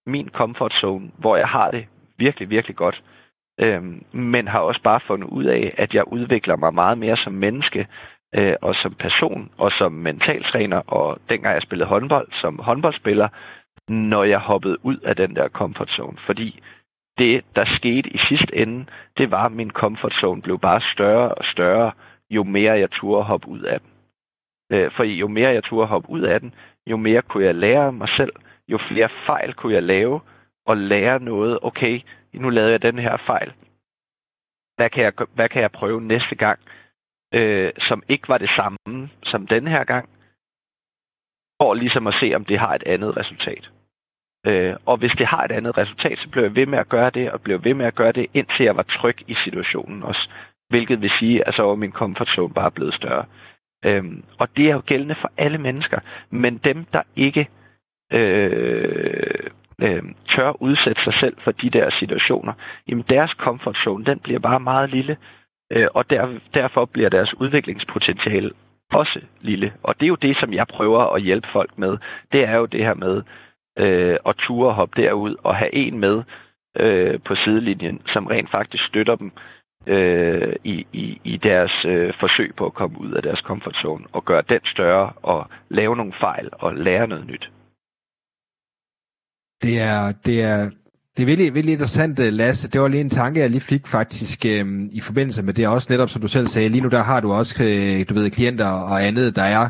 min 0.05 0.29
comfort 0.29 0.73
zone, 0.81 1.11
hvor 1.17 1.37
jeg 1.37 1.47
har 1.47 1.71
det 1.71 1.85
virkelig, 2.17 2.49
virkelig 2.49 2.75
godt. 2.75 3.01
Øhm, 3.59 4.03
men 4.11 4.47
har 4.47 4.59
også 4.59 4.81
bare 4.81 4.99
fundet 5.07 5.27
ud 5.27 5.43
af, 5.45 5.73
at 5.77 5.93
jeg 5.93 6.07
udvikler 6.07 6.55
mig 6.55 6.73
meget 6.73 6.97
mere 6.97 7.17
som 7.17 7.33
menneske, 7.33 7.87
øh, 8.35 8.55
og 8.61 8.75
som 8.75 8.93
person, 8.93 9.51
og 9.57 9.71
som 9.77 9.91
mentaltræner, 9.91 10.77
og 10.77 11.17
dengang 11.29 11.53
jeg 11.53 11.61
spillede 11.61 11.89
håndbold, 11.89 12.27
som 12.41 12.59
håndboldspiller, 12.59 13.27
når 13.89 14.23
jeg 14.23 14.39
hoppede 14.39 14.85
ud 14.85 14.97
af 14.97 15.15
den 15.15 15.35
der 15.35 15.49
comfort 15.49 15.89
zone. 15.89 16.17
Fordi 16.25 16.59
det, 17.17 17.45
der 17.55 17.65
skete 17.75 18.09
i 18.09 18.17
sidste 18.29 18.55
ende, 18.55 18.85
det 19.17 19.31
var, 19.31 19.45
at 19.45 19.51
min 19.51 19.71
comfort 19.71 20.13
zone 20.21 20.41
blev 20.41 20.59
bare 20.59 20.81
større 20.93 21.33
og 21.33 21.45
større, 21.45 21.91
jo 22.29 22.43
mere 22.43 22.79
jeg 22.79 22.91
turde 22.91 23.23
hoppe 23.23 23.47
ud 23.47 23.61
af 23.61 23.79
den. 23.79 23.89
Øh, 24.71 24.91
for 24.91 25.03
jo 25.03 25.27
mere 25.27 25.49
jeg 25.49 25.63
turde 25.63 25.87
hoppe 25.87 26.09
ud 26.09 26.21
af 26.21 26.39
den, 26.39 26.53
jo 26.87 26.97
mere 26.97 27.21
kunne 27.21 27.45
jeg 27.45 27.55
lære 27.55 27.91
mig 27.91 28.09
selv, 28.17 28.33
jo 28.67 28.79
flere 28.89 29.09
fejl 29.29 29.53
kunne 29.53 29.73
jeg 29.73 29.83
lave, 29.83 30.19
og 30.65 30.77
lære 30.77 31.19
noget. 31.19 31.59
Okay, 31.61 32.01
nu 32.33 32.49
lavede 32.49 32.71
jeg 32.71 32.81
den 32.81 32.99
her 32.99 33.17
fejl. 33.29 33.53
Hvad 34.75 34.89
kan 34.89 35.03
jeg, 35.03 35.13
hvad 35.33 35.49
kan 35.49 35.61
jeg 35.61 35.71
prøve 35.71 36.01
næste 36.01 36.35
gang, 36.35 36.59
øh, 37.33 37.71
som 37.77 38.03
ikke 38.09 38.29
var 38.29 38.37
det 38.37 38.49
samme 38.57 39.09
som 39.23 39.47
den 39.47 39.67
her 39.67 39.83
gang, 39.83 40.09
for 41.61 41.73
ligesom 41.73 42.07
at 42.07 42.15
se, 42.21 42.35
om 42.35 42.45
det 42.45 42.59
har 42.59 42.75
et 42.75 42.83
andet 42.83 43.17
resultat. 43.17 43.69
Øh, 44.47 44.75
og 44.85 44.97
hvis 44.97 45.11
det 45.17 45.27
har 45.27 45.43
et 45.43 45.51
andet 45.51 45.77
resultat, 45.77 46.17
så 46.19 46.29
bliver 46.29 46.45
jeg 46.45 46.55
ved 46.55 46.65
med 46.65 46.79
at 46.79 46.89
gøre 46.89 47.09
det, 47.09 47.31
og 47.31 47.41
bliver 47.41 47.59
ved 47.59 47.73
med 47.73 47.85
at 47.85 47.95
gøre 47.95 48.11
det, 48.11 48.27
indtil 48.33 48.63
jeg 48.63 48.75
var 48.75 48.83
tryg 48.83 49.17
i 49.27 49.35
situationen 49.43 50.03
også. 50.03 50.29
Hvilket 50.69 51.01
vil 51.01 51.11
sige, 51.19 51.47
at 51.47 51.53
så 51.53 51.63
var 51.63 51.75
min 51.75 51.91
comfort 51.91 52.29
zone 52.35 52.53
bare 52.53 52.71
blevet 52.71 52.93
større. 52.93 53.25
Øhm, 53.85 54.23
og 54.39 54.47
det 54.57 54.65
er 54.65 54.73
jo 54.73 54.81
gældende 54.85 55.15
for 55.21 55.31
alle 55.37 55.57
mennesker. 55.57 55.99
Men 56.29 56.57
dem, 56.57 56.85
der 56.93 57.01
ikke 57.15 57.47
øh, 58.13 59.49
øh, 59.81 60.03
tør 60.35 60.61
udsætte 60.61 61.03
sig 61.03 61.13
selv 61.19 61.37
for 61.43 61.51
de 61.51 61.69
der 61.69 61.89
situationer, 61.99 62.53
jamen 62.87 63.05
deres 63.09 63.31
comfort 63.31 63.77
zone, 63.83 64.05
den 64.05 64.19
bliver 64.19 64.39
bare 64.39 64.59
meget 64.59 64.89
lille. 64.89 65.17
Øh, 65.71 65.87
og 65.93 66.09
der, 66.09 66.39
derfor 66.53 66.85
bliver 66.85 67.09
deres 67.09 67.33
udviklingspotentiale 67.39 68.51
også 68.91 69.21
lille. 69.41 69.73
Og 69.83 69.99
det 69.99 70.05
er 70.05 70.07
jo 70.07 70.15
det, 70.15 70.37
som 70.37 70.53
jeg 70.53 70.65
prøver 70.69 71.15
at 71.15 71.21
hjælpe 71.21 71.47
folk 71.51 71.77
med. 71.77 71.97
Det 72.31 72.43
er 72.43 72.57
jo 72.57 72.65
det 72.65 72.85
her 72.85 72.93
med 72.93 73.21
øh, 73.79 74.17
og 74.23 74.37
ture 74.37 74.73
hoppe 74.73 75.01
derud 75.01 75.35
og 75.43 75.55
have 75.55 75.75
en 75.75 75.99
med 75.99 76.23
øh, 76.79 77.19
på 77.27 77.35
sidelinjen, 77.35 78.01
som 78.13 78.25
rent 78.25 78.49
faktisk 78.57 78.83
støtter 78.87 79.15
dem 79.15 79.31
øh, 79.87 80.55
i, 80.63 80.85
i, 80.93 81.21
i 81.23 81.37
deres 81.37 81.85
øh, 81.85 82.13
forsøg 82.19 82.51
på 82.57 82.65
at 82.65 82.73
komme 82.73 83.01
ud 83.01 83.11
af 83.11 83.21
deres 83.21 83.41
komfortzone 83.41 84.05
og 84.11 84.25
gøre 84.25 84.43
den 84.49 84.61
større 84.65 85.11
og 85.23 85.47
lave 85.69 85.95
nogle 85.95 86.13
fejl 86.19 86.49
og 86.51 86.75
lære 86.75 87.07
noget 87.07 87.27
nyt. 87.27 87.49
Det 89.63 89.81
er, 89.81 90.13
det 90.25 90.43
er, 90.43 90.69
det 91.17 91.21
er 91.23 91.25
virkelig, 91.25 91.53
virkelig 91.53 91.73
interessant, 91.73 92.19
øh, 92.19 92.33
Lasse. 92.33 92.69
Det 92.71 92.81
var 92.81 92.87
lige 92.87 93.01
en 93.01 93.09
tanke, 93.09 93.39
jeg 93.39 93.49
lige 93.49 93.69
fik 93.73 93.87
faktisk 93.87 94.45
øhm, 94.45 94.89
i 94.93 95.01
forbindelse 95.01 95.43
med 95.43 95.53
det 95.53 95.67
også, 95.67 95.87
netop 95.89 96.09
som 96.09 96.21
du 96.21 96.27
selv 96.27 96.47
sagde. 96.47 96.69
Lige 96.69 96.81
nu 96.81 96.89
der 96.89 97.03
har 97.03 97.19
du 97.19 97.31
også, 97.31 97.63
øh, 97.63 98.09
du 98.09 98.13
ved, 98.13 98.31
klienter 98.31 98.69
og 98.91 99.03
andet, 99.07 99.35
der 99.35 99.41
er 99.41 99.69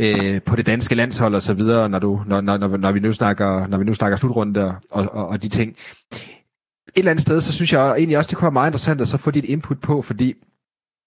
øh, 0.00 0.42
på 0.42 0.56
det 0.56 0.66
danske 0.66 0.94
landshold 0.94 1.34
og 1.34 1.42
så 1.42 1.54
videre, 1.54 1.88
når, 1.88 1.98
du, 1.98 2.22
når, 2.26 2.40
når, 2.40 2.56
når, 2.56 2.76
når, 2.76 2.92
vi 2.92 3.00
nu 3.00 3.12
snakker, 3.12 3.66
når 3.66 3.78
vi 3.78 3.84
nu 3.84 3.94
snakker 3.94 4.18
slutrunde 4.18 4.76
og, 4.90 5.08
og, 5.12 5.28
og 5.28 5.42
de 5.42 5.48
ting. 5.48 5.76
Et 6.10 6.18
eller 6.96 7.10
andet 7.10 7.22
sted, 7.22 7.40
så 7.40 7.52
synes 7.52 7.72
jeg 7.72 7.90
egentlig 7.96 8.18
også, 8.18 8.28
det 8.28 8.36
kunne 8.36 8.46
være 8.46 8.52
meget 8.52 8.68
interessant 8.68 9.00
at 9.00 9.08
så 9.08 9.18
få 9.18 9.30
dit 9.30 9.44
input 9.44 9.80
på, 9.80 10.02
fordi 10.02 10.34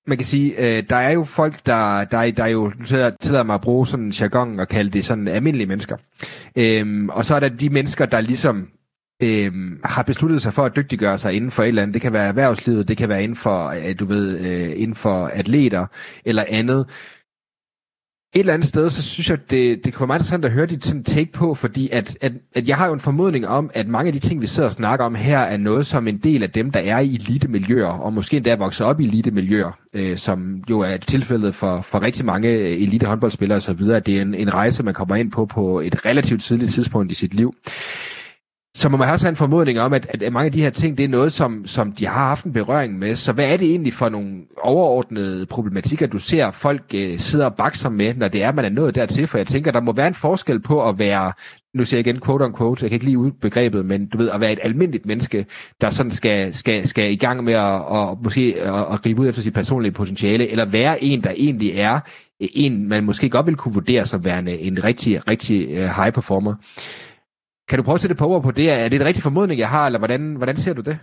man 0.07 0.17
kan 0.17 0.25
sige, 0.25 0.77
øh, 0.77 0.83
der 0.89 0.95
er 0.95 1.11
jo 1.11 1.23
folk, 1.23 1.65
der, 1.65 2.03
der, 2.03 2.31
der 2.31 2.43
er 2.43 2.47
jo, 2.47 2.71
nu 2.79 2.85
tillader 2.85 3.43
mig 3.43 3.55
at 3.55 3.61
bruge 3.61 3.87
sådan 3.87 4.05
en 4.05 4.11
jargon 4.11 4.59
og 4.59 4.67
kalde 4.67 4.91
det 4.91 5.05
sådan 5.05 5.27
almindelige 5.27 5.67
mennesker. 5.67 5.97
Øhm, 6.55 7.09
og 7.09 7.25
så 7.25 7.35
er 7.35 7.39
der 7.39 7.49
de 7.49 7.69
mennesker, 7.69 8.05
der 8.05 8.21
ligesom 8.21 8.67
øhm, 9.23 9.79
har 9.83 10.03
besluttet 10.03 10.41
sig 10.41 10.53
for 10.53 10.65
at 10.65 10.75
dygtiggøre 10.75 11.17
sig 11.17 11.33
inden 11.33 11.51
for 11.51 11.63
et 11.63 11.67
eller 11.67 11.81
andet. 11.81 11.93
Det 11.93 12.01
kan 12.01 12.13
være 12.13 12.27
erhvervslivet, 12.27 12.87
det 12.87 12.97
kan 12.97 13.09
være 13.09 13.23
inden 13.23 13.35
for, 13.35 13.67
øh, 13.67 13.99
du 13.99 14.05
ved, 14.05 14.39
øh, 14.39 14.81
inden 14.81 14.95
for 14.95 15.25
atleter 15.25 15.85
eller 16.25 16.43
andet 16.49 16.85
et 18.35 18.39
eller 18.39 18.53
andet 18.53 18.67
sted, 18.67 18.89
så 18.89 19.01
synes 19.01 19.29
jeg, 19.29 19.37
det, 19.49 19.85
det 19.85 19.93
kunne 19.93 20.01
være 20.01 20.07
meget 20.07 20.19
interessant 20.19 20.45
at 20.45 20.51
høre 20.51 20.65
dit 20.65 20.85
sådan 20.85 21.03
take 21.03 21.31
på, 21.31 21.55
fordi 21.55 21.89
at, 21.91 22.17
at, 22.21 22.31
at 22.55 22.67
jeg 22.67 22.77
har 22.77 22.87
jo 22.87 22.93
en 22.93 22.99
formodning 22.99 23.47
om, 23.47 23.71
at 23.73 23.87
mange 23.87 24.07
af 24.07 24.13
de 24.13 24.19
ting, 24.19 24.41
vi 24.41 24.47
sidder 24.47 24.69
og 24.69 24.73
snakker 24.73 25.05
om 25.05 25.15
her, 25.15 25.39
er 25.39 25.57
noget 25.57 25.87
som 25.87 26.07
en 26.07 26.17
del 26.17 26.43
af 26.43 26.49
dem, 26.49 26.71
der 26.71 26.79
er 26.79 26.99
i 26.99 27.15
elitemiljøer, 27.15 27.87
og 27.87 28.13
måske 28.13 28.37
endda 28.37 28.51
er 28.51 28.55
vokset 28.55 28.87
op 28.87 28.99
i 28.99 29.05
elitemiljøer, 29.05 29.71
øh, 29.93 30.17
som 30.17 30.63
jo 30.69 30.79
er 30.79 30.97
tilfældet 30.97 31.55
for, 31.55 31.81
for 31.81 32.01
rigtig 32.01 32.25
mange 32.25 32.49
øh, 32.49 32.81
elite 32.81 33.05
håndboldspillere 33.05 33.57
osv., 33.57 33.81
at 33.89 34.05
det 34.05 34.17
er 34.17 34.21
en, 34.21 34.33
en 34.33 34.53
rejse, 34.53 34.83
man 34.83 34.93
kommer 34.93 35.15
ind 35.15 35.31
på 35.31 35.45
på 35.45 35.79
et 35.79 36.05
relativt 36.05 36.41
tidligt 36.41 36.71
tidspunkt 36.71 37.11
i 37.11 37.15
sit 37.15 37.33
liv 37.33 37.55
så 38.75 38.89
må 38.89 38.97
man 38.97 39.07
have 39.07 39.29
en 39.29 39.35
formodning 39.35 39.79
om, 39.79 39.93
at, 39.93 40.23
at 40.23 40.33
mange 40.33 40.45
af 40.45 40.51
de 40.51 40.61
her 40.61 40.69
ting, 40.69 40.97
det 40.97 41.03
er 41.03 41.09
noget, 41.09 41.33
som, 41.33 41.65
som 41.65 41.91
de 41.91 42.07
har 42.07 42.27
haft 42.27 42.45
en 42.45 42.53
berøring 42.53 42.99
med. 42.99 43.15
Så 43.15 43.33
hvad 43.33 43.53
er 43.53 43.57
det 43.57 43.69
egentlig 43.69 43.93
for 43.93 44.09
nogle 44.09 44.41
overordnede 44.61 45.45
problematikker, 45.45 46.07
du 46.07 46.19
ser 46.19 46.51
folk 46.51 46.81
øh, 46.95 47.17
sidder 47.17 47.45
og 47.45 47.55
bakser 47.55 47.89
med, 47.89 48.13
når 48.15 48.27
det 48.27 48.43
er, 48.43 48.51
man 48.51 48.65
er 48.65 48.69
nået 48.69 48.95
dertil? 48.95 49.27
For 49.27 49.37
jeg 49.37 49.47
tænker, 49.47 49.71
der 49.71 49.79
må 49.79 49.91
være 49.91 50.07
en 50.07 50.13
forskel 50.13 50.59
på 50.59 50.89
at 50.89 50.99
være, 50.99 51.31
nu 51.73 51.85
siger 51.85 51.99
jeg 51.99 52.07
igen 52.07 52.21
quote 52.25 52.43
on 52.43 52.55
quote, 52.57 52.83
jeg 52.83 52.89
kan 52.89 52.95
ikke 52.95 53.05
lige 53.05 53.17
ud 53.17 53.31
begrebet, 53.31 53.85
men 53.85 54.05
du 54.05 54.17
ved, 54.17 54.29
at 54.29 54.41
være 54.41 54.51
et 54.51 54.59
almindeligt 54.63 55.05
menneske, 55.05 55.45
der 55.81 55.89
sådan 55.89 56.11
skal, 56.11 56.53
skal, 56.53 56.87
skal 56.87 57.11
i 57.11 57.15
gang 57.15 57.43
med 57.43 57.53
at, 57.53 57.81
og, 57.85 58.19
måske 58.23 58.55
at, 58.61 58.85
at 58.93 59.01
gribe 59.01 59.21
ud 59.21 59.27
efter 59.27 59.41
sit 59.41 59.53
personlige 59.53 59.91
potentiale, 59.91 60.49
eller 60.49 60.65
være 60.65 61.03
en, 61.03 61.23
der 61.23 61.31
egentlig 61.37 61.71
er 61.75 61.99
øh, 62.41 62.47
en, 62.53 62.87
man 62.89 63.03
måske 63.03 63.29
godt 63.29 63.45
vil 63.45 63.55
kunne 63.55 63.73
vurdere 63.73 64.05
som 64.05 64.25
værende 64.25 64.59
en 64.59 64.83
rigtig, 64.83 65.27
rigtig 65.27 65.67
øh, 65.69 65.77
high 65.77 66.11
performer. 66.11 66.55
Kan 67.69 67.77
du 67.77 67.83
prøve 67.83 67.99
at 67.99 68.01
sætte 68.01 68.15
på 68.15 68.39
på 68.39 68.51
det? 68.51 68.67
Er 68.71 68.89
det 68.89 69.01
en 69.01 69.07
rigtig 69.07 69.23
formodning, 69.23 69.59
jeg 69.59 69.69
har, 69.69 69.85
eller 69.85 69.99
hvordan, 69.99 70.35
hvordan 70.35 70.55
ser 70.55 70.73
du 70.73 70.81
det? 70.81 70.99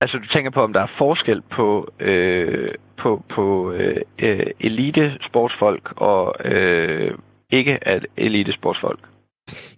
Altså, 0.00 0.18
du 0.18 0.26
tænker 0.34 0.50
på, 0.50 0.60
om 0.60 0.72
der 0.72 0.80
er 0.80 0.96
forskel 0.98 1.42
på, 1.56 1.92
øh, 2.00 2.74
på, 3.02 3.24
på 3.34 3.72
øh, 3.72 4.00
øh 4.18 4.46
elite 4.60 5.04
sportsfolk 5.28 5.92
og 5.96 6.34
øh, 6.52 7.18
ikke 7.50 7.78
at 7.82 8.06
elite 8.16 8.52
sportsfolk? 8.52 9.00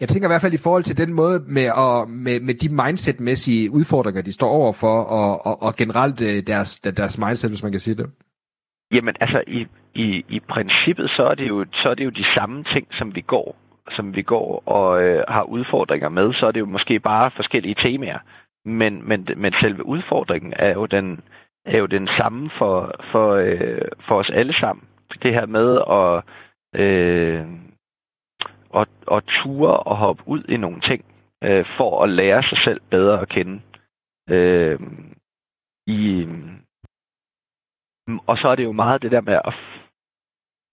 Jeg 0.00 0.08
tænker 0.08 0.28
i 0.28 0.32
hvert 0.32 0.44
fald 0.44 0.54
i 0.54 0.64
forhold 0.66 0.82
til 0.82 0.98
den 0.98 1.12
måde 1.12 1.38
med, 1.56 1.68
at, 1.86 2.08
med, 2.08 2.40
med 2.40 2.54
de 2.54 2.68
mindset-mæssige 2.82 3.70
udfordringer, 3.70 4.22
de 4.22 4.32
står 4.32 4.48
overfor, 4.48 4.96
og, 5.18 5.46
og, 5.46 5.62
og 5.62 5.76
generelt 5.76 6.20
øh, 6.20 6.46
deres, 6.46 6.80
deres 6.80 7.18
mindset, 7.18 7.50
hvis 7.50 7.62
man 7.62 7.72
kan 7.72 7.80
sige 7.80 7.96
det. 7.96 8.06
Jamen 8.94 9.14
altså, 9.20 9.42
i, 9.46 9.60
i, 9.94 10.24
i 10.28 10.40
princippet, 10.40 11.10
så 11.16 11.22
er, 11.30 11.34
det 11.34 11.48
jo, 11.48 11.64
så 11.72 11.88
er 11.88 11.94
det 11.94 12.04
jo 12.04 12.10
de 12.10 12.26
samme 12.36 12.64
ting, 12.74 12.86
som 12.90 13.14
vi 13.14 13.20
går 13.20 13.56
som 13.90 14.16
vi 14.16 14.22
går 14.22 14.62
og 14.68 15.02
øh, 15.02 15.24
har 15.28 15.42
udfordringer 15.42 16.08
med, 16.08 16.34
så 16.34 16.46
er 16.46 16.52
det 16.52 16.60
jo 16.60 16.66
måske 16.66 17.00
bare 17.00 17.30
forskellige 17.30 17.74
temaer. 17.74 18.18
Men, 18.64 19.08
men, 19.08 19.28
men 19.36 19.52
selve 19.60 19.86
udfordringen 19.86 20.52
er 20.56 20.72
jo 20.72 20.86
den, 20.86 21.20
er 21.64 21.78
jo 21.78 21.86
den 21.86 22.08
samme 22.18 22.50
for, 22.58 22.94
for, 23.12 23.34
øh, 23.34 23.88
for 24.08 24.14
os 24.18 24.30
alle 24.30 24.54
sammen. 24.60 24.84
Det 25.22 25.34
her 25.34 25.46
med 25.46 25.78
at, 26.00 26.24
øh, 26.82 27.46
at, 28.74 28.88
at 29.12 29.24
ture 29.24 29.76
og 29.76 29.96
hoppe 29.96 30.22
ud 30.26 30.44
i 30.48 30.56
nogle 30.56 30.80
ting, 30.80 31.04
øh, 31.44 31.66
for 31.76 32.02
at 32.02 32.10
lære 32.10 32.42
sig 32.42 32.58
selv 32.66 32.80
bedre 32.90 33.20
at 33.20 33.28
kende. 33.28 33.60
Øh, 34.30 34.80
i, 35.86 36.28
og 38.26 38.36
så 38.38 38.48
er 38.48 38.54
det 38.54 38.64
jo 38.64 38.72
meget 38.72 39.02
det 39.02 39.10
der 39.10 39.20
med 39.20 39.38
at 39.44 39.54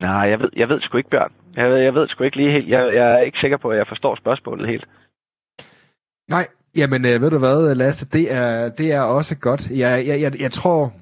Nej, 0.01 0.29
jeg 0.29 0.39
ved, 0.39 0.49
jeg 0.55 0.69
ved 0.69 0.81
sgu 0.81 0.97
ikke, 0.97 1.09
Bjørn. 1.09 1.33
Jeg 1.55 1.69
ved, 1.69 1.77
jeg 1.77 1.93
ved 1.93 2.07
sgu 2.07 2.23
ikke 2.23 2.37
lige 2.37 2.51
helt. 2.51 2.69
Jeg, 2.69 2.93
jeg 2.93 3.11
er 3.11 3.19
ikke 3.19 3.37
sikker 3.41 3.57
på, 3.57 3.69
at 3.69 3.77
jeg 3.77 3.87
forstår 3.87 4.15
spørgsmålet 4.15 4.67
helt. 4.67 4.85
Nej, 6.29 6.47
jamen 6.75 7.05
øh, 7.05 7.21
ved 7.21 7.29
du 7.29 7.37
hvad, 7.37 7.75
Lasse, 7.75 8.05
det 8.09 8.33
er, 8.33 8.69
det 8.69 8.91
er 8.91 9.01
også 9.01 9.37
godt. 9.37 9.69
Jeg, 9.69 10.07
jeg, 10.07 10.21
jeg, 10.21 10.41
jeg 10.41 10.51
tror, 10.51 10.93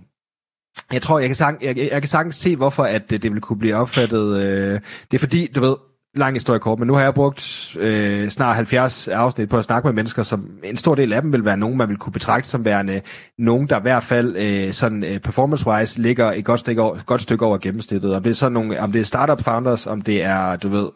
jeg 0.91 1.01
tror, 1.01 1.19
jeg 1.19 1.29
kan, 1.29 1.35
sang, 1.35 1.63
jeg, 1.63 1.77
jeg 1.77 2.01
kan 2.01 2.07
sagtens 2.07 2.35
se, 2.35 2.55
hvorfor 2.55 2.83
at 2.83 3.09
det, 3.09 3.23
det 3.23 3.33
vil 3.33 3.41
kunne 3.41 3.59
blive 3.59 3.75
opfattet. 3.75 4.37
Øh, 4.43 4.79
det 5.11 5.13
er 5.13 5.19
fordi, 5.19 5.47
du 5.47 5.61
ved, 5.61 5.75
lang 6.15 6.35
historie 6.35 6.59
kort, 6.59 6.79
men 6.79 6.87
nu 6.87 6.93
har 6.93 7.03
jeg 7.03 7.13
brugt 7.13 7.75
øh, 7.79 8.29
snart 8.29 8.55
70 8.55 9.07
afsnit 9.07 9.49
på 9.49 9.57
at 9.57 9.63
snakke 9.63 9.87
med 9.87 9.93
mennesker, 9.93 10.23
som 10.23 10.49
en 10.63 10.77
stor 10.77 10.95
del 10.95 11.13
af 11.13 11.21
dem 11.21 11.31
vil 11.31 11.45
være 11.45 11.57
nogen, 11.57 11.77
man 11.77 11.89
vil 11.89 11.97
kunne 11.97 12.13
betragte 12.13 12.49
som 12.49 12.65
værende 12.65 13.01
nogen, 13.37 13.69
der 13.69 13.79
i 13.79 13.81
hvert 13.81 14.03
fald 14.03 14.35
øh, 14.37 14.73
sådan 14.73 15.03
øh, 15.03 15.19
performance-wise 15.19 16.01
ligger 16.01 16.31
et 16.31 16.45
godt 16.45 16.59
stykke, 16.59 16.81
over, 16.81 16.97
godt 17.05 17.21
stykke 17.21 17.45
over 17.45 17.57
gennemsnittet. 17.57 18.15
Om 18.15 18.23
det 18.23 18.29
er 18.29 18.33
sådan 18.33 18.53
nogle, 18.53 18.79
om 18.79 18.91
det 18.91 19.01
er 19.01 19.05
startup 19.05 19.43
founders, 19.43 19.87
om 19.87 20.01
det 20.01 20.23
er, 20.23 20.55
du 20.55 20.69
ved, 20.69 20.89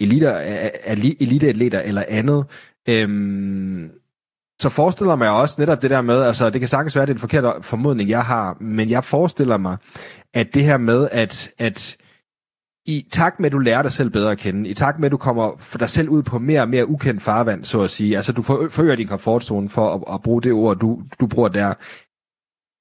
eliter, 0.00 0.40
øh, 0.40 0.96
øh, 1.04 1.12
eliteatleter 1.20 1.80
eller 1.80 2.04
andet. 2.08 2.44
Øhm, 2.88 3.90
så 4.60 4.68
forestiller 4.68 5.16
mig 5.16 5.30
også 5.30 5.56
netop 5.58 5.82
det 5.82 5.90
der 5.90 6.00
med, 6.00 6.22
altså 6.22 6.50
det 6.50 6.60
kan 6.60 6.68
sagtens 6.68 6.96
være, 6.96 7.02
at 7.02 7.08
det 7.08 7.14
er 7.14 7.16
en 7.16 7.20
forkert 7.20 7.64
formodning, 7.64 8.10
jeg 8.10 8.22
har, 8.22 8.56
men 8.60 8.90
jeg 8.90 9.04
forestiller 9.04 9.56
mig, 9.56 9.76
at 10.34 10.54
det 10.54 10.64
her 10.64 10.76
med, 10.76 11.08
at, 11.12 11.50
at 11.58 11.96
i 12.86 13.06
takt 13.12 13.40
med, 13.40 13.46
at 13.46 13.52
du 13.52 13.58
lærer 13.58 13.82
dig 13.82 13.92
selv 13.92 14.10
bedre 14.10 14.30
at 14.30 14.38
kende, 14.38 14.68
i 14.68 14.74
takt 14.74 14.98
med, 14.98 15.06
at 15.06 15.12
du 15.12 15.16
kommer 15.16 15.52
for 15.58 15.78
dig 15.78 15.88
selv 15.88 16.08
ud 16.08 16.22
på 16.22 16.38
mere 16.38 16.60
og 16.60 16.68
mere 16.68 16.88
ukendt 16.88 17.22
farvand, 17.22 17.64
så 17.64 17.80
at 17.80 17.90
sige, 17.90 18.16
altså 18.16 18.32
du 18.32 18.42
forøger 18.42 18.96
din 18.96 19.06
komfortzone 19.06 19.68
for 19.68 19.94
at, 19.94 20.14
at 20.14 20.22
bruge 20.22 20.42
det 20.42 20.52
ord, 20.52 20.76
du, 20.78 21.02
du 21.20 21.26
bruger 21.26 21.48
der, 21.48 21.74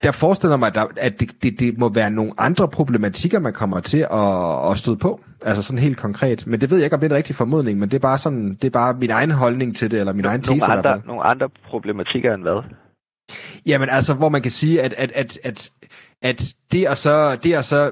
der 0.04 0.12
forestiller 0.12 0.58
mig, 0.58 0.76
at 0.98 1.20
det, 1.20 1.44
det, 1.44 1.60
det 1.60 1.78
må 1.78 1.90
være 1.90 2.12
nogle 2.12 2.34
andre 2.38 2.68
problematikker, 2.68 3.40
man 3.40 3.54
kommer 3.54 3.80
til 3.80 4.08
at, 4.12 4.72
at 4.72 4.78
støde 4.78 4.98
på. 4.98 5.20
Altså 5.42 5.64
sådan 5.64 5.80
helt 5.80 5.98
konkret. 5.98 6.48
Men 6.48 6.62
det 6.62 6.70
ved 6.70 6.78
jeg 6.78 6.84
ikke, 6.86 6.94
om 6.94 7.00
det 7.00 7.08
er 7.08 7.10
en 7.10 7.18
rigtig 7.18 7.36
formodning, 7.36 7.80
men 7.80 7.90
det 7.90 7.96
er 7.96 8.00
bare 8.00 8.18
sådan, 8.18 8.54
det 8.54 8.64
er 8.64 8.70
bare 8.70 8.94
min 8.94 9.10
egen 9.10 9.32
holdning 9.32 9.76
til 9.76 9.92
det, 9.92 10.00
eller 10.00 10.14
min 10.14 10.26
egen 10.26 10.42
tese 10.42 10.66
andre, 10.66 10.82
hvert 10.82 10.94
fald. 10.96 11.08
Nogle 11.08 11.24
andre 11.24 11.50
problematikker 11.70 12.34
end 12.34 12.42
hvad? 12.42 12.64
Jamen 13.66 13.90
altså, 13.90 14.14
hvor 14.14 14.30
man 14.30 14.42
kan 14.42 14.52
sige, 14.52 14.82
at, 14.82 14.94
at, 14.94 15.12
at, 15.12 15.40
at, 15.44 15.72
at 16.22 16.54
det 16.72 16.82
er 16.82 16.94
så, 16.94 17.36
det 17.36 17.54
er 17.54 17.62
så 17.62 17.92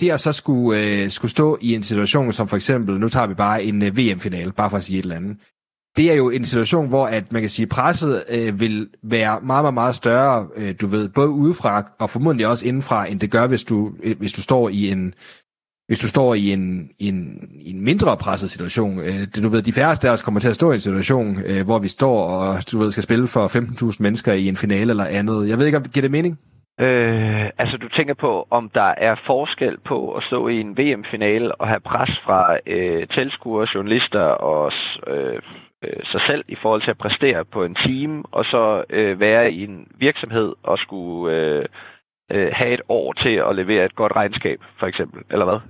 det 0.00 0.10
at 0.10 0.20
så 0.20 0.32
skulle, 0.32 0.80
øh, 0.80 1.10
skulle 1.10 1.30
stå 1.30 1.58
i 1.60 1.74
en 1.74 1.82
situation 1.82 2.32
som 2.32 2.48
for 2.48 2.56
eksempel, 2.56 3.00
nu 3.00 3.08
tager 3.08 3.26
vi 3.26 3.34
bare 3.34 3.64
en 3.64 3.82
øh, 3.82 3.96
VM-finale, 3.96 4.52
bare 4.52 4.70
for 4.70 4.76
at 4.76 4.84
sige 4.84 4.98
et 4.98 5.02
eller 5.02 5.16
andet. 5.16 5.36
Det 5.96 6.10
er 6.10 6.14
jo 6.14 6.30
en 6.30 6.44
situation, 6.44 6.88
hvor 6.88 7.06
at 7.06 7.32
man 7.32 7.42
kan 7.42 7.48
sige, 7.48 7.66
presset 7.66 8.24
øh, 8.28 8.60
vil 8.60 8.88
være 9.02 9.40
meget, 9.40 9.62
meget, 9.62 9.74
meget 9.74 9.94
større, 9.94 10.46
øh, 10.56 10.74
du 10.80 10.86
ved, 10.86 11.08
både 11.08 11.28
udefra 11.28 11.90
og 11.98 12.10
formodentlig 12.10 12.46
også 12.46 12.66
indenfra, 12.66 13.06
end 13.06 13.20
det 13.20 13.30
gør, 13.30 13.46
hvis 13.46 13.64
du, 13.64 13.92
øh, 14.02 14.18
hvis 14.18 14.32
du 14.32 14.42
står 14.42 14.68
i 14.68 14.90
en, 14.90 15.14
hvis 15.86 16.00
du 16.00 16.08
står 16.08 16.34
i 16.34 16.52
en, 16.52 16.90
en, 16.98 17.48
en 17.60 17.80
mindre 17.80 18.16
presset 18.16 18.50
situation. 18.50 18.98
Øh, 18.98 19.20
det, 19.20 19.42
du 19.42 19.48
ved, 19.48 19.62
de 19.62 19.72
færreste 19.72 20.08
af 20.08 20.12
os 20.12 20.22
kommer 20.22 20.40
til 20.40 20.48
at 20.48 20.54
stå 20.54 20.70
i 20.70 20.74
en 20.74 20.80
situation, 20.80 21.38
øh, 21.38 21.64
hvor 21.64 21.78
vi 21.78 21.88
står 21.88 22.24
og 22.24 22.70
du 22.72 22.78
ved, 22.78 22.92
skal 22.92 23.02
spille 23.02 23.28
for 23.28 23.48
15.000 23.92 23.96
mennesker 24.00 24.32
i 24.32 24.48
en 24.48 24.56
finale 24.56 24.90
eller 24.90 25.04
andet. 25.04 25.48
Jeg 25.48 25.58
ved 25.58 25.66
ikke, 25.66 25.78
om 25.78 25.82
det 25.82 25.92
giver 25.92 26.02
det 26.02 26.10
mening? 26.10 26.38
Øh, 26.80 27.46
altså, 27.58 27.76
du 27.76 27.88
tænker 27.88 28.14
på, 28.14 28.46
om 28.50 28.68
der 28.68 28.94
er 28.96 29.14
forskel 29.26 29.78
på 29.78 30.12
at 30.12 30.22
stå 30.22 30.48
i 30.48 30.60
en 30.60 30.78
VM-finale 30.78 31.54
og 31.54 31.68
have 31.68 31.80
pres 31.80 32.10
fra 32.24 32.58
øh, 32.66 33.08
tilskuere, 33.08 33.68
journalister 33.74 34.20
og 34.20 34.72
øh, 35.06 35.42
øh, 35.84 36.04
sig 36.04 36.20
selv 36.28 36.44
i 36.48 36.56
forhold 36.62 36.82
til 36.82 36.90
at 36.90 36.98
præstere 36.98 37.44
på 37.44 37.64
en 37.64 37.74
team, 37.74 38.24
og 38.32 38.44
så 38.44 38.84
øh, 38.90 39.20
være 39.20 39.52
i 39.52 39.64
en 39.64 39.88
virksomhed 39.98 40.52
og 40.62 40.78
skulle 40.78 41.36
øh, 41.36 41.64
øh, 42.32 42.50
have 42.52 42.74
et 42.74 42.82
år 42.88 43.12
til 43.12 43.34
at 43.48 43.56
levere 43.56 43.84
et 43.84 43.94
godt 43.94 44.16
regnskab, 44.16 44.60
for 44.78 44.86
eksempel, 44.86 45.22
eller 45.30 45.44
hvad? 45.44 45.60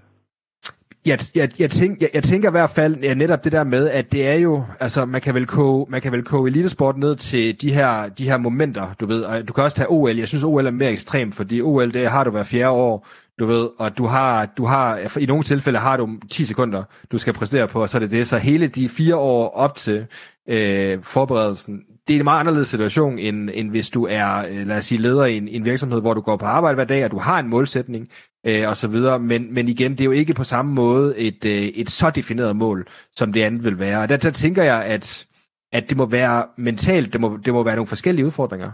Jeg, 1.06 1.18
jeg, 1.34 1.60
jeg, 1.60 1.70
tænk, 1.70 2.00
jeg, 2.00 2.10
jeg 2.14 2.22
tænker 2.22 2.48
i 2.48 2.50
hvert 2.50 2.70
fald 2.70 2.96
ja, 3.02 3.14
netop 3.14 3.44
det 3.44 3.52
der 3.52 3.64
med, 3.64 3.90
at 3.90 4.12
det 4.12 4.26
er 4.26 4.34
jo, 4.34 4.64
altså 4.80 5.04
man 5.04 5.20
kan 5.20 5.34
vel 5.34 5.46
koge, 5.46 5.86
man 5.88 6.00
kan 6.00 6.12
vel 6.12 6.24
koge 6.24 6.50
elitesport 6.50 6.98
ned 6.98 7.16
til 7.16 7.60
de 7.60 7.72
her, 7.72 8.08
de 8.08 8.24
her 8.24 8.36
momenter, 8.36 8.94
du 9.00 9.06
ved. 9.06 9.22
Og 9.22 9.48
du 9.48 9.52
kan 9.52 9.64
også 9.64 9.76
tage 9.76 9.90
OL. 9.90 10.18
Jeg 10.18 10.28
synes 10.28 10.44
OL 10.44 10.66
er 10.66 10.70
mere 10.70 10.90
ekstrem, 10.90 11.32
fordi 11.32 11.60
OL 11.60 11.94
det 11.94 12.10
har 12.10 12.24
du 12.24 12.30
hver 12.30 12.44
fjerde 12.44 12.70
år. 12.70 13.06
du 13.38 13.46
ved, 13.46 13.68
og 13.78 13.98
du 13.98 14.06
har, 14.06 14.46
du 14.46 14.64
har, 14.64 15.18
i 15.18 15.26
nogle 15.26 15.44
tilfælde 15.44 15.78
har 15.78 15.96
du 15.96 16.08
10 16.30 16.44
sekunder, 16.44 16.82
du 17.12 17.18
skal 17.18 17.32
præstere 17.32 17.68
på, 17.68 17.82
og 17.82 17.88
så 17.88 17.98
er 17.98 18.00
det 18.00 18.10
det. 18.10 18.28
Så 18.28 18.38
hele 18.38 18.66
de 18.66 18.88
fire 18.88 19.16
år 19.16 19.48
op 19.48 19.74
til 19.74 20.06
øh, 20.48 20.98
forberedelsen, 21.02 21.80
det 22.08 22.16
er 22.16 22.20
en 22.20 22.24
meget 22.24 22.40
anderledes 22.40 22.68
situation, 22.68 23.18
end, 23.18 23.50
end 23.54 23.70
hvis 23.70 23.90
du 23.90 24.06
er, 24.10 24.38
øh, 24.38 24.66
lad 24.66 24.76
os 24.76 24.84
sige, 24.84 25.02
leder 25.02 25.24
i 25.24 25.36
en, 25.36 25.48
en 25.48 25.64
virksomhed, 25.64 26.00
hvor 26.00 26.14
du 26.14 26.20
går 26.20 26.36
på 26.36 26.44
arbejde 26.44 26.74
hver 26.74 26.84
dag, 26.84 27.04
og 27.04 27.10
du 27.10 27.18
har 27.18 27.38
en 27.38 27.48
målsætning, 27.48 28.08
øh, 28.46 28.68
og 28.68 28.76
så 28.76 28.88
videre. 28.88 29.18
Men, 29.18 29.54
men 29.54 29.68
igen, 29.68 29.92
det 29.92 30.00
er 30.00 30.04
jo 30.04 30.10
ikke 30.10 30.34
på 30.34 30.44
samme 30.44 30.74
måde 30.74 31.18
et, 31.18 31.44
øh, 31.44 31.52
et 31.52 31.90
så 31.90 32.10
defineret 32.10 32.56
mål, 32.56 32.86
som 33.12 33.32
det 33.32 33.42
andet 33.42 33.64
vil 33.64 33.78
være. 33.78 34.02
Og 34.02 34.08
der, 34.08 34.16
der 34.16 34.30
tænker 34.30 34.62
jeg, 34.62 34.84
at, 34.84 35.26
at 35.72 35.88
det 35.88 35.96
må 35.96 36.06
være 36.06 36.44
mentalt, 36.56 37.12
det 37.12 37.20
må, 37.20 37.38
det 37.44 37.52
må 37.52 37.62
være 37.62 37.76
nogle 37.76 37.88
forskellige 37.88 38.26
udfordringer. 38.26 38.70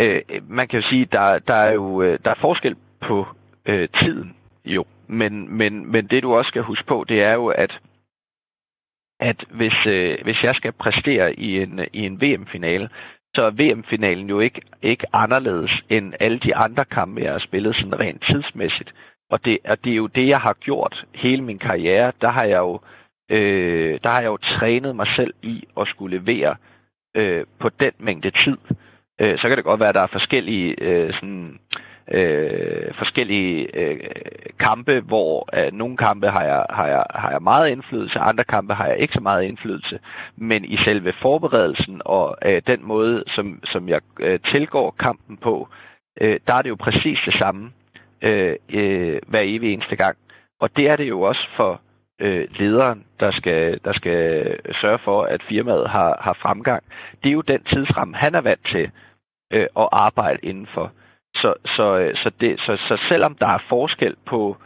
Øh, 0.00 0.22
man 0.48 0.68
kan 0.68 0.80
jo 0.80 0.88
sige, 0.88 1.08
der, 1.12 1.38
der 1.38 1.54
er 1.54 1.72
jo 1.72 2.02
øh, 2.02 2.18
der 2.24 2.30
er 2.30 2.38
forskel 2.40 2.76
på 3.08 3.26
øh, 3.66 3.88
tiden, 4.00 4.34
jo. 4.64 4.84
Men, 5.08 5.56
men, 5.56 5.92
men 5.92 6.06
det 6.06 6.22
du 6.22 6.34
også 6.34 6.48
skal 6.48 6.62
huske 6.62 6.86
på, 6.86 7.04
det 7.08 7.22
er 7.22 7.32
jo, 7.32 7.46
at 7.46 7.78
at 9.20 9.44
hvis, 9.50 9.86
øh, 9.86 10.18
hvis 10.24 10.42
jeg 10.42 10.54
skal 10.54 10.72
præstere 10.72 11.34
i 11.40 11.62
en, 11.62 11.80
i 11.92 12.06
en 12.06 12.20
VM-finale, 12.20 12.88
så 13.34 13.42
er 13.42 13.50
VM-finalen 13.50 14.28
jo 14.28 14.40
ikke, 14.40 14.60
ikke 14.82 15.06
anderledes 15.12 15.70
end 15.88 16.14
alle 16.20 16.38
de 16.38 16.56
andre 16.56 16.84
kampe, 16.84 17.20
jeg 17.20 17.32
har 17.32 17.38
spillet 17.38 17.76
sådan 17.76 18.00
rent 18.00 18.24
tidsmæssigt. 18.30 18.92
Og 19.30 19.44
det, 19.44 19.58
og 19.64 19.84
det 19.84 19.92
er 19.92 19.96
jo 19.96 20.06
det, 20.06 20.28
jeg 20.28 20.38
har 20.38 20.52
gjort 20.52 21.04
hele 21.14 21.42
min 21.42 21.58
karriere. 21.58 22.12
Der 22.20 22.28
har 22.28 22.44
jeg 22.44 22.58
jo, 22.58 22.80
øh, 23.30 24.00
der 24.02 24.08
har 24.08 24.20
jeg 24.20 24.26
jo 24.26 24.36
trænet 24.36 24.96
mig 24.96 25.06
selv 25.16 25.34
i 25.42 25.64
at 25.80 25.88
skulle 25.88 26.18
levere 26.18 26.56
øh, 27.16 27.44
på 27.60 27.68
den 27.68 27.92
mængde 27.98 28.30
tid. 28.30 28.58
Øh, 29.20 29.38
så 29.38 29.48
kan 29.48 29.56
det 29.56 29.64
godt 29.64 29.80
være, 29.80 29.88
at 29.88 29.94
der 29.94 30.02
er 30.02 30.16
forskellige 30.18 30.74
øh, 30.80 31.12
sådan, 31.14 31.58
øh, 31.74 31.78
Øh, 32.10 32.94
forskellige 32.98 33.76
øh, 33.76 34.00
kampe, 34.60 35.00
hvor 35.00 35.48
øh, 35.58 35.72
nogle 35.72 35.96
kampe 35.96 36.26
har 36.26 36.44
jeg, 36.44 36.64
har, 36.70 36.86
jeg, 36.86 37.04
har 37.14 37.30
jeg 37.30 37.42
meget 37.42 37.68
indflydelse, 37.68 38.18
andre 38.18 38.44
kampe 38.44 38.74
har 38.74 38.86
jeg 38.86 38.98
ikke 38.98 39.14
så 39.14 39.20
meget 39.20 39.44
indflydelse. 39.44 39.98
Men 40.36 40.64
i 40.64 40.76
selve 40.84 41.12
forberedelsen 41.22 42.02
og 42.04 42.36
øh, 42.44 42.62
den 42.66 42.80
måde, 42.84 43.24
som, 43.26 43.60
som 43.64 43.88
jeg 43.88 44.00
øh, 44.20 44.40
tilgår 44.52 44.90
kampen 44.90 45.36
på, 45.36 45.68
øh, 46.20 46.40
der 46.46 46.54
er 46.54 46.62
det 46.62 46.68
jo 46.68 46.76
præcis 46.80 47.18
det 47.26 47.34
samme 47.40 47.70
øh, 48.22 48.56
øh, 48.72 49.18
hver 49.26 49.42
evig 49.44 49.72
eneste 49.72 49.96
gang. 49.96 50.16
Og 50.60 50.76
det 50.76 50.84
er 50.90 50.96
det 50.96 51.08
jo 51.08 51.20
også 51.20 51.48
for 51.56 51.80
øh, 52.20 52.48
lederen, 52.58 53.04
der 53.20 53.30
skal, 53.32 53.80
der 53.84 53.92
skal 53.92 54.20
sørge 54.80 54.98
for, 55.04 55.22
at 55.22 55.40
firmaet 55.48 55.90
har, 55.90 56.18
har 56.20 56.36
fremgang. 56.42 56.82
Det 57.22 57.28
er 57.28 57.32
jo 57.32 57.40
den 57.40 57.64
tidsramme, 57.64 58.16
han 58.16 58.34
er 58.34 58.40
vant 58.40 58.66
til 58.72 58.90
øh, 59.52 59.66
at 59.76 59.88
arbejde 59.92 60.38
indenfor. 60.42 60.92
Så, 61.34 61.54
så, 61.76 61.98
øh, 61.98 62.16
så, 62.16 62.30
det, 62.40 62.60
så, 62.60 62.76
så 62.88 62.98
selvom 63.08 63.34
der 63.34 63.46
er 63.46 63.64
forskel 63.68 64.16
på, 64.26 64.56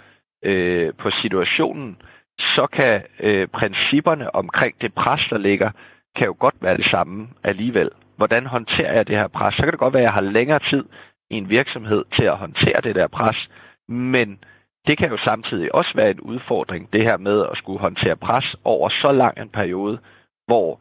øh, 0.45 0.93
på 0.99 1.11
situationen, 1.23 1.97
så 2.39 2.67
kan 2.73 3.03
øh, 3.21 3.49
principperne 3.49 4.35
omkring 4.35 4.75
det 4.81 4.95
pres, 4.95 5.21
der 5.31 5.39
ligger, 5.39 5.71
kan 6.17 6.27
jo 6.27 6.37
godt 6.39 6.55
være 6.61 6.77
det 6.77 6.91
samme 6.91 7.29
alligevel. 7.45 7.91
Hvordan 8.17 8.47
håndterer 8.47 8.93
jeg 8.95 9.07
det 9.07 9.17
her 9.17 9.29
pres? 9.29 9.55
Så 9.55 9.63
kan 9.63 9.73
det 9.73 9.79
godt 9.79 9.95
være, 9.95 10.03
at 10.03 10.07
jeg 10.07 10.15
har 10.15 10.33
længere 10.33 10.61
tid 10.71 10.85
i 11.31 11.35
en 11.35 11.49
virksomhed 11.49 12.05
til 12.17 12.25
at 12.25 12.37
håndtere 12.37 12.81
det 12.81 12.95
der 12.95 13.07
pres, 13.07 13.49
men 13.89 14.39
det 14.87 14.99
kan 14.99 15.11
jo 15.11 15.19
samtidig 15.25 15.75
også 15.75 15.93
være 15.95 16.11
en 16.11 16.21
udfordring, 16.21 16.93
det 16.93 17.03
her 17.03 17.17
med 17.17 17.47
at 17.51 17.57
skulle 17.59 17.81
håndtere 17.81 18.17
pres 18.17 18.55
over 18.65 18.89
så 18.89 19.13
lang 19.13 19.39
en 19.39 19.49
periode, 19.49 19.99
hvor 20.47 20.81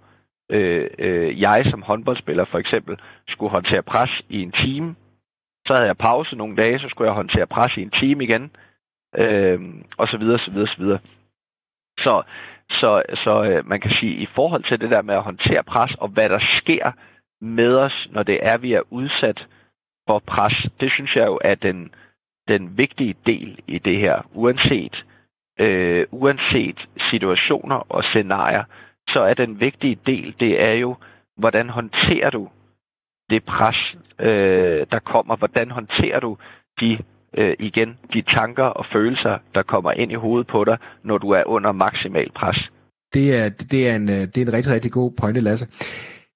øh, 0.52 0.90
øh, 1.00 1.42
jeg 1.42 1.66
som 1.70 1.82
håndboldspiller 1.82 2.46
for 2.46 2.58
eksempel 2.58 2.98
skulle 3.28 3.52
håndtere 3.52 3.82
pres 3.82 4.22
i 4.30 4.42
en 4.42 4.52
time, 4.52 4.96
så 5.72 5.76
havde 5.76 5.88
jeg 5.88 5.98
pause 5.98 6.36
nogle 6.36 6.56
dage, 6.56 6.80
så 6.80 6.88
skulle 6.90 7.08
jeg 7.08 7.16
håndtere 7.16 7.48
pres 7.48 7.78
i 7.78 7.82
en 7.82 7.92
time 8.02 8.24
igen, 8.24 8.52
øh, 9.18 9.60
og 9.98 10.08
så 10.08 10.18
videre, 10.18 10.40
så 10.40 10.52
videre, 10.52 10.68
så 10.68 10.78
videre. 10.78 11.00
Så, 11.98 12.24
så, 12.70 13.04
så 13.24 13.44
øh, 13.44 13.68
man 13.68 13.82
kan 13.82 13.92
sige, 14.00 14.14
i 14.16 14.28
forhold 14.36 14.64
til 14.64 14.80
det 14.82 14.90
der 14.90 15.02
med 15.02 15.16
at 15.16 15.24
håndtere 15.24 15.64
pres, 15.64 15.92
og 15.96 16.08
hvad 16.08 16.30
der 16.30 16.40
sker 16.60 16.92
med 17.42 17.76
os, 17.76 18.08
når 18.10 18.24
det 18.24 18.40
er, 18.42 18.58
vi 18.58 18.74
er 18.74 18.82
udsat 18.90 19.48
for 20.08 20.20
pres, 20.20 20.68
det 20.80 20.92
synes 20.92 21.16
jeg 21.16 21.26
jo 21.26 21.40
er 21.44 21.56
den, 21.56 21.94
den 22.48 22.78
vigtige 22.78 23.16
del 23.26 23.60
i 23.68 23.80
det 23.80 23.98
her, 23.98 24.22
uanset, 24.34 25.06
øh, 25.60 26.06
uanset 26.12 26.80
situationer 27.12 27.92
og 27.92 28.04
scenarier, 28.04 28.64
så 29.10 29.20
er 29.20 29.34
den 29.34 29.60
vigtige 29.60 30.00
del, 30.06 30.36
det 30.40 30.62
er 30.62 30.74
jo, 30.74 30.96
hvordan 31.38 31.70
håndterer 31.70 32.30
du 32.30 32.50
det 33.32 33.44
pres, 33.44 33.80
øh, 34.28 34.80
der 34.94 35.00
kommer? 35.14 35.36
Hvordan 35.36 35.72
håndterer 35.72 36.20
du 36.20 36.38
de 36.82 36.92
øh, 37.38 37.56
igen 37.60 37.90
de 38.14 38.22
tanker 38.22 38.64
og 38.80 38.86
følelser, 38.94 39.38
der 39.56 39.64
kommer 39.64 39.92
ind 39.92 40.12
i 40.12 40.16
hovedet 40.16 40.48
på 40.48 40.64
dig, 40.64 40.78
når 41.04 41.18
du 41.18 41.30
er 41.30 41.44
under 41.46 41.72
maksimal 41.72 42.30
pres? 42.40 42.60
Det 43.14 43.26
er, 43.40 43.50
det 43.72 43.90
er, 43.90 43.96
en, 43.96 44.10
øh, 44.10 44.22
det 44.32 44.38
er 44.38 44.46
en 44.46 44.54
rigtig, 44.54 44.74
rigtig 44.74 44.92
god 44.92 45.12
pointe, 45.20 45.42
Lasse. 45.42 45.68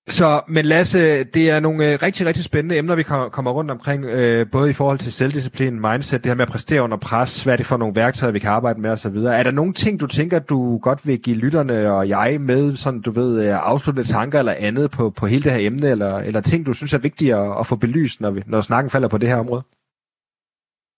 Så, 0.07 0.43
men 0.47 0.65
Lasse, 0.65 1.23
det 1.23 1.49
er 1.49 1.59
nogle 1.59 1.91
øh, 1.91 1.99
rigtig, 2.03 2.27
rigtig 2.27 2.43
spændende 2.43 2.77
emner, 2.77 2.95
vi 2.95 3.03
kommer 3.03 3.51
rundt 3.51 3.71
omkring, 3.71 4.05
øh, 4.05 4.45
både 4.51 4.69
i 4.69 4.73
forhold 4.73 4.99
til 4.99 5.13
selvdisciplin, 5.13 5.79
mindset, 5.79 6.23
det 6.23 6.29
her 6.29 6.35
med 6.35 6.45
at 6.45 6.51
præstere 6.51 6.81
under 6.81 6.97
pres, 6.97 7.43
hvad 7.43 7.53
er 7.53 7.57
det 7.57 7.65
for 7.65 7.77
nogle 7.77 7.95
værktøjer, 7.95 8.33
vi 8.33 8.39
kan 8.39 8.49
arbejde 8.49 8.81
med 8.81 8.89
osv. 8.89 9.15
Er 9.15 9.43
der 9.43 9.51
nogle 9.51 9.73
ting, 9.73 9.99
du 9.99 10.07
tænker, 10.07 10.39
du 10.39 10.77
godt 10.77 11.07
vil 11.07 11.21
give 11.21 11.37
lytterne 11.37 11.91
og 11.91 12.09
jeg 12.09 12.37
med, 12.39 12.75
sådan 12.75 13.01
du 13.01 13.11
ved, 13.11 13.47
øh, 13.47 13.57
afsluttende 13.71 14.09
tanker 14.09 14.39
eller 14.39 14.55
andet 14.59 14.91
på, 14.91 15.09
på 15.09 15.25
hele 15.25 15.43
det 15.43 15.51
her 15.51 15.67
emne, 15.67 15.87
eller, 15.87 16.17
eller 16.17 16.41
ting, 16.41 16.65
du 16.65 16.73
synes 16.73 16.93
er 16.93 16.99
vigtige 16.99 17.35
at, 17.35 17.59
at 17.59 17.67
få 17.67 17.75
belyst, 17.75 18.21
når, 18.21 18.31
vi, 18.31 18.41
når 18.45 18.61
snakken 18.61 18.89
falder 18.89 19.07
på 19.07 19.17
det 19.17 19.29
her 19.29 19.37
område? 19.37 19.63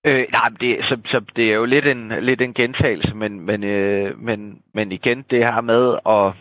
Øh, 0.06 0.26
nej, 0.38 0.50
det, 0.62 0.78
så, 0.82 0.98
så 1.06 1.22
det 1.36 1.46
er 1.52 1.56
jo 1.56 1.66
lidt 1.66 1.88
en, 1.88 2.12
lidt 2.22 2.42
en 2.42 2.54
gentagelse, 2.54 3.14
men, 3.16 3.46
men, 3.46 3.64
øh, 3.64 4.20
men, 4.20 4.62
men 4.74 4.92
igen, 4.92 5.18
det 5.30 5.40
her 5.40 5.62
med 5.62 5.84
at... 6.06 6.34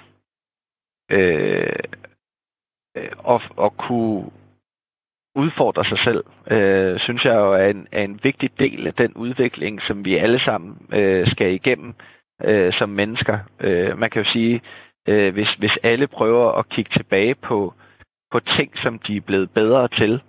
Øh, 1.19 2.06
øh, 2.97 3.35
at, 3.35 3.43
at 3.65 3.77
kunne 3.77 4.25
udfordre 5.37 5.85
sig 5.85 5.99
selv, 6.05 6.25
øh, 6.51 7.01
synes 7.01 7.25
jeg 7.25 7.35
jo 7.35 7.53
er 7.53 7.67
en, 7.67 7.87
er 7.93 8.03
en 8.03 8.21
vigtig 8.23 8.51
del 8.59 8.87
af 8.87 8.95
den 8.95 9.13
udvikling, 9.15 9.81
som 9.83 10.05
vi 10.05 10.17
alle 10.17 10.41
sammen 10.45 10.77
øh, 10.93 11.31
skal 11.31 11.55
igennem 11.55 11.95
øh, 12.45 12.73
som 12.73 12.89
mennesker. 12.89 13.39
Øh, 13.61 13.99
man 13.99 14.11
kan 14.11 14.23
jo 14.23 14.31
sige, 14.33 14.61
øh, 15.09 15.33
hvis, 15.33 15.49
hvis 15.59 15.79
alle 15.83 16.07
prøver 16.07 16.53
at 16.53 16.69
kigge 16.69 16.91
tilbage 16.97 17.35
på, 17.35 17.75
på 18.33 18.41
ting, 18.41 18.71
som 18.83 18.99
de 18.99 19.17
er 19.17 19.21
blevet 19.21 19.51
bedre 19.51 19.89
til, 19.89 20.21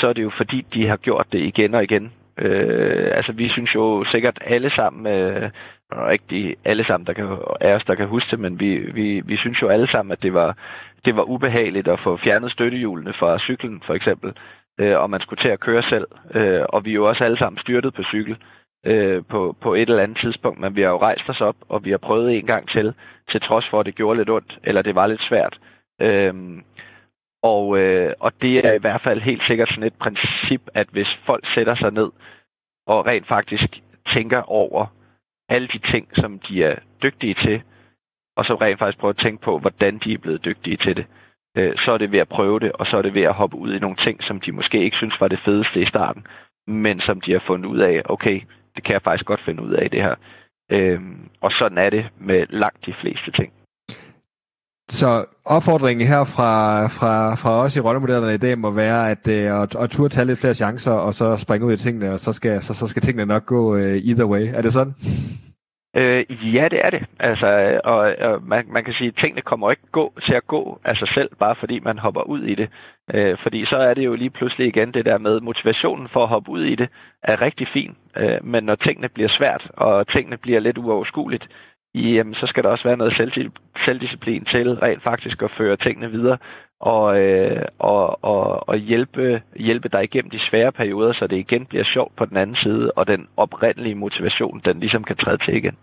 så 0.00 0.08
er 0.08 0.12
det 0.12 0.22
jo 0.22 0.30
fordi, 0.36 0.66
de 0.74 0.86
har 0.86 0.96
gjort 0.96 1.26
det 1.32 1.38
igen 1.38 1.74
og 1.74 1.84
igen. 1.84 2.12
Øh, 2.38 3.10
altså, 3.16 3.32
vi 3.32 3.48
synes 3.48 3.74
jo 3.74 4.04
sikkert 4.04 4.38
alle 4.44 4.70
sammen, 4.70 5.06
øh, 5.06 5.50
ikke 6.12 6.24
de 6.30 6.54
alle 6.64 6.84
sammen 6.84 7.06
der 7.06 7.12
kan, 7.12 7.24
er 7.60 7.74
os, 7.76 7.84
der 7.84 7.94
kan 7.94 8.06
huske 8.06 8.30
det, 8.30 8.40
men 8.40 8.60
vi, 8.60 8.76
vi, 8.76 9.20
vi 9.20 9.36
synes 9.36 9.62
jo 9.62 9.68
alle 9.68 9.88
sammen, 9.90 10.12
at 10.12 10.22
det 10.22 10.34
var, 10.34 10.56
det 11.06 11.16
var 11.16 11.22
ubehageligt 11.34 11.88
at 11.88 12.00
få 12.04 12.16
fjernet 12.24 12.52
støttehjulene 12.52 13.12
fra 13.18 13.38
cyklen, 13.38 13.82
for 13.86 13.94
eksempel, 13.94 14.30
øh, 14.80 14.96
og 15.02 15.10
man 15.10 15.20
skulle 15.20 15.42
til 15.42 15.48
at 15.48 15.60
køre 15.60 15.82
selv. 15.82 16.06
Øh, 16.34 16.64
og 16.68 16.84
vi 16.84 16.90
er 16.90 16.94
jo 17.00 17.08
også 17.08 17.24
alle 17.24 17.38
sammen 17.38 17.58
styrtet 17.58 17.94
på 17.94 18.02
cykel 18.02 18.36
øh, 18.86 19.22
på, 19.30 19.56
på 19.60 19.74
et 19.74 19.88
eller 19.88 20.02
andet 20.02 20.18
tidspunkt, 20.18 20.60
men 20.60 20.76
vi 20.76 20.82
har 20.82 20.88
jo 20.88 21.02
rejst 21.02 21.28
os 21.28 21.40
op, 21.40 21.56
og 21.68 21.84
vi 21.84 21.90
har 21.90 21.98
prøvet 21.98 22.36
en 22.36 22.46
gang 22.46 22.68
til, 22.68 22.94
til 23.30 23.40
trods 23.40 23.66
for, 23.70 23.80
at 23.80 23.86
det 23.86 23.94
gjorde 23.94 24.18
lidt 24.18 24.30
ondt, 24.30 24.58
eller 24.64 24.82
det 24.82 24.94
var 24.94 25.06
lidt 25.06 25.22
svært. 25.28 25.58
Øh, 26.00 26.34
og, 27.42 27.78
øh, 27.78 28.12
og 28.20 28.32
det 28.42 28.54
er 28.66 28.74
i 28.74 28.84
hvert 28.84 29.02
fald 29.04 29.20
helt 29.20 29.42
sikkert 29.46 29.68
sådan 29.68 29.90
et 29.90 29.98
princip, 30.04 30.62
at 30.74 30.88
hvis 30.92 31.08
folk 31.26 31.44
sætter 31.54 31.76
sig 31.76 31.92
ned 31.92 32.10
og 32.86 33.06
rent 33.06 33.28
faktisk 33.28 33.70
tænker 34.14 34.42
over 34.42 34.86
alle 35.48 35.68
de 35.68 35.80
ting, 35.92 36.08
som 36.12 36.38
de 36.38 36.64
er 36.64 36.76
dygtige 37.02 37.34
til, 37.34 37.62
og 38.36 38.44
så 38.44 38.54
rent 38.54 38.78
faktisk 38.78 38.98
prøve 38.98 39.14
at 39.16 39.22
tænke 39.24 39.44
på, 39.44 39.58
hvordan 39.58 40.00
de 40.04 40.12
er 40.12 40.18
blevet 40.18 40.44
dygtige 40.44 40.76
til 40.76 40.96
det, 40.96 41.06
øh, 41.56 41.72
så 41.76 41.92
er 41.92 41.98
det 41.98 42.12
ved 42.12 42.18
at 42.18 42.28
prøve 42.28 42.60
det, 42.60 42.72
og 42.72 42.86
så 42.86 42.96
er 42.96 43.02
det 43.02 43.14
ved 43.14 43.22
at 43.22 43.34
hoppe 43.34 43.56
ud 43.56 43.74
i 43.74 43.78
nogle 43.78 43.96
ting, 43.96 44.22
som 44.22 44.40
de 44.40 44.52
måske 44.52 44.84
ikke 44.84 44.96
synes 44.96 45.20
var 45.20 45.28
det 45.28 45.40
fedeste 45.44 45.80
i 45.82 45.86
starten, 45.86 46.26
men 46.66 47.00
som 47.00 47.20
de 47.20 47.32
har 47.32 47.42
fundet 47.46 47.68
ud 47.68 47.78
af, 47.78 48.02
okay, 48.04 48.40
det 48.74 48.84
kan 48.84 48.92
jeg 48.92 49.02
faktisk 49.02 49.26
godt 49.26 49.44
finde 49.44 49.62
ud 49.62 49.72
af 49.72 49.90
det 49.90 50.02
her. 50.02 50.14
Øh, 50.70 51.00
og 51.40 51.50
sådan 51.58 51.78
er 51.78 51.90
det 51.90 52.04
med 52.20 52.46
langt 52.50 52.86
de 52.86 52.94
fleste 53.00 53.30
ting. 53.30 53.52
Så 54.88 55.24
opfordringen 55.44 56.06
her 56.06 56.24
fra, 56.24 56.86
fra, 56.86 57.34
fra 57.34 57.50
os 57.62 57.76
i 57.76 57.80
rollemodellerne 57.80 58.34
i 58.34 58.38
dag 58.38 58.58
må 58.58 58.70
være, 58.70 59.10
at, 59.10 59.28
øh, 59.28 59.62
at, 59.62 59.76
at 59.76 59.90
turde 59.90 60.14
tage 60.14 60.24
lidt 60.24 60.38
flere 60.38 60.54
chancer, 60.54 60.92
og 60.92 61.14
så 61.14 61.36
springe 61.36 61.66
ud 61.66 61.72
i 61.72 61.76
tingene, 61.76 62.12
og 62.12 62.20
så 62.20 62.32
skal, 62.32 62.60
så, 62.62 62.74
så 62.74 62.86
skal 62.86 63.02
tingene 63.02 63.26
nok 63.26 63.46
gå 63.46 63.76
øh, 63.76 63.96
either 63.96 64.24
way. 64.24 64.50
Er 64.54 64.62
det 64.62 64.72
sådan? 64.72 64.94
Øh, 66.00 66.54
ja, 66.54 66.68
det 66.68 66.80
er 66.84 66.90
det. 66.90 67.02
Altså, 67.20 67.80
og, 67.84 67.98
og 68.28 68.42
man, 68.42 68.64
man 68.68 68.84
kan 68.84 68.94
sige, 68.94 69.08
at 69.08 69.18
tingene 69.22 69.42
kommer 69.42 69.70
ikke 69.70 69.90
gå 69.92 70.12
til 70.26 70.34
at 70.34 70.46
gå 70.46 70.80
af 70.84 70.96
sig 70.96 71.08
selv, 71.14 71.30
bare 71.38 71.56
fordi 71.60 71.80
man 71.80 71.98
hopper 71.98 72.22
ud 72.22 72.42
i 72.42 72.54
det. 72.54 72.68
Øh, 73.14 73.36
fordi 73.42 73.66
så 73.66 73.76
er 73.76 73.94
det 73.94 74.04
jo 74.04 74.14
lige 74.14 74.30
pludselig 74.30 74.66
igen 74.66 74.94
det 74.94 75.04
der 75.04 75.18
med 75.18 75.40
motivationen 75.40 76.08
for 76.12 76.22
at 76.22 76.28
hoppe 76.28 76.50
ud 76.50 76.64
i 76.64 76.74
det, 76.74 76.88
er 77.22 77.42
rigtig 77.42 77.68
fin. 77.72 77.96
Øh, 78.16 78.44
men 78.44 78.64
når 78.64 78.74
tingene 78.74 79.08
bliver 79.08 79.28
svært, 79.38 79.70
og 79.76 80.08
tingene 80.08 80.36
bliver 80.36 80.60
lidt 80.60 80.78
uoverskueligt, 80.78 81.48
jamen, 81.94 82.34
så 82.34 82.46
skal 82.46 82.62
der 82.62 82.68
også 82.68 82.84
være 82.84 82.96
noget 82.96 83.34
selvdisciplin 83.84 84.44
til 84.44 84.74
rent 84.74 85.02
faktisk 85.02 85.42
at 85.42 85.50
føre 85.58 85.76
tingene 85.76 86.10
videre 86.10 86.38
og, 86.80 87.18
øh, 87.20 87.62
og, 87.78 88.24
og, 88.24 88.68
og 88.68 88.76
hjælpe, 88.76 89.42
hjælpe 89.56 89.88
dig 89.88 90.04
igennem 90.04 90.30
de 90.30 90.48
svære 90.50 90.72
perioder, 90.72 91.12
så 91.12 91.26
det 91.26 91.36
igen 91.36 91.66
bliver 91.66 91.84
sjovt 91.84 92.16
på 92.16 92.24
den 92.24 92.36
anden 92.36 92.56
side, 92.56 92.92
og 92.96 93.06
den 93.06 93.28
oprindelige 93.36 93.94
motivation, 93.94 94.60
den 94.64 94.80
ligesom 94.80 95.04
kan 95.04 95.16
træde 95.16 95.38
til 95.38 95.56
igen. 95.56 95.76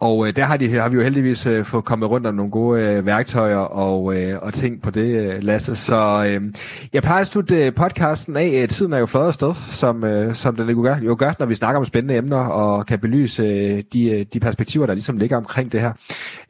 Og 0.00 0.26
øh, 0.26 0.36
der 0.36 0.44
har, 0.44 0.56
de, 0.56 0.68
har 0.68 0.88
vi 0.88 0.96
jo 0.96 1.02
heldigvis 1.02 1.46
øh, 1.46 1.64
fået 1.64 1.84
kommet 1.84 2.10
rundt 2.10 2.26
om 2.26 2.34
nogle 2.34 2.50
gode 2.50 2.82
øh, 2.82 3.06
værktøjer 3.06 3.56
og, 3.56 4.16
øh, 4.16 4.38
og 4.42 4.54
ting 4.54 4.82
på 4.82 4.90
det, 4.90 5.04
øh, 5.04 5.42
Lasse. 5.42 5.76
Så 5.76 6.24
øh, 6.28 6.52
jeg 6.92 7.02
plejer 7.02 7.20
at 7.20 7.26
slutte 7.26 7.66
øh, 7.66 7.74
podcasten 7.74 8.36
af. 8.36 8.60
Øh, 8.62 8.68
tiden 8.68 8.92
er 8.92 8.98
jo 8.98 9.06
flot 9.06 9.34
sted, 9.34 9.54
som, 9.70 10.04
øh, 10.04 10.34
som 10.34 10.56
den 10.56 10.70
jo 10.70 10.82
gør, 10.82 10.96
jo 10.96 11.16
gør, 11.18 11.32
når 11.38 11.46
vi 11.46 11.54
snakker 11.54 11.78
om 11.78 11.84
spændende 11.84 12.16
emner 12.16 12.38
og 12.46 12.86
kan 12.86 12.98
belyse 12.98 13.42
øh, 13.42 13.82
de, 13.92 14.10
øh, 14.10 14.26
de 14.34 14.40
perspektiver, 14.40 14.86
der 14.86 14.94
ligesom 14.94 15.16
ligger 15.16 15.36
omkring 15.36 15.72
det 15.72 15.80
her. 15.80 15.92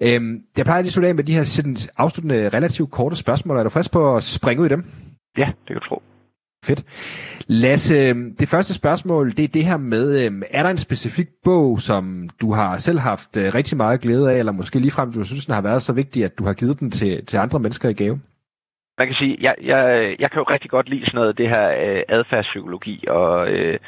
Øh, 0.00 0.20
jeg 0.56 0.64
plejer 0.64 0.82
at 0.82 0.92
slutte 0.92 1.08
af 1.08 1.14
med 1.14 1.24
de 1.24 1.34
her 1.34 1.44
sådan, 1.44 1.76
afsluttende, 1.96 2.48
relativt 2.48 2.90
korte 2.90 3.16
spørgsmål. 3.16 3.56
Er 3.56 3.62
du 3.62 3.68
frisk 3.68 3.92
på 3.92 4.16
at 4.16 4.22
springe 4.22 4.62
ud 4.62 4.66
i 4.66 4.70
dem? 4.70 4.84
Ja, 5.38 5.46
det 5.46 5.66
kan 5.66 5.76
du 5.76 5.88
tro. 5.88 6.02
Fedt. 6.64 6.82
Lasse, 7.48 7.96
øh, 7.96 8.14
det 8.40 8.48
første 8.48 8.74
spørgsmål, 8.74 9.30
det 9.36 9.44
er 9.44 9.48
det 9.48 9.64
her 9.64 9.76
med, 9.76 10.06
øh, 10.24 10.42
er 10.50 10.62
der 10.62 10.70
en 10.70 10.86
specifik 10.86 11.28
bog, 11.44 11.80
som 11.80 12.28
du 12.40 12.52
har 12.52 12.76
selv 12.76 12.98
haft 12.98 13.36
øh, 13.36 13.54
rigtig 13.54 13.76
meget 13.76 14.00
glæde 14.00 14.32
af, 14.32 14.38
eller 14.38 14.52
måske 14.52 14.78
ligefrem, 14.78 15.12
du 15.12 15.24
synes, 15.24 15.46
den 15.46 15.54
har 15.54 15.62
været 15.62 15.82
så 15.82 15.92
vigtig, 15.92 16.24
at 16.24 16.38
du 16.38 16.44
har 16.44 16.54
givet 16.54 16.80
den 16.80 16.90
til, 16.90 17.26
til 17.26 17.36
andre 17.36 17.58
mennesker 17.58 17.88
i 17.88 17.92
gave? 17.92 18.20
Man 18.98 19.06
kan 19.08 19.16
sige, 19.16 19.36
jeg, 19.40 19.54
jeg, 19.62 19.82
jeg 20.18 20.30
kan 20.30 20.40
jo 20.42 20.52
rigtig 20.54 20.70
godt 20.70 20.88
lide 20.88 21.06
sådan 21.06 21.18
noget, 21.20 21.38
det 21.38 21.48
her 21.48 21.66
øh, 21.84 22.02
adfærdspsykologi, 22.08 23.04
og, 23.08 23.48
øh, 23.48 23.78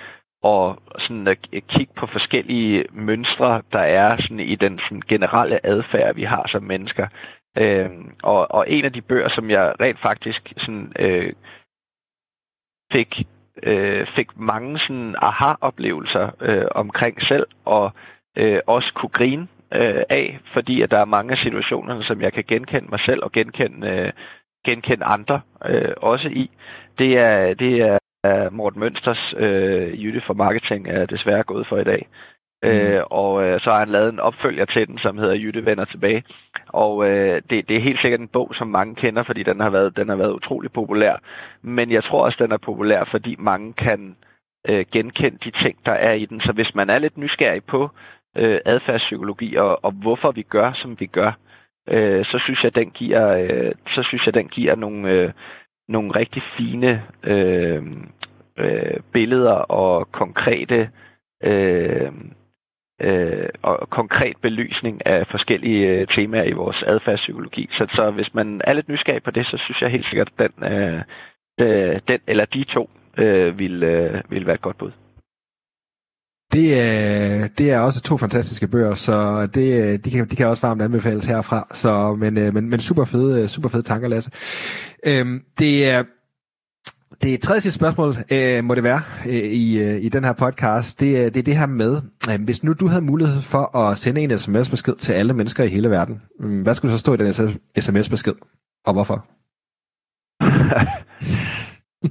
og 0.42 0.82
sådan 0.98 1.28
at 1.28 1.38
kigge 1.68 1.92
på 1.96 2.06
forskellige 2.12 2.84
mønstre, 2.92 3.62
der 3.72 3.84
er 4.02 4.16
sådan 4.20 4.40
i 4.40 4.54
den 4.54 4.78
sådan 4.78 5.02
generelle 5.08 5.66
adfærd, 5.66 6.14
vi 6.14 6.24
har 6.24 6.48
som 6.48 6.62
mennesker. 6.62 7.06
Øh, 7.58 7.90
og, 8.22 8.50
og 8.50 8.70
en 8.70 8.84
af 8.84 8.92
de 8.92 9.00
bøger, 9.00 9.28
som 9.28 9.50
jeg 9.50 9.74
rent 9.80 10.00
faktisk 10.02 10.52
sådan, 10.56 10.92
øh, 10.98 11.32
fik, 12.92 13.26
øh, 13.62 14.06
fik 14.16 14.28
mange 14.36 14.78
sådan 14.78 15.14
aha-oplevelser 15.18 16.30
øh, 16.40 16.64
omkring 16.74 17.22
selv, 17.22 17.46
og 17.64 17.92
øh, 18.36 18.60
også 18.66 18.92
kunne 18.94 19.08
grine 19.18 19.48
øh, 19.74 20.02
af, 20.10 20.38
fordi 20.52 20.82
at 20.82 20.90
der 20.90 20.98
er 20.98 21.04
mange 21.16 21.32
af 21.32 21.38
situationerne, 21.38 22.04
som 22.04 22.20
jeg 22.20 22.32
kan 22.32 22.44
genkende 22.48 22.88
mig 22.90 23.00
selv 23.00 23.20
og 23.22 23.32
genkende, 23.32 23.88
øh, 23.88 24.12
genkende 24.66 25.04
andre 25.04 25.40
øh, 25.66 25.92
også 25.96 26.28
i. 26.28 26.50
Det 26.98 27.18
er, 27.18 27.54
det 27.54 27.80
er 27.80 27.98
Morten 28.50 28.80
Mønsters 28.80 29.34
øh, 29.36 30.04
Jytte 30.04 30.22
for 30.26 30.34
Marketing 30.34 30.88
er 30.88 31.06
desværre 31.06 31.42
gået 31.42 31.66
for 31.68 31.78
i 31.78 31.84
dag. 31.84 32.06
Mm. 32.62 32.68
Øh, 32.68 33.02
og 33.10 33.44
øh, 33.44 33.60
så 33.60 33.70
har 33.70 33.78
han 33.78 33.88
lavet 33.88 34.12
en 34.12 34.20
opfølger 34.20 34.64
til 34.64 34.88
den, 34.88 34.98
som 34.98 35.18
hedder 35.18 35.34
Jytte 35.34 35.66
vender 35.66 35.84
tilbage. 35.84 36.24
Og 36.68 37.08
øh, 37.08 37.42
det, 37.50 37.68
det 37.68 37.76
er 37.76 37.80
helt 37.80 38.00
sikkert 38.00 38.20
en 38.20 38.28
bog, 38.28 38.52
som 38.54 38.68
mange 38.68 38.94
kender, 38.94 39.22
fordi 39.22 39.42
den 39.42 39.60
har 39.60 39.70
været, 39.70 39.96
den 39.96 40.08
har 40.08 40.16
været 40.16 40.32
utrolig 40.32 40.72
populær. 40.72 41.16
Men 41.62 41.92
jeg 41.92 42.04
tror 42.04 42.24
også, 42.24 42.38
den 42.44 42.52
er 42.52 42.56
populær, 42.56 43.04
fordi 43.10 43.36
mange 43.38 43.72
kan 43.72 44.16
øh, 44.68 44.84
genkende 44.92 45.38
de 45.44 45.50
ting, 45.50 45.76
der 45.86 45.92
er 45.92 46.14
i 46.14 46.24
den. 46.26 46.40
Så 46.40 46.52
hvis 46.52 46.74
man 46.74 46.90
er 46.90 46.98
lidt 46.98 47.18
nysgerrig 47.18 47.64
på 47.64 47.90
øh, 48.36 48.60
adfærdspsykologi 48.64 49.56
og, 49.56 49.84
og 49.84 49.92
hvorfor 49.92 50.30
vi 50.32 50.42
gør, 50.42 50.72
som 50.74 51.00
vi 51.00 51.06
gør, 51.06 51.32
øh, 51.88 52.24
så 52.24 52.38
synes 52.44 52.64
jeg, 52.64 52.74
den 52.74 52.90
giver, 52.90 53.28
øh, 53.28 53.72
så 53.88 54.02
synes 54.02 54.26
jeg, 54.26 54.34
den 54.34 54.48
giver 54.48 54.74
nogle, 54.74 55.10
øh, 55.10 55.30
nogle 55.88 56.10
rigtig 56.16 56.42
fine 56.56 57.02
øh, 57.22 57.82
øh, 58.58 59.00
billeder 59.12 59.52
og 59.52 60.12
konkrete 60.12 60.90
øh, 61.44 62.12
øh, 63.02 63.48
og 63.62 63.90
konkret 63.90 64.36
belysning 64.42 65.06
af 65.06 65.26
forskellige 65.30 65.86
øh, 65.88 66.06
temaer 66.16 66.44
i 66.44 66.52
vores 66.62 66.82
adfærdspsykologi. 66.86 67.68
Så, 67.72 67.84
så 67.96 68.10
hvis 68.10 68.34
man 68.34 68.60
er 68.64 68.74
lidt 68.74 68.88
nysgerrig 68.88 69.22
på 69.22 69.30
det, 69.30 69.46
så 69.46 69.56
synes 69.64 69.80
jeg 69.80 69.90
helt 69.90 70.06
sikkert, 70.06 70.28
at 70.38 70.38
den, 70.42 70.72
øh, 70.72 71.00
øh, 71.60 72.00
den 72.08 72.20
eller 72.26 72.44
de 72.44 72.64
to 72.64 72.90
øh, 73.18 73.58
vil, 73.58 73.82
øh, 73.82 74.22
vil 74.30 74.46
være 74.46 74.54
et 74.54 74.62
godt 74.62 74.78
bud. 74.78 74.92
Det 76.52 76.80
er, 76.80 77.48
det 77.58 77.70
er 77.70 77.80
også 77.80 78.02
to 78.02 78.16
fantastiske 78.16 78.68
bøger, 78.68 78.94
så 78.94 79.46
det, 79.54 80.04
de, 80.04 80.10
kan, 80.10 80.28
de 80.28 80.36
kan 80.36 80.46
også 80.46 80.66
varmt 80.66 80.82
anbefales 80.82 81.26
herfra. 81.26 81.66
Så, 81.70 82.14
men, 82.14 82.38
øh, 82.38 82.54
men, 82.54 82.70
men 82.70 82.80
super 82.80 83.04
fede, 83.04 83.48
super 83.48 83.68
fede 83.68 83.82
tanker, 83.82 84.08
Lasse. 84.08 84.30
Øhm, 85.06 85.40
det 85.58 85.90
er 85.90 86.02
det 87.22 87.42
tredje 87.42 87.70
spørgsmål 87.70 88.10
øh, 88.36 88.64
må 88.64 88.74
det 88.74 88.84
være 88.84 89.00
øh, 89.26 89.48
i, 89.64 89.78
øh, 89.84 89.96
i 90.06 90.08
den 90.08 90.24
her 90.24 90.32
podcast. 90.32 91.00
Det, 91.00 91.34
det 91.34 91.40
er 91.40 91.48
det 91.50 91.56
her 91.56 91.66
med, 91.66 91.92
øh, 92.30 92.44
hvis 92.44 92.64
nu 92.64 92.72
du 92.72 92.86
havde 92.86 93.04
mulighed 93.12 93.40
for 93.52 93.76
at 93.76 93.98
sende 93.98 94.20
en 94.20 94.38
sms-besked 94.38 94.96
til 94.96 95.12
alle 95.12 95.34
mennesker 95.34 95.64
i 95.64 95.68
hele 95.68 95.90
verden, 95.90 96.22
øh, 96.40 96.62
hvad 96.62 96.74
skulle 96.74 96.92
så 96.92 96.98
stå 96.98 97.14
i 97.14 97.16
den 97.16 97.32
sms-besked, 97.84 98.34
og 98.86 98.92
hvorfor? 98.96 99.18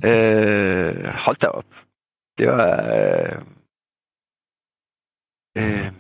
øh, 0.10 1.04
hold 1.26 1.38
da 1.42 1.48
op. 1.48 1.70
Det 2.38 2.48
var... 2.48 2.66
Øh, 2.98 3.42
øh, 5.58 5.92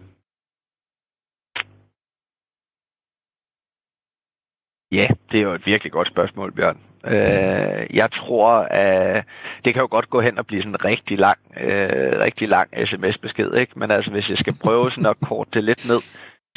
Ja, 4.91 5.07
det 5.31 5.37
er 5.37 5.43
jo 5.43 5.53
et 5.53 5.65
virkelig 5.65 5.91
godt 5.91 6.07
spørgsmål, 6.07 6.55
Bjørn. 6.55 6.90
Øh, 7.05 7.95
jeg 7.95 8.11
tror, 8.11 8.51
at 8.71 9.25
det 9.65 9.73
kan 9.73 9.81
jo 9.81 9.87
godt 9.91 10.09
gå 10.09 10.21
hen 10.21 10.37
og 10.37 10.45
blive 10.47 10.61
sådan 10.61 10.75
en 10.75 10.85
rigtig 10.85 11.17
lang, 11.19 11.39
øh, 11.61 12.19
rigtig 12.19 12.49
lang 12.49 12.69
sms-besked, 12.87 13.53
ikke? 13.53 13.79
Men 13.79 13.91
altså, 13.91 14.11
hvis 14.11 14.29
jeg 14.29 14.37
skal 14.37 14.55
prøve 14.63 14.91
sådan 14.91 15.05
at 15.05 15.17
korte 15.27 15.49
det 15.53 15.63
lidt 15.63 15.87
ned, 15.87 16.01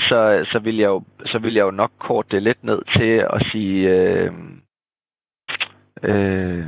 så, 0.00 0.46
så, 0.52 0.58
vil 0.58 0.76
jeg 0.76 0.86
jo, 0.86 1.02
så 1.26 1.38
vil 1.38 1.54
jeg 1.54 1.62
jo 1.62 1.70
nok 1.70 1.90
korte 1.98 2.28
det 2.30 2.42
lidt 2.42 2.64
ned 2.64 2.82
til 2.96 3.26
at 3.34 3.46
sige... 3.52 3.88
Øh, 3.88 4.32
øh, 6.02 6.66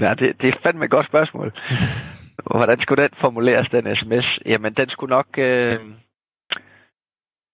ja, 0.00 0.14
det, 0.14 0.40
det 0.40 0.48
er 0.48 0.60
fandme 0.62 0.84
et 0.84 0.90
godt 0.90 1.06
spørgsmål. 1.06 1.52
Hvordan 2.56 2.80
skulle 2.80 3.02
den 3.02 3.12
formuleres, 3.20 3.68
den 3.68 3.96
sms? 3.96 4.38
Jamen, 4.46 4.72
den 4.74 4.88
skulle 4.88 5.10
nok... 5.10 5.26
Øh, 5.38 5.80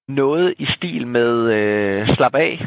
noget 0.09 0.55
i 0.59 0.67
stil 0.77 1.07
med 1.07 1.53
øh, 1.53 2.09
slap 2.09 2.35
af. 2.35 2.67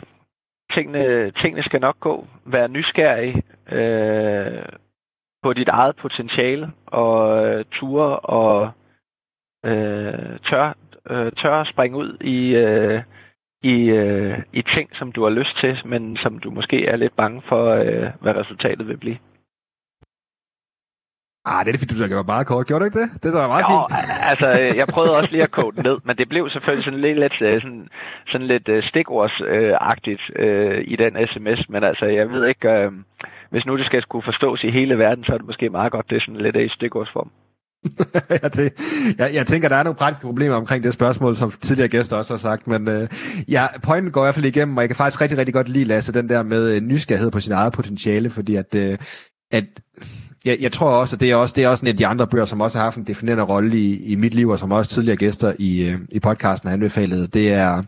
Tingene, 0.73 1.31
tingene 1.31 1.63
skal 1.63 1.81
nok 1.81 1.99
gå. 1.99 2.27
Vær 2.45 2.67
nysgerrig 2.67 3.43
øh, 3.71 4.65
på 5.43 5.53
dit 5.53 5.67
eget 5.67 5.95
potentiale 5.95 6.71
og 6.86 7.47
øh, 7.47 7.65
ture 7.71 8.19
og 8.19 8.71
øh, 9.65 10.39
tør, 10.49 10.73
øh, 11.09 11.31
tør 11.31 11.61
at 11.61 11.67
springe 11.73 11.97
ud 11.97 12.17
i, 12.21 12.55
øh, 12.55 13.03
i, 13.63 13.75
øh, 13.89 14.39
i 14.53 14.61
ting, 14.75 14.89
som 14.95 15.11
du 15.11 15.23
har 15.23 15.29
lyst 15.29 15.59
til, 15.59 15.77
men 15.86 16.17
som 16.17 16.39
du 16.39 16.51
måske 16.51 16.86
er 16.86 16.95
lidt 16.95 17.15
bange 17.15 17.41
for, 17.49 17.63
øh, 17.69 18.09
hvad 18.21 18.36
resultatet 18.36 18.88
vil 18.88 18.97
blive. 18.97 19.17
Ah, 21.47 21.59
det 21.65 21.69
er 21.69 21.73
det, 21.73 21.79
fordi 21.79 21.93
du 21.93 22.07
gjorde 22.07 22.31
meget 22.33 22.47
kort. 22.47 22.67
Gjorde 22.67 22.81
du 22.81 22.85
ikke 22.85 22.99
det? 23.03 23.09
Det 23.23 23.33
var 23.33 23.47
meget 23.47 23.63
jo, 23.63 23.75
fint. 23.75 23.91
altså, 24.31 24.47
jeg 24.79 24.87
prøvede 24.93 25.17
også 25.19 25.31
lige 25.31 25.43
at 25.43 25.51
kode 25.59 25.81
ned, 25.87 25.97
men 26.07 26.17
det 26.19 26.29
blev 26.29 26.43
selvfølgelig 26.49 26.85
sådan 26.85 27.01
lidt, 27.05 27.19
lidt, 27.23 27.37
øh, 27.41 27.61
sådan, 27.61 27.87
sådan 28.31 28.47
lidt 28.53 28.67
uh, 28.75 28.79
stikordsagtigt 28.91 30.23
uh, 30.43 30.77
i 30.93 30.95
den 31.03 31.13
sms. 31.29 31.61
Men 31.73 31.81
altså, 31.89 32.05
jeg 32.05 32.25
ved 32.33 32.43
ikke, 32.51 32.65
uh, 32.73 32.93
hvis 33.51 33.65
nu 33.65 33.77
det 33.77 33.85
skal 33.85 34.01
skulle 34.01 34.25
forstås 34.29 34.63
i 34.63 34.71
hele 34.77 34.95
verden, 34.97 35.23
så 35.23 35.31
er 35.33 35.37
det 35.37 35.47
måske 35.51 35.69
meget 35.69 35.91
godt, 35.91 36.09
det 36.09 36.15
er 36.15 36.25
sådan 36.25 36.41
lidt 36.45 36.55
i 36.55 36.69
stikordsform. 36.77 37.31
jeg, 39.19 39.29
jeg, 39.33 39.45
tænker, 39.45 39.69
der 39.69 39.75
er 39.75 39.83
nogle 39.83 40.01
praktiske 40.01 40.25
problemer 40.31 40.55
omkring 40.55 40.83
det 40.83 40.93
spørgsmål, 40.93 41.35
som 41.35 41.51
tidligere 41.51 41.89
gæster 41.89 42.17
også 42.17 42.33
har 42.33 42.43
sagt, 42.49 42.67
men 42.67 42.81
uh, 42.95 43.03
ja, 43.55 43.65
pointen 43.83 44.11
går 44.11 44.21
i 44.21 44.25
hvert 44.25 44.35
fald 44.35 44.53
igennem, 44.53 44.77
og 44.77 44.81
jeg 44.81 44.89
kan 44.89 44.95
faktisk 44.95 45.21
rigtig, 45.21 45.37
rigtig 45.37 45.53
godt 45.53 45.69
lide, 45.69 45.85
Lasse, 45.85 46.13
den 46.13 46.29
der 46.29 46.43
med 46.43 46.81
nysgerrighed 46.81 47.31
på 47.31 47.39
sin 47.39 47.53
eget 47.53 47.73
potentiale, 47.73 48.29
fordi 48.29 48.55
at, 48.55 48.75
uh, 48.75 48.95
at 49.51 49.65
jeg, 50.45 50.57
jeg 50.59 50.71
tror 50.71 50.89
også, 50.89 51.15
at 51.15 51.19
det 51.19 51.31
er 51.31 51.35
også, 51.35 51.53
det 51.55 51.63
er 51.63 51.67
også 51.67 51.85
en 51.85 51.88
af 51.88 51.97
de 51.97 52.07
andre 52.07 52.27
bøger, 52.27 52.45
som 52.45 52.61
også 52.61 52.77
har 52.77 52.85
haft 52.85 52.97
en 52.97 53.03
definerende 53.03 53.43
rolle 53.43 53.77
i, 53.80 53.95
i 53.95 54.15
mit 54.15 54.34
liv, 54.34 54.49
og 54.49 54.59
som 54.59 54.72
også 54.72 54.91
tidligere 54.91 55.17
gæster 55.17 55.53
i, 55.59 55.89
øh, 55.89 55.97
i 56.11 56.19
podcasten 56.19 56.67
har 56.67 56.73
anbefalet. 56.73 57.34
Det 57.34 57.53
er 57.53 57.84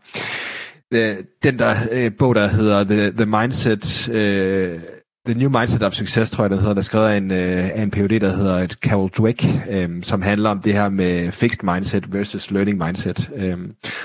øh, 0.91 1.15
den 1.43 1.59
der 1.59 1.75
øh, 1.91 2.11
bog, 2.19 2.35
der 2.35 2.47
hedder 2.47 2.83
The, 2.83 3.11
The 3.11 3.25
Mindset... 3.25 4.09
Øh, 4.09 4.79
The 5.27 5.35
New 5.35 5.49
Mindset 5.49 5.83
of 5.83 5.93
Success, 5.93 6.31
tror 6.31 6.43
jeg, 6.43 6.51
der 6.51 6.59
hedder, 6.59 6.73
der 6.73 6.79
er 6.79 6.83
skrevet 6.83 7.07
af 7.07 7.17
en, 7.17 7.31
øh, 7.31 7.69
af 7.73 7.81
en 7.81 7.91
PhD, 7.91 8.19
der 8.19 8.35
hedder 8.35 8.57
et 8.57 8.71
Carol 8.71 9.09
Dweck, 9.09 9.45
øh, 9.69 10.03
som 10.03 10.21
handler 10.21 10.49
om 10.49 10.61
det 10.61 10.73
her 10.73 10.89
med 10.89 11.31
fixed 11.31 11.63
mindset 11.63 12.13
versus 12.13 12.51
learning 12.51 12.77
mindset. 12.77 13.29
Øh, 13.35 13.57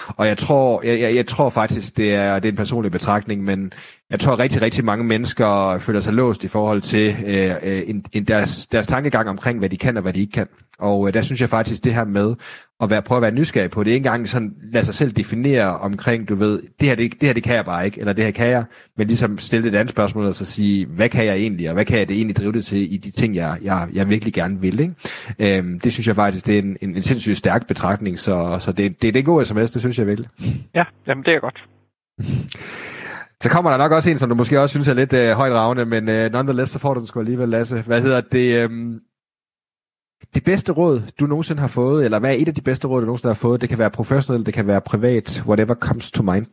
og 0.08 0.26
jeg 0.26 0.38
tror, 0.38 0.82
jeg, 0.84 1.00
jeg, 1.00 1.14
jeg 1.14 1.26
tror 1.26 1.50
faktisk, 1.50 1.96
det 1.96 2.14
er, 2.14 2.38
det 2.38 2.48
er 2.48 2.52
en 2.52 2.56
personlig 2.56 2.92
betragtning, 2.92 3.44
men 3.44 3.72
jeg 4.10 4.20
tror 4.20 4.38
rigtig, 4.38 4.62
rigtig 4.62 4.84
mange 4.84 5.04
mennesker 5.04 5.78
føler 5.78 6.00
sig 6.00 6.12
låst 6.12 6.44
i 6.44 6.48
forhold 6.48 6.82
til 6.82 7.16
øh, 7.26 7.54
øh 7.62 7.82
en, 7.86 8.04
en 8.12 8.24
deres, 8.24 8.66
deres 8.66 8.86
tankegang 8.86 9.28
omkring, 9.28 9.58
hvad 9.58 9.68
de 9.68 9.78
kan 9.78 9.96
og 9.96 10.02
hvad 10.02 10.12
de 10.12 10.20
ikke 10.20 10.32
kan. 10.32 10.46
Og 10.82 11.08
øh, 11.08 11.14
der 11.14 11.22
synes 11.22 11.40
jeg 11.40 11.48
faktisk, 11.48 11.84
det 11.84 11.94
her 11.94 12.04
med 12.04 12.34
at 12.80 12.90
være, 12.90 13.02
prøve 13.02 13.16
at 13.16 13.22
være 13.22 13.30
nysgerrig 13.30 13.70
på 13.70 13.84
det, 13.84 13.90
ikke 13.90 13.96
engang 13.96 14.28
sådan 14.28 14.54
lade 14.72 14.84
sig 14.84 14.94
selv 14.94 15.12
definere 15.12 15.78
omkring, 15.78 16.28
du 16.28 16.34
ved, 16.34 16.62
det 16.80 16.88
her, 16.88 16.94
det, 16.94 17.12
det 17.12 17.28
her 17.28 17.32
det 17.32 17.42
kan 17.42 17.54
jeg 17.54 17.64
bare 17.64 17.84
ikke, 17.84 18.00
eller 18.00 18.12
det 18.12 18.24
her 18.24 18.30
kan 18.30 18.48
jeg, 18.48 18.64
men 18.96 19.06
ligesom 19.06 19.38
stille 19.38 19.68
et 19.68 19.74
andet 19.74 19.92
spørgsmål 19.92 20.26
og 20.26 20.34
så 20.34 20.44
sige, 20.44 20.86
hvad 20.86 21.08
kan 21.08 21.24
jeg 21.24 21.36
egentlig, 21.36 21.68
og 21.68 21.74
hvad 21.74 21.84
kan 21.84 21.98
jeg 21.98 22.08
det 22.08 22.16
egentlig 22.16 22.36
drive 22.36 22.52
det 22.52 22.64
til 22.64 22.94
i 22.94 22.96
de 22.96 23.10
ting, 23.10 23.34
jeg, 23.34 23.58
jeg, 23.62 23.88
jeg 23.92 24.08
virkelig 24.08 24.34
gerne 24.34 24.60
vil. 24.60 24.80
Ikke? 24.80 25.58
Øhm, 25.58 25.80
det 25.80 25.92
synes 25.92 26.06
jeg 26.06 26.16
faktisk, 26.16 26.46
det 26.46 26.54
er 26.58 26.62
en, 26.62 26.76
en, 26.80 26.96
en 26.96 27.02
sindssygt 27.02 27.38
stærk 27.38 27.66
betragtning, 27.66 28.18
så, 28.18 28.56
så 28.60 28.72
det, 28.72 29.02
det, 29.02 29.02
det 29.02 29.16
er 29.16 29.18
en 29.18 29.24
god 29.24 29.44
sms, 29.44 29.72
det 29.72 29.80
synes 29.80 29.98
jeg 29.98 30.06
virkelig. 30.06 30.28
Ja, 30.74 30.84
jamen 31.06 31.24
det 31.24 31.34
er 31.34 31.40
godt. 31.40 31.64
Så 33.42 33.48
kommer 33.48 33.70
der 33.70 33.78
nok 33.78 33.92
også 33.92 34.10
en, 34.10 34.18
som 34.18 34.28
du 34.28 34.34
måske 34.34 34.60
også 34.60 34.72
synes 34.72 34.88
er 34.88 34.94
lidt 34.94 35.12
øh, 35.12 35.30
højt 35.30 35.52
ravne, 35.52 35.84
men 35.84 36.08
øh, 36.08 36.32
nonetheless, 36.32 36.72
så 36.72 36.78
får 36.78 36.94
du 36.94 37.00
den 37.00 37.06
sgu 37.06 37.20
alligevel, 37.20 37.48
Lasse. 37.48 37.82
Hvad 37.86 38.02
hedder 38.02 38.20
det? 38.20 38.64
Øh, 38.64 38.70
det 40.34 40.44
bedste 40.44 40.72
råd, 40.72 40.96
du 41.20 41.24
nogensinde 41.26 41.60
har 41.60 41.72
fået, 41.80 42.04
eller 42.04 42.20
hvad 42.20 42.30
er 42.30 42.40
et 42.42 42.48
af 42.48 42.54
de 42.54 42.68
bedste 42.70 42.88
råd, 42.88 43.00
du 43.00 43.06
nogensinde 43.06 43.34
har 43.34 43.44
fået? 43.46 43.60
Det 43.60 43.68
kan 43.68 43.78
være 43.78 43.90
professionelt, 43.90 44.46
det 44.46 44.54
kan 44.54 44.66
være 44.66 44.80
privat, 44.92 45.42
whatever 45.48 45.74
comes 45.74 46.12
to 46.12 46.22
mind. 46.22 46.46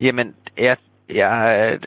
Jamen, 0.00 0.36
jeg, 0.56 0.76
jeg, 1.08 1.78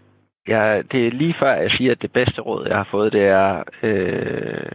jeg, 0.47 0.83
det 0.91 1.07
er 1.07 1.11
lige 1.11 1.35
før, 1.39 1.53
jeg 1.53 1.71
siger, 1.71 1.91
at 1.91 2.01
det 2.01 2.11
bedste 2.11 2.41
råd, 2.41 2.67
jeg 2.67 2.77
har 2.77 2.87
fået, 2.91 3.13
det 3.13 3.25
er... 3.25 3.63
Øh, 3.83 4.71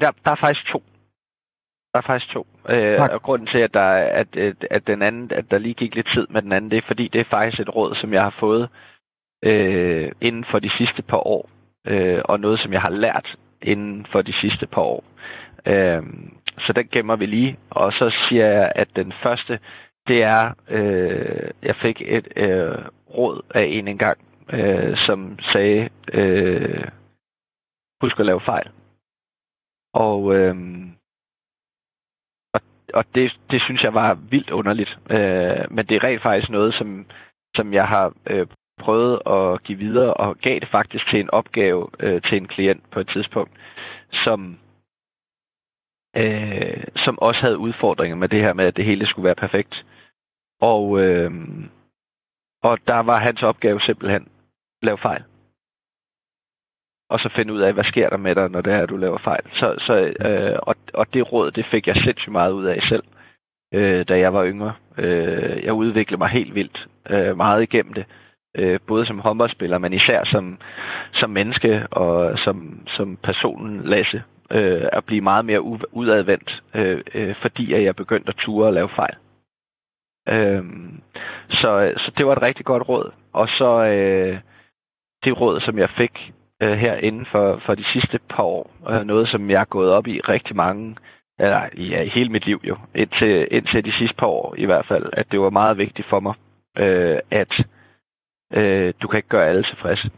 der, 0.00 0.10
der 0.24 0.30
er 0.30 0.40
faktisk 0.44 0.66
to. 0.72 0.82
Der 1.92 1.98
er 1.98 2.06
faktisk 2.06 2.32
to. 2.32 2.46
Øh, 2.68 2.98
og 3.14 3.22
grunden 3.22 3.48
til, 3.48 3.58
at, 3.58 3.74
der, 3.74 3.88
at, 4.20 4.36
at, 4.36 4.56
at, 4.70 4.86
den 4.86 5.02
anden, 5.02 5.32
at 5.32 5.50
der 5.50 5.58
lige 5.58 5.74
gik 5.74 5.94
lidt 5.94 6.10
tid 6.14 6.26
med 6.30 6.42
den 6.42 6.52
anden, 6.52 6.70
det 6.70 6.78
er 6.78 6.86
fordi, 6.86 7.08
det 7.08 7.20
er 7.20 7.34
faktisk 7.36 7.60
et 7.60 7.74
råd, 7.74 7.94
som 7.94 8.12
jeg 8.12 8.22
har 8.22 8.36
fået 8.40 8.62
øh, 8.62 8.91
Øh, 9.42 10.12
inden 10.20 10.44
for 10.50 10.58
de 10.58 10.70
sidste 10.78 11.02
par 11.02 11.26
år. 11.26 11.50
Øh, 11.86 12.22
og 12.24 12.40
noget, 12.40 12.60
som 12.60 12.72
jeg 12.72 12.80
har 12.80 12.90
lært 12.90 13.36
inden 13.62 14.06
for 14.12 14.22
de 14.22 14.32
sidste 14.40 14.66
par 14.66 14.82
år. 14.82 15.04
Øh, 15.66 16.02
så 16.58 16.72
den 16.72 16.88
gemmer 16.92 17.16
vi 17.16 17.26
lige. 17.26 17.58
Og 17.70 17.92
så 17.92 18.10
siger 18.28 18.46
jeg, 18.46 18.72
at 18.74 18.88
den 18.96 19.12
første, 19.22 19.58
det 20.06 20.22
er, 20.22 20.54
øh, 20.68 21.50
jeg 21.62 21.76
fik 21.76 22.02
et 22.04 22.28
øh, 22.36 22.78
råd 23.14 23.40
af 23.54 23.64
en 23.64 23.88
engang, 23.88 24.18
øh, 24.52 24.96
som 24.96 25.38
sagde, 25.52 25.88
øh, 26.12 26.88
husk 28.02 28.20
at 28.20 28.26
lave 28.26 28.40
fejl. 28.40 28.70
Og, 29.94 30.34
øh, 30.36 30.56
og, 32.54 32.60
og 32.94 33.04
det, 33.14 33.38
det 33.50 33.62
synes 33.62 33.82
jeg 33.82 33.94
var 33.94 34.14
vildt 34.14 34.50
underligt. 34.50 34.98
Øh, 35.10 35.70
men 35.70 35.86
det 35.86 35.96
er 35.96 36.04
rent 36.04 36.22
faktisk 36.22 36.50
noget, 36.50 36.74
som, 36.74 37.06
som 37.56 37.72
jeg 37.72 37.86
har 37.86 38.12
øh, 38.26 38.46
prøvede 38.84 39.16
at 39.36 39.62
give 39.62 39.78
videre, 39.78 40.14
og 40.14 40.38
gav 40.38 40.60
det 40.60 40.68
faktisk 40.68 41.10
til 41.10 41.20
en 41.20 41.30
opgave 41.30 41.88
øh, 42.00 42.22
til 42.22 42.36
en 42.36 42.48
klient 42.48 42.82
på 42.90 43.00
et 43.00 43.08
tidspunkt, 43.08 43.52
som, 44.24 44.58
øh, 46.16 46.84
som 47.04 47.18
også 47.18 47.40
havde 47.40 47.58
udfordringer 47.58 48.16
med 48.16 48.28
det 48.28 48.40
her 48.40 48.52
med, 48.52 48.64
at 48.64 48.76
det 48.76 48.84
hele 48.84 49.06
skulle 49.06 49.24
være 49.24 49.44
perfekt. 49.44 49.84
Og, 50.60 51.00
øh, 51.00 51.30
og 52.62 52.78
der 52.86 52.98
var 52.98 53.18
hans 53.18 53.42
opgave 53.42 53.80
simpelthen 53.80 54.28
lave 54.82 54.98
fejl. 54.98 55.22
Og 57.10 57.18
så 57.20 57.28
finde 57.36 57.52
ud 57.52 57.60
af, 57.60 57.72
hvad 57.72 57.84
sker 57.84 58.08
der 58.10 58.16
med 58.16 58.34
dig, 58.34 58.50
når 58.50 58.60
det 58.60 58.72
er, 58.72 58.82
at 58.82 58.88
du 58.88 58.96
laver 58.96 59.18
fejl. 59.18 59.44
Så, 59.52 59.74
så, 59.78 59.94
øh, 60.28 60.58
og, 60.62 60.74
og 60.94 61.14
det 61.14 61.32
råd, 61.32 61.50
det 61.50 61.66
fik 61.70 61.86
jeg 61.86 61.96
sindssygt 61.96 62.32
meget 62.32 62.52
ud 62.52 62.64
af 62.64 62.78
selv, 62.88 63.04
øh, 63.74 64.08
da 64.08 64.18
jeg 64.18 64.32
var 64.34 64.46
yngre. 64.46 64.74
Øh, 64.98 65.64
jeg 65.64 65.72
udviklede 65.72 66.18
mig 66.18 66.28
helt 66.28 66.54
vildt 66.54 66.86
øh, 67.10 67.36
meget 67.36 67.62
igennem 67.62 67.92
det 67.92 68.06
øh, 68.58 68.80
både 68.86 69.06
som 69.06 69.18
håndboldspiller, 69.18 69.78
men 69.78 69.92
især 69.92 70.24
som, 70.24 70.58
som 71.12 71.30
menneske 71.30 71.86
og 71.90 72.38
som, 72.38 72.86
som 72.86 73.16
personen 73.22 73.84
Lasse, 73.84 74.22
øh, 74.50 74.88
at 74.92 75.04
blive 75.04 75.20
meget 75.20 75.44
mere 75.44 75.62
udadvendt, 75.92 76.62
øh, 76.74 77.00
øh, 77.14 77.34
fordi 77.42 77.72
at 77.72 77.84
jeg 77.84 77.96
begyndte 77.96 78.28
at 78.28 78.36
ture 78.36 78.66
og 78.66 78.72
lave 78.72 78.88
fejl. 78.96 79.16
Øh, 80.28 80.64
så, 81.50 81.92
så 81.96 82.12
det 82.16 82.26
var 82.26 82.32
et 82.32 82.42
rigtig 82.42 82.64
godt 82.64 82.88
råd. 82.88 83.12
Og 83.32 83.48
så 83.48 83.84
øh, 83.84 84.38
det 85.24 85.40
råd, 85.40 85.60
som 85.60 85.78
jeg 85.78 85.90
fik 85.90 86.32
øh, 86.62 86.78
her 86.78 86.94
inden 86.94 87.26
for, 87.32 87.60
for 87.66 87.74
de 87.74 87.84
sidste 87.92 88.18
par 88.30 88.42
år, 88.42 88.70
øh, 88.90 89.04
noget 89.06 89.28
som 89.28 89.50
jeg 89.50 89.60
er 89.60 89.64
gået 89.64 89.90
op 89.90 90.06
i 90.06 90.20
rigtig 90.20 90.56
mange, 90.56 90.96
eller 91.38 91.68
ja, 91.76 92.02
i 92.02 92.08
hele 92.08 92.30
mit 92.30 92.46
liv 92.46 92.60
jo, 92.64 92.76
indtil, 92.94 93.48
indtil 93.50 93.84
de 93.84 93.92
sidste 93.98 94.16
par 94.16 94.26
år 94.26 94.54
i 94.58 94.64
hvert 94.64 94.86
fald, 94.86 95.06
at 95.12 95.26
det 95.30 95.40
var 95.40 95.50
meget 95.50 95.78
vigtigt 95.78 96.08
for 96.08 96.20
mig, 96.20 96.34
øh, 96.78 97.18
at 97.30 97.52
Øh, 98.52 98.94
du 99.02 99.08
kan 99.08 99.16
ikke 99.16 99.28
gøre 99.28 99.48
alle 99.48 99.62
tilfredse. 99.62 100.10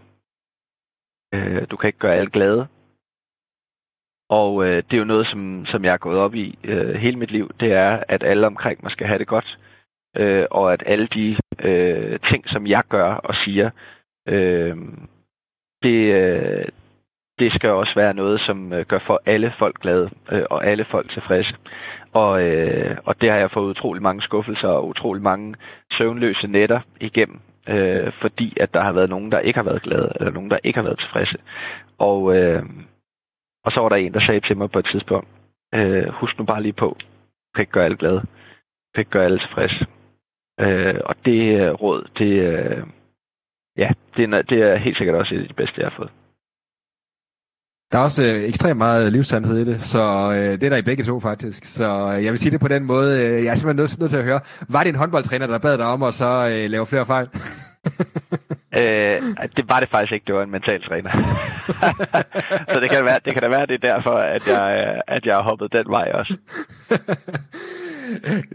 Øh, 1.35 1.67
du 1.71 1.77
kan 1.77 1.89
ikke 1.89 1.99
gøre 1.99 2.17
alle 2.17 2.31
glade. 2.31 2.67
Og 4.29 4.65
øh, 4.65 4.77
det 4.77 4.93
er 4.93 4.99
jo 4.99 5.05
noget, 5.05 5.27
som, 5.27 5.67
som 5.67 5.85
jeg 5.85 5.93
er 5.93 6.05
gået 6.07 6.19
op 6.19 6.35
i 6.35 6.59
øh, 6.65 6.95
hele 6.95 7.19
mit 7.19 7.31
liv. 7.31 7.51
Det 7.61 7.73
er, 7.73 8.03
at 8.09 8.23
alle 8.23 8.47
omkring 8.47 8.79
mig 8.83 8.93
skal 8.93 9.07
have 9.07 9.19
det 9.19 9.27
godt. 9.27 9.59
Øh, 10.17 10.47
og 10.51 10.73
at 10.73 10.83
alle 10.87 11.07
de 11.07 11.37
øh, 11.59 12.21
ting, 12.31 12.49
som 12.49 12.67
jeg 12.67 12.83
gør 12.89 13.15
og 13.15 13.35
siger, 13.45 13.71
øh, 14.29 14.77
det, 15.83 16.15
øh, 16.15 16.69
det 17.39 17.53
skal 17.53 17.71
også 17.71 17.93
være 17.95 18.15
noget, 18.15 18.41
som 18.41 18.73
øh, 18.73 18.87
gør 18.87 18.99
for 19.07 19.23
alle 19.27 19.53
folk 19.59 19.81
glade 19.81 20.11
øh, 20.33 20.45
og 20.51 20.67
alle 20.67 20.85
folk 20.85 21.11
tilfredse. 21.13 21.55
Og, 22.13 22.43
øh, 22.43 22.97
og 23.05 23.21
det 23.21 23.33
har 23.33 23.39
jeg 23.39 23.51
fået 23.51 23.71
utrolig 23.71 24.03
mange 24.03 24.23
skuffelser 24.23 24.69
og 24.69 24.89
utrolig 24.89 25.23
mange 25.23 25.55
søvnløse 25.93 26.47
nætter 26.47 26.81
igennem 27.01 27.41
øh, 27.69 28.13
fordi 28.21 28.57
at 28.61 28.75
der 28.75 28.83
har 28.83 28.93
været 28.93 29.11
nogen, 29.11 29.33
der 29.33 29.39
ikke 29.39 29.59
har 29.59 29.65
været 29.65 29.83
glade, 29.83 30.13
eller 30.21 30.33
nogen, 30.33 30.51
der 30.51 30.59
ikke 30.65 30.77
har 30.77 30.85
været 30.85 30.99
tilfredse. 30.99 31.39
Og, 31.99 32.37
øh, 32.37 32.63
og 33.65 33.73
så 33.73 33.81
var 33.81 33.89
der 33.89 33.97
en, 33.97 34.15
der 34.15 34.21
sagde 34.21 34.41
til 34.41 34.57
mig 34.57 34.71
på 34.71 34.79
et 34.79 34.89
tidspunkt, 34.93 35.29
øh, 35.75 36.09
husk 36.09 36.39
nu 36.39 36.45
bare 36.45 36.63
lige 36.63 36.73
på, 36.73 36.97
du 37.01 37.51
kan 37.55 37.63
ikke 37.63 37.73
gøre 37.73 37.85
alle 37.85 37.97
glade. 37.97 38.21
Du 38.21 38.91
kan 38.95 39.01
ikke 39.01 39.11
gøre 39.11 39.25
alle 39.25 39.39
tilfredse. 39.39 39.87
Øh, 40.61 41.01
og 41.05 41.15
det 41.25 41.61
øh, 41.61 41.71
råd, 41.73 42.09
det, 42.19 42.33
øh, 42.51 42.87
ja, 43.77 43.89
det 44.17 44.25
er, 44.25 44.43
det 44.43 44.63
er 44.63 44.77
helt 44.77 44.97
sikkert 44.97 45.17
også 45.17 45.35
et 45.35 45.43
af 45.43 45.49
de 45.49 45.55
bedste, 45.55 45.81
jeg 45.81 45.89
har 45.89 45.97
fået. 45.97 46.11
Der 47.95 48.01
er 48.01 48.05
også 48.05 48.25
øh, 48.25 48.43
ekstremt 48.43 48.79
meget 48.79 49.13
livssandhed 49.13 49.59
i 49.59 49.65
det, 49.65 49.83
så 49.83 50.33
øh, 50.33 50.53
det 50.53 50.63
er 50.63 50.71
der 50.71 50.77
i 50.77 50.83
begge 50.83 51.05
to 51.05 51.21
faktisk. 51.21 51.65
Så 51.65 52.15
øh, 52.17 52.25
jeg 52.25 52.31
vil 52.33 52.39
sige 52.39 52.51
det 52.53 52.61
på 52.61 52.69
den 52.69 52.85
måde, 52.85 53.23
øh, 53.23 53.45
jeg 53.45 53.51
er 53.51 53.55
simpelthen 53.55 53.77
nødt, 53.77 53.99
nødt 53.99 54.11
til 54.11 54.19
at 54.19 54.25
høre, 54.25 54.41
var 54.69 54.83
det 54.83 54.89
en 54.89 54.97
håndboldtræner, 54.97 55.47
der 55.47 55.59
bad 55.59 55.79
dig 55.79 55.87
om 55.87 56.03
at 56.03 56.15
så 56.15 56.49
øh, 56.53 56.71
lave 56.71 56.87
flere 56.87 57.07
fejl? 57.07 57.29
øh, 58.81 59.21
det 59.57 59.65
var 59.69 59.81
det 59.81 59.89
faktisk 59.91 60.13
ikke, 60.13 60.25
det 60.27 60.35
var 60.35 60.43
en 60.43 60.51
mental 60.51 60.83
træner. 60.83 61.11
så 62.73 62.81
det 62.81 62.91
kan, 62.91 63.05
være, 63.05 63.19
det 63.25 63.33
kan 63.33 63.43
da 63.43 63.49
være, 63.49 63.67
det 63.67 63.85
er 63.85 63.95
derfor, 63.95 64.17
at 64.37 64.47
jeg, 64.47 64.85
øh, 64.87 65.01
at 65.17 65.27
jeg 65.27 65.35
har 65.35 65.43
hoppet 65.43 65.73
den 65.73 65.87
vej 65.89 66.11
også. 66.15 66.37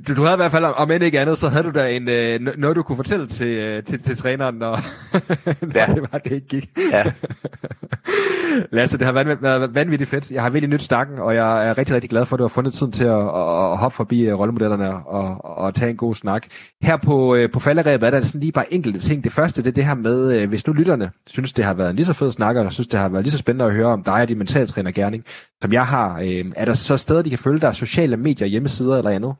du, 0.07 0.15
du 0.15 0.21
havde 0.21 0.35
i 0.35 0.37
hvert 0.37 0.51
fald, 0.51 0.65
om 0.65 0.91
end 0.91 1.03
ikke 1.03 1.19
andet, 1.19 1.37
så 1.37 1.49
havde 1.49 1.63
du 1.63 1.71
da 1.71 1.89
en, 1.89 2.09
øh, 2.09 2.39
noget, 2.57 2.75
du 2.75 2.83
kunne 2.83 2.95
fortælle 2.95 3.27
til, 3.27 3.47
øh, 3.47 3.83
til, 3.83 4.03
til 4.03 4.17
træneren, 4.17 4.55
når, 4.55 4.79
når 5.73 5.79
ja. 5.79 5.85
det 5.85 6.01
var, 6.11 6.17
det 6.17 6.31
ikke 6.31 6.47
gik. 6.47 6.69
Ja. 6.91 7.03
Lasse, 8.71 8.97
det 8.97 9.05
har 9.05 9.13
været, 9.13 9.41
været 9.41 9.75
vanvittigt 9.75 10.09
fedt. 10.09 10.31
Jeg 10.31 10.41
har 10.41 10.49
virkelig 10.49 10.69
nyt 10.69 10.83
snakken, 10.83 11.19
og 11.19 11.35
jeg 11.35 11.67
er 11.67 11.77
rigtig, 11.77 11.95
rigtig 11.95 12.09
glad 12.09 12.25
for, 12.25 12.35
at 12.35 12.37
du 12.37 12.43
har 12.43 12.49
fundet 12.49 12.73
tiden 12.73 12.91
til 12.91 13.03
at, 13.03 13.23
at, 13.23 13.77
hoppe 13.77 13.95
forbi 13.95 14.21
øh, 14.21 14.39
rollemodellerne 14.39 14.95
og, 14.95 15.57
og 15.57 15.73
tage 15.73 15.91
en 15.91 15.97
god 15.97 16.15
snak. 16.15 16.45
Her 16.81 16.97
på, 16.97 17.35
øh, 17.35 17.51
på 17.51 17.59
falderæbet 17.59 18.07
er 18.07 18.11
der 18.11 18.21
sådan 18.21 18.41
lige 18.41 18.51
bare 18.51 18.73
enkelte 18.73 18.99
ting. 18.99 19.23
Det 19.23 19.31
første, 19.31 19.61
det 19.61 19.67
er 19.67 19.73
det 19.73 19.85
her 19.85 19.95
med, 19.95 20.41
øh, 20.41 20.49
hvis 20.49 20.67
nu 20.67 20.73
lytterne 20.73 21.11
synes, 21.27 21.53
det 21.53 21.65
har 21.65 21.73
været 21.73 21.89
en 21.89 21.95
lige 21.95 22.05
så 22.05 22.13
fed 22.13 22.31
snak, 22.31 22.55
og 22.55 22.73
synes, 22.73 22.87
det 22.87 22.99
har 22.99 23.09
været 23.09 23.23
lige 23.23 23.31
så 23.31 23.37
spændende 23.37 23.65
at 23.65 23.73
høre 23.73 23.87
om 23.87 24.03
dig 24.03 24.21
og 24.21 24.27
din 24.27 24.37
mentaltræner 24.37 24.91
Gerning, 24.91 25.23
som 25.61 25.73
jeg 25.73 25.85
har. 25.85 26.19
Er 26.55 26.65
der 26.65 26.73
så 26.73 26.97
steder, 26.97 27.21
de 27.21 27.29
kan 27.29 27.39
følge 27.39 27.59
dig, 27.59 27.75
sociale 27.75 28.17
medier, 28.17 28.47
hjemmesider 28.47 28.97
eller 28.97 29.11
andet? 29.11 29.35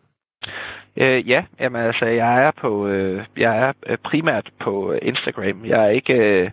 Øh, 0.98 1.30
ja, 1.30 1.46
jamen 1.60 1.82
altså, 1.82 2.06
jeg 2.06 2.44
er 2.44 2.52
på, 2.62 2.88
øh, 2.88 3.24
jeg 3.38 3.74
er 3.84 3.96
primært 4.04 4.50
på 4.60 4.94
Instagram. 5.02 5.66
Jeg 5.66 5.86
er 5.86 5.90
ikke, 5.90 6.14
øh, 6.14 6.50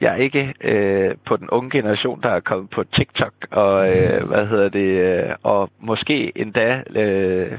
jeg 0.00 0.12
er 0.12 0.16
ikke 0.16 0.54
øh, 0.60 1.14
på 1.26 1.36
den 1.36 1.50
unge 1.50 1.70
generation, 1.70 2.20
der 2.22 2.28
er 2.28 2.40
kommet 2.40 2.70
på 2.70 2.84
TikTok 2.84 3.34
og 3.50 3.84
øh, 3.84 4.20
hvad 4.30 4.46
hedder 4.46 4.68
det, 4.68 4.90
øh, 5.08 5.34
og 5.42 5.70
måske 5.80 6.32
endda 6.36 6.82
øh, 6.96 7.58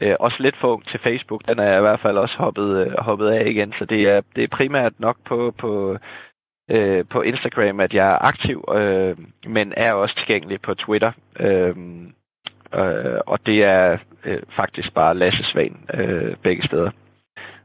øh, 0.00 0.16
også 0.20 0.36
lidt 0.40 0.56
for 0.60 0.72
ung 0.72 0.86
til 0.86 1.00
Facebook. 1.00 1.42
Den 1.48 1.58
er 1.58 1.64
jeg 1.64 1.78
i 1.78 1.86
hvert 1.86 2.00
fald 2.00 2.18
også 2.18 2.36
hoppet, 2.38 2.86
øh, 2.86 2.92
hoppet 2.98 3.28
af 3.28 3.46
igen, 3.46 3.72
så 3.78 3.84
det 3.84 4.02
er, 4.02 4.20
det 4.36 4.44
er 4.44 4.56
primært 4.56 4.92
nok 4.98 5.16
på, 5.24 5.54
på, 5.58 5.96
øh, 6.70 7.04
på 7.10 7.22
Instagram, 7.22 7.80
at 7.80 7.94
jeg 7.94 8.12
er 8.12 8.26
aktiv, 8.26 8.64
øh, 8.74 9.16
men 9.46 9.72
er 9.76 9.92
også 9.92 10.14
tilgængelig 10.16 10.60
på 10.60 10.74
Twitter. 10.74 11.12
Øh, 11.40 11.74
øh, 12.74 13.20
og 13.26 13.38
det 13.46 13.64
er 13.64 13.98
øh, 14.24 14.42
faktisk 14.60 14.94
bare 14.94 15.18
Lasse 15.18 15.44
Svan 15.52 15.76
øh, 15.94 16.36
begge 16.42 16.66
steder. 16.66 16.90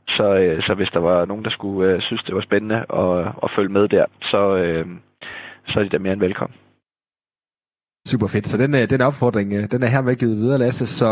Så, 0.08 0.36
øh, 0.36 0.62
så 0.62 0.74
hvis 0.74 0.90
der 0.94 1.00
var 1.00 1.26
nogen, 1.26 1.44
der 1.44 1.50
skulle 1.52 1.94
øh, 1.94 2.02
synes, 2.02 2.24
det 2.24 2.36
var 2.36 2.42
spændende 2.42 2.80
at, 3.04 3.34
at 3.44 3.52
følge 3.56 3.74
med 3.74 3.88
der, 3.88 4.06
så, 4.22 4.56
øh, 4.56 4.86
så 5.68 5.80
er 5.80 5.84
de 5.84 5.90
da 5.90 5.98
mere 5.98 6.14
end 6.14 6.22
velkommen. 6.22 6.58
Super 8.08 8.28
fedt. 8.28 8.48
Så 8.48 8.58
den, 8.58 8.76
øh, 8.76 8.90
den 8.90 9.02
opfordring, 9.02 9.54
øh, 9.54 9.72
den 9.72 9.84
er 9.84 9.88
hermed 9.88 10.16
givet 10.16 10.38
videre, 10.38 10.58
Lasse. 10.58 10.88
Så, 10.88 11.06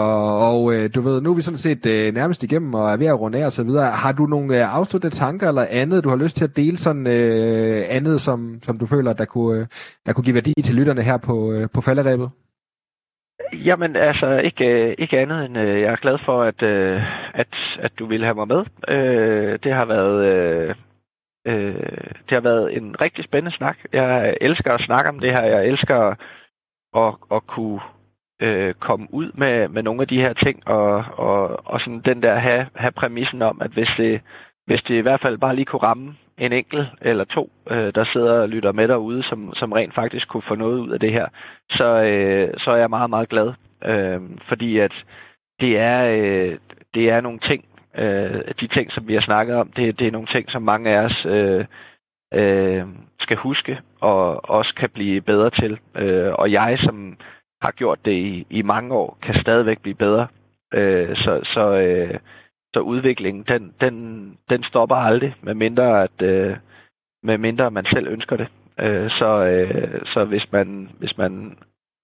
og 0.52 0.74
øh, 0.74 0.90
du 0.96 1.02
ved, 1.02 1.22
nu 1.22 1.32
er 1.32 1.36
vi 1.36 1.42
sådan 1.42 1.58
set 1.58 1.86
øh, 1.86 2.14
nærmest 2.14 2.44
igennem 2.44 2.74
og 2.74 2.92
er 2.92 2.98
ved 2.98 3.08
at 3.08 3.20
runde 3.20 3.40
af 3.40 3.46
og 3.46 3.52
så 3.52 3.64
videre. 3.64 3.92
Har 3.92 4.12
du 4.12 4.26
nogle 4.26 4.66
afsluttede 4.66 5.16
tanker 5.16 5.48
eller 5.48 5.66
andet, 5.70 6.04
du 6.04 6.10
har 6.10 6.16
lyst 6.16 6.38
til 6.38 6.44
at 6.44 6.56
dele 6.56 6.78
sådan 6.78 7.08
øh, 7.08 7.86
andet, 7.90 8.22
som, 8.22 8.60
som 8.62 8.78
du 8.80 8.86
føler, 8.86 9.14
der 9.14 9.26
kunne, 9.26 9.68
der 10.06 10.14
kunne 10.14 10.24
give 10.24 10.36
værdi 10.36 10.54
til 10.64 10.76
lytterne 10.76 11.02
her 11.02 11.18
på, 11.18 11.54
på 11.74 11.82
falderæbet? 11.82 12.30
Jamen 13.54 13.96
altså 13.96 14.38
ikke, 14.38 14.66
øh, 14.66 14.96
ikke 14.98 15.20
andet 15.20 15.46
end 15.46 15.58
øh, 15.58 15.82
jeg 15.82 15.92
er 15.92 15.96
glad 15.96 16.18
for 16.26 16.44
at, 16.44 16.62
øh, 16.64 17.02
at, 17.34 17.48
at 17.80 17.92
du 18.00 18.06
ville 18.06 18.26
have 18.26 18.36
mig 18.36 18.48
med. 18.48 18.66
Øh, 18.88 19.60
det 19.64 19.74
har 19.74 19.86
været 19.86 20.26
øh, 20.26 20.76
øh, 21.48 21.76
det 22.26 22.32
har 22.32 22.40
været 22.40 22.78
en 22.78 23.02
rigtig 23.02 23.24
spændende 23.24 23.58
snak. 23.58 23.78
Jeg 23.94 24.38
elsker 24.42 24.74
at 24.74 24.86
snakke 24.86 25.10
om 25.10 25.20
det 25.20 25.32
her. 25.32 25.46
Jeg 25.46 25.68
elsker 25.68 26.16
at, 26.96 27.16
at 27.32 27.48
kunne 27.48 27.80
øh, 28.42 28.74
komme 28.74 29.08
ud 29.12 29.32
med, 29.34 29.68
med 29.68 29.84
nogle 29.84 30.02
af 30.02 30.08
de 30.08 30.22
her 30.22 30.34
ting, 30.34 30.68
og, 30.68 31.06
og, 31.18 31.68
og 31.68 31.80
sådan 31.80 32.02
den 32.06 32.22
der 32.24 32.36
have, 32.40 32.68
have 32.76 32.92
præmissen 32.92 33.42
om, 33.42 33.62
at 33.62 33.72
hvis 33.72 33.90
det, 33.98 34.22
hvis 34.66 34.82
det 34.88 34.96
i 34.96 35.06
hvert 35.06 35.22
fald 35.22 35.38
bare 35.38 35.56
lige 35.56 35.66
kunne 35.66 35.84
ramme 35.84 36.16
en 36.42 36.54
enkelt 36.54 36.88
eller 37.02 37.24
to, 37.24 37.52
øh, 37.70 37.94
der 37.96 38.06
sidder 38.14 38.34
og 38.42 38.50
lytter 38.50 38.72
med 38.72 38.88
derude, 38.88 39.24
som, 39.24 39.54
som 39.56 39.72
rent 39.72 39.96
faktisk 39.96 40.28
kunne 40.28 40.48
få 40.48 40.56
noget 40.56 40.80
ud 40.80 40.90
af 40.90 41.00
det 41.00 41.12
her, 41.12 41.28
så, 41.70 41.88
øh, 42.04 42.54
så 42.58 42.72
er 42.72 42.78
jeg 42.78 42.90
meget, 42.90 43.10
meget 43.10 43.30
glad. 43.30 43.54
Øh, 43.86 44.22
fordi 44.48 44.78
at 44.78 44.94
det 45.60 45.78
er, 45.78 46.00
øh, 46.18 46.58
det 46.94 47.10
er 47.10 47.22
nogle 47.22 47.40
ting, 47.40 47.66
øh, 47.98 48.42
de 48.62 48.68
ting, 48.68 48.92
som 48.92 49.08
vi 49.08 49.14
har 49.14 49.22
snakket 49.22 49.56
om, 49.56 49.72
det, 49.76 50.00
det 50.00 50.08
er 50.08 50.12
nogle 50.12 50.28
ting, 50.28 50.52
som 50.52 50.62
mange 50.62 50.90
af 50.90 51.06
os 51.06 51.26
øh, 51.26 51.66
øh, 52.34 52.86
skal 53.20 53.38
huske 53.38 53.80
og 54.02 54.50
også 54.50 54.74
kan 54.76 54.90
blive 54.90 55.22
bedre 55.22 55.50
til. 55.50 55.80
Øh, 55.96 56.34
og 56.34 56.52
jeg, 56.52 56.78
som 56.80 57.18
har 57.62 57.72
gjort 57.72 58.06
det 58.06 58.12
i, 58.12 58.46
i 58.50 58.62
mange 58.62 58.94
år, 58.96 59.18
kan 59.22 59.36
stadigvæk 59.36 59.82
blive 59.82 59.96
bedre. 59.96 60.28
Øh, 60.74 61.16
så 61.16 61.40
så, 61.44 61.66
øh, 61.78 62.20
så 62.74 62.80
udviklingen, 62.80 63.44
den, 63.48 63.74
den, 63.82 64.38
den 64.50 64.64
stopper 64.64 64.96
aldrig, 64.96 65.36
med 65.42 65.54
mindre 65.54 66.04
at 66.04 66.22
øh, 66.22 66.58
med 67.24 67.38
mindre 67.38 67.72
man 67.72 67.86
selv 67.86 68.08
ønsker 68.08 68.38
det. 68.38 68.48
Øh, 68.80 69.10
så, 69.10 69.44
øh, 69.46 70.02
så 70.06 70.26
hvis 70.26 70.52
man 70.52 70.90
hvis 71.00 71.18
man 71.18 71.58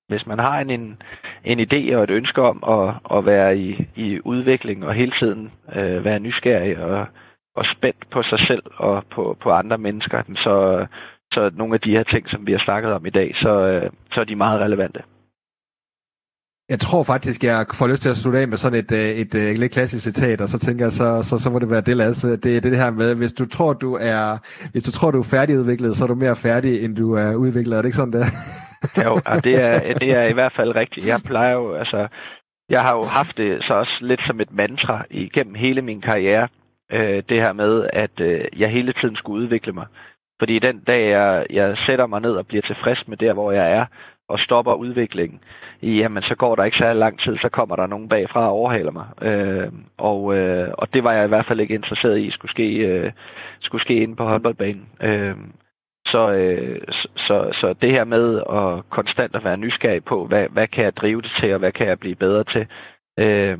hvis 0.07 0.25
man 0.27 0.39
har 0.39 0.59
en, 0.59 0.69
en, 0.69 1.01
en 1.43 1.59
idé 1.59 1.95
og 1.95 2.03
et 2.03 2.09
ønske 2.09 2.41
om 2.41 2.63
at, 2.67 3.17
at 3.17 3.25
være 3.25 3.57
i, 3.57 3.87
i 3.95 4.19
udvikling 4.25 4.85
og 4.85 4.93
hele 4.93 5.11
tiden 5.19 5.51
øh, 5.75 6.05
være 6.05 6.19
nysgerrig 6.19 6.77
og, 6.77 7.05
og 7.55 7.65
spændt 7.65 8.09
på 8.11 8.23
sig 8.23 8.39
selv 8.47 8.63
og 8.77 9.03
på, 9.11 9.37
på 9.41 9.51
andre 9.51 9.77
mennesker, 9.77 10.23
så, 10.35 10.85
så 11.33 11.51
nogle 11.53 11.73
af 11.73 11.81
de 11.81 11.91
her 11.91 12.03
ting, 12.03 12.29
som 12.29 12.47
vi 12.47 12.51
har 12.51 12.63
snakket 12.67 12.93
om 12.93 13.05
i 13.05 13.09
dag, 13.09 13.35
så, 13.35 13.49
øh, 13.49 13.89
så 14.11 14.19
er 14.19 14.23
de 14.23 14.35
meget 14.35 14.61
relevante. 14.61 15.03
Jeg 16.69 16.79
tror 16.79 17.03
faktisk, 17.03 17.43
jeg 17.43 17.65
får 17.79 17.87
lyst 17.87 18.01
til 18.01 18.09
at 18.09 18.17
slutte 18.17 18.39
af 18.39 18.47
med 18.47 18.57
sådan 18.57 18.79
et, 18.79 18.91
øh, 18.91 19.09
et, 19.21 19.35
et, 19.35 19.49
et 19.51 19.59
lidt 19.59 19.71
klassisk 19.71 20.03
citat, 20.03 20.41
og 20.41 20.47
så 20.47 20.59
tænker 20.59 20.85
jeg, 20.85 20.93
så, 20.93 21.07
så, 21.23 21.39
så 21.39 21.49
må 21.49 21.59
det 21.59 21.69
være 21.69 21.81
det, 21.81 21.97
Lasse. 21.97 22.37
Det 22.37 22.57
er 22.57 22.61
det 22.61 22.77
her 22.77 22.91
med, 22.91 23.15
hvis 23.15 23.33
du 23.33 23.45
tror, 23.45 23.73
du 23.73 23.93
er, 23.93 24.37
hvis 24.71 24.83
du 24.83 24.91
tror, 24.91 25.11
du 25.11 25.19
er 25.19 25.31
færdigudviklet, 25.35 25.97
så 25.97 26.03
er 26.03 26.07
du 26.07 26.15
mere 26.15 26.35
færdig, 26.35 26.83
end 26.83 26.95
du 26.95 27.13
er 27.13 27.35
udviklet. 27.35 27.73
Er 27.73 27.81
det 27.81 27.89
ikke 27.89 28.01
sådan, 28.01 28.13
det 28.13 28.25
Jo, 29.03 29.11
og 29.25 29.43
det 29.43 29.55
er, 29.55 29.93
det 29.93 30.09
er 30.19 30.25
i 30.29 30.33
hvert 30.33 30.53
fald 30.55 30.75
rigtigt. 30.75 31.07
Jeg 31.07 31.19
plejer 31.25 31.53
jo, 31.53 31.75
altså, 31.75 32.07
jeg 32.69 32.81
har 32.81 32.93
jo 32.95 33.03
haft 33.03 33.37
det 33.37 33.63
så 33.63 33.73
også 33.73 33.97
lidt 34.01 34.21
som 34.27 34.41
et 34.41 34.51
mantra 34.51 35.05
igennem 35.09 35.55
hele 35.55 35.81
min 35.81 36.01
karriere, 36.01 36.47
øh, 36.91 37.23
det 37.29 37.37
her 37.43 37.53
med, 37.53 37.89
at 37.93 38.19
øh, 38.19 38.45
jeg 38.57 38.69
hele 38.69 38.93
tiden 38.93 39.15
skulle 39.15 39.43
udvikle 39.43 39.73
mig. 39.73 39.87
Fordi 40.39 40.59
den 40.59 40.79
dag, 40.79 41.09
jeg, 41.09 41.45
jeg 41.49 41.77
sætter 41.85 42.07
mig 42.07 42.21
ned 42.21 42.31
og 42.31 42.47
bliver 42.47 42.61
tilfreds 42.61 43.07
med 43.07 43.17
der, 43.17 43.33
hvor 43.33 43.51
jeg 43.51 43.71
er, 43.71 43.85
og 44.29 44.39
stopper 44.39 44.73
udviklingen, 44.73 45.39
jamen 45.83 46.23
så 46.23 46.35
går 46.35 46.55
der 46.55 46.63
ikke 46.63 46.77
særlig 46.77 46.99
lang 46.99 47.19
tid, 47.19 47.37
så 47.37 47.49
kommer 47.49 47.75
der 47.75 47.87
nogen 47.87 48.09
bagfra 48.09 48.47
og 48.47 48.51
overhaler 48.51 48.91
mig. 48.91 49.07
Øh, 49.21 49.71
og, 49.97 50.37
øh, 50.37 50.69
og 50.77 50.93
det 50.93 51.03
var 51.03 51.13
jeg 51.13 51.25
i 51.25 51.27
hvert 51.27 51.45
fald 51.47 51.59
ikke 51.59 51.73
interesseret 51.73 52.19
i, 52.19 52.31
skulle 52.31 52.51
ske, 52.51 52.67
øh, 52.77 53.11
skulle 53.59 53.83
ske 53.83 53.95
inde 53.95 54.15
på 54.15 54.23
håndboldbanen. 54.23 54.89
Øh, 55.01 55.35
så, 56.05 56.31
øh, 56.31 56.81
så, 57.17 57.49
så 57.61 57.75
det 57.81 57.91
her 57.91 58.03
med 58.03 58.41
at 58.49 58.89
konstant 58.89 59.35
at 59.35 59.43
være 59.43 59.57
nysgerrig 59.57 60.03
på, 60.03 60.25
hvad, 60.25 60.47
hvad 60.49 60.67
kan 60.67 60.83
jeg 60.83 60.97
drive 60.97 61.21
det 61.21 61.31
til, 61.39 61.53
og 61.53 61.59
hvad 61.59 61.71
kan 61.71 61.87
jeg 61.87 61.99
blive 61.99 62.15
bedre 62.15 62.43
til, 62.43 62.67
øh, 63.19 63.57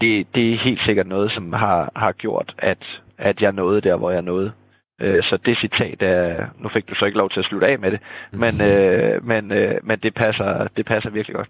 det, 0.00 0.26
det 0.34 0.54
er 0.54 0.64
helt 0.64 0.80
sikkert 0.86 1.06
noget, 1.06 1.32
som 1.32 1.52
har, 1.52 1.92
har 1.96 2.12
gjort, 2.12 2.54
at, 2.58 3.00
at 3.18 3.40
jeg 3.40 3.52
nåede 3.52 3.80
der, 3.80 3.96
hvor 3.96 4.10
jeg 4.10 4.22
nåede. 4.22 4.52
Øh, 5.00 5.22
så 5.22 5.38
det 5.44 5.58
citat 5.58 6.02
er, 6.02 6.46
nu 6.62 6.68
fik 6.74 6.88
du 6.88 6.94
så 6.94 7.04
ikke 7.04 7.18
lov 7.18 7.30
til 7.30 7.40
at 7.40 7.46
slutte 7.46 7.66
af 7.66 7.78
med 7.78 7.90
det, 7.90 8.00
men, 8.32 8.54
øh, 8.70 9.26
men, 9.26 9.52
øh, 9.52 9.74
men 9.82 9.98
det, 9.98 10.14
passer, 10.14 10.68
det 10.76 10.86
passer 10.86 11.10
virkelig 11.10 11.36
godt. 11.36 11.48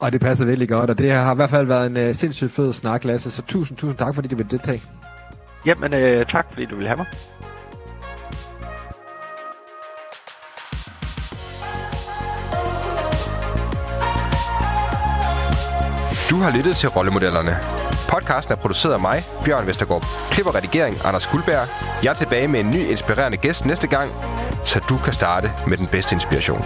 Og 0.00 0.12
det 0.12 0.20
passer 0.20 0.46
virkelig 0.46 0.68
godt, 0.68 0.90
og 0.90 0.98
det 0.98 1.12
har 1.12 1.32
i 1.32 1.36
hvert 1.36 1.50
fald 1.50 1.66
været 1.66 1.86
en 1.86 2.08
uh, 2.08 2.14
sindssygt 2.14 2.50
fed 2.50 2.72
snak, 2.72 3.04
Lasse, 3.04 3.30
så 3.30 3.46
tusind, 3.46 3.78
tusind 3.78 3.98
tak, 3.98 4.14
fordi 4.14 4.28
du 4.28 4.36
ville 4.36 4.50
deltage. 4.50 4.80
Jamen, 5.66 5.94
øh, 5.94 6.26
tak 6.26 6.46
fordi 6.52 6.64
du 6.64 6.74
ville 6.74 6.88
have 6.88 6.96
mig. 6.96 7.06
Du 16.30 16.36
har 16.36 16.56
lyttet 16.56 16.76
til 16.76 16.88
Rollemodellerne. 16.88 17.87
Podcasten 18.18 18.52
er 18.52 18.56
produceret 18.56 18.92
af 18.92 19.00
mig, 19.00 19.22
Bjørn 19.44 19.66
Vestergaard. 19.66 20.06
Klipper 20.30 20.54
redigering, 20.54 20.96
Anders 21.04 21.26
Guldberg. 21.26 21.68
Jeg 22.04 22.10
er 22.10 22.14
tilbage 22.14 22.48
med 22.48 22.60
en 22.60 22.70
ny 22.70 22.90
inspirerende 22.90 23.36
gæst 23.36 23.66
næste 23.66 23.86
gang, 23.86 24.10
så 24.64 24.80
du 24.88 24.96
kan 24.96 25.12
starte 25.12 25.50
med 25.66 25.76
den 25.76 25.86
bedste 25.86 26.14
inspiration. 26.14 26.64